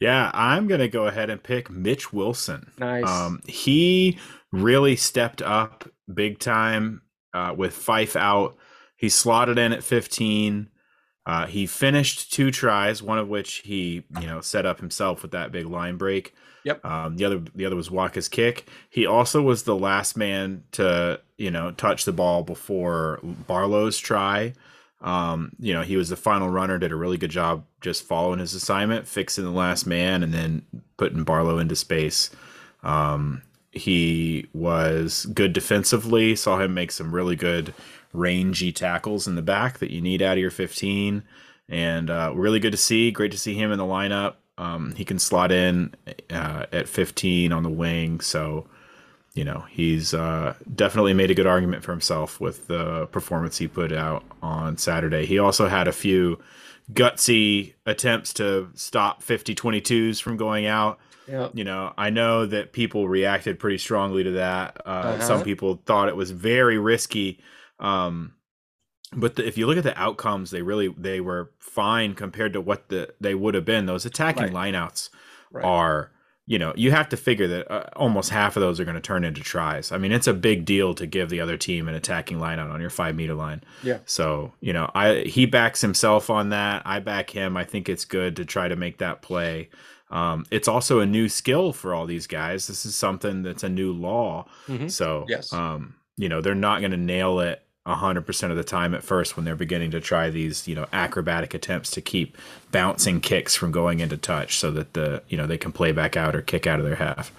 Yeah, 0.00 0.30
I'm 0.32 0.66
gonna 0.66 0.88
go 0.88 1.06
ahead 1.06 1.28
and 1.28 1.42
pick 1.42 1.70
Mitch 1.70 2.12
Wilson. 2.12 2.72
Nice. 2.78 3.06
Um, 3.06 3.42
he 3.46 4.18
really 4.50 4.96
stepped 4.96 5.42
up 5.42 5.88
big 6.12 6.38
time 6.38 7.02
uh, 7.34 7.54
with 7.56 7.74
Fife 7.74 8.16
out. 8.16 8.56
He 8.96 9.08
slotted 9.08 9.58
in 9.58 9.72
at 9.72 9.84
15. 9.84 10.68
Uh, 11.26 11.46
he 11.46 11.66
finished 11.66 12.32
two 12.32 12.50
tries, 12.50 13.02
one 13.02 13.18
of 13.18 13.28
which 13.28 13.56
he 13.58 14.04
you 14.20 14.26
know 14.26 14.40
set 14.40 14.64
up 14.64 14.80
himself 14.80 15.22
with 15.22 15.32
that 15.32 15.52
big 15.52 15.66
line 15.66 15.96
break. 15.96 16.34
Yep. 16.64 16.84
Um, 16.84 17.16
the 17.16 17.24
other 17.24 17.42
the 17.54 17.66
other 17.66 17.76
was 17.76 17.90
Waaka's 17.90 18.28
kick. 18.28 18.68
He 18.88 19.06
also 19.06 19.42
was 19.42 19.64
the 19.64 19.76
last 19.76 20.16
man 20.16 20.64
to 20.72 21.20
you 21.36 21.50
know 21.50 21.72
touch 21.72 22.04
the 22.04 22.12
ball 22.12 22.42
before 22.42 23.20
Barlow's 23.22 23.98
try. 23.98 24.54
Um, 25.00 25.52
you 25.58 25.72
know, 25.72 25.82
he 25.82 25.96
was 25.96 26.10
the 26.10 26.16
final 26.16 26.50
runner, 26.50 26.78
did 26.78 26.92
a 26.92 26.96
really 26.96 27.16
good 27.16 27.30
job 27.30 27.64
just 27.80 28.02
following 28.02 28.38
his 28.38 28.54
assignment, 28.54 29.08
fixing 29.08 29.44
the 29.44 29.50
last 29.50 29.86
man, 29.86 30.22
and 30.22 30.32
then 30.32 30.62
putting 30.98 31.24
Barlow 31.24 31.58
into 31.58 31.74
space. 31.74 32.30
Um, 32.82 33.42
he 33.72 34.46
was 34.52 35.26
good 35.26 35.52
defensively, 35.52 36.36
saw 36.36 36.58
him 36.58 36.74
make 36.74 36.90
some 36.90 37.14
really 37.14 37.36
good 37.36 37.72
rangy 38.12 38.72
tackles 38.72 39.26
in 39.26 39.36
the 39.36 39.42
back 39.42 39.78
that 39.78 39.90
you 39.90 40.00
need 40.00 40.22
out 40.22 40.36
of 40.36 40.40
your 40.40 40.50
15. 40.50 41.22
And 41.68 42.10
uh, 42.10 42.32
really 42.34 42.58
good 42.58 42.72
to 42.72 42.78
see. 42.78 43.10
Great 43.10 43.30
to 43.30 43.38
see 43.38 43.54
him 43.54 43.70
in 43.70 43.78
the 43.78 43.84
lineup. 43.84 44.34
Um, 44.58 44.94
he 44.96 45.04
can 45.04 45.18
slot 45.18 45.52
in 45.52 45.94
uh, 46.30 46.66
at 46.72 46.88
15 46.88 47.52
on 47.52 47.62
the 47.62 47.70
wing. 47.70 48.20
So, 48.20 48.66
you 49.34 49.44
know, 49.44 49.64
he's 49.70 50.12
uh, 50.12 50.54
definitely 50.74 51.14
made 51.14 51.30
a 51.30 51.34
good 51.34 51.46
argument 51.46 51.84
for 51.84 51.92
himself 51.92 52.40
with 52.40 52.66
the 52.66 53.06
performance 53.06 53.58
he 53.58 53.68
put 53.68 53.92
out 53.92 54.24
on 54.42 54.76
Saturday. 54.76 55.26
He 55.26 55.38
also 55.38 55.68
had 55.68 55.86
a 55.86 55.92
few 55.92 56.38
gutsy 56.92 57.74
attempts 57.86 58.32
to 58.34 58.70
stop 58.74 59.22
50 59.22 59.54
22s 59.54 60.20
from 60.20 60.36
going 60.36 60.66
out. 60.66 60.98
Yep. 61.28 61.52
You 61.54 61.62
know, 61.62 61.94
I 61.96 62.10
know 62.10 62.44
that 62.46 62.72
people 62.72 63.06
reacted 63.08 63.60
pretty 63.60 63.78
strongly 63.78 64.24
to 64.24 64.32
that. 64.32 64.80
Uh, 64.84 64.88
uh-huh. 64.88 65.20
Some 65.20 65.42
people 65.44 65.80
thought 65.86 66.08
it 66.08 66.16
was 66.16 66.32
very 66.32 66.76
risky. 66.78 67.40
Um, 67.78 68.34
but 69.12 69.36
the, 69.36 69.46
if 69.46 69.56
you 69.56 69.66
look 69.66 69.78
at 69.78 69.84
the 69.84 69.96
outcomes, 70.00 70.50
they 70.50 70.62
really 70.62 70.88
they 70.88 71.20
were 71.20 71.52
fine 71.58 72.14
compared 72.14 72.52
to 72.54 72.60
what 72.60 72.88
the 72.88 73.12
they 73.20 73.34
would 73.34 73.54
have 73.54 73.64
been. 73.64 73.86
Those 73.86 74.04
attacking 74.06 74.48
lineouts 74.48 75.08
Right. 75.52 75.64
are 75.64 76.12
you 76.50 76.58
know 76.58 76.72
you 76.76 76.90
have 76.90 77.08
to 77.10 77.16
figure 77.16 77.46
that 77.46 77.70
uh, 77.72 77.84
almost 77.94 78.30
half 78.30 78.56
of 78.56 78.60
those 78.60 78.80
are 78.80 78.84
going 78.84 78.96
to 78.96 79.00
turn 79.00 79.22
into 79.24 79.40
tries. 79.40 79.92
I 79.92 79.98
mean, 79.98 80.10
it's 80.10 80.26
a 80.26 80.34
big 80.34 80.64
deal 80.64 80.94
to 80.94 81.06
give 81.06 81.28
the 81.30 81.40
other 81.40 81.56
team 81.56 81.88
an 81.88 81.94
attacking 81.94 82.38
lineout 82.38 82.72
on 82.74 82.80
your 82.80 82.90
five 82.90 83.14
meter 83.14 83.34
line. 83.34 83.62
Yeah. 83.84 83.98
So 84.04 84.52
you 84.60 84.72
know, 84.72 84.90
I 84.92 85.20
he 85.20 85.46
backs 85.46 85.80
himself 85.80 86.28
on 86.28 86.48
that. 86.48 86.82
I 86.84 86.98
back 86.98 87.30
him. 87.30 87.56
I 87.56 87.64
think 87.64 87.88
it's 87.88 88.04
good 88.04 88.34
to 88.36 88.44
try 88.44 88.66
to 88.66 88.74
make 88.74 88.98
that 88.98 89.22
play. 89.22 89.68
Um, 90.10 90.44
it's 90.50 90.66
also 90.66 90.98
a 90.98 91.06
new 91.06 91.28
skill 91.28 91.72
for 91.72 91.94
all 91.94 92.04
these 92.04 92.26
guys. 92.26 92.66
This 92.66 92.84
is 92.84 92.96
something 92.96 93.44
that's 93.44 93.62
a 93.62 93.68
new 93.68 93.92
law. 93.92 94.46
Mhm. 94.66 94.90
So 94.90 95.24
Yes. 95.28 95.52
um, 95.52 95.94
you 96.16 96.28
know, 96.28 96.40
they're 96.40 96.56
not 96.56 96.80
going 96.80 96.90
to 96.90 96.96
nail 97.14 97.38
it 97.38 97.62
hundred 97.96 98.26
percent 98.26 98.50
of 98.50 98.56
the 98.56 98.64
time 98.64 98.94
at 98.94 99.02
first 99.02 99.36
when 99.36 99.44
they're 99.44 99.56
beginning 99.56 99.90
to 99.92 100.00
try 100.00 100.30
these, 100.30 100.66
you 100.66 100.74
know, 100.74 100.86
acrobatic 100.92 101.54
attempts 101.54 101.90
to 101.92 102.00
keep 102.00 102.36
bouncing 102.70 103.20
kicks 103.20 103.54
from 103.54 103.72
going 103.72 104.00
into 104.00 104.16
touch 104.16 104.58
so 104.58 104.70
that 104.70 104.94
the, 104.94 105.22
you 105.28 105.36
know, 105.36 105.46
they 105.46 105.58
can 105.58 105.72
play 105.72 105.92
back 105.92 106.16
out 106.16 106.34
or 106.34 106.42
kick 106.42 106.66
out 106.66 106.80
of 106.80 106.86
their 106.86 106.96
half. 106.96 107.32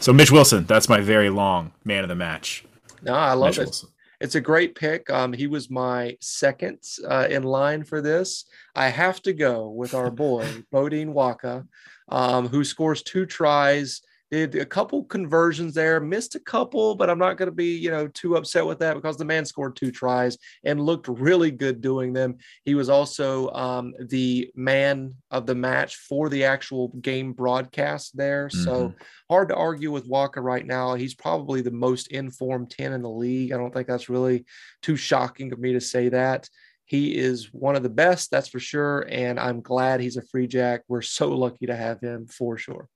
So 0.00 0.12
Mitch 0.12 0.30
Wilson, 0.30 0.64
that's 0.64 0.88
my 0.88 1.00
very 1.00 1.30
long 1.30 1.72
man 1.84 2.04
of 2.04 2.08
the 2.08 2.14
match. 2.14 2.64
No, 3.02 3.14
I 3.14 3.32
love 3.32 3.50
Mitch 3.50 3.58
it. 3.58 3.64
Wilson. 3.64 3.88
It's 4.20 4.34
a 4.34 4.40
great 4.40 4.74
pick. 4.74 5.08
Um, 5.10 5.32
he 5.32 5.46
was 5.46 5.70
my 5.70 6.16
second 6.20 6.78
uh, 7.06 7.28
in 7.30 7.44
line 7.44 7.84
for 7.84 8.00
this. 8.00 8.44
I 8.74 8.88
have 8.88 9.22
to 9.22 9.32
go 9.32 9.68
with 9.68 9.94
our 9.94 10.10
boy 10.10 10.44
Beaudein 10.72 11.12
Waaka, 11.12 11.66
um, 12.08 12.48
who 12.48 12.64
scores 12.64 13.02
two 13.02 13.26
tries. 13.26 14.02
Did 14.30 14.56
a 14.56 14.66
couple 14.66 15.04
conversions 15.04 15.72
there, 15.74 16.00
missed 16.00 16.34
a 16.34 16.40
couple, 16.40 16.94
but 16.94 17.08
I'm 17.08 17.18
not 17.18 17.38
going 17.38 17.48
to 17.48 17.54
be, 17.54 17.76
you 17.76 17.90
know, 17.90 18.08
too 18.08 18.36
upset 18.36 18.66
with 18.66 18.78
that 18.80 18.94
because 18.94 19.16
the 19.16 19.24
man 19.24 19.46
scored 19.46 19.74
two 19.74 19.90
tries 19.90 20.36
and 20.64 20.80
looked 20.80 21.08
really 21.08 21.50
good 21.50 21.80
doing 21.80 22.12
them. 22.12 22.36
He 22.64 22.74
was 22.74 22.90
also 22.90 23.50
um, 23.52 23.94
the 23.98 24.50
man 24.54 25.14
of 25.30 25.46
the 25.46 25.54
match 25.54 25.96
for 25.96 26.28
the 26.28 26.44
actual 26.44 26.88
game 27.00 27.32
broadcast 27.32 28.16
there. 28.16 28.50
So 28.50 28.92
hard 29.30 29.48
to 29.48 29.56
argue 29.56 29.90
with 29.90 30.08
Waaka 30.08 30.42
right 30.42 30.66
now. 30.66 30.94
He's 30.94 31.14
probably 31.14 31.62
the 31.62 31.70
most 31.70 32.08
informed 32.08 32.70
10 32.70 32.92
in 32.92 33.02
the 33.02 33.10
league. 33.10 33.52
I 33.52 33.56
don't 33.56 33.72
think 33.72 33.86
that's 33.86 34.08
really 34.08 34.44
too 34.82 34.96
shocking 34.96 35.52
of 35.52 35.58
me 35.58 35.72
to 35.72 35.80
say 35.80 36.10
that. 36.10 36.48
He 36.84 37.16
is 37.16 37.52
one 37.52 37.76
of 37.76 37.82
the 37.82 37.90
best, 37.90 38.30
that's 38.30 38.48
for 38.48 38.60
sure. 38.60 39.06
And 39.10 39.38
I'm 39.38 39.60
glad 39.60 40.00
he's 40.00 40.16
a 40.16 40.22
free 40.22 40.46
jack. 40.46 40.82
We're 40.88 41.02
so 41.02 41.28
lucky 41.28 41.66
to 41.66 41.76
have 41.76 42.00
him 42.00 42.26
for 42.26 42.56
sure. 42.56 42.88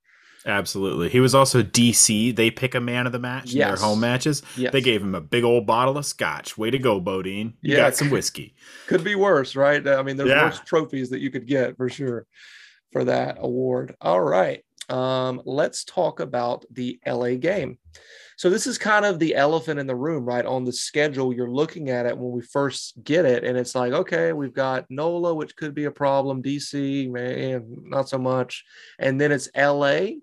Absolutely. 0.45 1.09
He 1.09 1.21
was 1.21 1.35
also 1.35 1.63
DC. 1.63 2.35
They 2.35 2.51
pick 2.51 2.75
a 2.75 2.81
man 2.81 3.07
of 3.07 3.13
the 3.13 3.19
match 3.19 3.53
in 3.53 3.59
their 3.59 3.77
home 3.77 4.01
matches. 4.01 4.43
Yes. 4.57 4.73
They 4.73 4.81
gave 4.81 5.03
him 5.03 5.15
a 5.15 5.21
big 5.21 5.45
old 5.45 5.67
bottle 5.67 5.97
of 5.97 6.05
scotch. 6.07 6.59
Way 6.59 6.71
to 6.71 6.79
go, 6.79 7.01
Beaudein. 7.01 7.55
You 7.61 7.73
Yeah. 7.73 7.77
got 7.77 7.95
some 7.97 8.11
whiskey. 8.11 8.55
Could 8.89 9.05
be 9.05 9.15
worse, 9.15 9.55
right? 9.55 9.87
I 9.87 10.03
mean, 10.03 10.17
there's 10.17 10.31
Yeah. 10.31 10.45
worse 10.47 10.61
trophies 10.61 11.11
that 11.11 11.21
you 11.21 11.31
could 11.31 11.47
get 11.47 11.77
for 11.77 11.89
sure 11.89 12.27
for 12.93 13.05
that 13.05 13.39
award. 13.41 13.95
All 14.01 14.21
right. 14.21 14.65
Um, 14.89 15.41
let's 15.45 15.85
talk 15.85 16.21
about 16.21 16.65
the 16.71 16.99
LA 17.07 17.37
game. 17.37 17.79
So 18.37 18.51
this 18.51 18.67
is 18.67 18.77
kind 18.79 19.05
of 19.05 19.19
the 19.21 19.37
elephant 19.37 19.79
in 19.79 19.87
the 19.87 19.95
room, 19.95 20.25
right? 20.25 20.45
On 20.45 20.65
the 20.65 20.73
schedule, 20.73 21.33
you're 21.33 21.51
looking 21.51 21.91
at 21.91 22.07
it 22.07 22.19
when 22.19 22.33
we 22.33 22.43
first 22.43 22.95
get 23.05 23.25
it, 23.25 23.45
and 23.45 23.57
it's 23.57 23.75
like, 23.77 23.93
okay, 23.93 24.33
we've 24.33 24.53
got 24.55 24.87
NOLA, 24.91 25.35
which 25.35 25.55
could 25.55 25.75
be 25.75 25.85
a 25.85 25.91
problem. 25.93 26.43
DC, 26.43 27.09
man, 27.09 27.65
not 27.85 28.09
so 28.09 28.19
much. 28.19 28.65
And 28.99 29.21
then 29.21 29.31
it's 29.31 29.49
LA. 29.55 30.15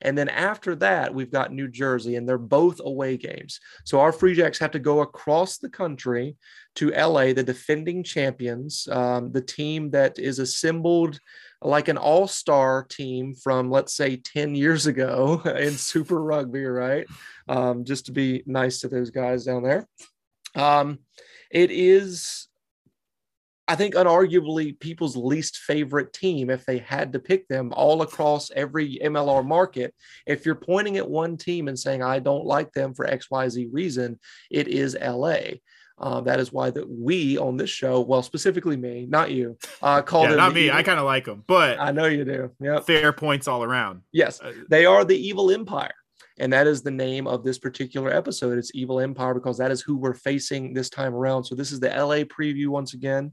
And 0.00 0.16
then 0.16 0.28
after 0.28 0.76
that, 0.76 1.14
we've 1.14 1.30
got 1.30 1.52
New 1.52 1.68
Jersey, 1.68 2.16
and 2.16 2.28
they're 2.28 2.38
both 2.38 2.80
away 2.84 3.16
games. 3.16 3.60
So 3.84 4.00
our 4.00 4.12
Free 4.12 4.34
Jacks 4.34 4.58
have 4.58 4.70
to 4.72 4.78
go 4.78 5.00
across 5.00 5.58
the 5.58 5.68
country 5.68 6.36
to 6.76 6.90
LA, 6.90 7.32
the 7.32 7.42
defending 7.42 8.04
champions, 8.04 8.86
um, 8.90 9.32
the 9.32 9.40
team 9.40 9.90
that 9.90 10.18
is 10.18 10.38
assembled 10.38 11.18
like 11.60 11.88
an 11.88 11.98
all 11.98 12.28
star 12.28 12.84
team 12.84 13.34
from, 13.34 13.70
let's 13.70 13.94
say, 13.94 14.16
10 14.16 14.54
years 14.54 14.86
ago 14.86 15.42
in 15.58 15.72
Super 15.72 16.22
Rugby, 16.22 16.64
right? 16.64 17.06
Um, 17.48 17.84
just 17.84 18.06
to 18.06 18.12
be 18.12 18.42
nice 18.46 18.80
to 18.80 18.88
those 18.88 19.10
guys 19.10 19.44
down 19.44 19.62
there. 19.62 19.88
Um, 20.54 21.00
it 21.50 21.70
is, 21.70 22.47
I 23.68 23.74
think, 23.76 23.94
unarguably 23.94 24.80
people's 24.80 25.14
least 25.16 25.58
favorite 25.58 26.12
team 26.14 26.48
if 26.48 26.64
they 26.64 26.78
had 26.78 27.12
to 27.12 27.18
pick 27.18 27.46
them 27.48 27.72
all 27.76 28.00
across 28.02 28.50
every 28.56 28.98
MLR 29.04 29.44
market. 29.46 29.94
If 30.26 30.46
you're 30.46 30.54
pointing 30.54 30.96
at 30.96 31.08
one 31.08 31.36
team 31.36 31.68
and 31.68 31.78
saying, 31.78 32.02
I 32.02 32.18
don't 32.18 32.46
like 32.46 32.72
them 32.72 32.94
for 32.94 33.06
XYZ 33.06 33.68
reason, 33.70 34.18
it 34.50 34.68
is 34.68 34.96
LA. 35.00 35.58
Uh, 36.00 36.20
that 36.22 36.38
is 36.40 36.52
why 36.52 36.70
that 36.70 36.88
we 36.88 37.36
on 37.38 37.56
this 37.56 37.68
show, 37.70 38.00
well, 38.00 38.22
specifically 38.22 38.76
me, 38.76 39.04
not 39.08 39.32
you, 39.32 39.58
uh, 39.82 40.00
call 40.00 40.22
Yeah, 40.22 40.28
them 40.30 40.38
not 40.38 40.48
the 40.50 40.54
me. 40.54 40.64
evil- 40.66 40.76
I 40.78 40.82
kind 40.84 40.98
of 41.00 41.04
like 41.04 41.24
them, 41.24 41.42
but 41.46 41.78
I 41.80 41.90
know 41.90 42.06
you 42.06 42.24
do. 42.24 42.50
Yep. 42.60 42.86
fair 42.86 43.12
points 43.12 43.48
all 43.48 43.62
around. 43.64 44.02
Yes, 44.12 44.40
Uh, 44.40 44.52
they 44.70 44.86
are 44.86 45.04
the 45.04 45.16
evil 45.18 45.50
empire. 45.50 45.92
And 46.38 46.52
that 46.52 46.66
is 46.66 46.82
the 46.82 46.90
name 46.90 47.26
of 47.26 47.42
this 47.42 47.58
particular 47.58 48.10
episode. 48.10 48.58
It's 48.58 48.70
Evil 48.74 49.00
Empire 49.00 49.34
because 49.34 49.58
that 49.58 49.70
is 49.70 49.80
who 49.80 49.96
we're 49.96 50.14
facing 50.14 50.72
this 50.72 50.88
time 50.88 51.14
around. 51.14 51.44
So 51.44 51.54
this 51.54 51.72
is 51.72 51.80
the 51.80 51.88
LA 51.88 52.24
preview 52.24 52.68
once 52.68 52.94
again. 52.94 53.32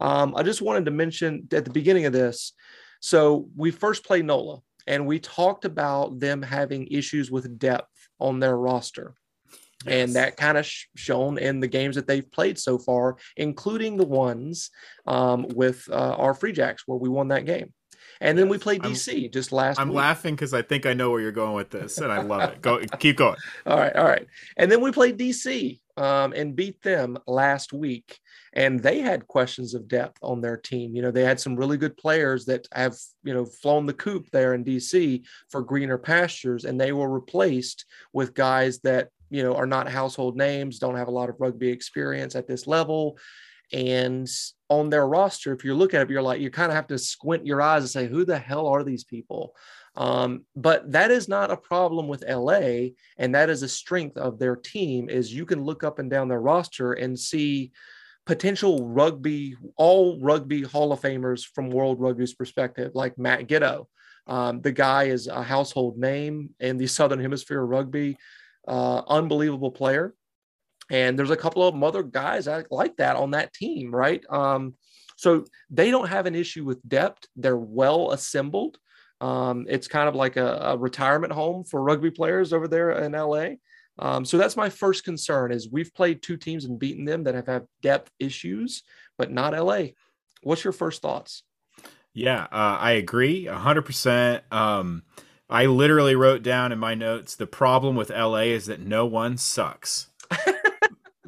Um, 0.00 0.34
I 0.36 0.42
just 0.42 0.62
wanted 0.62 0.84
to 0.84 0.90
mention 0.90 1.48
at 1.52 1.64
the 1.64 1.70
beginning 1.70 2.06
of 2.06 2.12
this. 2.12 2.52
So 3.00 3.48
we 3.56 3.70
first 3.70 4.04
played 4.04 4.24
NOLA 4.24 4.60
and 4.86 5.06
we 5.06 5.18
talked 5.18 5.64
about 5.64 6.20
them 6.20 6.42
having 6.42 6.86
issues 6.88 7.30
with 7.30 7.58
depth 7.58 8.08
on 8.20 8.40
their 8.40 8.56
roster. 8.56 9.14
And 9.86 10.14
that 10.14 10.36
kind 10.36 10.56
of 10.56 10.64
sh- 10.64 10.86
shown 10.94 11.38
in 11.38 11.58
the 11.58 11.66
games 11.66 11.96
that 11.96 12.06
they've 12.06 12.30
played 12.30 12.58
so 12.58 12.78
far, 12.78 13.16
including 13.36 13.96
the 13.96 14.06
ones 14.06 14.70
um, 15.06 15.46
with 15.56 15.88
uh, 15.90 16.14
our 16.16 16.34
Free 16.34 16.52
Jacks 16.52 16.84
where 16.86 16.98
we 16.98 17.08
won 17.08 17.28
that 17.28 17.46
game. 17.46 17.72
And 18.22 18.38
then 18.38 18.48
we 18.48 18.56
played 18.56 18.82
I'm- 18.82 18.92
DC 18.92 19.30
just 19.32 19.52
last 19.52 19.80
I'm 19.80 19.88
week. 19.88 19.96
laughing 19.96 20.34
because 20.34 20.54
I 20.54 20.62
think 20.62 20.86
I 20.86 20.94
know 20.94 21.10
where 21.10 21.20
you're 21.20 21.32
going 21.32 21.54
with 21.54 21.70
this, 21.70 21.98
and 21.98 22.10
I 22.10 22.22
love 22.22 22.52
it. 22.52 22.62
Go, 22.62 22.78
keep 22.98 23.16
going. 23.16 23.36
All 23.66 23.76
right, 23.76 23.94
all 23.94 24.04
right. 24.04 24.26
And 24.56 24.70
then 24.70 24.80
we 24.80 24.92
played 24.92 25.18
DC 25.18 25.80
um, 25.96 26.32
and 26.32 26.56
beat 26.56 26.80
them 26.82 27.18
last 27.26 27.72
week. 27.72 28.18
And 28.54 28.80
they 28.80 29.00
had 29.00 29.26
questions 29.26 29.74
of 29.74 29.88
depth 29.88 30.18
on 30.22 30.40
their 30.40 30.56
team. 30.56 30.94
You 30.94 31.02
know, 31.02 31.10
they 31.10 31.24
had 31.24 31.40
some 31.40 31.56
really 31.56 31.76
good 31.76 31.96
players 31.96 32.44
that 32.46 32.68
have, 32.72 32.96
you 33.24 33.34
know, 33.34 33.44
flown 33.44 33.86
the 33.86 33.94
coop 33.94 34.26
there 34.30 34.54
in 34.54 34.64
DC 34.64 35.24
for 35.50 35.62
greener 35.62 35.98
pastures. 35.98 36.64
And 36.64 36.80
they 36.80 36.92
were 36.92 37.10
replaced 37.10 37.86
with 38.12 38.34
guys 38.34 38.78
that, 38.80 39.08
you 39.30 39.42
know, 39.42 39.54
are 39.54 39.66
not 39.66 39.88
household 39.88 40.36
names, 40.36 40.78
don't 40.78 40.96
have 40.96 41.08
a 41.08 41.12
lot 41.12 41.30
of 41.30 41.36
rugby 41.40 41.68
experience 41.70 42.36
at 42.36 42.46
this 42.46 42.66
level. 42.66 43.16
And 43.72 44.28
on 44.68 44.90
their 44.90 45.06
roster, 45.06 45.52
if 45.52 45.64
you 45.64 45.74
look 45.74 45.94
at 45.94 46.02
it, 46.02 46.10
you're 46.10 46.22
like, 46.22 46.40
you 46.40 46.50
kind 46.50 46.70
of 46.70 46.76
have 46.76 46.86
to 46.88 46.98
squint 46.98 47.46
your 47.46 47.62
eyes 47.62 47.82
and 47.82 47.90
say, 47.90 48.06
who 48.06 48.24
the 48.24 48.38
hell 48.38 48.66
are 48.66 48.84
these 48.84 49.04
people? 49.04 49.54
Um, 49.94 50.44
but 50.56 50.90
that 50.92 51.10
is 51.10 51.28
not 51.28 51.50
a 51.50 51.56
problem 51.56 52.08
with 52.08 52.24
LA 52.28 52.90
and 53.18 53.34
that 53.34 53.50
is 53.50 53.62
a 53.62 53.68
strength 53.68 54.16
of 54.16 54.38
their 54.38 54.56
team 54.56 55.10
is 55.10 55.34
you 55.34 55.44
can 55.44 55.62
look 55.62 55.84
up 55.84 55.98
and 55.98 56.10
down 56.10 56.28
their 56.28 56.40
roster 56.40 56.94
and 56.94 57.18
see 57.18 57.72
potential 58.24 58.86
rugby 58.86 59.56
all 59.76 60.18
rugby 60.20 60.62
hall 60.62 60.92
of 60.92 61.00
famers 61.00 61.44
from 61.44 61.70
world 61.70 62.00
rugby's 62.00 62.32
perspective 62.32 62.92
like 62.94 63.18
matt 63.18 63.48
giteau 63.48 63.86
um, 64.28 64.60
the 64.60 64.70
guy 64.70 65.04
is 65.04 65.26
a 65.26 65.42
household 65.42 65.98
name 65.98 66.50
in 66.60 66.76
the 66.76 66.86
southern 66.86 67.18
hemisphere 67.18 67.60
rugby 67.60 68.16
uh, 68.68 69.02
unbelievable 69.08 69.72
player 69.72 70.14
and 70.92 71.18
there's 71.18 71.30
a 71.30 71.36
couple 71.36 71.66
of 71.66 71.82
other 71.82 72.04
guys 72.04 72.46
like 72.70 72.96
that 72.96 73.16
on 73.16 73.32
that 73.32 73.52
team 73.52 73.92
right 73.92 74.22
um, 74.30 74.74
so 75.16 75.44
they 75.70 75.90
don't 75.90 76.08
have 76.08 76.26
an 76.26 76.36
issue 76.36 76.64
with 76.64 76.88
depth 76.88 77.26
they're 77.34 77.56
well 77.56 78.12
assembled 78.12 78.78
um, 79.22 79.66
it's 79.68 79.86
kind 79.86 80.08
of 80.08 80.16
like 80.16 80.36
a, 80.36 80.56
a, 80.56 80.76
retirement 80.76 81.32
home 81.32 81.62
for 81.62 81.80
rugby 81.80 82.10
players 82.10 82.52
over 82.52 82.66
there 82.66 82.90
in 82.90 83.12
LA. 83.12 83.50
Um, 83.96 84.24
so 84.24 84.36
that's 84.36 84.56
my 84.56 84.68
first 84.68 85.04
concern 85.04 85.52
is 85.52 85.70
we've 85.70 85.94
played 85.94 86.22
two 86.22 86.36
teams 86.36 86.64
and 86.64 86.76
beaten 86.76 87.04
them 87.04 87.22
that 87.24 87.36
have 87.36 87.46
had 87.46 87.66
depth 87.82 88.10
issues, 88.18 88.82
but 89.16 89.30
not 89.30 89.56
LA. 89.56 89.90
What's 90.42 90.64
your 90.64 90.72
first 90.72 91.02
thoughts? 91.02 91.44
Yeah, 92.12 92.42
uh, 92.50 92.78
I 92.80 92.92
agree 92.92 93.46
hundred 93.46 93.82
percent. 93.82 94.42
Um, 94.50 95.04
I 95.48 95.66
literally 95.66 96.16
wrote 96.16 96.42
down 96.42 96.72
in 96.72 96.80
my 96.80 96.94
notes 96.94 97.36
the 97.36 97.46
problem 97.46 97.94
with 97.94 98.10
LA 98.10 98.50
is 98.50 98.66
that 98.66 98.80
no 98.80 99.06
one 99.06 99.36
sucks. 99.36 100.08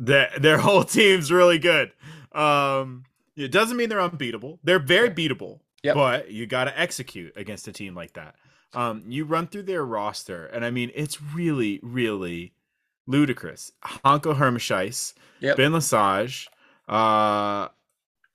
that 0.06 0.40
their 0.42 0.58
whole 0.58 0.84
team's 0.84 1.30
really 1.32 1.58
good. 1.58 1.92
Um, 2.32 3.04
it 3.36 3.50
doesn't 3.52 3.76
mean 3.76 3.88
they're 3.88 4.00
unbeatable. 4.00 4.58
They're 4.64 4.78
very 4.78 5.10
beatable. 5.10 5.60
Yep. 5.82 5.94
But 5.94 6.30
you 6.30 6.46
got 6.46 6.64
to 6.64 6.78
execute 6.80 7.32
against 7.36 7.68
a 7.68 7.72
team 7.72 7.94
like 7.94 8.14
that. 8.14 8.36
Um, 8.72 9.04
you 9.06 9.24
run 9.24 9.46
through 9.46 9.64
their 9.64 9.84
roster, 9.84 10.46
and 10.46 10.64
I 10.64 10.70
mean, 10.70 10.90
it's 10.94 11.20
really, 11.22 11.78
really 11.82 12.54
ludicrous. 13.06 13.70
Hanco 14.04 14.34
Germishuys, 14.34 15.12
Yep. 15.40 15.56
Ben 15.58 15.72
Lesage, 15.72 16.48
uh, 16.88 17.68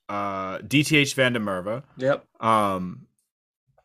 uh, 0.08 0.60
DTH 0.60 1.14
Van 1.16 1.34
der 1.34 1.40
Merwe, 1.40 1.84
Yep. 1.98 2.26
um, 2.40 3.08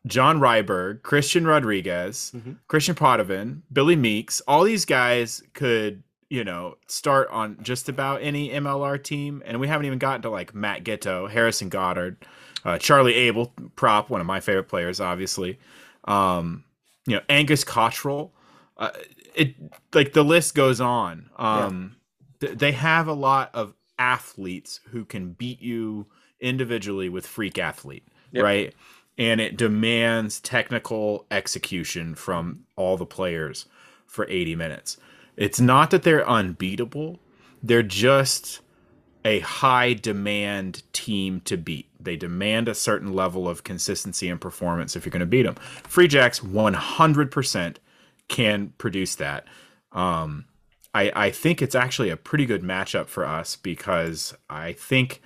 John 0.07 0.39
Ryberg, 0.39 1.01
Christian 1.01 1.45
Rodriguez, 1.45 2.31
Mhm. 2.35 2.57
Christian 2.67 2.95
Potvin, 2.95 3.63
Billy 3.73 3.95
Meakes. 3.95 4.41
All 4.47 4.63
these 4.63 4.85
guys 4.85 5.41
could 5.53 6.03
you 6.29 6.43
know, 6.43 6.77
start 6.87 7.29
on 7.29 7.57
just 7.61 7.89
about 7.89 8.21
any 8.21 8.49
MLR 8.49 9.01
team, 9.01 9.43
and 9.45 9.59
we 9.59 9.67
haven't 9.67 9.85
even 9.85 9.99
gotten 9.99 10.21
to 10.23 10.29
like 10.29 10.55
Matt 10.55 10.83
Giteau, 10.83 11.29
Harrison 11.29 11.69
Goddard, 11.69 12.17
uh, 12.63 12.77
Charlie 12.77 13.13
Abel, 13.13 13.53
prop, 13.75 14.09
one 14.09 14.21
of 14.21 14.27
my 14.27 14.39
favorite 14.39 14.67
players, 14.67 14.99
obviously. 14.99 15.59
Um, 16.05 16.63
you 17.05 17.15
know, 17.15 17.21
Angus 17.29 17.63
Cottrell. 17.63 18.31
Uh, 18.77 18.91
it 19.35 19.55
like 19.93 20.13
the 20.13 20.23
list 20.23 20.55
goes 20.55 20.81
on. 20.81 21.29
Um, 21.37 21.95
yeah. 22.41 22.47
th- 22.47 22.59
they 22.59 22.71
have 22.71 23.07
a 23.07 23.13
lot 23.13 23.51
of 23.53 23.73
athletes 23.99 24.79
who 24.89 25.05
can 25.05 25.31
beat 25.31 25.61
you 25.61 26.07
individually 26.39 27.09
with 27.09 27.25
freak 27.25 27.57
athlete, 27.57 28.07
yep. 28.31 28.43
right? 28.43 28.73
And 29.17 29.39
it 29.39 29.55
demands 29.55 30.41
technical 30.41 31.25
execution 31.31 32.15
from 32.15 32.65
all 32.75 32.97
the 32.97 33.05
players 33.05 33.65
for 34.05 34.27
80 34.29 34.55
minutes. 34.55 34.97
It's 35.37 35.59
not 35.59 35.91
that 35.91 36.03
they're 36.03 36.27
unbeatable, 36.27 37.19
they're 37.61 37.83
just 37.83 38.61
a 39.25 39.39
high 39.39 39.93
demand 39.93 40.83
team 40.93 41.41
to 41.45 41.57
beat. 41.57 41.89
They 41.99 42.15
demand 42.15 42.67
a 42.67 42.75
certain 42.75 43.11
level 43.13 43.49
of 43.49 43.63
consistency 43.63 44.29
and 44.29 44.39
performance 44.39 44.95
if 44.95 45.03
you're 45.03 45.11
going 45.11 45.21
to 45.21 45.25
beat 45.25 45.43
them. 45.43 45.55
Free 45.83 46.07
Jacks 46.07 46.39
100% 46.39 47.77
can 48.27 48.73
produce 48.77 49.15
that. 49.15 49.45
Um, 49.91 50.45
I, 50.93 51.11
I 51.15 51.29
think 51.31 51.61
it's 51.61 51.73
actually 51.75 52.11
a 52.11 52.17
pretty 52.17 52.45
good 52.45 52.61
matchup 52.61 53.07
for 53.07 53.25
us 53.25 53.55
because 53.55 54.35
I 54.49 54.73
think 54.73 55.21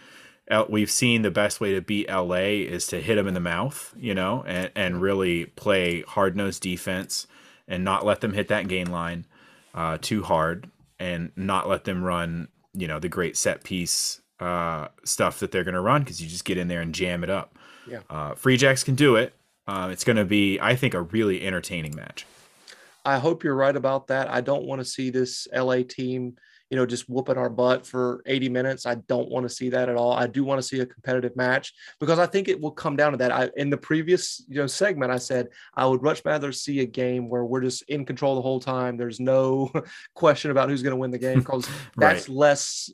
we've 0.70 0.90
seen 0.90 1.22
the 1.22 1.30
best 1.30 1.60
way 1.60 1.74
to 1.76 1.82
beat 1.82 2.10
LA 2.10 2.64
is 2.66 2.88
to 2.88 3.02
hit 3.02 3.16
them 3.16 3.28
in 3.28 3.34
the 3.34 3.40
mouth, 3.40 3.94
you 3.98 4.16
know, 4.16 4.44
and, 4.48 4.72
and 4.76 5.02
really 5.02 5.46
play 5.46 6.02
hard 6.02 6.36
nosed 6.38 6.64
defense 6.64 7.28
and 7.68 7.84
not 7.84 8.06
let 8.06 8.22
them 8.22 8.34
hit 8.34 8.48
that 8.48 8.68
gain 8.68 8.90
line 8.90 9.26
uh, 9.80 9.98
too 10.02 10.22
hard 10.22 10.70
and 11.00 11.32
not 11.38 11.70
let 11.70 11.86
them 11.86 12.04
run, 12.04 12.50
you 12.74 12.86
know, 12.86 13.00
the 13.00 13.08
great 13.08 13.38
set 13.38 13.64
piece 13.64 14.20
uh, 14.42 14.90
stuff 15.06 15.40
that 15.40 15.52
they're 15.52 15.64
going 15.64 15.74
to 15.74 15.80
run 15.80 16.04
because 16.04 16.22
you 16.22 16.28
just 16.28 16.44
get 16.44 16.58
in 16.58 16.68
there 16.68 16.82
and 16.82 16.94
jam 16.94 17.24
it 17.24 17.30
up. 17.30 17.58
Yeah. 17.88 18.02
Uh, 18.10 18.36
Free 18.36 18.58
Jacks 18.58 18.84
can 18.84 18.96
do 18.96 19.16
it. 19.16 19.34
Uh, 19.68 19.88
it's 19.90 20.04
going 20.04 20.18
to 20.18 20.26
be, 20.26 20.60
I 20.60 20.76
think, 20.76 20.94
a 20.94 21.02
really 21.02 21.46
entertaining 21.46 21.96
match. 21.96 22.26
I 23.06 23.20
hope 23.20 23.42
you're 23.42 23.56
right 23.56 23.76
about 23.76 24.08
that. 24.08 24.30
I 24.30 24.42
don't 24.42 24.66
want 24.66 24.80
to 24.80 24.86
see 24.86 25.12
this 25.12 25.48
LA 25.56 25.84
team 25.88 26.36
you 26.70 26.78
know, 26.78 26.86
just 26.86 27.10
whooping 27.10 27.38
our 27.38 27.50
butt 27.50 27.86
for 27.86 28.22
80 28.26 28.50
minutes. 28.50 28.86
I 28.86 28.96
don't 28.96 29.30
want 29.30 29.44
to 29.48 29.54
see 29.54 29.70
that 29.70 29.90
at 29.90 29.96
all. 29.96 30.14
I 30.14 30.28
do 30.28 30.44
want 30.44 30.60
to 30.60 30.68
see 30.68 30.80
a 30.80 30.86
competitive 30.86 31.36
match 31.36 31.74
because 32.00 32.20
I 32.20 32.26
think 32.26 32.48
it 32.48 32.60
will 32.60 32.72
come 32.72 32.96
down 32.96 33.12
to 33.12 33.18
that. 33.18 33.32
I, 33.32 33.50
in 33.58 33.70
the 33.70 33.78
previous, 33.78 34.44
you 34.48 34.58
know, 34.58 34.68
segment, 34.68 35.12
I 35.12 35.18
said 35.18 35.48
I 35.74 35.86
would 35.86 36.04
much 36.04 36.22
rather 36.26 36.52
see 36.52 36.82
a 36.82 36.86
game 36.86 37.28
where 37.30 37.44
we're 37.44 37.62
just 37.62 37.84
in 37.84 38.06
control 38.06 38.36
the 38.36 38.42
whole 38.42 38.60
time. 38.60 38.98
There's 38.98 39.20
no 39.20 39.72
question 40.14 40.52
about 40.52 40.70
who's 40.70 40.84
going 40.84 40.92
to 40.92 40.98
win 40.98 41.12
the 41.12 41.18
game 41.18 41.40
because 41.40 41.68
right. 41.96 42.14
that's 42.14 42.30
less 42.30 42.92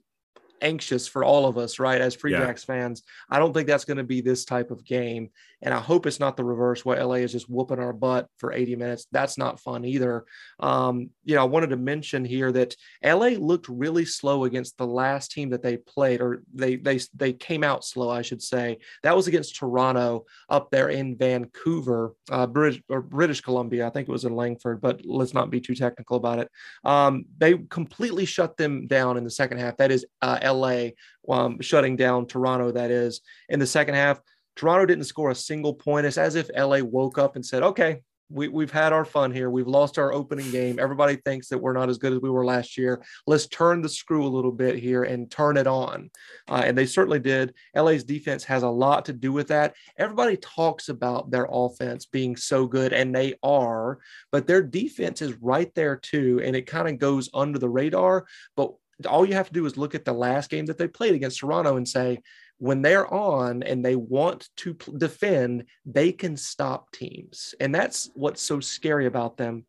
anxious 0.61 1.07
for 1.07 1.23
all 1.23 1.47
of 1.47 1.57
us, 1.57 1.79
right? 1.79 2.01
As 2.01 2.15
Free 2.15 2.31
yeah. 2.31 2.39
Jacks 2.39 2.63
fans, 2.63 3.03
I 3.29 3.39
don't 3.39 3.53
think 3.53 3.67
that's 3.67 3.85
going 3.85 3.97
to 3.97 4.03
be 4.03 4.21
this 4.21 4.45
type 4.45 4.71
of 4.71 4.85
game. 4.85 5.29
And 5.61 5.73
I 5.73 5.79
hope 5.79 6.05
it's 6.05 6.19
not 6.19 6.37
the 6.37 6.43
reverse 6.43 6.85
where 6.85 7.03
LA 7.03 7.15
is 7.15 7.31
just 7.31 7.49
whooping 7.49 7.79
our 7.79 7.93
butt 7.93 8.27
for 8.37 8.53
80 8.53 8.75
minutes. 8.75 9.07
That's 9.11 9.37
not 9.37 9.59
fun 9.59 9.85
either. 9.85 10.25
Um, 10.59 11.09
you 11.23 11.35
know, 11.35 11.41
I 11.41 11.45
wanted 11.45 11.71
to 11.71 11.77
mention 11.77 12.23
here 12.23 12.51
that 12.51 12.75
LA 13.03 13.29
looked 13.29 13.67
really 13.67 14.05
slow 14.05 14.43
against 14.43 14.77
the 14.77 14.85
last 14.85 15.31
team 15.31 15.49
that 15.49 15.63
they 15.63 15.77
played, 15.77 16.21
or 16.21 16.43
they 16.53 16.75
they 16.75 16.99
they 17.15 17.33
came 17.33 17.63
out 17.63 17.83
slow, 17.83 18.09
I 18.09 18.21
should 18.21 18.43
say. 18.43 18.77
That 19.03 19.15
was 19.15 19.27
against 19.27 19.55
Toronto 19.55 20.25
up 20.49 20.69
there 20.71 20.89
in 20.89 21.17
Vancouver, 21.17 22.13
uh, 22.29 22.47
British 22.47 22.83
or 22.89 23.01
British 23.01 23.41
Columbia. 23.41 23.87
I 23.87 23.89
think 23.89 24.07
it 24.07 24.11
was 24.11 24.25
in 24.25 24.35
Langford, 24.35 24.81
but 24.81 25.01
let's 25.03 25.33
not 25.33 25.49
be 25.49 25.61
too 25.61 25.75
technical 25.75 26.17
about 26.17 26.39
it. 26.39 26.51
Um, 26.83 27.25
they 27.37 27.57
completely 27.69 28.25
shut 28.25 28.57
them 28.57 28.87
down 28.87 29.17
in 29.17 29.23
the 29.23 29.31
second 29.31 29.57
half. 29.57 29.77
That 29.77 29.91
is 29.91 30.05
uh, 30.21 30.39
LA 30.45 30.89
um, 31.29 31.59
shutting 31.61 31.95
down 31.95 32.27
Toronto. 32.27 32.71
That 32.71 32.91
is 32.91 33.21
in 33.49 33.59
the 33.59 33.67
second 33.67 33.95
half. 33.95 34.19
Toronto 34.55 34.85
didn't 34.85 35.05
score 35.05 35.31
a 35.31 35.35
single 35.35 35.73
point. 35.73 36.05
It's 36.05 36.17
as 36.17 36.35
if 36.35 36.49
LA 36.55 36.79
woke 36.79 37.17
up 37.17 37.35
and 37.35 37.45
said, 37.45 37.63
okay, 37.63 38.01
we, 38.29 38.47
we've 38.47 38.71
had 38.71 38.93
our 38.93 39.05
fun 39.05 39.31
here. 39.31 39.49
We've 39.49 39.67
lost 39.67 39.99
our 39.99 40.11
opening 40.11 40.49
game. 40.51 40.79
Everybody 40.79 41.17
thinks 41.17 41.47
that 41.49 41.57
we're 41.57 41.73
not 41.73 41.89
as 41.89 41.97
good 41.97 42.13
as 42.13 42.21
we 42.21 42.29
were 42.29 42.45
last 42.45 42.77
year. 42.77 43.03
Let's 43.27 43.47
turn 43.47 43.81
the 43.81 43.89
screw 43.89 44.25
a 44.25 44.27
little 44.27 44.51
bit 44.51 44.79
here 44.79 45.03
and 45.03 45.29
turn 45.29 45.57
it 45.57 45.67
on. 45.67 46.09
Uh, 46.49 46.63
and 46.65 46.77
they 46.77 46.85
certainly 46.85 47.19
did. 47.19 47.53
LA's 47.75 48.03
defense 48.03 48.43
has 48.45 48.63
a 48.63 48.69
lot 48.69 49.05
to 49.05 49.13
do 49.13 49.31
with 49.31 49.47
that. 49.49 49.75
Everybody 49.97 50.37
talks 50.37 50.89
about 50.89 51.29
their 51.29 51.47
offense 51.51 52.05
being 52.05 52.35
so 52.35 52.65
good, 52.65 52.93
and 52.93 53.13
they 53.13 53.35
are, 53.43 53.99
but 54.31 54.47
their 54.47 54.63
defense 54.63 55.21
is 55.21 55.33
right 55.35 55.73
there 55.75 55.95
too. 55.95 56.41
And 56.43 56.55
it 56.55 56.65
kind 56.65 56.87
of 56.87 56.97
goes 56.97 57.29
under 57.33 57.59
the 57.59 57.69
radar. 57.69 58.25
But 58.55 58.73
all 59.07 59.25
you 59.25 59.33
have 59.33 59.47
to 59.47 59.53
do 59.53 59.65
is 59.65 59.77
look 59.77 59.95
at 59.95 60.05
the 60.05 60.13
last 60.13 60.49
game 60.49 60.65
that 60.67 60.77
they 60.77 60.87
played 60.87 61.15
against 61.15 61.39
Toronto 61.39 61.77
and 61.77 61.87
say, 61.87 62.19
when 62.57 62.81
they're 62.81 63.11
on 63.13 63.63
and 63.63 63.83
they 63.83 63.95
want 63.95 64.49
to 64.57 64.73
defend, 64.97 65.65
they 65.85 66.11
can 66.11 66.37
stop 66.37 66.91
teams. 66.91 67.53
And 67.59 67.75
that's 67.75 68.09
what's 68.13 68.41
so 68.41 68.59
scary 68.59 69.05
about 69.07 69.37
them. 69.37 69.65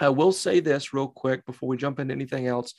I 0.00 0.10
will 0.10 0.32
say 0.32 0.60
this 0.60 0.92
real 0.92 1.08
quick 1.08 1.46
before 1.46 1.68
we 1.68 1.78
jump 1.78 1.98
into 1.98 2.12
anything 2.12 2.46
else 2.46 2.74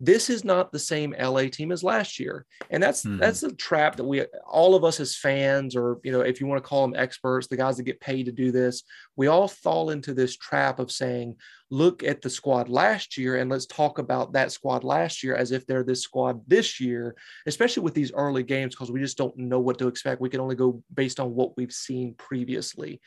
this 0.00 0.30
is 0.30 0.44
not 0.44 0.70
the 0.70 0.78
same 0.78 1.14
LA 1.18 1.44
team 1.44 1.72
as 1.72 1.82
last 1.82 2.20
year. 2.20 2.46
And 2.70 2.80
that's 2.80 3.04
mm-hmm. 3.04 3.18
that's 3.18 3.42
a 3.42 3.52
trap 3.52 3.96
that 3.96 4.04
we 4.04 4.24
all 4.46 4.74
of 4.74 4.84
us 4.84 5.00
as 5.00 5.16
fans, 5.16 5.74
or 5.74 5.98
you 6.04 6.12
know, 6.12 6.20
if 6.20 6.40
you 6.40 6.46
want 6.46 6.62
to 6.62 6.68
call 6.68 6.82
them 6.82 6.98
experts, 6.98 7.48
the 7.48 7.56
guys 7.56 7.76
that 7.76 7.82
get 7.82 8.00
paid 8.00 8.26
to 8.26 8.32
do 8.32 8.52
this, 8.52 8.84
we 9.16 9.26
all 9.26 9.48
fall 9.48 9.90
into 9.90 10.14
this 10.14 10.36
trap 10.36 10.78
of 10.78 10.92
saying, 10.92 11.36
look 11.70 12.04
at 12.04 12.22
the 12.22 12.30
squad 12.30 12.68
last 12.68 13.18
year 13.18 13.36
and 13.36 13.50
let's 13.50 13.66
talk 13.66 13.98
about 13.98 14.32
that 14.32 14.52
squad 14.52 14.84
last 14.84 15.22
year 15.22 15.34
as 15.34 15.50
if 15.50 15.66
they're 15.66 15.82
this 15.82 16.02
squad 16.02 16.40
this 16.46 16.78
year, 16.78 17.16
especially 17.46 17.82
with 17.82 17.94
these 17.94 18.12
early 18.12 18.44
games, 18.44 18.74
because 18.74 18.92
we 18.92 19.00
just 19.00 19.18
don't 19.18 19.36
know 19.36 19.60
what 19.60 19.78
to 19.78 19.88
expect. 19.88 20.20
We 20.20 20.30
can 20.30 20.40
only 20.40 20.56
go 20.56 20.82
based 20.94 21.18
on 21.18 21.34
what 21.34 21.56
we've 21.56 21.72
seen 21.72 22.14
previously. 22.14 23.00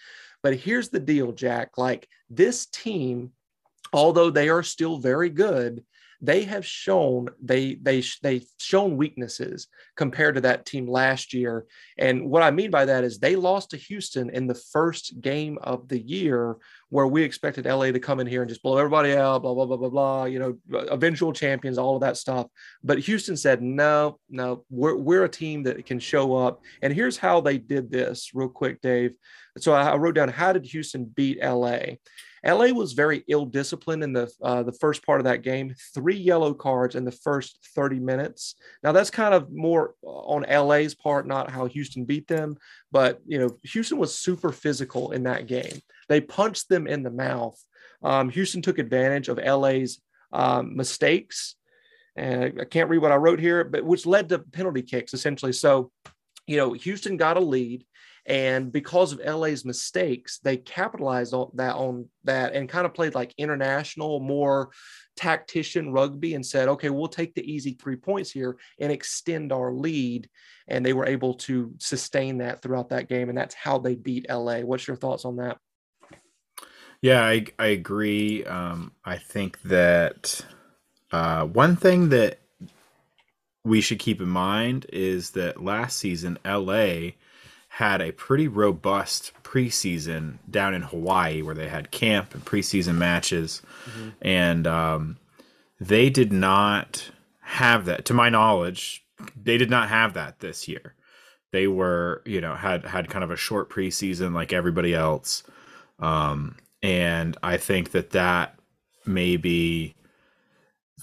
But 0.43 0.57
here's 0.57 0.89
the 0.89 0.99
deal, 0.99 1.31
Jack. 1.31 1.77
Like 1.77 2.07
this 2.29 2.65
team, 2.65 3.31
although 3.93 4.29
they 4.29 4.49
are 4.49 4.63
still 4.63 4.97
very 4.97 5.29
good, 5.29 5.83
they 6.21 6.43
have 6.43 6.65
shown 6.65 7.29
they 7.41 7.75
they 7.75 8.03
they 8.21 8.43
shown 8.59 8.95
weaknesses 8.95 9.67
compared 9.95 10.35
to 10.35 10.41
that 10.41 10.65
team 10.65 10.87
last 10.87 11.33
year. 11.33 11.65
And 11.97 12.29
what 12.29 12.43
I 12.43 12.51
mean 12.51 12.69
by 12.69 12.85
that 12.85 13.03
is 13.03 13.17
they 13.17 13.35
lost 13.35 13.71
to 13.71 13.77
Houston 13.77 14.29
in 14.29 14.45
the 14.45 14.61
first 14.71 15.19
game 15.19 15.57
of 15.61 15.87
the 15.87 15.99
year, 15.99 16.57
where 16.89 17.07
we 17.07 17.23
expected 17.23 17.65
LA 17.65 17.91
to 17.91 17.99
come 17.99 18.19
in 18.19 18.27
here 18.27 18.41
and 18.41 18.49
just 18.49 18.61
blow 18.61 18.77
everybody 18.77 19.13
out, 19.13 19.41
blah 19.41 19.55
blah 19.55 19.65
blah 19.65 19.77
blah 19.77 19.89
blah. 19.89 20.25
You 20.25 20.39
know, 20.39 20.83
eventual 20.91 21.33
champions, 21.33 21.79
all 21.79 21.95
of 21.95 22.01
that 22.01 22.17
stuff. 22.17 22.47
But 22.83 22.99
Houston 22.99 23.35
said 23.35 23.63
no, 23.63 24.19
no, 24.29 24.63
we're 24.69 24.95
we're 24.95 25.23
a 25.23 25.29
team 25.29 25.63
that 25.63 25.85
can 25.85 25.99
show 25.99 26.35
up. 26.35 26.61
And 26.83 26.93
here's 26.93 27.17
how 27.17 27.41
they 27.41 27.57
did 27.57 27.91
this, 27.91 28.31
real 28.35 28.49
quick, 28.49 28.79
Dave. 28.81 29.13
So 29.57 29.73
I 29.73 29.95
wrote 29.95 30.15
down 30.15 30.29
how 30.29 30.53
did 30.53 30.65
Houston 30.65 31.05
beat 31.05 31.43
LA. 31.43 31.95
LA 32.45 32.67
was 32.67 32.93
very 32.93 33.23
ill 33.27 33.45
disciplined 33.45 34.03
in 34.03 34.13
the 34.13 34.31
uh, 34.41 34.63
the 34.63 34.71
first 34.71 35.05
part 35.05 35.19
of 35.19 35.25
that 35.25 35.43
game. 35.43 35.75
Three 35.93 36.15
yellow 36.15 36.53
cards 36.53 36.95
in 36.95 37.05
the 37.05 37.11
first 37.11 37.59
30 37.75 37.99
minutes. 37.99 38.55
Now 38.83 38.91
that's 38.91 39.11
kind 39.11 39.33
of 39.33 39.51
more 39.51 39.93
on 40.03 40.43
LA's 40.43 40.95
part, 40.95 41.27
not 41.27 41.51
how 41.51 41.65
Houston 41.65 42.05
beat 42.05 42.27
them. 42.27 42.57
But 42.91 43.21
you 43.27 43.37
know, 43.37 43.57
Houston 43.63 43.97
was 43.97 44.17
super 44.17 44.51
physical 44.51 45.11
in 45.11 45.23
that 45.23 45.45
game. 45.47 45.81
They 46.09 46.21
punched 46.21 46.67
them 46.67 46.87
in 46.87 47.03
the 47.03 47.11
mouth. 47.11 47.57
Um, 48.03 48.29
Houston 48.29 48.61
took 48.61 48.79
advantage 48.79 49.29
of 49.29 49.37
LA's 49.37 50.01
um, 50.33 50.75
mistakes. 50.75 51.55
And 52.15 52.59
I 52.59 52.65
can't 52.65 52.89
read 52.89 53.01
what 53.01 53.11
I 53.11 53.15
wrote 53.15 53.39
here, 53.39 53.63
but 53.63 53.85
which 53.85 54.05
led 54.05 54.29
to 54.29 54.39
penalty 54.39 54.81
kicks 54.81 55.13
essentially. 55.13 55.53
So, 55.53 55.91
you 56.45 56.57
know, 56.57 56.73
Houston 56.73 57.17
got 57.17 57.37
a 57.37 57.41
lead. 57.41 57.85
And 58.31 58.71
because 58.71 59.11
of 59.11 59.19
LA's 59.19 59.65
mistakes, 59.65 60.39
they 60.41 60.55
capitalized 60.55 61.33
on 61.33 61.51
that 61.55 61.75
on 61.75 62.07
that 62.23 62.53
and 62.53 62.69
kind 62.69 62.85
of 62.85 62.93
played 62.93 63.13
like 63.13 63.33
international, 63.37 64.21
more 64.21 64.69
tactician 65.17 65.91
rugby 65.91 66.33
and 66.33 66.45
said, 66.45 66.69
okay, 66.69 66.89
we'll 66.89 67.09
take 67.09 67.35
the 67.35 67.43
easy 67.43 67.73
three 67.73 67.97
points 67.97 68.31
here 68.31 68.55
and 68.79 68.89
extend 68.89 69.51
our 69.51 69.73
lead. 69.73 70.29
And 70.69 70.85
they 70.85 70.93
were 70.93 71.07
able 71.07 71.33
to 71.39 71.73
sustain 71.79 72.37
that 72.37 72.61
throughout 72.61 72.87
that 72.89 73.09
game. 73.09 73.27
And 73.27 73.37
that's 73.37 73.53
how 73.53 73.79
they 73.79 73.95
beat 73.95 74.27
LA. 74.29 74.59
What's 74.59 74.87
your 74.87 74.95
thoughts 74.95 75.25
on 75.25 75.35
that? 75.35 75.57
Yeah, 77.01 77.25
I, 77.25 77.47
I 77.59 77.65
agree. 77.65 78.45
Um, 78.45 78.93
I 79.03 79.17
think 79.17 79.61
that 79.63 80.45
uh, 81.11 81.47
one 81.47 81.75
thing 81.75 82.07
that 82.09 82.39
we 83.65 83.81
should 83.81 83.99
keep 83.99 84.21
in 84.21 84.29
mind 84.29 84.85
is 84.93 85.31
that 85.31 85.61
last 85.61 85.97
season, 85.97 86.39
LA 86.45 87.11
had 87.75 88.01
a 88.01 88.11
pretty 88.11 88.49
robust 88.49 89.31
preseason 89.43 90.37
down 90.49 90.73
in 90.73 90.81
Hawaii 90.81 91.41
where 91.41 91.55
they 91.55 91.69
had 91.69 91.89
camp 91.89 92.33
and 92.33 92.43
preseason 92.43 92.95
matches. 92.95 93.61
Mm-hmm. 93.85 94.09
And 94.21 94.67
um, 94.67 95.17
they 95.79 96.09
did 96.09 96.33
not 96.33 97.11
have 97.39 97.85
that, 97.85 98.03
to 98.05 98.13
my 98.13 98.27
knowledge, 98.27 99.05
they 99.41 99.57
did 99.57 99.69
not 99.69 99.87
have 99.87 100.13
that 100.15 100.41
this 100.41 100.67
year. 100.67 100.95
They 101.51 101.65
were, 101.65 102.21
you 102.25 102.41
know, 102.41 102.55
had 102.55 102.85
had 102.85 103.09
kind 103.09 103.23
of 103.23 103.31
a 103.31 103.37
short 103.37 103.69
preseason 103.69 104.33
like 104.33 104.51
everybody 104.51 104.93
else. 104.93 105.43
Um, 105.97 106.57
and 106.83 107.37
I 107.41 107.55
think 107.55 107.91
that 107.91 108.09
that 108.09 108.59
maybe 109.05 109.95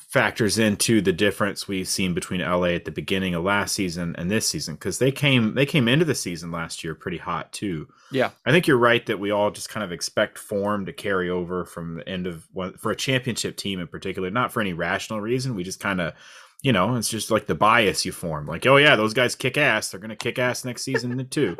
factors 0.09 0.59
into 0.59 1.03
the 1.03 1.13
difference 1.13 1.69
we've 1.69 1.87
seen 1.87 2.15
between 2.15 2.41
LA 2.41 2.69
at 2.69 2.87
the 2.87 2.91
beginning 2.91 3.35
of 3.35 3.45
last 3.45 3.75
season 3.75 4.17
and 4.17 4.31
this 4.31 4.49
season 4.49 4.75
because 4.75 4.99
they 4.99 5.13
came 5.13 5.55
they 5.55 5.67
came 5.67 5.87
into 5.87 6.05
the 6.05 6.15
season 6.15 6.51
last 6.51 6.83
year 6.83 6.95
pretty 6.95 7.19
hot 7.19 7.53
too. 7.53 7.87
Yeah, 8.11 8.31
I 8.47 8.51
think 8.51 8.67
you're 8.67 8.79
right 8.79 9.05
that 9.05 9.21
we 9.21 9.31
all 9.31 9.51
just 9.51 9.69
kind 9.69 9.85
of 9.85 9.93
expect 9.93 10.39
form 10.39 10.87
to 10.87 10.95
carry 10.95 11.29
over 11.29 11.67
from 11.67 11.97
the 11.97 12.09
end 12.09 12.27
of 12.27 12.49
one 12.53 12.73
for 12.79 12.91
a 12.91 12.97
championship 12.97 13.57
team 13.57 13.81
in 13.81 13.87
particular, 13.87 14.31
not 14.31 14.51
for 14.51 14.63
any 14.63 14.73
rational 14.73 15.21
reason. 15.21 15.55
We 15.55 15.63
just 15.63 15.81
kind 15.81 16.01
of, 16.01 16.15
you 16.63 16.73
know, 16.73 16.97
it's 16.97 17.11
just 17.11 17.31
like 17.31 17.47
the 17.47 17.55
bias 17.55 18.07
you 18.07 18.13
form. 18.13 18.47
Like, 18.47 18.67
oh 18.67 18.79
yeah, 18.79 18.97
those 18.97 19.13
guys 19.13 19.35
kick 19.35 19.59
ass. 19.59 19.91
They're 19.91 20.01
gonna 20.01 20.17
kick 20.17 20.39
ass 20.39 20.65
next 20.65 20.85
season 20.85 21.27
too, 21.31 21.59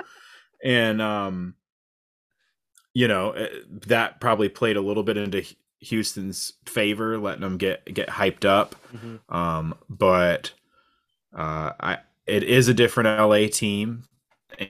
and 0.65 1.03
um, 1.03 1.55
you 2.95 3.09
know, 3.09 3.33
eh, 3.33 3.49
that 3.89 4.23
probably 4.23 4.49
played 4.49 4.79
a 4.79 4.81
little 4.81 5.03
bit 5.03 5.19
into 5.19 5.45
Houston's 5.81 6.55
favor, 6.67 7.19
letting 7.19 7.43
them 7.43 7.57
get 7.59 7.85
get 7.93 8.09
hyped 8.09 8.45
up. 8.45 8.75
Mhm. 8.95 9.21
Um, 9.35 9.75
but 9.89 10.53
uh, 11.37 11.73
I 11.81 11.99
it 12.27 12.43
is 12.43 12.69
a 12.69 12.75
different 12.75 13.09
LA 13.21 13.47
team, 13.49 14.05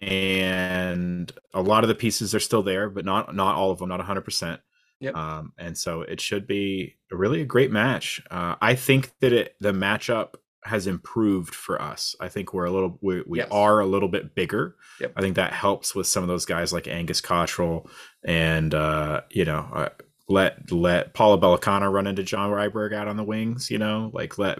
and 0.00 1.30
a 1.54 1.62
lot 1.62 1.84
of 1.84 1.88
the 1.88 1.94
pieces 1.94 2.34
are 2.34 2.40
still 2.40 2.62
there, 2.62 2.88
but 2.90 3.04
not 3.04 3.34
not 3.34 3.54
all 3.54 3.70
of 3.70 3.78
them, 3.78 3.88
not 3.88 4.00
hundred 4.00 4.22
percent. 4.22 4.60
Yep. 5.00 5.14
Um, 5.16 5.52
and 5.58 5.78
so 5.78 6.02
it 6.02 6.20
should 6.20 6.46
be 6.48 6.96
really 7.12 7.40
a 7.40 7.44
great 7.46 7.70
match. 7.70 8.20
Uh, 8.30 8.56
I 8.60 8.74
think 8.74 9.12
that 9.20 9.32
it 9.32 9.54
the 9.60 9.72
matchup 9.72 10.34
has 10.64 10.86
improved 10.88 11.54
for 11.54 11.80
us. 11.80 12.16
I 12.20 12.28
think 12.28 12.52
we're 12.52 12.64
a 12.64 12.70
little 12.70 12.98
we, 13.00 13.22
we 13.26 13.38
Yes. 13.38 13.48
are 13.50 13.78
a 13.80 13.86
little 13.86 14.08
bit 14.08 14.34
bigger. 14.34 14.74
Yep. 15.00 15.12
I 15.16 15.20
think 15.20 15.36
that 15.36 15.52
helps 15.52 15.94
with 15.94 16.06
some 16.08 16.22
of 16.24 16.28
those 16.28 16.44
guys 16.44 16.72
like 16.72 16.88
Angus 16.88 17.20
Cottrell 17.20 17.88
and 18.24 18.74
uh, 18.74 19.22
you 19.30 19.44
know 19.44 19.68
uh, 19.72 19.88
let 20.28 20.70
let 20.70 21.14
Paula 21.14 21.38
Balekana 21.38 21.90
run 21.90 22.06
into 22.06 22.22
John 22.22 22.50
Ryberg 22.50 22.94
out 22.94 23.08
on 23.08 23.16
the 23.16 23.24
wings. 23.24 23.70
You 23.70 23.78
know, 23.78 24.10
like 24.12 24.38
let 24.38 24.58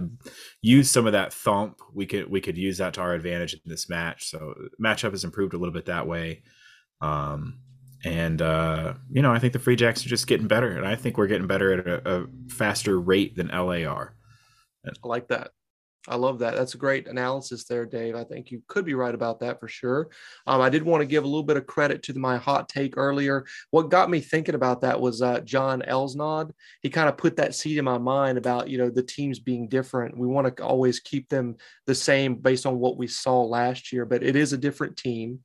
use 0.63 0.91
some 0.91 1.07
of 1.07 1.13
that 1.13 1.33
thump. 1.33 1.79
We 1.95 2.07
could 2.07 2.31
we 2.31 2.41
could 2.41 2.57
use 2.57 2.79
that 2.79 2.95
to 2.95 3.01
our 3.03 3.15
advantage 3.15 3.55
in 3.55 3.61
this 3.67 3.89
match. 3.89 4.31
So 4.31 4.55
matchup 4.83 5.11
has 5.11 5.25
improved 5.25 5.55
a 5.55 5.59
little 5.59 5.75
bit 5.75 5.87
that 5.87 6.07
way. 6.07 6.43
Um, 7.01 7.61
and 8.05 8.41
uh, 8.41 8.95
you 9.11 9.23
know, 9.23 9.33
I 9.33 9.39
think 9.39 9.53
the 9.53 9.59
Free 9.59 9.77
Jacks 9.77 10.05
are 10.07 10.09
just 10.09 10.27
getting 10.27 10.49
better, 10.49 10.77
and 10.77 10.87
I 10.87 10.97
think 10.97 11.19
we're 11.19 11.27
getting 11.27 11.47
better 11.47 11.73
at 11.73 11.87
a, 11.87 12.21
a 12.21 12.27
faster 12.49 12.99
rate 12.99 13.37
than 13.37 13.49
LA 13.49 13.85
are. 13.85 14.15
I 14.87 15.07
like 15.07 15.29
that. 15.29 15.51
I 16.07 16.17
love 16.17 16.39
that. 16.39 16.55
That's 16.55 16.75
a 16.75 16.79
great 16.79 17.09
analysis 17.09 17.65
there, 17.65 17.85
Dave. 17.85 18.15
I 18.15 18.25
think 18.25 18.51
you 18.51 18.63
could 18.69 18.85
be 18.85 18.95
right 18.95 19.15
about 19.15 19.41
that 19.41 19.61
for 19.61 19.69
sure. 19.69 20.09
Um, 20.47 20.61
I 20.61 20.71
did 20.71 20.83
want 20.83 21.03
to 21.03 21.07
give 21.07 21.25
a 21.25 21.27
little 21.27 21.43
bit 21.43 21.57
of 21.57 21.67
credit 21.67 22.03
to 22.05 22.19
my 22.19 22.37
hot 22.37 22.69
take 22.69 22.97
earlier. 22.97 23.45
What 23.71 23.91
got 23.91 24.09
me 24.09 24.21
thinking 24.21 24.55
about 24.55 24.81
that 24.83 25.01
was 25.01 25.21
uh, 25.21 25.41
John 25.41 25.83
Elsnau. 25.83 26.51
He 26.83 26.89
kind 26.89 27.09
of 27.09 27.17
put 27.17 27.37
that 27.37 27.55
seed 27.55 27.79
in 27.79 27.85
my 27.85 27.99
mind 27.99 28.39
about 28.39 28.69
you 28.69 28.79
know 28.79 28.91
the 28.91 29.03
teams 29.03 29.39
being 29.39 29.69
different. 29.69 30.17
We 30.17 30.27
want 30.27 30.57
to 30.57 30.63
always 30.63 31.01
keep 31.01 31.29
them 31.29 31.57
the 31.87 31.95
same 31.95 32.37
based 32.37 32.65
on 32.65 32.79
what 32.79 32.97
we 32.97 33.07
saw 33.07 33.43
last 33.43 33.93
year, 33.93 34.05
but 34.05 34.23
it 34.23 34.37
is 34.37 34.53
a 34.53 34.59
different 34.59 34.97
team. 34.97 35.41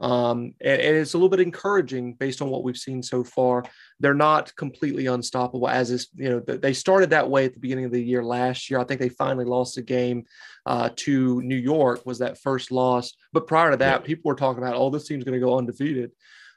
Um, 0.00 0.54
and, 0.60 0.80
and 0.80 0.96
it's 0.96 1.12
a 1.14 1.18
little 1.18 1.28
bit 1.28 1.40
encouraging 1.40 2.14
based 2.14 2.40
on 2.40 2.48
what 2.48 2.64
we've 2.64 2.76
seen 2.76 3.02
so 3.02 3.22
far. 3.22 3.64
They're 4.00 4.14
not 4.14 4.54
completely 4.56 5.06
unstoppable, 5.06 5.68
as 5.68 5.90
is 5.90 6.08
you 6.14 6.30
know 6.30 6.40
they 6.40 6.72
started 6.72 7.10
that 7.10 7.28
way 7.28 7.44
at 7.44 7.52
the 7.52 7.60
beginning 7.60 7.84
of 7.84 7.92
the 7.92 8.02
year 8.02 8.24
last 8.24 8.70
year. 8.70 8.80
I 8.80 8.84
think 8.84 9.00
they 9.00 9.10
finally 9.10 9.44
lost 9.44 9.76
a 9.76 9.82
game 9.82 10.24
uh, 10.66 10.90
to 10.96 11.42
New 11.42 11.56
York 11.56 12.04
was 12.06 12.18
that 12.20 12.40
first 12.40 12.70
loss, 12.70 13.12
but 13.32 13.46
prior 13.46 13.70
to 13.72 13.76
that, 13.78 14.00
Yeah. 14.00 14.06
people 14.06 14.28
were 14.30 14.34
talking 14.36 14.62
about 14.62 14.76
oh 14.76 14.90
this 14.90 15.06
team's 15.06 15.24
going 15.24 15.38
to 15.38 15.46
go 15.46 15.58
undefeated. 15.58 16.12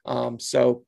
Um, 0.06 0.40
so 0.40 0.86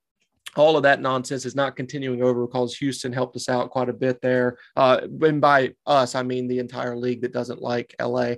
all 0.56 0.78
of 0.78 0.84
that 0.84 1.02
nonsense 1.02 1.46
is 1.46 1.56
not 1.56 1.76
continuing 1.76 2.24
over 2.24 2.46
because 2.48 2.78
Houston 2.78 3.12
helped 3.12 3.36
us 3.36 3.50
out 3.50 3.72
quite 3.72 3.90
a 3.90 3.94
bit 3.94 4.22
there. 4.22 4.58
Uh, 4.78 5.02
and 5.22 5.42
by 5.42 5.74
us, 5.86 6.16
I 6.16 6.24
mean 6.24 6.48
the 6.48 6.60
entire 6.60 6.96
league 6.96 7.22
that 7.22 7.34
doesn't 7.34 7.62
like 7.62 7.94
LA. 8.02 8.36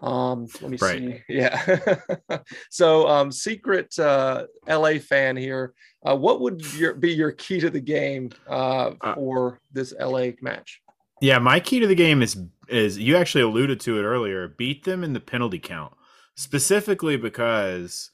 Um, 0.00 0.46
let 0.60 0.70
me 0.70 0.78
Right. 0.80 0.98
see. 1.00 1.22
Yeah. 1.28 1.98
so, 2.70 3.08
um, 3.08 3.32
secret 3.32 3.98
uh, 3.98 4.46
LA 4.68 4.98
fan 4.98 5.36
here. 5.36 5.74
Uh, 6.06 6.16
what 6.16 6.40
would 6.40 6.62
your, 6.74 6.94
be 6.94 7.12
your 7.12 7.32
key 7.32 7.60
to 7.60 7.70
the 7.70 7.80
game 7.80 8.30
uh, 8.48 8.92
Uh, 9.00 9.14
for 9.14 9.60
this 9.72 9.92
LA 9.98 10.28
match? 10.40 10.80
Yeah, 11.20 11.38
my 11.40 11.58
key 11.58 11.80
to 11.80 11.86
the 11.86 11.94
game 11.96 12.22
is 12.22 12.38
is 12.68 12.98
you 12.98 13.16
actually 13.16 13.42
alluded 13.42 13.80
to 13.80 13.98
it 13.98 14.02
earlier. 14.04 14.46
Beat 14.46 14.84
them 14.84 15.02
in 15.02 15.14
the 15.14 15.20
penalty 15.20 15.58
count, 15.58 15.94
specifically 16.36 17.16
because 17.16 18.10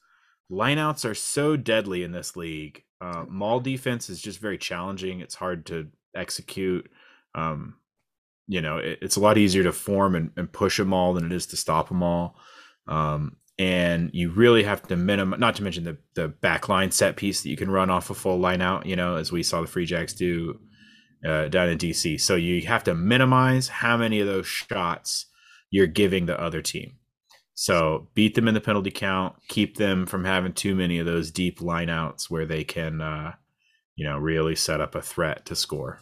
lineouts 0.50 1.04
are 1.08 1.14
so 1.14 1.56
deadly 1.56 2.02
in 2.02 2.12
this 2.12 2.34
league. 2.36 2.82
Uh, 3.00 3.24
maul 3.28 3.60
defense 3.60 4.08
is 4.08 4.22
just 4.22 4.38
very 4.38 4.56
challenging. 4.56 5.20
It's 5.20 5.34
hard 5.34 5.66
to 5.66 5.88
execute. 6.14 6.88
Um, 7.34 7.76
you 8.46 8.60
know, 8.60 8.78
it, 8.78 8.98
it's 9.02 9.16
a 9.16 9.20
lot 9.20 9.38
easier 9.38 9.62
to 9.62 9.72
form 9.72 10.14
and, 10.14 10.30
and 10.36 10.52
push 10.52 10.76
them 10.76 10.92
all 10.92 11.14
than 11.14 11.24
it 11.24 11.32
is 11.32 11.46
to 11.46 11.56
stop 11.56 11.88
them 11.88 12.02
all. 12.02 12.36
Um, 12.86 13.36
and 13.58 14.10
you 14.12 14.30
really 14.30 14.64
have 14.64 14.82
to 14.88 14.96
minimum, 14.96 15.38
not 15.38 15.56
to 15.56 15.62
mention 15.62 15.84
the 15.84 15.96
the 16.14 16.28
back 16.28 16.68
line 16.68 16.90
set 16.90 17.16
piece 17.16 17.42
that 17.42 17.48
you 17.48 17.56
can 17.56 17.70
run 17.70 17.88
off 17.88 18.10
a 18.10 18.14
full 18.14 18.38
line 18.38 18.60
out. 18.60 18.84
You 18.86 18.96
know, 18.96 19.16
as 19.16 19.30
we 19.30 19.42
saw 19.42 19.60
the 19.60 19.68
Free 19.68 19.86
Jacks 19.86 20.12
do 20.12 20.58
uh, 21.24 21.48
down 21.48 21.68
in 21.68 21.78
DC. 21.78 22.20
So 22.20 22.34
you 22.34 22.62
have 22.66 22.84
to 22.84 22.94
minimize 22.94 23.68
how 23.68 23.96
many 23.96 24.20
of 24.20 24.26
those 24.26 24.46
shots 24.46 25.26
you're 25.70 25.86
giving 25.86 26.26
the 26.26 26.40
other 26.40 26.62
team. 26.62 26.96
So 27.54 28.08
beat 28.14 28.34
them 28.34 28.48
in 28.48 28.54
the 28.54 28.60
penalty 28.60 28.90
count, 28.90 29.36
keep 29.48 29.76
them 29.76 30.06
from 30.06 30.24
having 30.24 30.52
too 30.52 30.74
many 30.74 30.98
of 30.98 31.06
those 31.06 31.30
deep 31.30 31.60
lineouts 31.60 32.28
where 32.28 32.46
they 32.46 32.64
can, 32.64 33.00
uh, 33.00 33.34
you 33.94 34.04
know, 34.04 34.18
really 34.18 34.56
set 34.56 34.80
up 34.80 34.94
a 34.94 35.02
threat 35.02 35.46
to 35.46 35.56
score. 35.56 36.00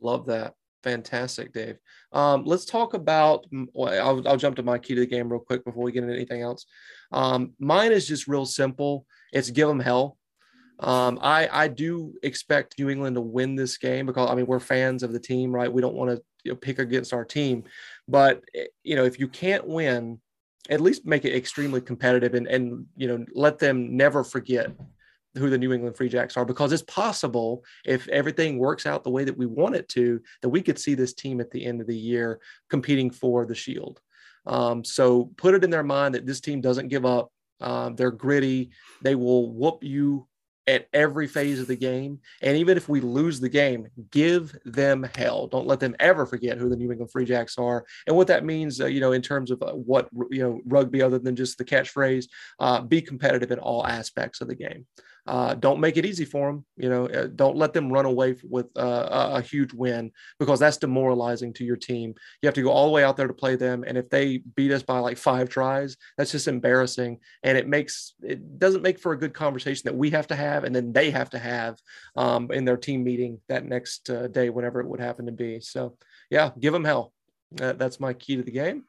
Love 0.00 0.26
that. 0.26 0.54
Fantastic, 0.82 1.52
Dave. 1.52 1.78
Um, 2.12 2.44
let's 2.44 2.64
talk 2.64 2.94
about. 2.94 3.46
Well, 3.52 4.06
I'll, 4.06 4.28
I'll 4.28 4.36
jump 4.36 4.56
to 4.56 4.62
my 4.62 4.78
key 4.78 4.94
to 4.94 5.00
the 5.00 5.06
game 5.06 5.30
real 5.30 5.40
quick 5.40 5.64
before 5.64 5.84
we 5.84 5.92
get 5.92 6.02
into 6.02 6.14
anything 6.14 6.42
else. 6.42 6.66
Um, 7.12 7.52
mine 7.60 7.92
is 7.92 8.06
just 8.06 8.26
real 8.26 8.46
simple. 8.46 9.06
It's 9.32 9.50
give 9.50 9.68
them 9.68 9.80
hell. 9.80 10.18
Um, 10.80 11.20
I 11.22 11.48
I 11.50 11.68
do 11.68 12.14
expect 12.24 12.78
New 12.78 12.90
England 12.90 13.14
to 13.14 13.20
win 13.20 13.54
this 13.54 13.78
game 13.78 14.06
because 14.06 14.28
I 14.28 14.34
mean 14.34 14.46
we're 14.46 14.58
fans 14.58 15.04
of 15.04 15.12
the 15.12 15.20
team, 15.20 15.54
right? 15.54 15.72
We 15.72 15.80
don't 15.80 15.94
want 15.94 16.10
to 16.10 16.22
you 16.42 16.52
know, 16.52 16.56
pick 16.56 16.80
against 16.80 17.12
our 17.12 17.24
team, 17.24 17.64
but 18.08 18.42
eh, 18.54 18.64
you 18.82 18.96
know 18.96 19.04
if 19.04 19.20
you 19.20 19.28
can't 19.28 19.66
win, 19.66 20.20
at 20.68 20.80
least 20.80 21.06
make 21.06 21.24
it 21.24 21.36
extremely 21.36 21.80
competitive 21.80 22.34
and 22.34 22.48
and 22.48 22.86
you 22.96 23.06
know 23.06 23.24
let 23.34 23.60
them 23.60 23.96
never 23.96 24.24
forget 24.24 24.72
who 25.36 25.50
the 25.50 25.58
New 25.58 25.72
England 25.72 25.96
Free 25.96 26.08
Jacks 26.08 26.36
are 26.36 26.44
because 26.44 26.72
it's 26.72 26.82
possible 26.82 27.64
if 27.84 28.06
everything 28.08 28.58
works 28.58 28.86
out 28.86 29.04
the 29.04 29.10
way 29.10 29.24
that 29.24 29.36
we 29.36 29.46
want 29.46 29.74
it 29.74 29.88
to 29.90 30.20
that 30.42 30.48
we 30.48 30.62
could 30.62 30.78
see 30.78 30.94
this 30.94 31.14
team 31.14 31.40
at 31.40 31.50
the 31.50 31.64
end 31.64 31.80
of 31.80 31.86
the 31.86 31.96
year 31.96 32.40
competing 32.68 33.10
for 33.10 33.46
the 33.46 33.54
Shield. 33.54 34.00
Um, 34.46 34.84
so 34.84 35.30
put 35.36 35.54
it 35.54 35.64
in 35.64 35.70
their 35.70 35.82
mind 35.82 36.14
that 36.14 36.26
this 36.26 36.40
team 36.40 36.60
doesn't 36.60 36.88
give 36.88 37.06
up. 37.06 37.30
Um, 37.60 37.94
they're 37.94 38.10
gritty. 38.10 38.70
They 39.02 39.14
will 39.14 39.52
whoop 39.52 39.84
you 39.84 40.26
at 40.66 40.88
every 40.92 41.26
phase 41.26 41.60
of 41.60 41.66
the 41.66 41.76
game. 41.76 42.20
And 42.40 42.56
even 42.56 42.76
if 42.76 42.88
we 42.88 43.00
lose 43.00 43.40
the 43.40 43.48
game, 43.48 43.88
give 44.10 44.56
them 44.64 45.08
hell. 45.16 45.46
Don't 45.46 45.66
let 45.66 45.80
them 45.80 45.96
ever 45.98 46.24
forget 46.24 46.58
who 46.58 46.68
the 46.68 46.76
New 46.76 46.90
England 46.90 47.10
Free 47.10 47.24
Jacks 47.24 47.58
are 47.58 47.84
and 48.06 48.16
what 48.16 48.28
that 48.28 48.44
means. 48.44 48.80
Uh, 48.80 48.86
you 48.86 49.00
know, 49.00 49.12
in 49.12 49.22
terms 49.22 49.50
of 49.50 49.62
uh, 49.62 49.72
what 49.72 50.08
you 50.30 50.42
know 50.42 50.60
rugby, 50.64 51.02
other 51.02 51.18
than 51.18 51.36
just 51.36 51.58
the 51.58 51.64
catchphrase, 51.64 52.26
uh, 52.60 52.80
be 52.80 53.00
competitive 53.02 53.50
in 53.50 53.58
all 53.58 53.86
aspects 53.86 54.40
of 54.40 54.48
the 54.48 54.54
game. 54.54 54.86
Uh, 55.24 55.54
don't 55.54 55.78
make 55.78 55.96
it 55.96 56.04
easy 56.04 56.24
for 56.24 56.48
them. 56.48 56.64
You 56.76 56.88
know, 56.88 57.06
uh, 57.06 57.28
don't 57.28 57.56
let 57.56 57.72
them 57.72 57.92
run 57.92 58.06
away 58.06 58.34
with 58.42 58.66
uh, 58.76 59.30
a, 59.34 59.40
huge 59.40 59.72
win 59.72 60.10
because 60.40 60.58
that's 60.58 60.78
demoralizing 60.78 61.52
to 61.54 61.64
your 61.64 61.76
team. 61.76 62.14
You 62.40 62.48
have 62.48 62.54
to 62.54 62.62
go 62.62 62.70
all 62.70 62.86
the 62.86 62.92
way 62.92 63.04
out 63.04 63.16
there 63.16 63.28
to 63.28 63.34
play 63.34 63.54
them, 63.54 63.84
and 63.86 63.96
if 63.96 64.10
they 64.10 64.38
beat 64.38 64.72
us 64.72 64.82
by 64.82 64.98
like 64.98 65.16
five 65.16 65.48
tries, 65.48 65.96
that's 66.18 66.32
just 66.32 66.48
embarrassing, 66.48 67.20
and 67.44 67.56
it 67.56 67.68
makes 67.68 68.14
it 68.22 68.58
doesn't 68.58 68.82
make 68.82 68.98
for 68.98 69.12
a 69.12 69.18
good 69.18 69.32
conversation 69.32 69.82
that 69.84 69.96
we 69.96 70.10
have 70.10 70.26
to 70.26 70.34
have, 70.34 70.64
and 70.64 70.74
then 70.74 70.92
they 70.92 71.10
have 71.10 71.30
to 71.30 71.38
have 71.38 71.78
um, 72.16 72.50
in 72.50 72.64
their 72.64 72.76
team 72.76 73.04
meeting 73.04 73.38
that 73.48 73.64
next 73.64 74.10
uh, 74.10 74.26
day, 74.26 74.50
whenever 74.50 74.80
it 74.80 74.88
would 74.88 75.00
happen 75.00 75.26
to 75.26 75.32
be. 75.32 75.60
So, 75.60 75.96
yeah, 76.30 76.50
give 76.58 76.72
them 76.72 76.84
hell. 76.84 77.12
That's 77.52 78.00
my 78.00 78.12
key 78.12 78.36
to 78.36 78.42
the 78.42 78.50
game. 78.50 78.84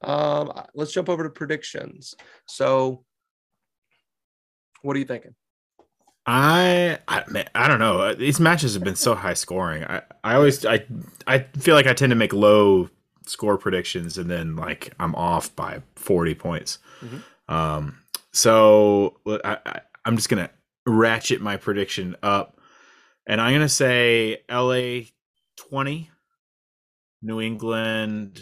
Um, 0.00 0.52
let's 0.74 0.92
jump 0.92 1.10
over 1.10 1.24
to 1.24 1.30
predictions. 1.30 2.14
So, 2.46 3.04
what 4.80 4.96
are 4.96 5.00
you 5.00 5.04
thinking? 5.04 5.34
I 6.26 6.98
I, 7.06 7.22
man, 7.28 7.48
I 7.54 7.68
don't 7.68 7.78
know. 7.78 8.00
Uh, 8.00 8.14
These 8.14 8.40
matches 8.40 8.74
have 8.74 8.82
been 8.84 8.96
so 8.96 9.14
high 9.14 9.34
scoring. 9.34 9.84
I, 9.84 10.02
I 10.24 10.34
always 10.34 10.64
I 10.66 10.84
I 11.26 11.40
feel 11.58 11.74
like 11.74 11.86
I 11.86 11.92
tend 11.94 12.10
to 12.10 12.16
make 12.16 12.32
low 12.32 12.88
score 13.26 13.58
predictions 13.58 14.18
and 14.18 14.30
then 14.30 14.56
like 14.56 14.92
I'm 14.98 15.14
off 15.14 15.54
by 15.56 15.82
40 15.96 16.34
points. 16.34 16.78
Mhm. 17.00 17.22
Um 17.52 17.98
so 18.32 19.18
I, 19.26 19.58
I 19.64 19.80
I'm 20.04 20.16
just 20.16 20.28
going 20.28 20.44
to 20.46 20.50
ratchet 20.86 21.40
my 21.40 21.56
prediction 21.56 22.14
up 22.22 22.60
and 23.26 23.40
I'm 23.40 23.50
going 23.50 23.62
to 23.62 23.68
say 23.68 24.42
LA 24.50 25.06
20 25.56 26.10
New 27.22 27.40
England 27.40 28.40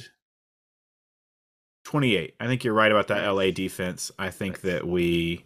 28. 1.84 2.34
I 2.40 2.46
think 2.46 2.64
you're 2.64 2.74
right 2.74 2.90
about 2.90 3.08
that 3.08 3.26
LA 3.26 3.50
defense. 3.50 4.10
I 4.18 4.30
think 4.30 4.62
that 4.62 4.86
we 4.86 5.44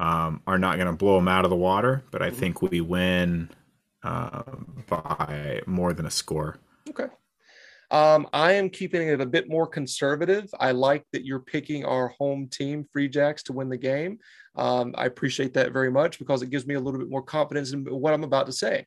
um, 0.00 0.40
are 0.46 0.58
not 0.58 0.76
going 0.76 0.86
to 0.86 0.94
blow 0.94 1.16
them 1.16 1.28
out 1.28 1.44
of 1.44 1.50
the 1.50 1.56
water, 1.56 2.02
but 2.10 2.22
I 2.22 2.30
Mhm. 2.30 2.34
think 2.34 2.62
we 2.62 2.80
win 2.80 3.50
uh, 4.02 4.42
by 4.88 5.60
more 5.66 5.92
than 5.92 6.06
a 6.06 6.10
score. 6.10 6.56
Okay. 6.88 7.08
Um, 7.90 8.26
I 8.32 8.52
am 8.52 8.70
keeping 8.70 9.06
it 9.08 9.20
a 9.20 9.26
bit 9.26 9.46
more 9.46 9.66
conservative. 9.66 10.48
I 10.58 10.70
like 10.70 11.04
that 11.12 11.26
you're 11.26 11.40
picking 11.40 11.84
our 11.84 12.08
home 12.08 12.48
team, 12.48 12.86
Free 12.92 13.08
Jacks, 13.08 13.42
to 13.44 13.52
win 13.52 13.68
the 13.68 13.76
game. 13.76 14.18
Um, 14.56 14.94
I 14.96 15.04
appreciate 15.04 15.52
that 15.54 15.72
very 15.72 15.90
much 15.90 16.18
because 16.18 16.40
it 16.40 16.48
gives 16.48 16.66
me 16.66 16.76
a 16.76 16.80
little 16.80 16.98
bit 16.98 17.10
more 17.10 17.22
confidence 17.22 17.72
in 17.72 17.84
what 17.84 18.14
I'm 18.14 18.24
about 18.24 18.46
to 18.46 18.52
say. 18.52 18.86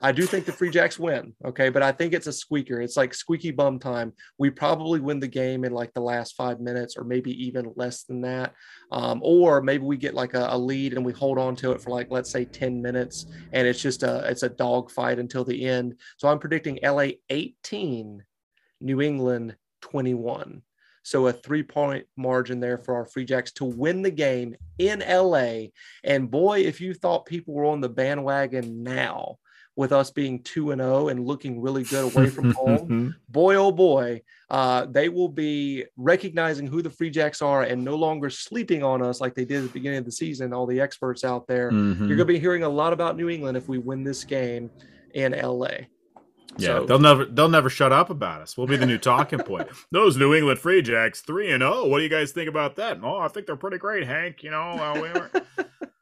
I 0.00 0.12
do 0.12 0.26
think 0.26 0.44
the 0.44 0.52
Free 0.52 0.70
Jacks 0.70 0.98
win, 0.98 1.34
okay, 1.44 1.68
but 1.68 1.82
I 1.82 1.92
think 1.92 2.12
it's 2.12 2.26
a 2.26 2.32
squeaker. 2.32 2.80
It's 2.80 2.96
like 2.96 3.14
squeaky 3.14 3.50
bum 3.50 3.78
time. 3.78 4.12
We 4.38 4.50
probably 4.50 5.00
win 5.00 5.20
the 5.20 5.28
game 5.28 5.64
in 5.64 5.72
like 5.72 5.92
the 5.94 6.00
last 6.00 6.34
five 6.36 6.60
minutes, 6.60 6.96
or 6.96 7.04
maybe 7.04 7.30
even 7.46 7.72
less 7.76 8.04
than 8.04 8.20
that. 8.22 8.54
Um, 8.92 9.20
or 9.22 9.62
maybe 9.62 9.84
we 9.84 9.96
get 9.96 10.14
like 10.14 10.34
a, 10.34 10.48
a, 10.50 10.58
lead 10.58 10.94
and 10.94 11.04
we 11.04 11.12
hold 11.12 11.38
on 11.38 11.56
to 11.56 11.72
it 11.72 11.80
for 11.80 11.90
like 11.90 12.08
let's 12.10 12.30
say 12.30 12.44
10 12.44 12.80
minutes, 12.82 13.26
and 13.52 13.66
it's 13.66 13.80
just 13.80 14.02
a 14.02 14.28
it's 14.28 14.42
a 14.42 14.48
dog 14.48 14.90
fight 14.90 15.18
until 15.18 15.44
the 15.44 15.64
end. 15.64 15.98
So 16.16 16.28
I'm 16.28 16.38
predicting 16.38 16.78
LA 16.82 17.08
18, 17.30 18.22
New 18.80 19.00
England 19.00 19.56
21. 19.82 20.62
So 21.04 21.26
a 21.26 21.32
three 21.32 21.62
point 21.62 22.06
margin 22.16 22.60
there 22.60 22.78
for 22.78 22.94
our 22.94 23.04
Free 23.04 23.26
Jacks 23.26 23.52
to 23.52 23.64
win 23.64 24.02
the 24.02 24.10
game 24.10 24.56
in 24.78 25.00
LA. 25.00 25.66
And 26.02 26.30
boy, 26.30 26.60
if 26.60 26.80
you 26.80 26.94
thought 26.94 27.26
people 27.26 27.52
were 27.54 27.66
on 27.66 27.82
the 27.82 27.90
bandwagon 27.90 28.82
now, 28.82 29.38
with 29.76 29.92
us 29.92 30.10
being 30.10 30.42
2 30.42 30.70
and 30.70 30.80
0 30.80 31.08
and 31.08 31.26
looking 31.26 31.60
really 31.60 31.82
good 31.84 32.14
away 32.14 32.30
from 32.30 32.52
home, 32.54 33.16
boy 33.28 33.56
oh 33.56 33.72
boy, 33.72 34.22
uh, 34.50 34.86
they 34.86 35.08
will 35.08 35.28
be 35.28 35.84
recognizing 35.96 36.66
who 36.66 36.82
the 36.82 36.90
Free 36.90 37.10
Jacks 37.10 37.42
are 37.42 37.62
and 37.62 37.82
no 37.82 37.96
longer 37.96 38.30
sleeping 38.30 38.82
on 38.82 39.02
us 39.02 39.20
like 39.20 39.34
they 39.34 39.44
did 39.44 39.58
at 39.58 39.62
the 39.64 39.72
beginning 39.72 39.98
of 39.98 40.04
the 40.04 40.12
season. 40.12 40.52
All 40.52 40.66
the 40.66 40.80
experts 40.80 41.24
out 41.24 41.46
there, 41.46 41.70
mm-hmm. 41.70 42.06
you're 42.06 42.16
going 42.16 42.26
to 42.28 42.32
be 42.32 42.38
hearing 42.38 42.62
a 42.62 42.68
lot 42.68 42.92
about 42.92 43.16
New 43.16 43.28
England 43.28 43.56
if 43.56 43.68
we 43.68 43.78
win 43.78 44.04
this 44.04 44.24
game 44.24 44.70
in 45.14 45.32
LA. 45.32 45.68
Yeah, 46.56 46.78
so, 46.78 46.86
they'll 46.86 47.00
never 47.00 47.24
they'll 47.24 47.48
never 47.48 47.68
shut 47.68 47.92
up 47.92 48.10
about 48.10 48.40
us. 48.40 48.56
We'll 48.56 48.66
be 48.66 48.76
the 48.76 48.86
new 48.86 48.98
talking 48.98 49.40
point. 49.40 49.68
Those 49.90 50.16
New 50.16 50.34
England 50.34 50.60
Free 50.60 50.82
Jacks, 50.82 51.20
three 51.20 51.50
and 51.50 51.62
zero. 51.62 51.72
Oh, 51.74 51.88
what 51.88 51.98
do 51.98 52.04
you 52.04 52.10
guys 52.10 52.32
think 52.32 52.48
about 52.48 52.76
that? 52.76 52.98
Oh, 53.02 53.18
I 53.18 53.28
think 53.28 53.46
they're 53.46 53.56
pretty 53.56 53.78
great, 53.78 54.06
Hank. 54.06 54.42
You 54.42 54.52
know, 54.52 54.60
uh, 54.60 55.00
we 55.00 55.66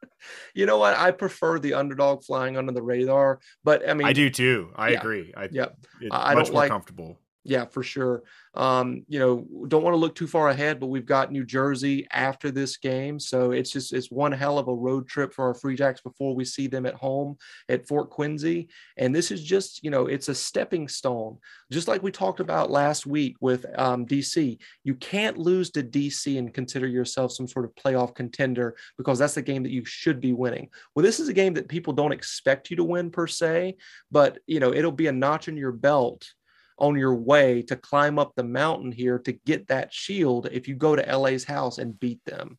you 0.53 0.65
know 0.65 0.77
what? 0.77 0.95
I 0.97 1.11
prefer 1.11 1.59
the 1.59 1.73
underdog 1.73 2.23
flying 2.23 2.57
under 2.57 2.71
the 2.71 2.81
radar, 2.81 3.39
but 3.63 3.87
I 3.87 3.93
mean, 3.93 4.07
I 4.07 4.13
do 4.13 4.29
too. 4.29 4.71
I 4.75 4.89
yeah, 4.89 4.99
agree. 4.99 5.33
I, 5.35 5.49
yeah, 5.51 5.67
I 6.11 6.35
much 6.35 6.45
don't 6.45 6.53
more 6.53 6.61
like, 6.63 6.69
comfortable. 6.69 7.19
Yeah, 7.45 7.65
for 7.65 7.83
sure. 7.83 8.23
Um, 8.53 9.03
you 9.09 9.19
know, 9.19 9.45
don't 9.67 9.83
want 9.83 9.93
to 9.93 9.99
look 9.99 10.15
too 10.15 10.27
far 10.27 10.49
ahead, 10.49 10.79
but 10.79 10.87
we've 10.87 11.05
got 11.05 11.31
New 11.31 11.43
Jersey 11.43 12.07
after 12.11 12.51
this 12.51 12.77
game, 12.77 13.19
so 13.19 13.51
it's 13.51 13.71
just 13.71 13.91
it's 13.91 14.11
one 14.11 14.31
hell 14.31 14.57
of 14.57 14.69
a 14.69 14.73
road 14.73 15.07
trip 15.07 15.33
for 15.33 15.47
our 15.47 15.53
Free 15.53 15.75
Jacks 15.75 15.99
before 15.99 16.35
we 16.35 16.45
see 16.45 16.67
them 16.67 16.85
at 16.85 16.93
home 16.93 17.35
at 17.67 17.87
Fort 17.87 18.11
Quincy. 18.11 18.69
And 18.95 19.13
this 19.13 19.29
is 19.29 19.43
just 19.43 19.83
you 19.83 19.89
know 19.89 20.05
it's 20.05 20.29
a 20.29 20.35
stepping 20.35 20.87
stone, 20.87 21.37
just 21.69 21.89
like 21.89 22.01
we 22.01 22.11
talked 22.11 22.39
about 22.39 22.71
last 22.71 23.05
week 23.05 23.35
with 23.41 23.65
um, 23.77 24.05
DC. 24.05 24.57
You 24.85 24.95
can't 24.95 25.37
lose 25.37 25.69
to 25.71 25.83
DC 25.83 26.37
and 26.37 26.53
consider 26.53 26.87
yourself 26.87 27.33
some 27.33 27.47
sort 27.47 27.65
of 27.65 27.75
playoff 27.75 28.15
contender 28.15 28.75
because 28.97 29.19
that's 29.19 29.35
the 29.35 29.41
game 29.41 29.63
that 29.63 29.71
you 29.71 29.83
should 29.83 30.21
be 30.21 30.31
winning. 30.31 30.69
Well, 30.95 31.03
this 31.03 31.19
is 31.19 31.27
a 31.27 31.33
game 31.33 31.55
that 31.55 31.67
people 31.67 31.91
don't 31.91 32.13
expect 32.13 32.69
you 32.69 32.77
to 32.77 32.85
win 32.85 33.09
per 33.09 33.27
se, 33.27 33.75
but 34.11 34.37
you 34.47 34.61
know 34.61 34.71
it'll 34.71 34.93
be 34.93 35.07
a 35.07 35.11
notch 35.11 35.49
in 35.49 35.57
your 35.57 35.73
belt 35.73 36.25
on 36.77 36.97
your 36.97 37.15
way 37.15 37.61
to 37.63 37.75
climb 37.75 38.17
up 38.19 38.33
the 38.35 38.43
mountain 38.43 38.91
here 38.91 39.19
to 39.19 39.31
get 39.31 39.67
that 39.67 39.93
shield 39.93 40.47
if 40.51 40.67
you 40.67 40.75
go 40.75 40.95
to 40.95 41.17
LA's 41.17 41.43
house 41.43 41.77
and 41.77 41.99
beat 41.99 42.23
them. 42.25 42.57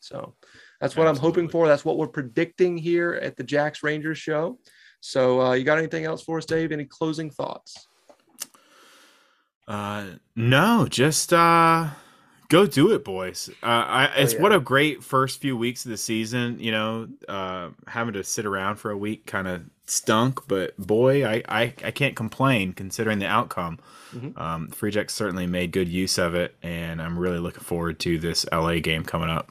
So 0.00 0.34
that's 0.80 0.96
what 0.96 1.06
Absolutely. 1.06 1.08
I'm 1.08 1.16
hoping 1.16 1.48
for. 1.48 1.68
That's 1.68 1.84
what 1.84 1.98
we're 1.98 2.08
predicting 2.08 2.76
here 2.76 3.14
at 3.22 3.36
the 3.36 3.44
Jacks 3.44 3.82
Rangers 3.82 4.18
show. 4.18 4.58
So 5.00 5.40
uh, 5.40 5.52
you 5.52 5.64
got 5.64 5.78
anything 5.78 6.04
else 6.04 6.22
for 6.22 6.38
us, 6.38 6.44
Dave? 6.44 6.72
Any 6.72 6.84
closing 6.84 7.30
thoughts? 7.30 7.86
Uh, 9.68 10.06
no, 10.34 10.86
just 10.88 11.32
uh, 11.32 11.88
go 12.48 12.66
do 12.66 12.92
it, 12.92 13.04
boys. 13.04 13.48
Uh, 13.62 13.66
I, 13.66 14.04
it's 14.16 14.32
oh, 14.32 14.36
yeah. 14.36 14.42
what 14.42 14.52
a 14.52 14.60
great 14.60 15.02
first 15.04 15.40
few 15.40 15.56
weeks 15.56 15.84
of 15.84 15.90
the 15.90 15.96
season. 15.96 16.58
You 16.58 16.72
know, 16.72 17.08
uh, 17.28 17.70
having 17.86 18.14
to 18.14 18.24
sit 18.24 18.46
around 18.46 18.76
for 18.76 18.90
a 18.90 18.98
week 18.98 19.26
kind 19.26 19.48
of 19.48 19.62
stunk, 19.90 20.42
but 20.48 20.76
boy, 20.78 21.26
I, 21.26 21.42
I, 21.48 21.62
I 21.84 21.90
can't 21.90 22.16
complain 22.16 22.72
considering 22.72 23.18
the 23.18 23.26
outcome. 23.26 23.78
Mm-hmm. 24.14 24.40
Um, 24.40 24.68
Free 24.68 24.90
Jacks 24.90 25.14
certainly 25.14 25.46
made 25.46 25.72
good 25.72 25.88
use 25.88 26.18
of 26.18 26.34
it, 26.34 26.54
and 26.62 27.00
I'm 27.00 27.18
really 27.18 27.38
looking 27.38 27.62
forward 27.62 27.98
to 28.00 28.18
this 28.18 28.46
LA 28.52 28.78
game 28.78 29.04
coming 29.04 29.30
up. 29.30 29.50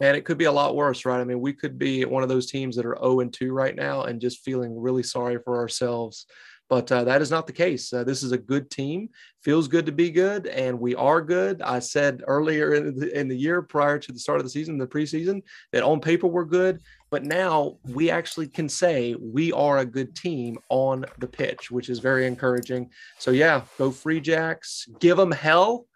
And 0.00 0.16
it 0.16 0.24
could 0.26 0.36
be 0.36 0.44
a 0.44 0.52
lot 0.52 0.76
worse, 0.76 1.04
right? 1.06 1.20
I 1.20 1.24
mean, 1.24 1.40
we 1.40 1.54
could 1.54 1.78
be 1.78 2.04
one 2.04 2.22
of 2.22 2.28
those 2.28 2.46
teams 2.46 2.76
that 2.76 2.84
are 2.84 2.98
0 3.00 3.20
and 3.20 3.32
2 3.32 3.52
right 3.52 3.74
now 3.74 4.02
and 4.02 4.20
just 4.20 4.44
feeling 4.44 4.78
really 4.78 5.02
sorry 5.02 5.38
for 5.38 5.56
ourselves 5.56 6.26
but 6.68 6.90
uh, 6.90 7.04
that 7.04 7.22
is 7.22 7.30
not 7.30 7.46
the 7.46 7.52
case. 7.52 7.92
Uh, 7.92 8.04
this 8.04 8.22
is 8.22 8.32
a 8.32 8.38
good 8.38 8.70
team. 8.70 9.08
Feels 9.42 9.68
good 9.68 9.86
to 9.86 9.92
be 9.92 10.10
good, 10.10 10.46
and 10.48 10.78
we 10.78 10.94
are 10.96 11.20
good. 11.20 11.62
I 11.62 11.78
said 11.78 12.24
earlier 12.26 12.74
in 12.74 12.98
the, 12.98 13.18
in 13.18 13.28
the 13.28 13.36
year 13.36 13.62
prior 13.62 13.98
to 13.98 14.12
the 14.12 14.18
start 14.18 14.40
of 14.40 14.44
the 14.44 14.50
season, 14.50 14.78
the 14.78 14.86
preseason, 14.86 15.42
that 15.72 15.84
on 15.84 16.00
paper 16.00 16.26
we're 16.26 16.44
good, 16.44 16.80
but 17.10 17.24
now 17.24 17.78
we 17.84 18.10
actually 18.10 18.48
can 18.48 18.68
say 18.68 19.14
we 19.14 19.52
are 19.52 19.78
a 19.78 19.84
good 19.84 20.14
team 20.16 20.58
on 20.68 21.04
the 21.18 21.26
pitch, 21.26 21.70
which 21.70 21.88
is 21.88 21.98
very 21.98 22.26
encouraging. 22.26 22.90
So 23.18 23.30
yeah, 23.30 23.62
go 23.78 23.90
Free 23.90 24.20
Jacks, 24.20 24.88
give 24.98 25.16
them 25.16 25.32
hell. 25.32 25.86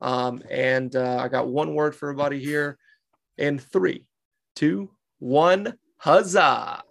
Um, 0.00 0.42
and 0.50 0.94
uh, 0.94 1.18
I 1.20 1.28
got 1.28 1.48
one 1.48 1.74
word 1.74 1.94
for 1.94 2.08
everybody 2.08 2.38
here. 2.38 2.78
In 3.36 3.58
three, 3.58 4.06
two, 4.54 4.90
one, 5.18 5.74
huzzah! 5.96 6.82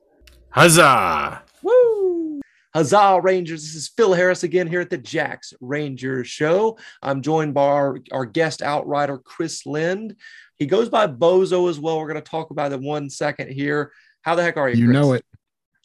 Huzzah! 0.50 1.44
Woo! 1.62 2.42
Huzzah, 2.74 3.20
Rangers. 3.22 3.64
This 3.64 3.76
is 3.76 3.88
Phil 3.88 4.14
Harris 4.14 4.44
again 4.44 4.68
here 4.68 4.82
at 4.82 4.90
the 4.90 4.98
Jacks 4.98 5.54
Rangers 5.62 6.28
Show. 6.28 6.78
I'm 7.02 7.22
joined 7.22 7.54
by 7.54 7.66
our, 7.66 7.98
our 8.12 8.26
guest 8.26 8.62
outrider, 8.62 9.18
Chris 9.18 9.66
Lind. 9.66 10.16
He 10.60 10.66
goes 10.66 10.90
by 10.90 11.08
Bozo 11.08 11.70
as 11.70 11.80
well. 11.80 12.00
We're 12.00 12.08
going 12.08 12.22
to 12.22 12.30
talk 12.30 12.52
about 12.52 12.72
it 12.72 12.80
one 12.80 13.10
second 13.10 13.52
here. 13.52 13.92
How 14.22 14.36
the 14.36 14.44
heck 14.44 14.58
are 14.58 14.70
you? 14.70 14.76
You 14.76 14.86
Chris? 14.88 14.94
know 14.94 15.14
it. 15.14 15.26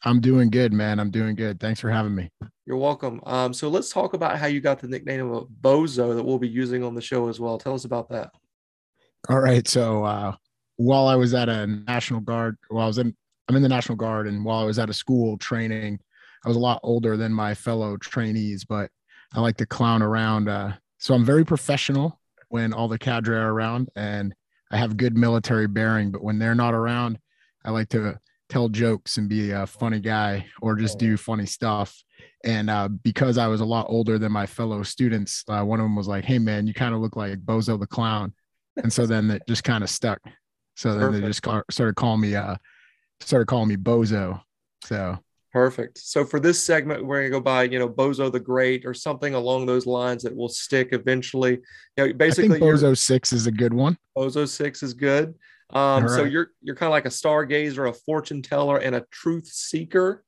I'm 0.04 0.20
doing 0.20 0.50
good, 0.50 0.72
man. 0.72 0.98
I'm 0.98 1.10
doing 1.10 1.36
good. 1.36 1.60
Thanks 1.60 1.78
for 1.80 1.90
having 1.90 2.14
me. 2.14 2.30
You're 2.66 2.76
welcome. 2.76 3.20
Um, 3.24 3.52
so 3.52 3.68
let's 3.68 3.90
talk 3.90 4.14
about 4.14 4.38
how 4.38 4.46
you 4.46 4.60
got 4.60 4.80
the 4.80 4.88
nickname 4.88 5.30
of 5.30 5.48
Bozo 5.60 6.14
that 6.16 6.22
we'll 6.22 6.38
be 6.38 6.48
using 6.48 6.82
on 6.82 6.94
the 6.94 7.00
show 7.00 7.28
as 7.28 7.38
well. 7.38 7.58
Tell 7.58 7.74
us 7.74 7.84
about 7.84 8.08
that. 8.10 8.30
All 9.28 9.38
right. 9.38 9.66
So 9.68 10.04
uh, 10.04 10.34
while 10.76 11.06
I 11.06 11.14
was 11.14 11.34
at 11.34 11.48
a 11.48 11.66
National 11.66 12.20
Guard, 12.20 12.56
while 12.68 12.84
I 12.84 12.88
was 12.88 12.98
in, 12.98 13.14
I'm 13.48 13.56
in 13.56 13.62
the 13.62 13.68
National 13.68 13.96
Guard, 13.96 14.26
and 14.26 14.44
while 14.44 14.58
I 14.58 14.64
was 14.64 14.78
at 14.78 14.90
a 14.90 14.94
school 14.94 15.36
training 15.38 16.00
I 16.44 16.48
was 16.48 16.56
a 16.56 16.60
lot 16.60 16.80
older 16.82 17.16
than 17.16 17.32
my 17.32 17.54
fellow 17.54 17.96
trainees, 17.96 18.64
but 18.64 18.90
I 19.34 19.40
like 19.40 19.56
to 19.58 19.66
clown 19.66 20.02
around. 20.02 20.48
Uh, 20.48 20.72
so 20.98 21.14
I'm 21.14 21.24
very 21.24 21.44
professional 21.44 22.20
when 22.48 22.72
all 22.72 22.88
the 22.88 22.98
cadre 22.98 23.36
are 23.36 23.52
around, 23.52 23.88
and 23.96 24.34
I 24.72 24.78
have 24.78 24.96
good 24.96 25.16
military 25.16 25.68
bearing. 25.68 26.10
But 26.10 26.24
when 26.24 26.38
they're 26.38 26.54
not 26.54 26.74
around, 26.74 27.18
I 27.64 27.70
like 27.70 27.90
to 27.90 28.18
tell 28.48 28.68
jokes 28.68 29.18
and 29.18 29.28
be 29.28 29.50
a 29.50 29.66
funny 29.66 30.00
guy 30.00 30.46
or 30.60 30.74
just 30.74 30.98
do 30.98 31.16
funny 31.16 31.46
stuff. 31.46 32.02
And 32.44 32.68
uh, 32.68 32.88
because 32.88 33.38
I 33.38 33.46
was 33.46 33.60
a 33.60 33.64
lot 33.64 33.86
older 33.88 34.18
than 34.18 34.32
my 34.32 34.46
fellow 34.46 34.82
students, 34.82 35.44
uh, 35.48 35.62
one 35.62 35.78
of 35.78 35.84
them 35.84 35.94
was 35.94 36.08
like, 36.08 36.24
"Hey, 36.24 36.38
man, 36.38 36.66
you 36.66 36.74
kind 36.74 36.94
of 36.94 37.00
look 37.00 37.14
like 37.14 37.38
Bozo 37.38 37.78
the 37.78 37.86
Clown," 37.86 38.32
and 38.82 38.92
so 38.92 39.06
then 39.06 39.30
it 39.30 39.42
just 39.46 39.62
kind 39.62 39.84
of 39.84 39.90
stuck. 39.90 40.20
So 40.74 40.92
then 40.92 41.00
Perfect. 41.00 41.22
they 41.22 41.28
just 41.28 41.42
call, 41.42 41.62
started 41.70 41.94
calling 41.94 42.20
me, 42.20 42.34
uh, 42.34 42.56
started 43.20 43.46
calling 43.46 43.68
me 43.68 43.76
Bozo. 43.76 44.40
So 44.84 45.18
Perfect. 45.52 45.98
So 45.98 46.24
for 46.24 46.40
this 46.40 46.62
segment, 46.62 47.04
we're 47.04 47.20
gonna 47.20 47.30
go 47.30 47.40
by, 47.40 47.64
you 47.64 47.78
know, 47.78 47.88
Bozo 47.88 48.32
the 48.32 48.40
Great 48.40 48.86
or 48.86 48.94
something 48.94 49.34
along 49.34 49.66
those 49.66 49.84
lines 49.86 50.22
that 50.22 50.34
will 50.34 50.48
stick 50.48 50.88
eventually. 50.92 51.60
You 51.96 52.06
know, 52.06 52.12
basically, 52.14 52.58
Bozo 52.58 52.96
Six 52.96 53.32
is 53.32 53.46
a 53.46 53.52
good 53.52 53.74
one. 53.74 53.98
Bozo 54.16 54.48
Six 54.48 54.82
is 54.82 54.94
good. 54.94 55.34
Um, 55.70 56.04
right. 56.04 56.10
So 56.10 56.24
you're 56.24 56.48
you're 56.62 56.76
kind 56.76 56.88
of 56.88 56.92
like 56.92 57.04
a 57.06 57.10
stargazer, 57.10 57.88
a 57.88 57.92
fortune 57.92 58.40
teller, 58.40 58.78
and 58.78 58.94
a 58.94 59.04
truth 59.10 59.46
seeker 59.46 60.24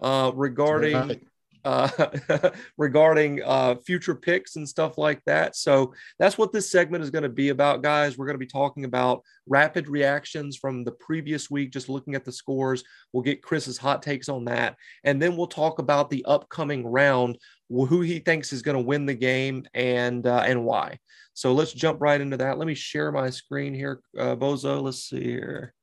uh, 0.00 0.30
regarding 0.34 0.94
right 0.94 1.27
uh, 1.64 2.50
regarding 2.76 3.42
uh, 3.44 3.76
future 3.76 4.14
picks 4.14 4.56
and 4.56 4.68
stuff 4.68 4.98
like 4.98 5.22
that. 5.24 5.56
So 5.56 5.94
that's 6.18 6.38
what 6.38 6.52
this 6.52 6.70
segment 6.70 7.04
is 7.04 7.10
going 7.10 7.22
to 7.22 7.28
be 7.28 7.50
about, 7.50 7.82
guys. 7.82 8.16
We're 8.16 8.26
going 8.26 8.34
to 8.34 8.38
be 8.38 8.46
talking 8.46 8.84
about 8.84 9.22
rapid 9.46 9.88
reactions 9.88 10.56
from 10.56 10.84
the 10.84 10.92
previous 10.92 11.50
week, 11.50 11.72
just 11.72 11.88
looking 11.88 12.14
at 12.14 12.24
the 12.24 12.32
scores. 12.32 12.84
We'll 13.12 13.22
get 13.22 13.42
Chris's 13.42 13.78
hot 13.78 14.02
takes 14.02 14.28
on 14.28 14.44
that. 14.46 14.76
And 15.04 15.20
then 15.20 15.36
we'll 15.36 15.46
talk 15.46 15.78
about 15.78 16.10
the 16.10 16.24
upcoming 16.24 16.86
round, 16.86 17.38
who 17.68 18.00
he 18.00 18.18
thinks 18.18 18.52
is 18.52 18.62
going 18.62 18.76
to 18.76 18.84
win 18.84 19.06
the 19.06 19.14
game 19.14 19.66
and, 19.74 20.26
uh, 20.26 20.44
and 20.46 20.64
why. 20.64 20.98
So 21.34 21.52
let's 21.52 21.72
jump 21.72 22.00
right 22.00 22.20
into 22.20 22.36
that. 22.38 22.58
Let 22.58 22.66
me 22.66 22.74
share 22.74 23.12
my 23.12 23.30
screen 23.30 23.72
here, 23.72 24.00
uh, 24.18 24.34
Bozo. 24.34 24.82
Let's 24.82 25.04
see 25.04 25.22
here. 25.22 25.74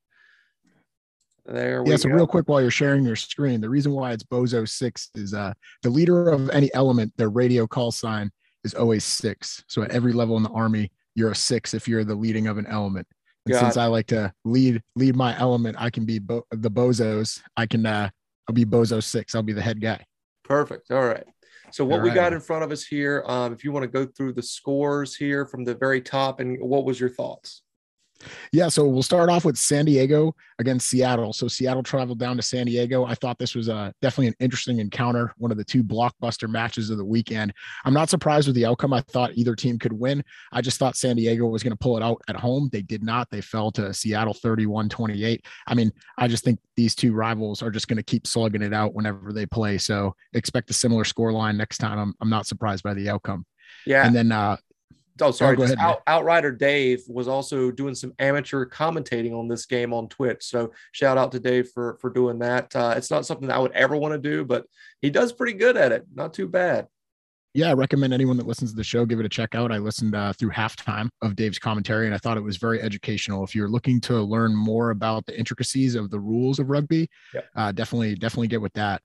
There 1.48 1.82
we 1.82 1.90
yeah, 1.90 1.96
so 1.96 2.08
go. 2.08 2.14
real 2.16 2.26
quick 2.26 2.48
while 2.48 2.60
you're 2.60 2.70
sharing 2.70 3.04
your 3.04 3.16
screen, 3.16 3.60
the 3.60 3.68
reason 3.68 3.92
why 3.92 4.12
it's 4.12 4.24
Bozo 4.24 4.68
six 4.68 5.10
is 5.14 5.32
uh 5.32 5.52
the 5.82 5.90
leader 5.90 6.28
of 6.28 6.50
any 6.50 6.72
element, 6.74 7.12
their 7.16 7.28
radio 7.28 7.66
call 7.66 7.92
sign 7.92 8.30
is 8.64 8.74
always 8.74 9.04
six. 9.04 9.62
So 9.68 9.82
at 9.82 9.92
every 9.92 10.12
level 10.12 10.36
in 10.36 10.42
the 10.42 10.50
army, 10.50 10.90
you're 11.14 11.30
a 11.30 11.36
six 11.36 11.72
if 11.72 11.86
you're 11.86 12.04
the 12.04 12.14
leading 12.14 12.48
of 12.48 12.58
an 12.58 12.66
element. 12.66 13.06
And 13.44 13.52
Got 13.52 13.60
since 13.60 13.76
it. 13.76 13.80
I 13.80 13.86
like 13.86 14.08
to 14.08 14.32
lead 14.44 14.82
lead 14.96 15.14
my 15.14 15.38
element, 15.38 15.76
I 15.78 15.90
can 15.90 16.04
be 16.04 16.18
bo- 16.18 16.46
the 16.50 16.70
bozos. 16.70 17.40
I 17.56 17.66
can 17.66 17.86
uh 17.86 18.10
I'll 18.48 18.54
be 18.54 18.64
bozo 18.64 19.02
six. 19.02 19.34
I'll 19.34 19.42
be 19.42 19.52
the 19.52 19.62
head 19.62 19.80
guy. 19.80 20.04
Perfect. 20.44 20.90
All 20.90 21.06
right. 21.06 21.24
So 21.72 21.84
what 21.84 21.98
All 21.98 22.02
we 22.02 22.08
right. 22.10 22.14
got 22.14 22.32
in 22.32 22.40
front 22.40 22.64
of 22.64 22.70
us 22.70 22.84
here, 22.84 23.24
um, 23.26 23.52
if 23.52 23.64
you 23.64 23.72
want 23.72 23.82
to 23.82 23.88
go 23.88 24.06
through 24.06 24.34
the 24.34 24.42
scores 24.42 25.16
here 25.16 25.46
from 25.46 25.64
the 25.64 25.74
very 25.74 26.00
top, 26.00 26.40
and 26.40 26.58
what 26.60 26.84
was 26.84 26.98
your 26.98 27.10
thoughts? 27.10 27.62
Yeah, 28.52 28.68
so 28.68 28.86
we'll 28.86 29.02
start 29.02 29.28
off 29.28 29.44
with 29.44 29.56
San 29.56 29.84
Diego 29.84 30.34
against 30.58 30.88
Seattle. 30.88 31.32
So 31.32 31.48
Seattle 31.48 31.82
traveled 31.82 32.18
down 32.18 32.36
to 32.36 32.42
San 32.42 32.66
Diego. 32.66 33.04
I 33.04 33.14
thought 33.14 33.38
this 33.38 33.54
was 33.54 33.68
uh, 33.68 33.92
definitely 34.00 34.28
an 34.28 34.34
interesting 34.40 34.78
encounter, 34.78 35.34
one 35.36 35.50
of 35.50 35.58
the 35.58 35.64
two 35.64 35.82
blockbuster 35.82 36.48
matches 36.48 36.90
of 36.90 36.98
the 36.98 37.04
weekend. 37.04 37.52
I'm 37.84 37.94
not 37.94 38.10
surprised 38.10 38.46
with 38.46 38.56
the 38.56 38.66
outcome. 38.66 38.92
I 38.92 39.02
thought 39.02 39.32
either 39.34 39.54
team 39.54 39.78
could 39.78 39.92
win. 39.92 40.24
I 40.52 40.60
just 40.60 40.78
thought 40.78 40.96
San 40.96 41.16
Diego 41.16 41.46
was 41.46 41.62
going 41.62 41.72
to 41.72 41.78
pull 41.78 41.96
it 41.96 42.02
out 42.02 42.20
at 42.28 42.36
home. 42.36 42.68
They 42.72 42.82
did 42.82 43.02
not. 43.02 43.30
They 43.30 43.40
fell 43.40 43.70
to 43.72 43.92
Seattle 43.92 44.34
31 44.34 44.88
28. 44.88 45.44
I 45.66 45.74
mean, 45.74 45.92
I 46.18 46.28
just 46.28 46.44
think 46.44 46.58
these 46.76 46.94
two 46.94 47.12
rivals 47.12 47.62
are 47.62 47.70
just 47.70 47.88
going 47.88 47.96
to 47.96 48.02
keep 48.02 48.26
slugging 48.26 48.62
it 48.62 48.74
out 48.74 48.94
whenever 48.94 49.32
they 49.32 49.46
play. 49.46 49.78
So 49.78 50.14
expect 50.32 50.70
a 50.70 50.74
similar 50.74 51.04
score 51.04 51.32
line 51.32 51.56
next 51.56 51.78
time. 51.78 51.98
I'm, 51.98 52.14
I'm 52.20 52.30
not 52.30 52.46
surprised 52.46 52.82
by 52.82 52.94
the 52.94 53.08
outcome. 53.08 53.46
Yeah. 53.84 54.06
And 54.06 54.14
then 54.14 54.32
uh, 54.32 54.56
Oh, 55.20 55.30
sorry. 55.30 55.56
go 55.56 55.62
ahead, 55.62 55.78
out, 55.78 56.02
Outrider 56.06 56.52
Dave 56.52 57.02
was 57.08 57.26
also 57.28 57.70
doing 57.70 57.94
some 57.94 58.12
amateur 58.18 58.66
commentating 58.66 59.32
on 59.32 59.48
this 59.48 59.64
game 59.66 59.92
on 59.94 60.08
Twitch. 60.08 60.44
So 60.44 60.72
shout 60.92 61.16
out 61.18 61.32
to 61.32 61.40
Dave 61.40 61.70
for 61.70 61.96
for 62.00 62.10
doing 62.10 62.38
that. 62.40 62.74
Uh, 62.76 62.94
it's 62.96 63.10
not 63.10 63.24
something 63.26 63.50
I 63.50 63.58
would 63.58 63.72
ever 63.72 63.96
want 63.96 64.12
to 64.12 64.18
do, 64.18 64.44
but 64.44 64.66
he 65.00 65.10
does 65.10 65.32
pretty 65.32 65.54
good 65.54 65.76
at 65.76 65.92
it. 65.92 66.04
Not 66.14 66.34
too 66.34 66.46
bad. 66.48 66.86
yeah, 67.54 67.70
I 67.70 67.72
recommend 67.72 68.12
anyone 68.12 68.36
that 68.36 68.46
listens 68.46 68.72
to 68.72 68.76
the 68.76 68.84
show 68.84 69.06
give 69.06 69.18
it 69.18 69.24
a 69.24 69.30
check 69.30 69.54
out. 69.54 69.72
I 69.72 69.78
listened 69.78 70.14
uh, 70.14 70.34
through 70.34 70.50
halftime 70.50 71.08
of 71.22 71.34
Dave's 71.36 71.58
commentary, 71.58 72.04
and 72.04 72.14
I 72.14 72.18
thought 72.18 72.36
it 72.36 72.42
was 72.42 72.58
very 72.58 72.82
educational. 72.82 73.42
If 73.44 73.54
you're 73.54 73.70
looking 73.70 73.98
to 74.02 74.20
learn 74.20 74.54
more 74.54 74.90
about 74.90 75.24
the 75.24 75.38
intricacies 75.38 75.94
of 75.94 76.10
the 76.10 76.20
rules 76.20 76.58
of 76.58 76.68
rugby, 76.68 77.08
Yep. 77.32 77.44
uh, 77.56 77.72
definitely 77.72 78.14
definitely 78.16 78.48
get 78.48 78.60
with 78.60 78.74
that. 78.74 79.00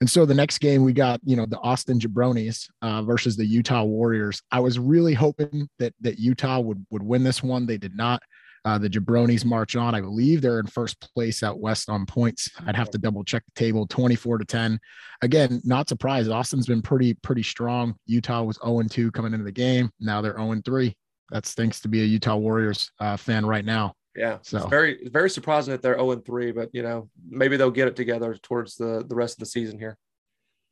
And 0.00 0.10
so 0.10 0.26
the 0.26 0.34
next 0.34 0.58
game 0.58 0.82
we 0.82 0.92
got, 0.92 1.20
you 1.24 1.36
know, 1.36 1.46
the 1.46 1.58
Austin 1.60 1.98
Jabronis 1.98 2.68
uh, 2.82 3.02
versus 3.02 3.36
the 3.36 3.46
Utah 3.46 3.84
Warriors. 3.84 4.42
I 4.50 4.60
was 4.60 4.78
really 4.78 5.14
hoping 5.14 5.68
that 5.78 5.94
that 6.00 6.18
Utah 6.18 6.60
would 6.60 6.84
would 6.90 7.02
win 7.02 7.24
this 7.24 7.42
one. 7.42 7.66
They 7.66 7.78
did 7.78 7.96
not. 7.96 8.22
Uh, 8.66 8.78
the 8.78 8.88
Jabronis 8.88 9.44
march 9.44 9.76
on. 9.76 9.94
I 9.94 10.00
believe 10.00 10.40
they're 10.40 10.58
in 10.58 10.66
first 10.66 10.98
place 11.14 11.42
out 11.42 11.60
west 11.60 11.90
on 11.90 12.06
points. 12.06 12.50
I'd 12.66 12.76
have 12.76 12.88
to 12.92 12.98
double 12.98 13.22
check 13.22 13.44
the 13.44 13.60
table. 13.60 13.86
24 13.86 14.38
to 14.38 14.44
10 14.46 14.80
again, 15.20 15.60
not 15.64 15.86
surprised. 15.86 16.30
Austin's 16.30 16.66
been 16.66 16.80
pretty, 16.80 17.12
pretty 17.12 17.42
strong. 17.42 17.94
Utah 18.06 18.42
was 18.42 18.58
0 18.64 18.82
2 18.88 19.10
coming 19.10 19.34
into 19.34 19.44
the 19.44 19.52
game. 19.52 19.90
Now 20.00 20.22
they're 20.22 20.38
0 20.38 20.62
3. 20.64 20.96
That's 21.30 21.52
thanks 21.52 21.80
to 21.80 21.88
be 21.88 22.00
a 22.00 22.06
Utah 22.06 22.36
Warriors 22.36 22.90
uh, 23.00 23.18
fan 23.18 23.44
right 23.44 23.64
now. 23.64 23.94
Yeah. 24.16 24.38
So- 24.42 24.58
It's 24.58 24.66
very 24.66 25.08
very 25.08 25.30
surprising 25.30 25.72
that 25.72 25.82
they're 25.82 25.94
0 25.96 26.12
and 26.12 26.24
3, 26.24 26.52
but 26.52 26.70
you 26.72 26.82
know, 26.82 27.08
maybe 27.28 27.56
they'll 27.56 27.70
get 27.70 27.88
it 27.88 27.96
together 27.96 28.34
towards 28.42 28.76
the 28.76 29.04
the 29.06 29.14
rest 29.14 29.34
of 29.34 29.40
the 29.40 29.46
season 29.46 29.78
here. 29.78 29.96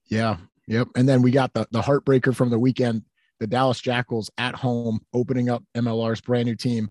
Yeah. 0.06 0.36
Yep. 0.68 0.88
And 0.96 1.08
then 1.08 1.22
we 1.22 1.30
got 1.32 1.52
the, 1.54 1.66
the 1.72 1.82
heartbreaker 1.82 2.34
from 2.34 2.50
the 2.50 2.58
weekend 2.58 3.02
the 3.40 3.46
Dallas 3.48 3.80
Jackals 3.80 4.30
at 4.38 4.54
home 4.54 5.00
opening 5.12 5.48
up 5.50 5.64
MLR's 5.74 6.20
brand 6.20 6.46
new 6.46 6.54
team 6.54 6.90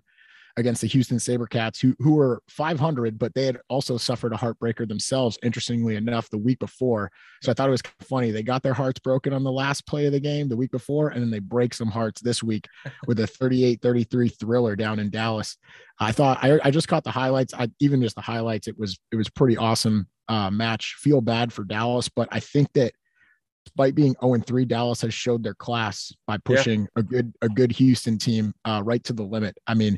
against 0.58 0.82
the 0.82 0.88
Houston 0.88 1.18
Sabercats, 1.18 1.82
who, 1.82 1.96
who 2.00 2.14
were 2.14 2.42
500, 2.50 3.18
but 3.18 3.34
they 3.34 3.46
had 3.46 3.60
also 3.70 3.98
suffered 3.98 4.34
a 4.34 4.38
heartbreaker 4.38 4.88
themselves, 4.88 5.38
interestingly 5.44 5.96
enough, 5.96 6.30
the 6.30 6.38
week 6.38 6.60
before. 6.60 7.12
So 7.42 7.52
I 7.52 7.54
thought 7.54 7.70
it 7.70 7.72
was 7.72 7.84
funny. 8.02 8.32
They 8.32 8.44
got 8.44 8.64
their 8.64 8.74
hearts 8.74 9.00
broken 9.00 9.34
on 9.34 9.44
the 9.44 9.52
last 9.52 9.86
play 9.88 10.06
of 10.06 10.12
the 10.12 10.20
game 10.20 10.50
the 10.50 10.58
week 10.58 10.72
before, 10.72 11.10
and 11.10 11.22
then 11.22 11.32
they 11.32 11.40
break 11.40 11.74
some 11.74 11.90
hearts 11.90 12.22
this 12.22 12.44
week 12.44 12.68
with 13.08 13.20
a 13.20 13.28
38 13.28 13.82
33 13.82 14.30
thriller 14.30 14.76
down 14.76 15.00
in 15.00 15.10
Dallas. 15.10 15.58
I 16.00 16.12
thought 16.12 16.40
I, 16.42 16.60
I 16.64 16.72
just 16.72 16.88
caught 16.88 17.04
the 17.04 17.12
highlights. 17.12 17.54
I 17.54 17.70
even 17.80 18.02
just 18.02 18.16
the 18.16 18.22
highlights. 18.22 18.68
It 18.68 18.78
was 18.78 19.00
it 19.12 19.16
was 19.16 19.30
pretty 19.30 19.58
awesome 19.58 20.08
uh, 20.28 20.50
match. 20.50 20.96
Feel 21.00 21.22
bad 21.22 21.54
for 21.54 21.64
Dallas, 21.64 22.10
but 22.10 22.28
I 22.32 22.40
think 22.40 22.72
that 22.74 22.94
despite 23.66 23.96
being 23.96 24.16
0 24.22 24.40
3, 24.40 24.66
Dallas 24.66 25.02
has 25.02 25.14
showed 25.14 25.44
their 25.44 25.54
class 25.54 26.14
by 26.28 26.38
pushing 26.38 26.88
a 26.96 27.04
good 27.04 27.34
a 27.42 27.50
good 27.50 27.72
Houston 27.74 28.18
team 28.18 28.54
uh, 28.66 28.82
right 28.84 29.04
to 29.04 29.14
the 29.14 29.24
limit. 29.24 29.58
I 29.68 29.74
mean, 29.74 29.98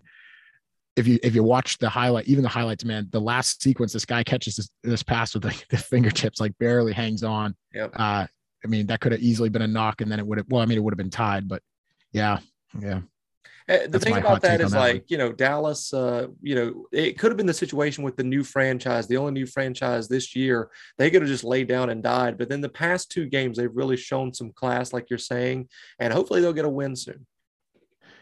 if 0.96 1.08
you 1.08 1.20
if 1.24 1.34
you 1.34 1.44
watch 1.44 1.78
the 1.80 1.90
highlight, 1.90 2.28
even 2.28 2.44
the 2.44 2.50
highlights, 2.50 2.86
man, 2.86 3.08
the 3.12 3.20
last 3.20 3.62
sequence, 3.64 3.94
this 3.94 4.06
guy 4.06 4.24
catches 4.24 4.58
this, 4.58 4.70
this 4.84 5.04
pass 5.04 5.34
with 5.34 5.46
like 5.46 5.68
the 5.70 5.78
fingertips, 5.78 6.40
like 6.40 6.58
barely 6.60 6.94
hangs 6.94 7.24
on. 7.24 7.56
Yep. 7.74 7.92
Uh, 7.96 8.28
I 8.66 8.68
mean, 8.68 8.88
that 8.88 9.02
could 9.02 9.12
have 9.12 9.22
easily 9.22 9.50
been 9.50 9.64
a 9.64 9.68
knock, 9.68 10.02
and 10.02 10.12
then 10.12 10.20
it 10.20 10.26
would 10.26 10.38
have. 10.38 10.48
Well, 10.50 10.62
I 10.62 10.66
mean, 10.66 10.78
it 10.78 10.82
would 10.82 10.94
have 10.94 10.98
been 10.98 11.10
tied, 11.10 11.48
but 11.48 11.62
yeah, 12.12 12.40
yeah. 12.80 13.02
Uh, 13.70 13.78
The 13.84 13.88
That's 13.88 14.04
thing 14.04 14.18
about 14.18 14.42
that 14.42 14.60
is 14.60 14.60
that 14.60 14.60
take 14.60 14.60
on 14.60 14.66
is 14.66 14.72
that 14.72 14.78
one. 14.78 14.88
like, 14.90 15.12
you 15.12 15.18
know, 15.18 15.32
Dallas, 15.32 15.94
uh, 15.94 16.28
you 16.42 16.56
know, 16.56 16.86
it 16.92 17.18
could 17.18 17.32
have 17.32 17.38
been 17.38 17.46
the 17.46 17.54
situation 17.54 18.04
with 18.04 18.18
the 18.18 18.24
new 18.24 18.44
franchise, 18.44 19.08
the 19.08 19.18
only 19.18 19.32
new 19.32 19.46
franchise 19.46 20.08
this 20.08 20.36
year. 20.36 20.70
They 20.98 21.10
could 21.10 21.22
have 21.22 21.30
just 21.30 21.46
laid 21.46 21.70
down 21.70 21.90
and 21.90 22.04
died. 22.04 22.38
But 22.38 22.50
then 22.50 22.60
the 22.60 22.70
past 22.70 23.10
two 23.10 23.26
games, 23.26 23.58
they've 23.58 23.74
really 23.74 23.96
shown 23.96 24.34
some 24.34 24.52
class, 24.52 24.92
like 24.92 25.10
you're 25.10 25.18
saying, 25.18 25.70
and 25.98 26.12
hopefully 26.12 26.42
they'll 26.42 26.52
get 26.54 26.66
a 26.66 26.70
win 26.70 26.96
soon. 26.96 27.26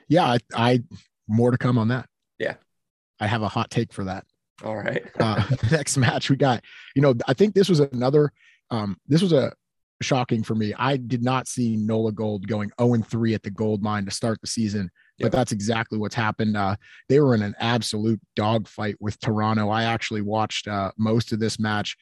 Yeah, 0.08 0.26
I, 0.26 0.38
I 0.54 0.84
more 1.28 1.52
to 1.52 1.58
come 1.58 1.78
on 1.78 1.88
that. 1.88 2.06
Yeah. 3.22 3.26
I 3.26 3.28
have 3.28 3.42
a 3.44 3.48
hot 3.48 3.70
take 3.70 3.94
for 3.94 4.04
that. 4.06 4.26
All 4.64 4.76
right. 4.76 5.04
uh, 5.20 5.44
next 5.72 5.98
match 5.98 6.30
we 6.30 6.36
got, 6.36 6.64
you 6.96 7.02
know, 7.02 7.14
I 7.28 7.34
think 7.34 7.54
this 7.54 7.70
was 7.70 7.80
another, 7.80 8.32
um, 8.70 8.98
this 9.08 9.22
was 9.22 9.34
a 9.34 9.54
shocking 10.02 10.44
for 10.44 10.56
me. 10.56 10.74
I 10.78 10.98
did 10.98 11.24
not 11.24 11.48
see 11.48 11.76
Nola 11.78 12.12
Gold 12.12 12.48
going 12.48 12.72
0 12.80 12.98
3 13.04 13.34
at 13.34 13.44
the 13.44 13.52
gold 13.52 13.82
mine 13.82 14.06
to 14.06 14.12
start 14.12 14.40
the 14.42 14.48
season, 14.48 14.90
Yep. 15.18 15.32
but 15.32 15.38
that's 15.38 15.52
exactly 15.52 15.98
what's 16.00 16.16
happened. 16.16 16.58
Uh, 16.58 16.76
they 17.08 17.20
were 17.20 17.36
in 17.36 17.44
an 17.44 17.56
absolute 17.60 18.20
dogfight 18.36 18.96
with 19.00 19.20
Toronto. 19.20 19.70
I 19.70 19.84
actually 19.84 20.22
watched 20.22 20.68
uh, 20.68 20.92
most 20.98 21.32
of 21.32 21.40
this 21.40 21.60
match. 21.60 21.96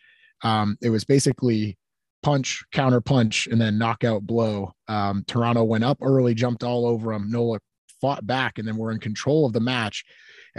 Um, 0.44 0.78
it 0.82 0.90
was 0.90 1.04
basically 1.04 1.78
punch, 2.24 2.64
counter 2.72 3.02
punch, 3.02 3.48
and 3.48 3.60
then 3.60 3.78
knockout 3.78 4.24
blow. 4.24 4.74
Um, 4.88 5.24
Toronto 5.28 5.64
went 5.64 5.84
up 5.84 5.98
early, 6.02 6.34
jumped 6.34 6.64
all 6.64 6.86
over 6.86 7.12
them. 7.12 7.30
Nola 7.30 7.60
fought 8.00 8.26
back, 8.26 8.58
and 8.58 8.68
then 8.68 8.78
were 8.78 8.92
in 8.92 9.00
control 9.00 9.46
of 9.46 9.54
the 9.54 9.60
match. 9.60 10.06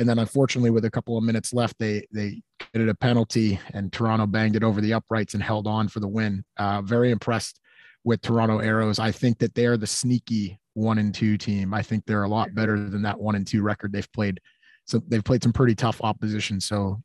And 0.01 0.09
then, 0.09 0.19
unfortunately, 0.19 0.71
with 0.71 0.87
a 0.87 0.91
couple 0.91 1.19
of 1.19 1.25
minutes 1.25 1.53
left, 1.53 1.79
they 1.79 2.07
they 2.11 2.41
committed 2.59 2.89
a 2.89 2.95
penalty, 2.95 3.61
and 3.75 3.93
Toronto 3.93 4.27
banged 4.27 4.57
it 4.57 4.65
over 4.65 4.81
the 4.81 4.95
uprights 4.95 5.35
and 5.35 5.43
held 5.43 5.67
on 5.67 5.89
for 5.89 6.01
the 6.01 6.09
win. 6.09 6.43
Uh, 6.57 6.81
very 6.81 7.11
impressed 7.11 7.61
with 8.03 8.23
Toronto 8.23 8.61
Arrows. 8.61 8.99
I 8.99 9.13
think 9.13 9.39
that 9.41 9.55
they're 9.55 9.77
the 9.77 9.87
sneaky 9.87 10.59
one 10.73 10.97
and 10.97 11.15
two 11.15 11.37
team. 11.37 11.75
I 11.75 11.83
think 11.83 12.07
they're 12.07 12.23
a 12.23 12.29
lot 12.29 12.55
better 12.55 12.77
than 12.77 13.03
that 13.03 13.21
one 13.21 13.35
and 13.35 13.47
two 13.47 13.61
record 13.61 13.93
they've 13.93 14.11
played. 14.13 14.41
So 14.87 15.03
they've 15.07 15.23
played 15.23 15.43
some 15.43 15.53
pretty 15.53 15.75
tough 15.75 16.01
opposition. 16.03 16.61
So 16.61 17.03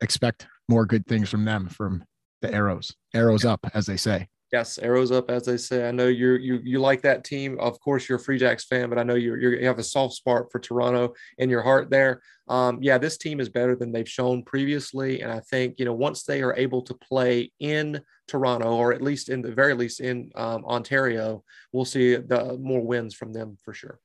expect 0.00 0.46
more 0.68 0.86
good 0.86 1.04
things 1.06 1.28
from 1.28 1.44
them 1.44 1.68
from 1.68 2.04
the 2.42 2.54
Arrows. 2.54 2.94
Arrows 3.12 3.44
up, 3.44 3.66
as 3.74 3.86
they 3.86 3.96
say. 3.96 4.28
Yes, 4.52 4.78
arrows 4.78 5.10
up, 5.10 5.28
as 5.28 5.44
they 5.44 5.56
say. 5.56 5.88
I 5.88 5.90
know 5.90 6.06
you're 6.06 6.38
you 6.38 6.60
you 6.62 6.78
like 6.78 7.02
that 7.02 7.24
team. 7.24 7.58
Of 7.58 7.80
course, 7.80 8.08
you're 8.08 8.18
a 8.18 8.22
Free 8.22 8.38
Jacks 8.38 8.64
fan, 8.64 8.88
but 8.88 8.98
I 8.98 9.02
know 9.02 9.16
you're 9.16 9.36
you 9.38 9.66
have 9.66 9.80
a 9.80 9.84
soft 9.84 10.14
spot 10.14 10.52
for 10.52 10.60
Toronto 10.60 11.14
in 11.38 11.50
your 11.50 11.62
heart 11.62 11.90
there. 11.90 12.22
Um, 12.48 12.78
yeah, 12.80 12.96
this 12.96 13.18
team 13.18 13.40
is 13.40 13.48
better 13.48 13.74
than 13.74 13.90
they've 13.90 14.08
shown 14.08 14.44
previously, 14.44 15.20
and 15.20 15.32
I 15.32 15.40
think 15.40 15.78
you 15.78 15.84
know 15.84 15.94
once 15.94 16.22
they 16.22 16.42
are 16.42 16.54
able 16.56 16.82
to 16.82 16.94
play 16.94 17.50
in 17.58 18.00
Toronto, 18.28 18.72
or 18.72 18.92
at 18.92 19.02
least 19.02 19.30
in 19.30 19.42
the 19.42 19.50
very 19.50 19.74
least 19.74 20.00
in 20.00 20.30
um, 20.36 20.64
Ontario, 20.64 21.42
we'll 21.72 21.84
see 21.84 22.14
the 22.14 22.56
more 22.60 22.82
wins 22.82 23.14
from 23.14 23.32
them 23.32 23.58
for 23.64 23.74
sure. 23.74 23.98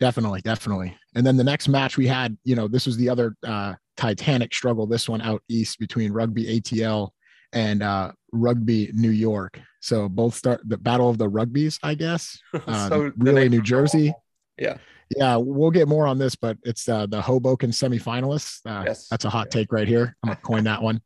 Definitely, 0.00 0.40
definitely. 0.42 0.96
And 1.14 1.24
then 1.24 1.36
the 1.36 1.44
next 1.44 1.68
match 1.68 1.96
we 1.96 2.08
had, 2.08 2.36
you 2.44 2.56
know, 2.56 2.66
this 2.66 2.86
was 2.86 2.96
the 2.96 3.08
other 3.08 3.36
uh, 3.46 3.74
Titanic 3.96 4.52
struggle. 4.52 4.86
This 4.86 5.08
one 5.08 5.22
out 5.22 5.42
east 5.48 5.78
between 5.78 6.12
Rugby 6.12 6.60
ATL 6.60 7.10
and 7.52 7.82
uh, 7.82 8.12
Rugby 8.32 8.90
New 8.94 9.10
York. 9.10 9.60
So 9.80 10.08
both 10.08 10.34
start 10.34 10.60
the 10.64 10.78
battle 10.78 11.10
of 11.10 11.18
the 11.18 11.28
rugbies, 11.28 11.78
I 11.82 11.94
guess. 11.94 12.38
Uh, 12.66 12.88
the 12.88 13.12
really, 13.16 13.48
New 13.48 13.62
Jersey. 13.62 14.14
Yeah. 14.58 14.78
Yeah, 15.16 15.36
we'll 15.36 15.70
get 15.70 15.88
more 15.88 16.06
on 16.06 16.18
this, 16.18 16.34
but 16.34 16.56
it's 16.62 16.88
uh, 16.88 17.06
the 17.06 17.20
Hoboken 17.20 17.70
semifinalists. 17.70 18.60
Uh, 18.64 18.84
Yes. 18.86 19.08
That's 19.08 19.24
a 19.26 19.30
hot 19.30 19.50
take 19.50 19.72
right 19.72 19.88
here. 19.88 20.16
I'm 20.22 20.28
gonna 20.28 20.40
coin 20.40 20.64
that 20.64 20.82
one. 20.82 21.00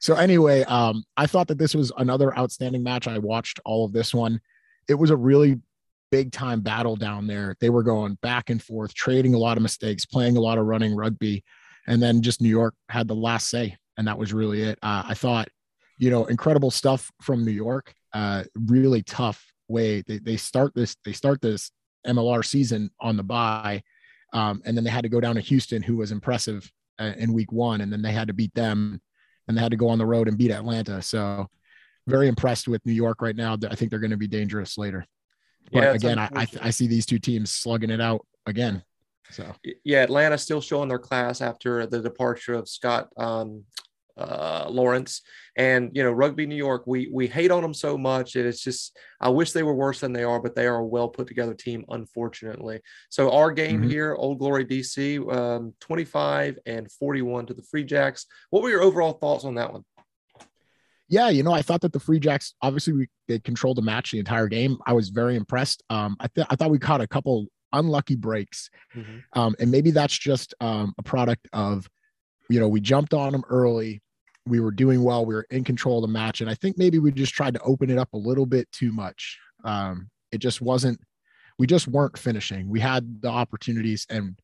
So 0.00 0.14
anyway, 0.14 0.62
um, 0.64 1.02
I 1.16 1.26
thought 1.26 1.48
that 1.48 1.58
this 1.58 1.74
was 1.74 1.90
another 1.96 2.36
outstanding 2.38 2.82
match. 2.82 3.08
I 3.08 3.18
watched 3.18 3.58
all 3.64 3.84
of 3.84 3.92
this 3.92 4.14
one. 4.14 4.40
It 4.88 4.94
was 4.94 5.10
a 5.10 5.16
really 5.16 5.60
big 6.10 6.30
time 6.32 6.60
battle 6.60 6.94
down 6.96 7.26
there. 7.26 7.56
They 7.60 7.70
were 7.70 7.82
going 7.82 8.18
back 8.22 8.50
and 8.50 8.62
forth, 8.62 8.94
trading 8.94 9.34
a 9.34 9.38
lot 9.38 9.56
of 9.56 9.62
mistakes, 9.62 10.06
playing 10.06 10.36
a 10.36 10.40
lot 10.40 10.58
of 10.58 10.66
running 10.66 10.94
rugby, 10.94 11.42
and 11.86 12.02
then 12.02 12.22
just 12.22 12.40
New 12.40 12.48
York 12.48 12.74
had 12.88 13.08
the 13.08 13.14
last 13.14 13.48
say, 13.50 13.76
and 13.96 14.06
that 14.06 14.18
was 14.18 14.32
really 14.32 14.62
it. 14.62 14.78
Uh, 14.82 15.02
I 15.06 15.14
thought, 15.14 15.48
you 15.98 16.10
know, 16.10 16.26
incredible 16.26 16.70
stuff 16.70 17.10
from 17.20 17.44
New 17.44 17.52
York. 17.52 17.92
Uh, 18.12 18.44
really 18.54 19.02
tough 19.02 19.44
way 19.68 20.02
they 20.06 20.18
they 20.18 20.36
start 20.36 20.74
this 20.74 20.96
they 21.04 21.12
start 21.12 21.42
this 21.42 21.70
MLR 22.06 22.44
season 22.44 22.90
on 23.00 23.16
the 23.16 23.22
bye, 23.22 23.82
um, 24.32 24.62
and 24.64 24.76
then 24.76 24.84
they 24.84 24.90
had 24.90 25.02
to 25.02 25.08
go 25.08 25.20
down 25.20 25.34
to 25.34 25.40
Houston, 25.40 25.82
who 25.82 25.96
was 25.96 26.12
impressive 26.12 26.70
uh, 26.98 27.12
in 27.18 27.32
week 27.32 27.52
one, 27.52 27.80
and 27.80 27.92
then 27.92 28.02
they 28.02 28.12
had 28.12 28.28
to 28.28 28.34
beat 28.34 28.54
them, 28.54 29.00
and 29.46 29.56
they 29.56 29.60
had 29.60 29.72
to 29.72 29.76
go 29.76 29.88
on 29.88 29.98
the 29.98 30.06
road 30.06 30.28
and 30.28 30.38
beat 30.38 30.50
Atlanta. 30.50 31.02
So, 31.02 31.48
very 32.06 32.28
impressed 32.28 32.68
with 32.68 32.84
New 32.86 32.92
York 32.92 33.20
right 33.20 33.36
now. 33.36 33.56
I 33.68 33.74
think 33.74 33.90
they're 33.90 34.00
going 34.00 34.10
to 34.10 34.16
be 34.16 34.28
dangerous 34.28 34.78
later. 34.78 35.04
But 35.70 35.82
Yeah, 35.82 35.92
again, 35.92 36.18
I, 36.18 36.28
I. 36.34 36.46
I 36.62 36.70
see 36.70 36.86
these 36.86 37.04
two 37.04 37.18
teams 37.18 37.50
slugging 37.50 37.90
it 37.90 38.00
out 38.00 38.24
again. 38.46 38.82
So 39.30 39.54
yeah, 39.84 40.02
Atlanta 40.02 40.38
still 40.38 40.60
showing 40.60 40.88
their 40.88 40.98
class 40.98 41.40
after 41.40 41.86
the 41.86 42.00
departure 42.00 42.54
of 42.54 42.68
Scott 42.68 43.08
um, 43.16 43.64
uh, 44.18 44.66
Lawrence. 44.68 45.22
And 45.56 45.90
you 45.94 46.02
know, 46.02 46.12
Rugby 46.12 46.46
New 46.46 46.54
York, 46.56 46.84
we 46.86 47.08
we 47.12 47.26
hate 47.26 47.50
on 47.50 47.62
them 47.62 47.74
so 47.74 47.98
much, 47.98 48.36
and 48.36 48.46
it's 48.46 48.62
just 48.62 48.96
I 49.20 49.28
wish 49.28 49.52
they 49.52 49.62
were 49.64 49.74
worse 49.74 50.00
than 50.00 50.12
they 50.12 50.22
are, 50.24 50.40
but 50.40 50.54
they 50.54 50.66
are 50.66 50.76
a 50.76 50.86
well 50.86 51.08
put 51.08 51.26
together 51.26 51.54
team, 51.54 51.84
unfortunately. 51.88 52.80
So 53.10 53.30
our 53.32 53.50
game 53.50 53.82
Mhm. 53.82 53.86
here, 53.86 54.14
Old 54.14 54.38
Glory 54.38 54.64
DC, 54.64 55.18
um, 55.32 55.74
25 55.80 56.58
and 56.66 56.90
41 56.92 57.46
to 57.46 57.54
the 57.54 57.62
Free 57.62 57.82
Jacks. 57.84 58.26
What 58.50 58.62
were 58.62 58.70
your 58.70 58.82
overall 58.82 59.14
thoughts 59.14 59.44
on 59.44 59.54
that 59.56 59.72
one? 59.72 59.84
Yeah, 61.08 61.30
you 61.30 61.42
know, 61.42 61.52
I 61.52 61.62
thought 61.62 61.80
that 61.80 61.92
the 61.92 62.00
Free 62.00 62.20
Jacks 62.20 62.54
obviously 62.60 62.92
we, 62.92 63.08
they 63.28 63.38
controlled 63.38 63.78
the 63.78 63.82
match 63.82 64.12
the 64.12 64.18
entire 64.18 64.46
game. 64.46 64.76
I 64.86 64.92
was 64.92 65.08
very 65.08 65.36
impressed. 65.36 65.82
Um, 65.88 66.16
I 66.20 66.28
th- 66.28 66.46
I 66.50 66.54
thought 66.56 66.70
we 66.70 66.78
caught 66.78 67.00
a 67.00 67.06
couple 67.06 67.46
unlucky 67.72 68.14
breaks, 68.14 68.68
um, 69.32 69.56
and 69.58 69.70
maybe 69.70 69.90
that's 69.90 70.16
just 70.16 70.54
um, 70.60 70.94
a 70.98 71.02
product 71.02 71.48
of, 71.52 71.88
you 72.50 72.60
know, 72.60 72.68
we 72.68 72.80
jumped 72.80 73.14
on 73.14 73.32
them 73.32 73.42
early. 73.48 74.02
We 74.48 74.60
were 74.60 74.70
doing 74.70 75.02
well. 75.02 75.24
We 75.26 75.34
were 75.34 75.46
in 75.50 75.64
control 75.64 75.98
of 75.98 76.02
the 76.02 76.12
match, 76.12 76.40
and 76.40 76.50
I 76.50 76.54
think 76.54 76.78
maybe 76.78 76.98
we 76.98 77.12
just 77.12 77.34
tried 77.34 77.54
to 77.54 77.60
open 77.62 77.90
it 77.90 77.98
up 77.98 78.12
a 78.12 78.18
little 78.18 78.46
bit 78.46 78.70
too 78.72 78.92
much. 78.92 79.38
Um, 79.64 80.10
it 80.32 80.38
just 80.38 80.60
wasn't. 80.60 81.00
We 81.58 81.66
just 81.66 81.88
weren't 81.88 82.16
finishing. 82.18 82.68
We 82.68 82.80
had 82.80 83.20
the 83.22 83.28
opportunities, 83.28 84.06
and 84.10 84.38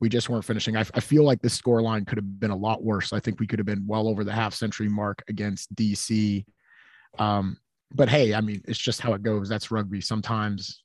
we 0.00 0.08
just 0.08 0.28
weren't 0.28 0.44
finishing. 0.44 0.76
I, 0.76 0.80
I 0.94 1.00
feel 1.00 1.24
like 1.24 1.40
this 1.42 1.54
score 1.54 1.82
line 1.82 2.04
could 2.04 2.18
have 2.18 2.40
been 2.40 2.50
a 2.50 2.56
lot 2.56 2.82
worse. 2.82 3.12
I 3.12 3.20
think 3.20 3.38
we 3.40 3.46
could 3.46 3.58
have 3.58 3.66
been 3.66 3.86
well 3.86 4.08
over 4.08 4.24
the 4.24 4.32
half 4.32 4.54
century 4.54 4.88
mark 4.88 5.22
against 5.28 5.74
DC. 5.74 6.44
Um, 7.18 7.58
but 7.92 8.08
hey, 8.08 8.34
I 8.34 8.40
mean, 8.40 8.62
it's 8.68 8.78
just 8.78 9.00
how 9.00 9.14
it 9.14 9.22
goes. 9.22 9.48
That's 9.48 9.70
rugby. 9.70 10.00
Sometimes 10.00 10.82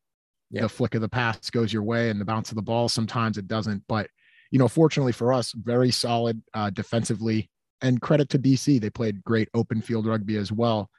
Yeah. 0.50 0.62
the 0.64 0.70
flick 0.70 0.96
of 0.96 1.02
the 1.02 1.10
pass 1.10 1.50
goes 1.50 1.72
your 1.72 1.84
way 1.84 2.10
and 2.10 2.20
the 2.20 2.26
bounce 2.26 2.50
of 2.50 2.56
the 2.56 2.62
ball. 2.62 2.90
Sometimes 2.90 3.38
it 3.38 3.48
doesn't. 3.48 3.84
But 3.88 4.10
you 4.52 4.60
know, 4.60 4.68
fortunately 4.68 5.12
for 5.12 5.34
us, 5.34 5.52
very 5.54 5.92
solid 5.92 6.42
uh, 6.54 6.70
defensively. 6.70 7.50
And 7.86 8.02
credit 8.02 8.30
to 8.30 8.40
DC, 8.40 8.82
they 8.82 8.90
played 8.90 9.24
great 9.24 9.48
open 9.54 9.80
field 9.80 10.08
rugby 10.08 10.38
as 10.38 10.52
well. 10.52 10.90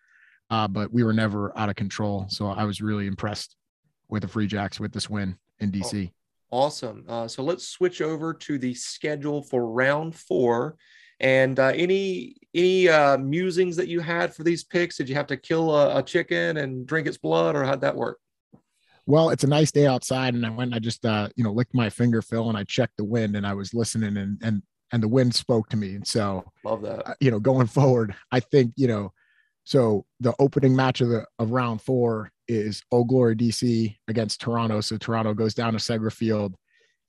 Uh, 0.50 0.68
but 0.68 0.92
we 0.92 1.02
were 1.02 1.12
never 1.12 1.56
out 1.58 1.68
of 1.68 1.74
control. 1.74 2.26
So 2.28 2.46
I 2.46 2.62
was 2.62 2.80
really 2.80 3.08
impressed 3.08 3.56
with 4.08 4.22
the 4.22 4.28
Free 4.28 4.46
Jacks 4.46 4.78
with 4.78 4.92
this 4.92 5.10
win 5.10 5.36
in 5.58 5.72
DC. 5.72 6.12
Awesome. 6.52 7.04
Uh, 7.08 7.26
so 7.26 7.42
let's 7.42 7.66
switch 7.66 8.00
over 8.00 8.32
to 8.32 8.56
the 8.56 8.72
schedule 8.72 9.42
for 9.42 9.66
round 9.66 10.14
four. 10.14 10.76
And 11.18 11.58
uh, 11.58 11.72
any 11.74 12.36
any 12.54 12.88
uh, 12.88 13.18
musings 13.18 13.74
that 13.76 13.88
you 13.88 13.98
had 13.98 14.32
for 14.32 14.44
these 14.44 14.62
picks? 14.62 14.96
Did 14.96 15.08
you 15.08 15.16
have 15.16 15.26
to 15.26 15.36
kill 15.36 15.74
a, 15.74 15.98
a 15.98 16.02
chicken 16.04 16.58
and 16.58 16.86
drink 16.86 17.08
its 17.08 17.18
blood, 17.18 17.56
or 17.56 17.64
how'd 17.64 17.80
that 17.80 17.96
work? 17.96 18.18
well 19.08 19.30
it's 19.30 19.44
a 19.44 19.46
nice 19.46 19.70
day 19.70 19.86
outside 19.86 20.34
and 20.34 20.44
i 20.44 20.50
went 20.50 20.68
and 20.68 20.74
i 20.74 20.78
just 20.80 21.06
uh 21.06 21.28
you 21.36 21.44
know 21.44 21.52
licked 21.52 21.74
my 21.74 21.88
finger 21.88 22.20
phil 22.20 22.48
and 22.48 22.58
i 22.58 22.64
checked 22.64 22.96
the 22.96 23.04
wind 23.04 23.36
and 23.36 23.46
i 23.46 23.54
was 23.54 23.72
listening 23.72 24.16
and 24.16 24.36
and 24.42 24.62
and 24.92 25.02
the 25.02 25.08
wind 25.08 25.34
spoke 25.34 25.68
to 25.68 25.76
me 25.76 25.94
and 25.96 26.06
so 26.06 26.44
Love 26.64 26.82
that. 26.82 27.08
uh, 27.08 27.14
you 27.20 27.30
know 27.30 27.40
going 27.40 27.66
forward 27.78 28.14
i 28.32 28.40
think 28.40 28.72
you 28.76 28.86
know 28.86 29.12
so 29.64 30.04
the 30.20 30.34
opening 30.38 30.74
match 30.76 31.00
of 31.00 31.08
the 31.08 31.24
of 31.38 31.50
round 31.50 31.80
four 31.82 32.30
is 32.48 32.82
old 32.92 33.08
glory 33.08 33.34
dc 33.36 33.96
against 34.08 34.40
toronto 34.40 34.80
so 34.80 34.96
toronto 34.96 35.34
goes 35.34 35.54
down 35.54 35.72
to 35.72 35.78
segra 35.78 36.12
field 36.12 36.54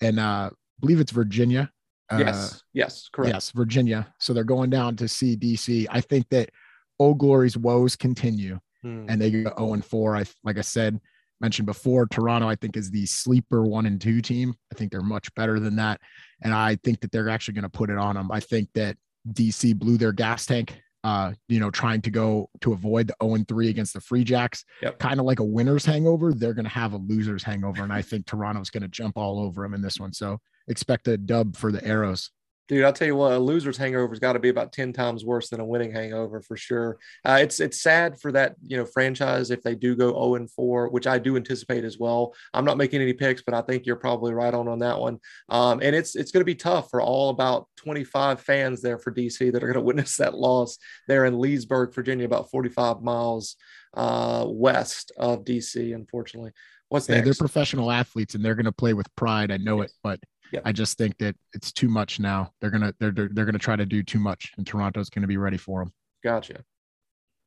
and 0.02 0.20
uh 0.20 0.50
I 0.52 0.80
believe 0.80 1.00
it's 1.00 1.12
virginia 1.12 1.72
uh, 2.10 2.20
yes. 2.20 2.64
Yes. 2.74 3.10
Correct. 3.12 3.34
Yes, 3.34 3.52
Virginia. 3.52 4.08
So 4.20 4.32
they're 4.34 4.46
going 4.46 4.70
down 4.70 4.96
to 4.96 5.10
see 5.10 5.36
DC. 5.36 5.88
I 5.90 6.00
think 6.00 6.30
that 6.30 6.52
Old 7.00 7.18
Glory's 7.18 7.58
woes 7.58 7.98
continue 7.98 8.60
Hmm. 8.82 9.08
and 9.10 9.20
they 9.20 9.30
go 9.30 9.52
0 9.58 9.74
and 9.74 9.84
4. 9.84 10.16
I 10.16 10.24
like 10.46 10.58
I 10.58 10.62
said, 10.62 11.02
mentioned 11.42 11.66
before, 11.66 12.06
Toronto, 12.08 12.48
I 12.48 12.56
think, 12.56 12.78
is 12.78 12.92
the 12.92 13.06
sleeper 13.08 13.64
one 13.64 13.86
and 13.88 14.00
two 14.00 14.22
team. 14.22 14.56
I 14.72 14.76
think 14.76 14.90
they're 14.94 15.02
much 15.02 15.34
better 15.36 15.60
than 15.60 15.76
that. 15.78 16.00
And 16.42 16.54
I 16.54 16.78
think 16.84 17.02
that 17.02 17.12
they're 17.12 17.30
actually 17.30 17.56
going 17.56 17.64
to 17.64 17.70
put 17.70 17.90
it 17.90 17.98
on 17.98 18.16
them. 18.16 18.32
I 18.32 18.40
think 18.40 18.70
that 18.74 18.98
DC 19.34 19.78
blew 19.78 19.98
their 19.98 20.12
gas 20.12 20.46
tank, 20.46 20.80
uh, 21.04 21.34
you 21.48 21.60
know, 21.60 21.72
trying 21.72 22.02
to 22.02 22.10
go 22.10 22.50
to 22.62 22.74
avoid 22.74 23.08
the 23.08 23.16
0 23.22 23.36
and 23.36 23.48
3 23.48 23.70
against 23.70 23.94
the 23.94 24.02
Free 24.02 24.24
Jacks. 24.24 24.64
Yep. 24.82 25.00
Kind 25.00 25.20
of 25.20 25.26
like 25.26 25.40
a 25.40 25.44
winner's 25.44 25.86
hangover. 25.86 26.34
They're 26.34 26.54
going 26.54 26.66
to 26.66 26.72
have 26.72 26.94
a 26.94 26.98
loser's 26.98 27.44
hangover. 27.44 27.84
And 27.84 27.94
I 27.94 28.02
think 28.02 28.26
Toronto's 28.26 28.70
going 28.70 28.84
to 28.84 28.90
jump 28.90 29.18
all 29.18 29.40
over 29.40 29.64
them 29.64 29.74
in 29.74 29.82
this 29.82 30.00
one. 30.00 30.14
So 30.14 30.40
expect 30.68 31.08
a 31.08 31.18
dub 31.18 31.56
for 31.56 31.72
the 31.72 31.84
Arrows. 31.84 32.32
Dude, 32.68 32.84
I'll 32.84 32.94
tell 32.94 33.08
you 33.08 33.16
what, 33.16 33.32
a 33.32 33.40
loser's 33.40 33.78
hangover's 33.78 34.20
got 34.20 34.34
to 34.34 34.40
be 34.40 34.50
about 34.50 34.74
10 34.74 34.92
times 34.92 35.24
worse 35.24 35.50
than 35.50 35.62
a 35.62 35.66
winning 35.66 35.92
hangover 35.92 36.42
for 36.42 36.58
sure. 36.58 36.98
Uh, 37.24 37.40
it's 37.42 37.60
it's 37.60 37.82
sad 37.82 38.20
for 38.20 38.32
that, 38.34 38.56
you 38.66 38.76
know, 38.76 38.86
franchise 38.86 39.52
if 39.52 39.64
they 39.64 39.74
do 39.74 39.96
go 39.96 40.12
0 40.12 40.36
and 40.36 40.52
4, 40.52 40.90
which 40.90 41.08
I 41.08 41.18
do 41.18 41.38
anticipate 41.38 41.86
as 41.86 41.98
well. 41.98 42.34
I'm 42.54 42.66
not 42.66 42.78
making 42.78 43.02
any 43.02 43.14
picks, 43.14 43.42
but 43.42 43.54
I 43.54 43.62
think 43.62 43.86
you're 43.86 43.96
probably 43.96 44.34
right 44.34 44.54
on 44.54 44.68
on 44.68 44.80
that 44.80 45.00
one. 45.00 45.20
Um, 45.50 45.80
and 45.82 45.96
it's 45.96 46.16
it's 46.16 46.32
going 46.32 46.42
to 46.42 46.46
be 46.46 46.56
tough 46.56 46.90
for 46.90 47.02
all 47.02 47.30
about 47.30 47.68
25 47.78 48.42
fans 48.42 48.82
there 48.82 48.98
for 48.98 49.14
DC 49.14 49.52
that 49.52 49.64
are 49.64 49.68
going 49.68 49.74
to 49.82 49.82
witness 49.82 50.18
that 50.18 50.36
loss 50.36 50.78
there 51.08 51.26
in 51.26 51.40
Leesburg, 51.40 51.94
Virginia, 51.94 52.26
about 52.26 52.52
45 52.52 53.02
miles 53.02 53.56
uh, 53.94 54.46
west 54.48 55.12
of 55.18 55.44
DC, 55.44 55.96
unfortunately. 55.96 56.52
What's 56.90 57.10
Yeah, 57.10 57.22
they're 57.22 57.34
professional 57.34 57.92
athletes 57.92 58.36
and 58.36 58.44
they're 58.44 58.56
going 58.56 58.66
to 58.66 58.72
play 58.72 58.94
with 58.94 59.14
pride. 59.16 59.52
I 59.52 59.58
know 59.58 59.82
it, 59.82 59.92
but 60.04 60.20
Yep. 60.52 60.64
I 60.66 60.72
just 60.72 60.98
think 60.98 61.18
that 61.18 61.36
it's 61.54 61.72
too 61.72 61.90
much 61.90 62.20
now. 62.20 62.52
They're 62.62 62.70
gonna 62.70 62.94
they're 63.00 63.12
they're, 63.12 63.30
they're 63.32 63.46
gonna 63.46 63.60
try 63.60 63.76
to 63.76 63.86
do 63.86 64.04
too 64.04 64.20
much, 64.20 64.52
and 64.58 64.66
Toronto's 64.66 65.10
going 65.10 65.24
to 65.24 65.28
be 65.28 65.38
ready 65.38 65.58
for 65.58 65.82
them. 65.82 65.94
Gotcha. 66.24 66.64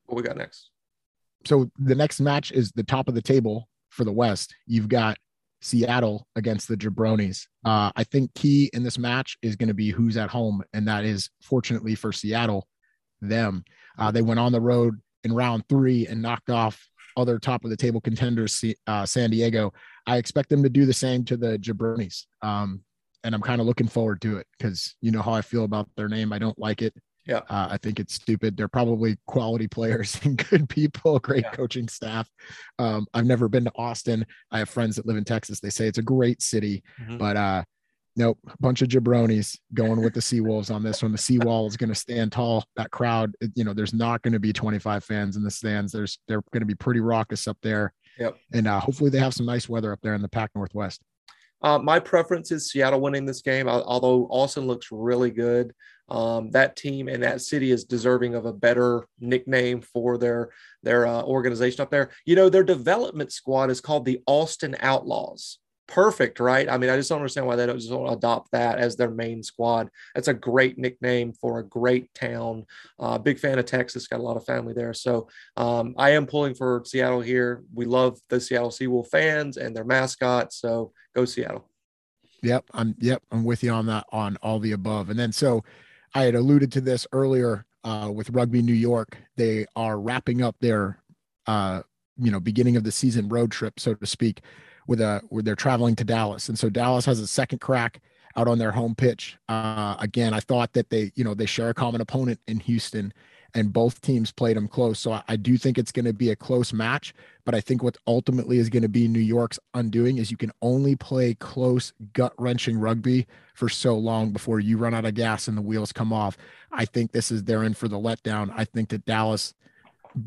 What 0.07 0.17
we 0.17 0.23
got 0.23 0.37
next? 0.37 0.71
So 1.47 1.71
the 1.79 1.95
next 1.95 2.21
match 2.21 2.53
is 2.53 2.73
the 2.73 2.83
top 2.83 3.09
of 3.09 3.15
the 3.15 3.23
table 3.23 3.69
for 3.89 4.05
the 4.05 4.13
West. 4.13 4.55
You've 4.67 4.89
got 4.89 5.17
Seattle 5.63 6.27
against 6.37 6.69
the 6.69 6.77
Jabronis. 6.77 7.47
Uh, 7.65 7.91
I 7.97 8.05
think 8.05 8.35
key 8.35 8.71
in 8.73 8.83
this 8.83 8.99
match 8.99 9.37
is 9.43 9.57
going 9.57 9.69
to 9.69 9.75
be 9.75 9.91
who's 9.91 10.17
at 10.17 10.31
home, 10.31 10.63
and 10.73 10.87
that 10.89 11.05
is 11.05 11.31
fortunately 11.43 11.95
for 11.95 12.13
Seattle, 12.13 12.67
them. 13.21 13.65
Uh, 13.99 14.11
they 14.11 14.23
went 14.23 14.41
on 14.41 14.53
the 14.53 14.61
road 14.61 15.01
in 15.25 15.35
round 15.35 15.65
three 15.69 16.07
and 16.07 16.23
knocked 16.23 16.51
off 16.51 16.87
other 17.17 17.39
top 17.39 17.65
of 17.65 17.71
the 17.71 17.77
table 17.77 18.01
contenders, 18.01 18.65
uh, 18.87 19.05
San 19.05 19.31
Diego. 19.31 19.73
I 20.07 20.17
expect 20.17 20.49
them 20.49 20.63
to 20.63 20.71
do 20.71 20.87
the 20.87 20.93
same 20.93 21.25
to 21.27 21.37
the 21.37 21.59
Jabronis. 21.59 22.25
Um, 22.43 22.83
and 23.25 23.35
I'm 23.35 23.41
kind 23.43 23.61
of 23.61 23.67
looking 23.67 23.89
forward 23.89 24.21
to 24.23 24.39
it 24.39 24.47
because 24.59 24.95
you 25.01 25.11
know 25.11 25.23
how 25.23 25.33
I 25.33 25.43
feel 25.43 25.65
about 25.65 25.89
their 25.97 26.09
name. 26.09 26.33
I 26.33 26.39
don't 26.39 26.59
like 26.59 26.83
it. 26.83 26.95
Yeah. 27.27 27.41
Uh, 27.51 27.69
I 27.71 27.77
think 27.77 28.01
it's 28.01 28.15
stupid. 28.15 28.57
They're 28.57 28.67
probably 28.67 29.17
quality 29.27 29.69
players 29.69 30.19
and 30.25 30.37
good 30.49 30.69
people, 30.69 31.19
great 31.19 31.45
Yeah. 31.45 31.51
coaching 31.53 31.87
staff. 31.87 32.29
Um, 32.79 33.07
I've 33.15 33.27
never 33.27 33.49
been 33.49 33.65
to 33.65 33.73
Austin. 33.77 34.25
I 34.51 34.59
have 34.59 34.71
friends 34.71 34.97
that 34.97 35.07
live 35.07 35.17
in 35.19 35.25
Texas. 35.25 35.61
They 35.61 35.71
say 35.71 35.87
it's 35.87 35.99
a 35.99 36.03
great 36.03 36.41
city, 36.43 36.83
Mhm. 37.01 37.19
but 37.19 37.37
uh, 37.37 37.63
nope, 38.17 38.39
a 38.49 38.55
bunch 38.59 38.81
of 38.83 38.89
jabronis 38.89 39.57
going 39.75 40.03
with 40.03 40.15
the 40.15 40.21
Seawolves 40.21 40.75
on 40.75 40.83
this 40.83 41.03
one. 41.03 41.13
The 41.13 41.19
Seawall 41.19 41.67
is 41.69 41.77
going 41.77 41.91
to 41.91 41.95
stand 41.95 42.33
tall. 42.33 42.65
That 42.77 42.91
crowd, 42.91 43.35
you 43.55 43.65
know, 43.65 43.75
there's 43.75 43.95
not 43.95 44.23
going 44.23 44.33
to 44.33 44.41
be 44.41 44.53
25 44.53 45.05
fans 45.05 45.37
in 45.37 45.43
the 45.45 45.51
stands. 45.51 45.93
There's 45.93 46.19
they're 46.27 46.43
going 46.53 46.63
to 46.63 46.67
be 46.67 46.75
pretty 46.75 47.01
raucous 47.01 47.47
up 47.47 47.59
there. 47.63 47.93
Yep. 48.19 48.37
And 48.55 48.67
uh, 48.67 48.81
hopefully 48.81 49.11
they 49.11 49.19
have 49.21 49.35
some 49.35 49.47
nice 49.47 49.69
weather 49.69 49.93
up 49.93 50.01
there 50.03 50.15
in 50.15 50.23
the 50.23 50.29
Pac 50.29 50.51
Northwest. 50.55 51.01
Uh, 51.62 51.78
my 51.78 51.99
preference 51.99 52.51
is 52.51 52.70
Seattle 52.70 53.01
winning 53.01 53.27
this 53.27 53.43
game, 53.43 53.69
although 53.69 54.27
Austin 54.31 54.66
looks 54.66 54.89
really 54.91 55.31
good. 55.31 55.74
Um, 56.09 56.51
that 56.51 56.74
team 56.74 57.09
and 57.09 57.23
that 57.23 57.41
city 57.41 57.70
is 57.70 57.85
deserving 57.85 58.35
of 58.35 58.45
a 58.45 58.53
better 58.53 59.07
nickname 59.20 59.81
for 59.81 60.19
their 60.19 60.51
their 60.82 61.07
uh, 61.07 61.23
organization 61.23 61.82
up 61.82 61.91
there. 61.91 62.11
You 62.24 62.35
know, 62.35 62.49
their 62.49 62.65
development 62.65 63.32
squad 63.32 63.70
is 63.70 63.81
called 63.81 64.05
the 64.05 64.20
Austin 64.27 64.77
Outlaws. 64.81 65.59
Perfect, 65.91 66.39
right? 66.39 66.69
I 66.71 66.79
mean, 66.79 66.89
I 66.89 66.97
just 66.97 67.09
don't 67.09 67.19
understand 67.19 67.49
why 67.49 67.57
they 67.57 67.67
don't 67.67 67.79
just 67.79 67.91
adopt 67.91 68.53
that 68.53 68.79
as 68.79 68.95
their 68.95 69.11
main 69.11 69.43
squad. 69.43 69.91
That's 70.15 70.29
a 70.29 70.35
great 70.35 70.79
nickname 70.79 71.33
for 71.33 71.59
a 71.59 71.65
great 71.65 72.15
town. 72.15 72.65
Uh, 72.99 73.19
big 73.19 73.41
fan 73.41 73.59
of 73.59 73.67
Texas, 73.67 74.07
got 74.07 74.21
a 74.21 74.23
lot 74.23 74.37
of 74.37 74.45
family 74.45 74.73
there. 74.73 74.95
So 74.95 75.29
um, 75.57 75.95
I 75.99 76.11
am 76.11 76.27
pulling 76.27 76.55
for 76.55 76.83
Seattle 76.87 77.21
here. 77.21 77.65
We 77.75 77.87
love 77.87 78.21
the 78.29 78.41
Seattle 78.41 78.71
Seawolf 78.71 79.09
fans 79.09 79.57
and 79.57 79.75
their 79.75 79.85
mascot. 79.85 80.53
So 80.53 80.93
go 81.15 81.25
Seattle. 81.25 81.69
Yep, 82.43 82.67
I'm 82.73 82.95
yep, 82.99 83.23
I'm 83.33 83.45
with 83.45 83.62
you 83.65 83.73
on 83.73 83.87
that 83.87 84.07
on 84.12 84.37
all 84.43 84.61
the 84.61 84.73
above. 84.73 85.11
And 85.11 85.19
then 85.19 85.33
so 85.33 85.65
I 86.15 86.23
had 86.23 86.37
alluded 86.37 86.71
to 86.73 86.81
this 86.81 87.07
earlier 87.12 87.67
uh, 87.85 88.11
with 88.15 88.31
Rugby 88.31 88.62
New 88.62 88.73
York. 88.75 89.19
They 89.37 89.67
are 89.75 89.99
wrapping 89.99 90.41
up 90.41 90.57
their 90.61 91.03
uh, 91.47 91.83
you 92.17 92.31
know 92.31 92.41
beginning 92.41 92.77
of 92.77 92.85
the 92.85 92.93
season 92.93 93.29
road 93.29 93.51
trip, 93.51 93.81
so 93.81 93.95
to 93.95 94.07
speak, 94.07 94.43
with 94.86 95.01
a 95.01 95.23
where 95.28 95.43
they're 95.43 95.57
traveling 95.57 95.97
to 95.97 96.05
Dallas. 96.05 96.48
And 96.48 96.59
so 96.59 96.70
Dallas 96.70 97.05
has 97.07 97.20
a 97.20 97.27
second 97.27 97.61
crack 97.61 98.01
out 98.36 98.48
on 98.48 98.59
their 98.59 98.73
home 98.73 98.94
pitch. 98.94 99.36
Uh, 99.48 99.97
again, 99.98 100.35
I 100.35 100.40
thought 100.40 100.73
that 100.74 100.90
they 100.90 101.12
you 101.15 101.24
know 101.24 101.35
they 101.35 101.47
share 101.47 101.70
a 101.70 101.74
common 101.74 102.01
opponent 102.01 102.40
in 102.47 102.61
Houston. 102.61 103.12
And 103.52 103.73
both 103.73 104.01
teams 104.01 104.31
played 104.31 104.57
them 104.57 104.69
close. 104.69 105.01
So 105.01 105.11
I, 105.11 105.24
I 105.27 105.35
do 105.35 105.59
think 105.59 105.77
it's 105.77 105.90
going 105.90 106.05
to 106.05 106.12
be 106.12 106.31
a 106.31 106.36
close 106.36 106.73
match. 106.73 107.12
But 107.44 107.52
I 107.52 107.61
think 107.61 107.82
what 107.82 107.97
ultimately 108.07 108.59
is 108.59 108.69
going 108.69 108.85
to 108.85 108.89
be 108.89 109.09
New 109.09 109.19
York's 109.19 109.59
undoing 109.74 110.19
is 110.19 110.31
you 110.31 110.36
can 110.36 110.52
only 110.62 110.94
play 110.94 111.35
close, 111.35 111.93
gut 112.12 112.32
wrenching 112.39 112.78
rugby 112.78 113.27
for 113.55 113.69
so 113.69 113.97
long 113.97 114.31
before 114.31 114.61
you 114.61 114.78
run 114.78 114.94
out 114.94 115.05
of 115.05 115.15
gas 115.15 115.48
and 115.48 115.59
the 115.59 115.62
wheels 115.62 115.93
come 115.93 116.12
off. 116.12 116.36
I 116.70 116.85
think 116.85 117.11
this 117.11 117.32
is 117.32 117.43
they're 117.43 117.65
in 117.65 117.74
for 117.74 117.89
the 117.89 117.98
letdown. 117.98 118.52
I 118.57 118.65
think 118.65 118.90
that 118.90 119.05
Dallas 119.05 119.52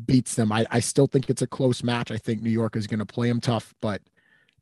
beats 0.06 0.34
them. 0.34 0.52
I, 0.52 0.66
I 0.70 0.80
still 0.80 1.06
think 1.06 1.30
it's 1.30 1.42
a 1.42 1.46
close 1.46 1.82
match. 1.82 2.10
I 2.10 2.18
think 2.18 2.42
New 2.42 2.50
York 2.50 2.76
is 2.76 2.86
going 2.86 2.98
to 2.98 3.06
play 3.06 3.28
them 3.28 3.40
tough, 3.40 3.74
but 3.80 4.02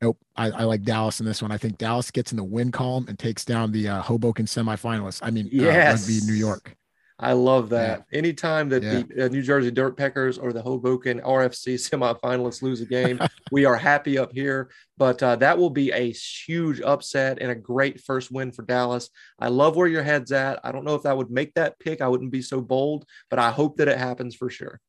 nope. 0.02 0.18
I, 0.36 0.50
I 0.50 0.64
like 0.64 0.82
Dallas 0.82 1.20
in 1.20 1.26
this 1.26 1.40
one. 1.40 1.52
I 1.52 1.56
think 1.58 1.78
Dallas 1.78 2.10
gets 2.10 2.32
in 2.32 2.36
the 2.36 2.44
win 2.44 2.70
column 2.72 3.06
and 3.08 3.18
takes 3.18 3.44
down 3.44 3.72
the 3.72 3.88
uh, 3.88 4.02
Hoboken 4.02 4.46
semifinalists. 4.46 5.20
I 5.22 5.30
mean, 5.30 5.48
Yes. 5.50 6.08
uh, 6.08 6.12
rugby 6.12 6.26
New 6.26 6.36
York. 6.38 6.76
I 7.18 7.34
love 7.34 7.68
that. 7.68 8.04
Anytime 8.12 8.68
that 8.70 8.82
Yeah. 8.82 9.02
the 9.08 9.26
uh, 9.26 9.28
New 9.28 9.42
Jersey 9.42 9.70
Dirt 9.70 9.96
Peckers 9.96 10.38
or 10.42 10.52
the 10.52 10.60
Hoboken 10.60 11.20
RFC 11.20 11.74
semifinalists 12.20 12.62
lose 12.62 12.80
a 12.80 12.86
game, 12.86 13.20
we 13.52 13.64
are 13.64 13.76
happy 13.76 14.18
up 14.18 14.32
here. 14.32 14.70
But 14.98 15.22
uh, 15.22 15.36
that 15.36 15.56
will 15.56 15.70
be 15.70 15.92
a 15.92 16.10
huge 16.10 16.80
upset 16.80 17.38
and 17.40 17.52
a 17.52 17.54
great 17.54 18.00
first 18.00 18.32
win 18.32 18.50
for 18.50 18.62
Dallas. 18.62 19.08
I 19.38 19.48
love 19.48 19.76
where 19.76 19.86
your 19.86 20.02
head's 20.02 20.32
at. 20.32 20.58
I 20.64 20.72
don't 20.72 20.84
know 20.84 20.96
if 20.96 21.04
that 21.04 21.16
would 21.16 21.30
make 21.30 21.54
that 21.54 21.78
pick. 21.78 22.00
I 22.00 22.08
wouldn't 22.08 22.32
be 22.32 22.42
so 22.42 22.60
bold, 22.60 23.04
but 23.30 23.38
I 23.38 23.52
hope 23.52 23.76
that 23.76 23.88
it 23.88 23.98
happens 23.98 24.34
for 24.34 24.50
sure. 24.50 24.80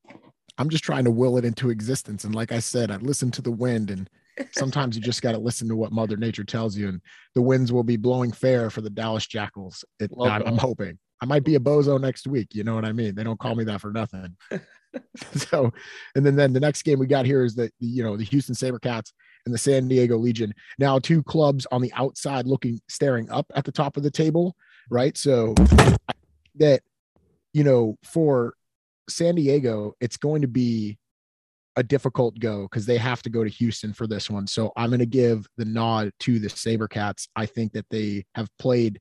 I'm 0.57 0.69
just 0.69 0.84
trying 0.84 1.03
to 1.06 1.11
will 1.11 1.38
it 1.38 1.45
into 1.45 1.69
existence. 1.69 2.23
And 2.23 2.34
like 2.34 2.52
I 2.52 2.60
said, 2.60 2.90
I 2.90 2.95
listen 2.98 3.30
to 3.31 3.41
the 3.44 3.52
wind 3.52 3.91
and 3.91 4.10
sometimes 4.51 4.95
you 4.95 5.01
just 5.01 5.22
got 5.22 5.34
to 5.34 5.38
listen 5.38 5.68
to 5.69 5.76
what 5.76 5.91
mother 5.91 6.18
nature 6.18 6.43
tells 6.43 6.77
you. 6.77 6.89
And 6.89 7.01
the 7.35 7.41
winds 7.41 7.72
will 7.72 7.84
be 7.84 7.97
blowing 7.97 8.31
fair 8.31 8.69
for 8.69 8.81
the 8.81 8.89
Dallas 8.89 9.27
Jackals. 9.27 9.85
It, 9.99 10.11
I'm, 10.19 10.43
I'm 10.43 10.57
hoping 10.57 10.97
I 11.22 11.26
might 11.26 11.43
be 11.43 11.55
a 11.55 11.60
bozo 11.60 11.99
next 11.99 12.27
week. 12.27 12.49
You 12.53 12.64
know 12.64 12.76
what 12.76 12.85
I 12.85 12.91
mean? 12.91 13.15
They 13.15 13.23
don't 13.23 13.39
call 13.39 13.55
me 13.55 13.64
that 13.65 13.81
for 13.81 13.91
nothing. 13.91 14.35
so, 15.34 15.72
and 16.15 16.26
then, 16.26 16.35
then 16.35 16.53
the 16.53 16.60
next 16.60 16.84
game 16.84 16.99
we 16.99 17.07
got 17.07 17.26
here 17.26 17.43
is 17.43 17.55
the, 17.55 17.72
you 17.80 18.03
know, 18.03 18.18
the 18.18 18.23
Houston 18.26 18.55
Sabercats 18.55 19.11
and 19.45 19.53
the 19.53 19.57
San 19.57 19.88
Diego 19.88 20.18
Legion. 20.18 20.53
Now 20.80 20.99
two 20.99 21.23
clubs 21.23 21.65
on 21.72 21.81
the 21.81 21.91
outside 21.93 22.45
looking, 22.45 22.80
staring 22.88 23.30
up 23.30 23.45
at 23.55 23.65
the 23.65 23.72
top 23.72 23.97
of 23.97 24.03
the 24.03 24.11
table. 24.11 24.55
Right. 24.89 25.18
So 25.18 25.55
that, 26.55 26.81
you 27.53 27.64
know, 27.64 27.97
for 28.03 28.53
San 29.10 29.35
Diego, 29.35 29.93
it's 29.99 30.18
going 30.18 30.41
to 30.41 30.47
be 30.47 30.97
a 31.76 31.84
difficult 31.84 32.38
go 32.40 32.64
because 32.64 32.86
they 32.86 32.98
have 32.98 33.22
to 33.24 33.30
go 33.30 33.44
to 33.44 33.50
Houston 33.50 33.94
for 33.94 34.08
this 34.08 34.30
one. 34.30 34.45
So 34.48 34.72
I'm 34.76 34.90
going 34.90 35.00
to 35.00 35.06
give 35.06 35.48
the 35.58 35.66
nod 35.66 36.12
to 36.22 36.40
the 36.40 36.48
Sabercats. 36.48 37.28
I 37.36 37.45
think 37.45 37.74
that 37.74 37.86
they 37.90 38.26
have 38.36 38.50
played 38.60 39.00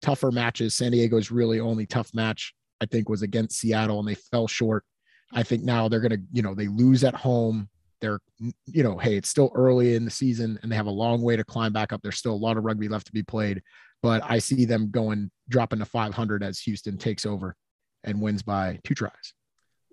tougher 0.00 0.30
matches. 0.30 0.74
San 0.74 0.92
Diego's 0.92 1.30
really 1.30 1.60
only 1.60 1.86
tough 1.86 2.14
match, 2.14 2.54
I 2.80 2.86
think, 2.86 3.08
was 3.08 3.22
against 3.22 3.58
Seattle 3.58 3.98
and 3.98 4.08
they 4.08 4.14
fell 4.14 4.46
short. 4.46 4.84
I 5.32 5.42
think 5.42 5.64
now 5.64 5.88
they're 5.88 6.00
going 6.00 6.12
to, 6.12 6.22
you 6.32 6.42
know, 6.42 6.54
they 6.54 6.68
lose 6.68 7.04
at 7.04 7.14
home. 7.14 7.68
They're, 8.00 8.20
you 8.66 8.82
know, 8.82 8.98
hey, 8.98 9.16
it's 9.16 9.28
still 9.28 9.50
early 9.54 9.94
in 9.94 10.04
the 10.04 10.10
season 10.10 10.58
and 10.62 10.70
they 10.70 10.76
have 10.76 10.86
a 10.86 10.90
long 10.90 11.22
way 11.22 11.36
to 11.36 11.44
climb 11.44 11.72
back 11.72 11.92
up. 11.92 12.00
There's 12.02 12.18
still 12.18 12.34
a 12.34 12.34
lot 12.34 12.56
of 12.56 12.64
rugby 12.64 12.88
left 12.88 13.06
to 13.06 13.12
be 13.12 13.22
played, 13.22 13.62
but 14.02 14.22
I 14.24 14.38
see 14.38 14.64
them 14.64 14.90
going, 14.90 15.30
dropping 15.48 15.78
to 15.78 15.84
500 15.84 16.42
as 16.42 16.58
Houston 16.60 16.98
takes 16.98 17.24
over 17.24 17.56
and 18.04 18.20
wins 18.20 18.42
by 18.42 18.80
two 18.84 18.94
tries. 18.94 19.34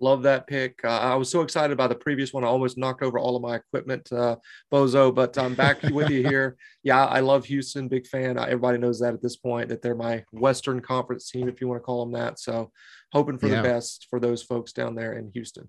Love 0.02 0.22
that 0.22 0.46
pick. 0.46 0.80
Uh, 0.82 0.88
I 0.98 1.14
was 1.14 1.30
so 1.30 1.42
excited 1.42 1.76
by 1.76 1.86
the 1.86 1.94
previous 1.94 2.32
one. 2.32 2.42
I 2.42 2.46
almost 2.46 2.78
knocked 2.78 3.02
over 3.02 3.18
all 3.18 3.36
of 3.36 3.42
my 3.42 3.56
equipment, 3.56 4.10
uh, 4.10 4.36
Bozo, 4.72 5.14
but 5.14 5.36
I'm 5.36 5.54
back 5.54 5.82
with 5.92 6.08
you 6.08 6.26
here. 6.26 6.56
Yeah, 6.82 7.04
I 7.04 7.20
love 7.20 7.44
Houston. 7.44 7.86
Big 7.86 8.06
fan. 8.06 8.38
Uh, 8.38 8.44
everybody 8.44 8.78
knows 8.78 8.98
that 9.00 9.12
at 9.12 9.20
this 9.20 9.36
point, 9.36 9.68
that 9.68 9.82
they're 9.82 9.94
my 9.94 10.24
Western 10.32 10.80
Conference 10.80 11.30
team, 11.30 11.48
if 11.50 11.60
you 11.60 11.68
want 11.68 11.80
to 11.82 11.84
call 11.84 12.04
them 12.04 12.12
that. 12.14 12.38
So 12.40 12.72
hoping 13.12 13.36
for 13.38 13.48
Yeah. 13.48 13.56
the 13.60 13.68
best 13.68 14.06
for 14.08 14.18
those 14.18 14.42
folks 14.42 14.72
down 14.72 14.94
there 14.94 15.12
in 15.12 15.30
Houston. 15.34 15.68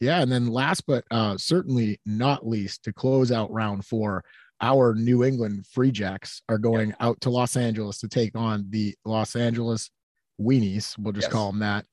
Yeah, 0.00 0.20
and 0.20 0.30
then 0.30 0.48
last 0.48 0.84
but 0.86 1.04
uh, 1.12 1.36
certainly 1.38 2.00
not 2.04 2.46
least, 2.46 2.82
to 2.84 2.92
close 2.92 3.30
out 3.30 3.50
round 3.52 3.86
four, 3.86 4.24
our 4.60 4.92
New 4.94 5.22
England 5.22 5.66
Free 5.72 5.92
Jacks 5.92 6.42
are 6.48 6.58
going 6.58 6.92
out 6.98 7.20
to 7.20 7.30
Los 7.30 7.56
Angeles 7.56 7.98
to 8.00 8.08
take 8.08 8.36
on 8.36 8.66
the 8.70 8.94
Los 9.04 9.36
Angeles 9.36 9.88
Weenies. 10.40 10.98
We'll 10.98 11.12
just 11.12 11.26
Yes. 11.26 11.32
call 11.32 11.52
them 11.52 11.60
that. 11.60 11.86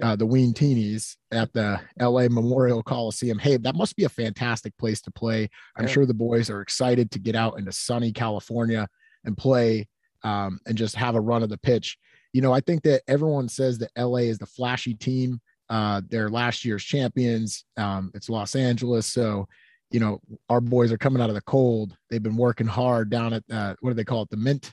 Uh, 0.00 0.16
the 0.16 0.24
Ween 0.26 0.54
Teenies 0.54 1.16
at 1.32 1.52
the 1.52 1.78
LA 2.00 2.28
Memorial 2.28 2.82
Coliseum. 2.82 3.38
Hey, 3.38 3.56
that 3.58 3.74
must 3.74 3.94
be 3.96 4.04
a 4.04 4.08
fantastic 4.08 4.76
place 4.78 5.00
to 5.02 5.10
play. 5.10 5.48
I'm 5.76 5.84
Yeah. 5.86 5.90
sure 5.92 6.06
the 6.06 6.14
boys 6.14 6.48
are 6.48 6.62
excited 6.62 7.10
to 7.10 7.18
get 7.18 7.34
out 7.34 7.58
into 7.58 7.72
sunny 7.72 8.10
California 8.12 8.88
and 9.24 9.36
play 9.36 9.88
um, 10.24 10.60
and 10.66 10.78
just 10.78 10.94
have 10.96 11.14
a 11.14 11.20
run 11.20 11.42
of 11.42 11.50
the 11.50 11.58
pitch. 11.58 11.98
You 12.32 12.40
know, 12.40 12.52
I 12.52 12.60
think 12.60 12.82
that 12.84 13.02
everyone 13.06 13.48
says 13.48 13.78
that 13.78 13.90
LA 13.98 14.18
is 14.30 14.38
the 14.38 14.46
flashy 14.46 14.94
team. 14.94 15.40
Uh, 15.68 16.00
they're 16.08 16.30
last 16.30 16.64
year's 16.64 16.84
champions. 16.84 17.64
Um, 17.76 18.10
it's 18.14 18.30
Los 18.30 18.54
Angeles, 18.54 19.06
so 19.06 19.46
you 19.90 20.00
know 20.00 20.20
our 20.48 20.60
boys 20.62 20.90
are 20.92 20.96
coming 20.98 21.20
out 21.20 21.28
of 21.28 21.34
the 21.34 21.42
cold. 21.42 21.94
They've 22.08 22.22
been 22.22 22.36
working 22.36 22.66
hard 22.66 23.10
down 23.10 23.34
at 23.34 23.42
uh, 23.50 23.74
what 23.80 23.90
do 23.90 23.94
they 23.94 24.04
call 24.04 24.22
it, 24.22 24.30
the 24.30 24.36
Mint 24.38 24.72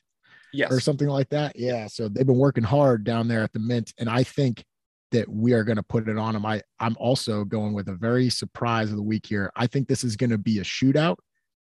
Yes. 0.53 0.71
or 0.71 0.79
something 0.79 1.07
like 1.07 1.29
that. 1.29 1.55
Yeah, 1.57 1.87
so 1.87 2.07
they've 2.07 2.25
been 2.25 2.37
working 2.37 2.63
hard 2.63 3.03
down 3.03 3.27
there 3.27 3.43
at 3.43 3.51
the 3.53 3.59
Mint, 3.59 3.93
and 3.99 4.09
I 4.09 4.23
think 4.23 4.63
that 5.11 5.27
we 5.27 5.53
are 5.53 5.63
going 5.63 5.77
to 5.77 5.83
put 5.83 6.07
it 6.07 6.17
on 6.17 6.33
them. 6.33 6.45
I 6.45 6.61
I'm 6.79 6.95
also 6.99 7.43
going 7.43 7.73
with 7.73 7.89
a 7.89 7.93
very 7.93 8.29
surprise 8.29 8.91
of 8.91 8.97
the 8.97 9.03
week 9.03 9.25
here. 9.25 9.51
I 9.55 9.67
think 9.67 9.87
this 9.87 10.03
is 10.03 10.15
going 10.15 10.29
to 10.29 10.37
be 10.37 10.59
a 10.59 10.63
shootout, 10.63 11.17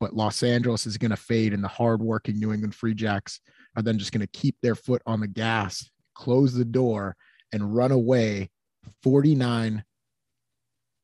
but 0.00 0.14
Los 0.14 0.42
Angeles 0.42 0.86
is 0.86 0.98
going 0.98 1.10
to 1.10 1.16
fade, 1.16 1.52
and 1.52 1.62
the 1.62 1.68
hardworking 1.68 2.38
New 2.38 2.52
England 2.52 2.74
Free 2.74 2.94
Jacks 2.94 3.40
are 3.76 3.82
then 3.82 3.98
just 3.98 4.12
going 4.12 4.26
to 4.26 4.38
keep 4.38 4.56
their 4.62 4.74
foot 4.74 5.02
on 5.06 5.20
the 5.20 5.28
gas, 5.28 5.90
close 6.14 6.54
the 6.54 6.64
door, 6.64 7.16
and 7.52 7.74
run 7.74 7.92
away 7.92 8.50
49 9.02 9.84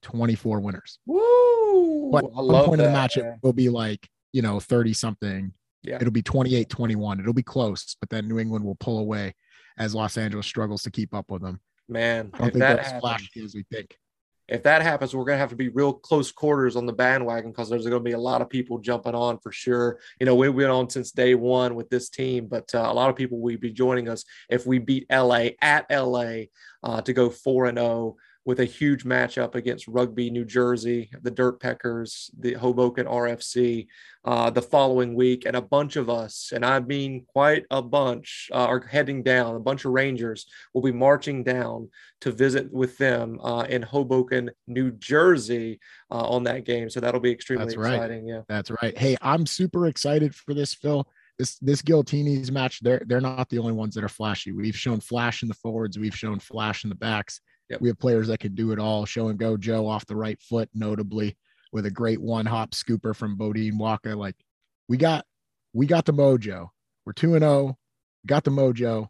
24 0.02 0.60
winners. 0.60 0.98
Woo! 1.06 2.10
But 2.12 2.24
I 2.24 2.42
one 2.42 2.64
point 2.64 2.80
in 2.80 2.86
the 2.86 2.92
that, 2.92 2.92
match, 2.92 3.16
it 3.16 3.26
will 3.42 3.52
be 3.52 3.68
like, 3.68 4.08
you 4.32 4.42
know, 4.42 4.60
30 4.60 4.92
something. 4.92 5.52
Yeah. 5.82 5.96
It'll 6.00 6.10
be 6.10 6.22
28 6.22 6.68
21. 6.68 7.20
It'll 7.20 7.32
be 7.32 7.42
close, 7.42 7.96
but 8.00 8.10
then 8.10 8.28
New 8.28 8.38
England 8.38 8.64
will 8.64 8.76
pull 8.76 8.98
away 8.98 9.34
as 9.78 9.94
Los 9.94 10.16
Angeles 10.16 10.46
struggles 10.46 10.82
to 10.82 10.90
keep 10.90 11.14
up 11.14 11.30
with 11.30 11.42
them. 11.42 11.60
Man, 11.88 12.30
I 12.34 12.38
don't 12.38 12.46
if 12.48 12.52
think 12.54 12.60
that 12.60 12.78
happens, 12.84 13.00
flashy 13.00 13.42
as 13.44 13.54
we 13.54 13.64
think. 13.72 13.96
if 14.48 14.62
that 14.62 14.82
happens, 14.82 15.14
we're 15.14 15.24
gonna 15.24 15.38
have 15.38 15.50
to 15.50 15.56
be 15.56 15.68
real 15.68 15.92
close 15.92 16.32
quarters 16.32 16.76
on 16.76 16.86
the 16.86 16.92
bandwagon 16.92 17.50
because 17.50 17.68
there's 17.68 17.84
gonna 17.84 18.00
be 18.00 18.12
a 18.12 18.18
lot 18.18 18.42
of 18.42 18.48
people 18.48 18.78
jumping 18.78 19.14
on 19.14 19.38
for 19.38 19.52
sure. 19.52 19.98
You 20.20 20.26
know, 20.26 20.34
we've 20.34 20.54
been 20.54 20.70
on 20.70 20.88
since 20.90 21.12
day 21.12 21.34
one 21.34 21.74
with 21.74 21.88
this 21.90 22.08
team, 22.08 22.46
but 22.46 22.74
uh, 22.74 22.86
a 22.90 22.94
lot 22.94 23.10
of 23.10 23.16
people 23.16 23.40
will 23.40 23.56
be 23.56 23.72
joining 23.72 24.08
us 24.08 24.24
if 24.48 24.66
we 24.66 24.78
beat 24.78 25.06
LA 25.10 25.48
at 25.60 25.86
LA 25.90 26.44
uh, 26.82 27.00
to 27.02 27.12
go 27.12 27.30
four 27.30 27.66
and 27.66 27.78
zero 27.78 28.16
with 28.44 28.60
a 28.60 28.64
huge 28.64 29.04
matchup 29.04 29.54
against 29.54 29.86
Rugby 29.88 30.30
New 30.30 30.44
Jersey, 30.44 31.10
the 31.22 31.30
Dirt 31.30 31.60
Peckers, 31.60 32.30
the 32.38 32.54
Hoboken 32.54 33.06
RFC 33.06 33.88
uh, 34.24 34.48
the 34.50 34.62
following 34.62 35.14
week, 35.14 35.44
and 35.44 35.56
a 35.56 35.60
bunch 35.62 35.96
of 35.96 36.08
us, 36.08 36.52
and 36.54 36.64
I 36.64 36.80
mean 36.80 37.26
quite 37.28 37.64
a 37.70 37.82
bunch, 37.82 38.48
uh, 38.52 38.64
are 38.66 38.80
heading 38.80 39.22
down. 39.22 39.56
A 39.56 39.60
bunch 39.60 39.84
of 39.84 39.92
Rangers 39.92 40.46
will 40.72 40.82
be 40.82 40.92
marching 40.92 41.44
down 41.44 41.90
to 42.22 42.32
visit 42.32 42.72
with 42.72 42.96
them 42.98 43.38
uh, 43.42 43.66
in 43.68 43.82
Hoboken, 43.82 44.50
New 44.66 44.92
Jersey, 44.92 45.78
uh, 46.10 46.26
on 46.28 46.44
that 46.44 46.64
game. 46.64 46.90
So 46.90 47.00
that'll 47.00 47.20
be 47.20 47.30
extremely 47.30 47.66
That's 47.66 47.76
right. 47.76 47.94
exciting. 47.94 48.26
Yeah, 48.26 48.42
That's 48.48 48.70
right. 48.82 48.96
Hey, 48.96 49.16
I'm 49.20 49.46
super 49.46 49.86
excited 49.86 50.34
for 50.34 50.54
this, 50.54 50.74
Phil. 50.74 51.06
This 51.38 51.58
this 51.58 51.82
Giltini's 51.82 52.50
match, 52.50 52.80
they're 52.80 53.02
they're 53.06 53.20
not 53.20 53.48
the 53.48 53.58
only 53.58 53.72
ones 53.72 53.94
that 53.94 54.04
are 54.04 54.08
flashy. 54.08 54.52
We've 54.52 54.76
shown 54.76 55.00
flash 55.00 55.42
in 55.42 55.48
the 55.48 55.54
forwards, 55.54 55.98
we've 55.98 56.16
shown 56.16 56.40
flash 56.40 56.84
in 56.84 56.88
the 56.88 56.96
backs. 56.96 57.40
Yep. 57.70 57.80
We 57.80 57.88
have 57.88 57.98
players 57.98 58.28
that 58.28 58.40
can 58.40 58.54
do 58.54 58.72
it 58.72 58.78
all. 58.78 59.04
Show 59.04 59.28
and 59.28 59.38
go 59.38 59.56
Joe 59.56 59.86
off 59.86 60.06
the 60.06 60.16
right 60.16 60.40
foot, 60.40 60.68
notably 60.74 61.36
with 61.72 61.86
a 61.86 61.90
great 61.90 62.20
one 62.20 62.46
hop 62.46 62.70
scooper 62.70 63.14
from 63.14 63.36
Beaudein 63.36 63.78
Waaka. 63.78 64.16
Like 64.16 64.36
we 64.88 64.96
got 64.96 65.26
we 65.72 65.86
got 65.86 66.04
the 66.04 66.12
mojo. 66.12 66.68
We're 67.04 67.12
two 67.12 67.34
and 67.34 67.44
oh, 67.44 67.62
zero. 67.62 67.78
Got 68.26 68.44
the 68.44 68.50
mojo. 68.50 69.08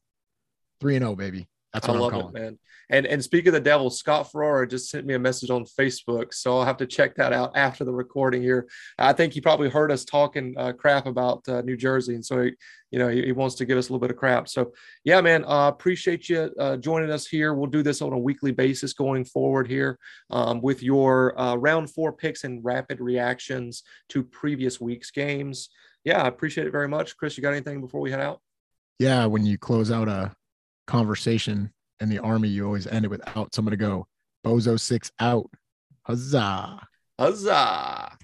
Three 0.81 0.97
and 0.97 1.05
zero, 1.05 1.17
baby. 1.17 1.49
That's 1.73 1.87
I 1.89 1.93
what 1.93 1.97
I'm 1.97 2.03
love 2.03 2.13
calling. 2.13 2.37
it, 2.37 2.41
man. 2.41 2.59
And 2.91 3.07
and 3.07 3.23
speaking 3.23 3.49
of 3.49 3.55
the 3.55 3.61
devil, 3.61 3.91
Scott 3.91 4.33
Ferrara 4.33 4.67
just 4.67 4.91
sent 4.91 5.05
me 5.05 5.13
a 5.13 5.19
message 5.19 5.51
on 5.51 5.65
Facebook, 5.65 6.33
so 6.33 6.57
I'll 6.57 6.65
have 6.65 6.79
to 6.79 6.87
check 6.87 7.15
that 7.17 7.35
out 7.35 7.55
after 7.55 7.85
the 7.85 7.93
recording 7.93 8.41
here. 8.41 8.67
I 8.99 9.13
think 9.13 9.35
he 9.35 9.43
probably 9.43 9.69
heard 9.69 9.93
us 9.93 10.07
talking 10.07 10.55
uh, 10.57 10.73
crap 10.73 11.05
about 11.05 11.47
uh, 11.49 11.61
New 11.61 11.77
Jersey, 11.77 12.15
and 12.15 12.25
so 12.25 12.45
he, 12.45 12.53
you 12.91 12.99
know 12.99 13.09
he, 13.09 13.27
he 13.27 13.33
wants 13.33 13.57
to 13.57 13.67
give 13.67 13.77
us 13.77 13.89
a 13.89 13.93
little 13.93 14.01
bit 14.01 14.11
of 14.11 14.17
crap. 14.17 14.49
So 14.49 14.73
yeah, 15.05 15.21
man, 15.21 15.45
uh, 15.45 15.69
appreciate 15.69 16.31
you 16.31 16.51
uh, 16.59 16.79
joining 16.79 17.11
us 17.11 17.27
here. 17.27 17.53
We'll 17.53 17.69
do 17.69 17.83
this 17.83 18.01
on 18.01 18.15
a 18.15 18.19
weekly 18.19 18.53
basis 18.53 18.95
going 18.95 19.27
forward 19.27 19.69
here 19.69 19.99
um, 20.31 20.63
with 20.63 20.83
your 20.83 21.39
uh, 21.39 21.57
round 21.57 21.91
four 21.91 22.15
picks 22.15 22.45
and 22.45 22.65
rapid 22.65 23.01
reactions 23.01 23.83
to 24.09 24.25
previous 24.25 24.81
week's 24.81 25.11
games. 25.11 25.69
Yeah, 26.05 26.23
I 26.23 26.29
appreciate 26.29 26.67
it 26.67 26.71
very 26.71 26.89
much, 26.89 27.19
Chris. 27.19 27.37
You 27.37 27.43
got 27.43 27.53
anything 27.53 27.83
before 27.83 28.01
we 28.01 28.11
head 28.11 28.21
out? 28.21 28.41
Yeah, 28.99 29.27
when 29.27 29.45
you 29.45 29.59
close 29.59 29.91
out 29.91 30.09
a 30.09 30.35
conversation 30.89 31.73
in 32.01 32.09
the 32.09 32.19
army, 32.19 32.49
you 32.49 32.67
always 32.67 32.89
end 32.89 33.05
it 33.05 33.09
with 33.09 33.23
out. 33.37 33.55
So 33.55 33.61
I'm 33.61 33.67
gonna 33.67 33.77
go 33.77 34.09
Bozo 34.45 34.79
six 34.81 35.13
out. 35.21 35.49
Huzzah. 36.03 36.81
Huzzah! 37.19 38.17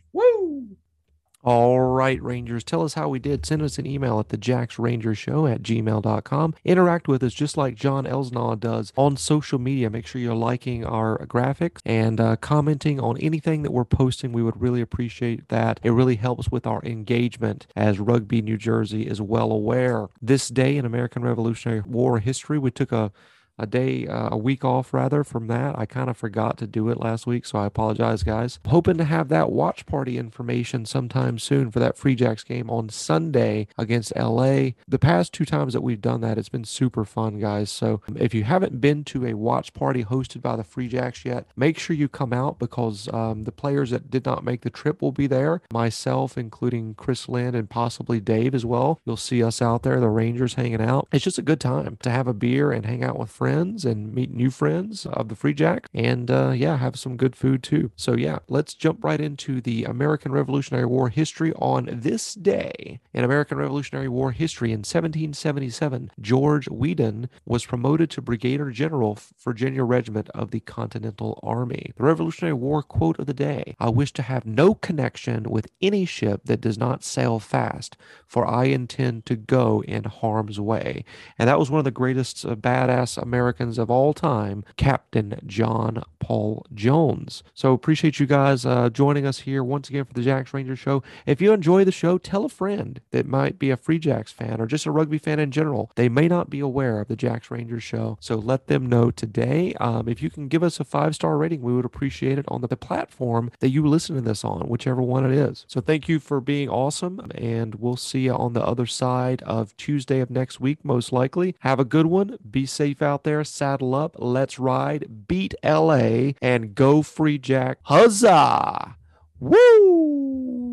All 1.44 1.78
right, 1.80 2.22
Rangers, 2.22 2.64
tell 2.64 2.82
us 2.82 2.94
how 2.94 3.10
we 3.10 3.18
did. 3.18 3.44
Send 3.44 3.60
us 3.60 3.78
an 3.78 3.84
email 3.86 4.18
at 4.18 4.30
the 4.30 4.36
at 4.36 5.62
gmail.com. 5.62 6.54
Interact 6.64 7.06
with 7.06 7.22
us 7.22 7.34
just 7.34 7.58
like 7.58 7.74
John 7.74 8.06
Elsnau 8.06 8.58
does 8.58 8.94
on 8.96 9.18
social 9.18 9.58
media. 9.58 9.90
Make 9.90 10.06
sure 10.06 10.22
you're 10.22 10.34
liking 10.34 10.86
our 10.86 11.18
graphics 11.26 11.80
and 11.84 12.18
uh, 12.18 12.36
commenting 12.36 12.98
on 12.98 13.18
anything 13.18 13.60
that 13.60 13.72
we're 13.72 13.84
posting. 13.84 14.32
We 14.32 14.42
would 14.42 14.58
really 14.58 14.80
appreciate 14.80 15.50
that. 15.50 15.80
It 15.82 15.90
really 15.90 16.16
helps 16.16 16.50
with 16.50 16.66
our 16.66 16.82
engagement, 16.82 17.66
as 17.76 18.00
Rugby 18.00 18.40
New 18.40 18.56
Jersey 18.56 19.06
is 19.06 19.20
well 19.20 19.52
aware. 19.52 20.06
This 20.22 20.48
day 20.48 20.78
in 20.78 20.86
American 20.86 21.22
Revolutionary 21.22 21.82
War 21.82 22.20
history, 22.20 22.58
we 22.58 22.70
took 22.70 22.90
a 22.90 23.12
a 23.58 23.66
day, 23.66 24.06
uh, 24.06 24.30
a 24.32 24.36
week 24.36 24.64
off 24.64 24.92
rather 24.92 25.22
from 25.24 25.46
that. 25.46 25.78
I 25.78 25.86
kind 25.86 26.10
of 26.10 26.16
forgot 26.16 26.58
to 26.58 26.66
do 26.66 26.88
it 26.88 26.98
last 26.98 27.26
week, 27.26 27.46
so 27.46 27.58
I 27.58 27.66
apologize, 27.66 28.22
guys. 28.22 28.58
Hoping 28.66 28.96
to 28.98 29.04
have 29.04 29.28
that 29.28 29.52
watch 29.52 29.86
party 29.86 30.18
information 30.18 30.84
sometime 30.86 31.38
soon 31.38 31.70
for 31.70 31.78
that 31.78 31.96
Free 31.96 32.14
Jacks 32.14 32.42
game 32.42 32.68
on 32.70 32.88
Sunday 32.88 33.68
against 33.78 34.14
LA. 34.16 34.70
The 34.88 34.98
past 35.00 35.32
two 35.32 35.44
times 35.44 35.72
that 35.72 35.82
we've 35.82 36.00
done 36.00 36.20
that, 36.22 36.38
it's 36.38 36.48
been 36.48 36.64
super 36.64 37.04
fun, 37.04 37.38
guys. 37.38 37.70
So 37.70 38.00
if 38.16 38.34
you 38.34 38.44
haven't 38.44 38.80
been 38.80 39.04
to 39.04 39.26
a 39.26 39.34
watch 39.34 39.72
party 39.72 40.04
hosted 40.04 40.42
by 40.42 40.56
the 40.56 40.64
Free 40.64 40.88
Jacks 40.88 41.24
yet, 41.24 41.46
make 41.56 41.78
sure 41.78 41.94
you 41.94 42.08
come 42.08 42.32
out 42.32 42.58
because 42.58 43.08
um, 43.12 43.44
the 43.44 43.52
players 43.52 43.90
that 43.90 44.10
did 44.10 44.24
not 44.24 44.44
make 44.44 44.62
the 44.62 44.70
trip 44.70 45.00
will 45.00 45.12
be 45.12 45.26
there. 45.26 45.62
Myself, 45.72 46.36
including 46.36 46.94
Chris 46.94 47.28
Lind 47.28 47.54
and 47.54 47.70
possibly 47.70 48.20
Dave 48.20 48.54
as 48.54 48.66
well. 48.66 49.00
You'll 49.04 49.16
see 49.16 49.42
us 49.42 49.62
out 49.62 49.82
there, 49.82 50.00
the 50.00 50.08
Rangers 50.08 50.54
hanging 50.54 50.80
out. 50.80 51.08
It's 51.12 51.24
just 51.24 51.38
a 51.38 51.42
good 51.42 51.60
time 51.60 51.98
to 52.02 52.10
have 52.10 52.26
a 52.26 52.34
beer 52.34 52.72
and 52.72 52.84
hang 52.84 53.04
out 53.04 53.18
with 53.18 53.30
friends 53.30 53.43
and 53.46 54.14
meet 54.14 54.32
new 54.32 54.50
friends 54.50 55.06
of 55.06 55.28
the 55.28 55.36
Free 55.36 55.54
Jack 55.54 55.88
and 55.92 56.30
uh, 56.30 56.52
yeah, 56.54 56.76
have 56.78 56.98
some 56.98 57.16
good 57.16 57.36
food 57.36 57.62
too. 57.62 57.90
So 57.96 58.14
yeah, 58.14 58.38
let's 58.48 58.74
jump 58.74 59.04
right 59.04 59.20
into 59.20 59.60
the 59.60 59.84
American 59.84 60.32
Revolutionary 60.32 60.86
War 60.86 61.08
history 61.08 61.52
on 61.54 61.88
this 61.90 62.34
day. 62.34 63.00
In 63.12 63.24
American 63.24 63.58
Revolutionary 63.58 64.08
War 64.08 64.32
history 64.32 64.70
in 64.70 64.80
1777, 64.80 66.10
George 66.20 66.68
Weedon 66.68 67.28
was 67.44 67.66
promoted 67.66 68.10
to 68.10 68.22
Brigadier 68.22 68.70
General, 68.70 69.18
Virginia 69.38 69.84
Regiment 69.84 70.30
of 70.30 70.50
the 70.50 70.60
Continental 70.60 71.38
Army. 71.42 71.92
The 71.96 72.04
Revolutionary 72.04 72.54
War 72.54 72.82
quote 72.82 73.18
of 73.18 73.26
the 73.26 73.34
day 73.34 73.76
I 73.78 73.90
wish 73.90 74.12
to 74.14 74.22
have 74.22 74.46
no 74.46 74.74
connection 74.74 75.44
with 75.44 75.68
any 75.82 76.04
ship 76.04 76.42
that 76.44 76.60
does 76.60 76.78
not 76.78 77.04
sail 77.04 77.38
fast, 77.38 77.96
for 78.26 78.46
I 78.46 78.64
intend 78.64 79.26
to 79.26 79.36
go 79.36 79.82
in 79.82 80.04
harm's 80.04 80.60
way. 80.60 81.04
And 81.38 81.48
that 81.48 81.58
was 81.58 81.70
one 81.70 81.78
of 81.78 81.84
the 81.84 81.90
greatest 81.90 82.44
uh, 82.44 82.54
badass 82.54 83.20
Americans 83.34 83.78
of 83.78 83.90
all 83.90 84.14
time, 84.14 84.64
Captain 84.76 85.40
John 85.44 86.04
Paul 86.20 86.64
Jones. 86.72 87.42
So 87.52 87.72
appreciate 87.72 88.20
you 88.20 88.26
guys 88.26 88.64
uh, 88.64 88.88
joining 88.88 89.26
us 89.26 89.40
here 89.40 89.62
once 89.62 89.90
again 89.90 90.04
for 90.04 90.14
the 90.14 90.22
Jacks 90.22 90.54
Ranger 90.54 90.76
Show. 90.76 91.02
If 91.26 91.42
you 91.42 91.52
enjoy 91.52 91.84
the 91.84 91.92
show, 91.92 92.16
tell 92.16 92.44
a 92.44 92.48
friend 92.48 93.00
that 93.10 93.26
might 93.26 93.58
be 93.58 93.70
a 93.70 93.76
Free 93.76 93.98
Jacks 93.98 94.32
fan 94.32 94.60
or 94.60 94.66
just 94.66 94.86
a 94.86 94.90
rugby 94.90 95.18
fan 95.18 95.40
in 95.40 95.50
general. 95.50 95.90
They 95.96 96.08
may 96.08 96.28
not 96.28 96.48
be 96.48 96.60
aware 96.60 97.00
of 97.00 97.08
the 97.08 97.16
Jacks 97.16 97.50
Ranger 97.50 97.80
Show, 97.80 98.16
so 98.20 98.36
let 98.36 98.68
them 98.68 98.86
know 98.86 99.10
today. 99.10 99.74
Um, 99.80 100.08
if 100.08 100.22
you 100.22 100.30
can 100.30 100.48
give 100.48 100.62
us 100.62 100.78
a 100.78 100.84
five 100.84 101.14
star 101.14 101.36
rating, 101.36 101.60
we 101.60 101.74
would 101.74 101.84
appreciate 101.84 102.38
it 102.38 102.46
on 102.46 102.60
the 102.60 102.76
platform 102.76 103.50
that 103.58 103.70
you 103.70 103.84
listen 103.84 104.14
to 104.14 104.22
this 104.22 104.44
on, 104.44 104.68
whichever 104.68 105.02
one 105.02 105.30
it 105.30 105.36
is. 105.36 105.66
So 105.68 105.80
thank 105.80 106.08
you 106.08 106.20
for 106.20 106.40
being 106.40 106.70
awesome, 106.70 107.30
and 107.34 107.74
we'll 107.74 107.96
see 107.96 108.20
you 108.20 108.32
on 108.32 108.54
the 108.54 108.64
other 108.64 108.86
side 108.86 109.42
of 109.42 109.76
Tuesday 109.76 110.20
of 110.20 110.30
next 110.30 110.60
week, 110.60 110.84
most 110.84 111.12
likely. 111.12 111.56
Have 111.58 111.80
a 111.80 111.84
good 111.84 112.06
one. 112.06 112.38
Be 112.50 112.64
safe 112.64 113.02
there. 113.24 113.42
Saddle 113.44 113.94
up. 113.94 114.16
Let's 114.18 114.58
ride. 114.58 115.26
Beat 115.26 115.54
LA 115.64 116.32
and 116.40 116.74
go 116.74 117.02
free 117.02 117.38
jack. 117.38 117.78
Huzzah! 117.82 118.96
Woo! 119.40 120.63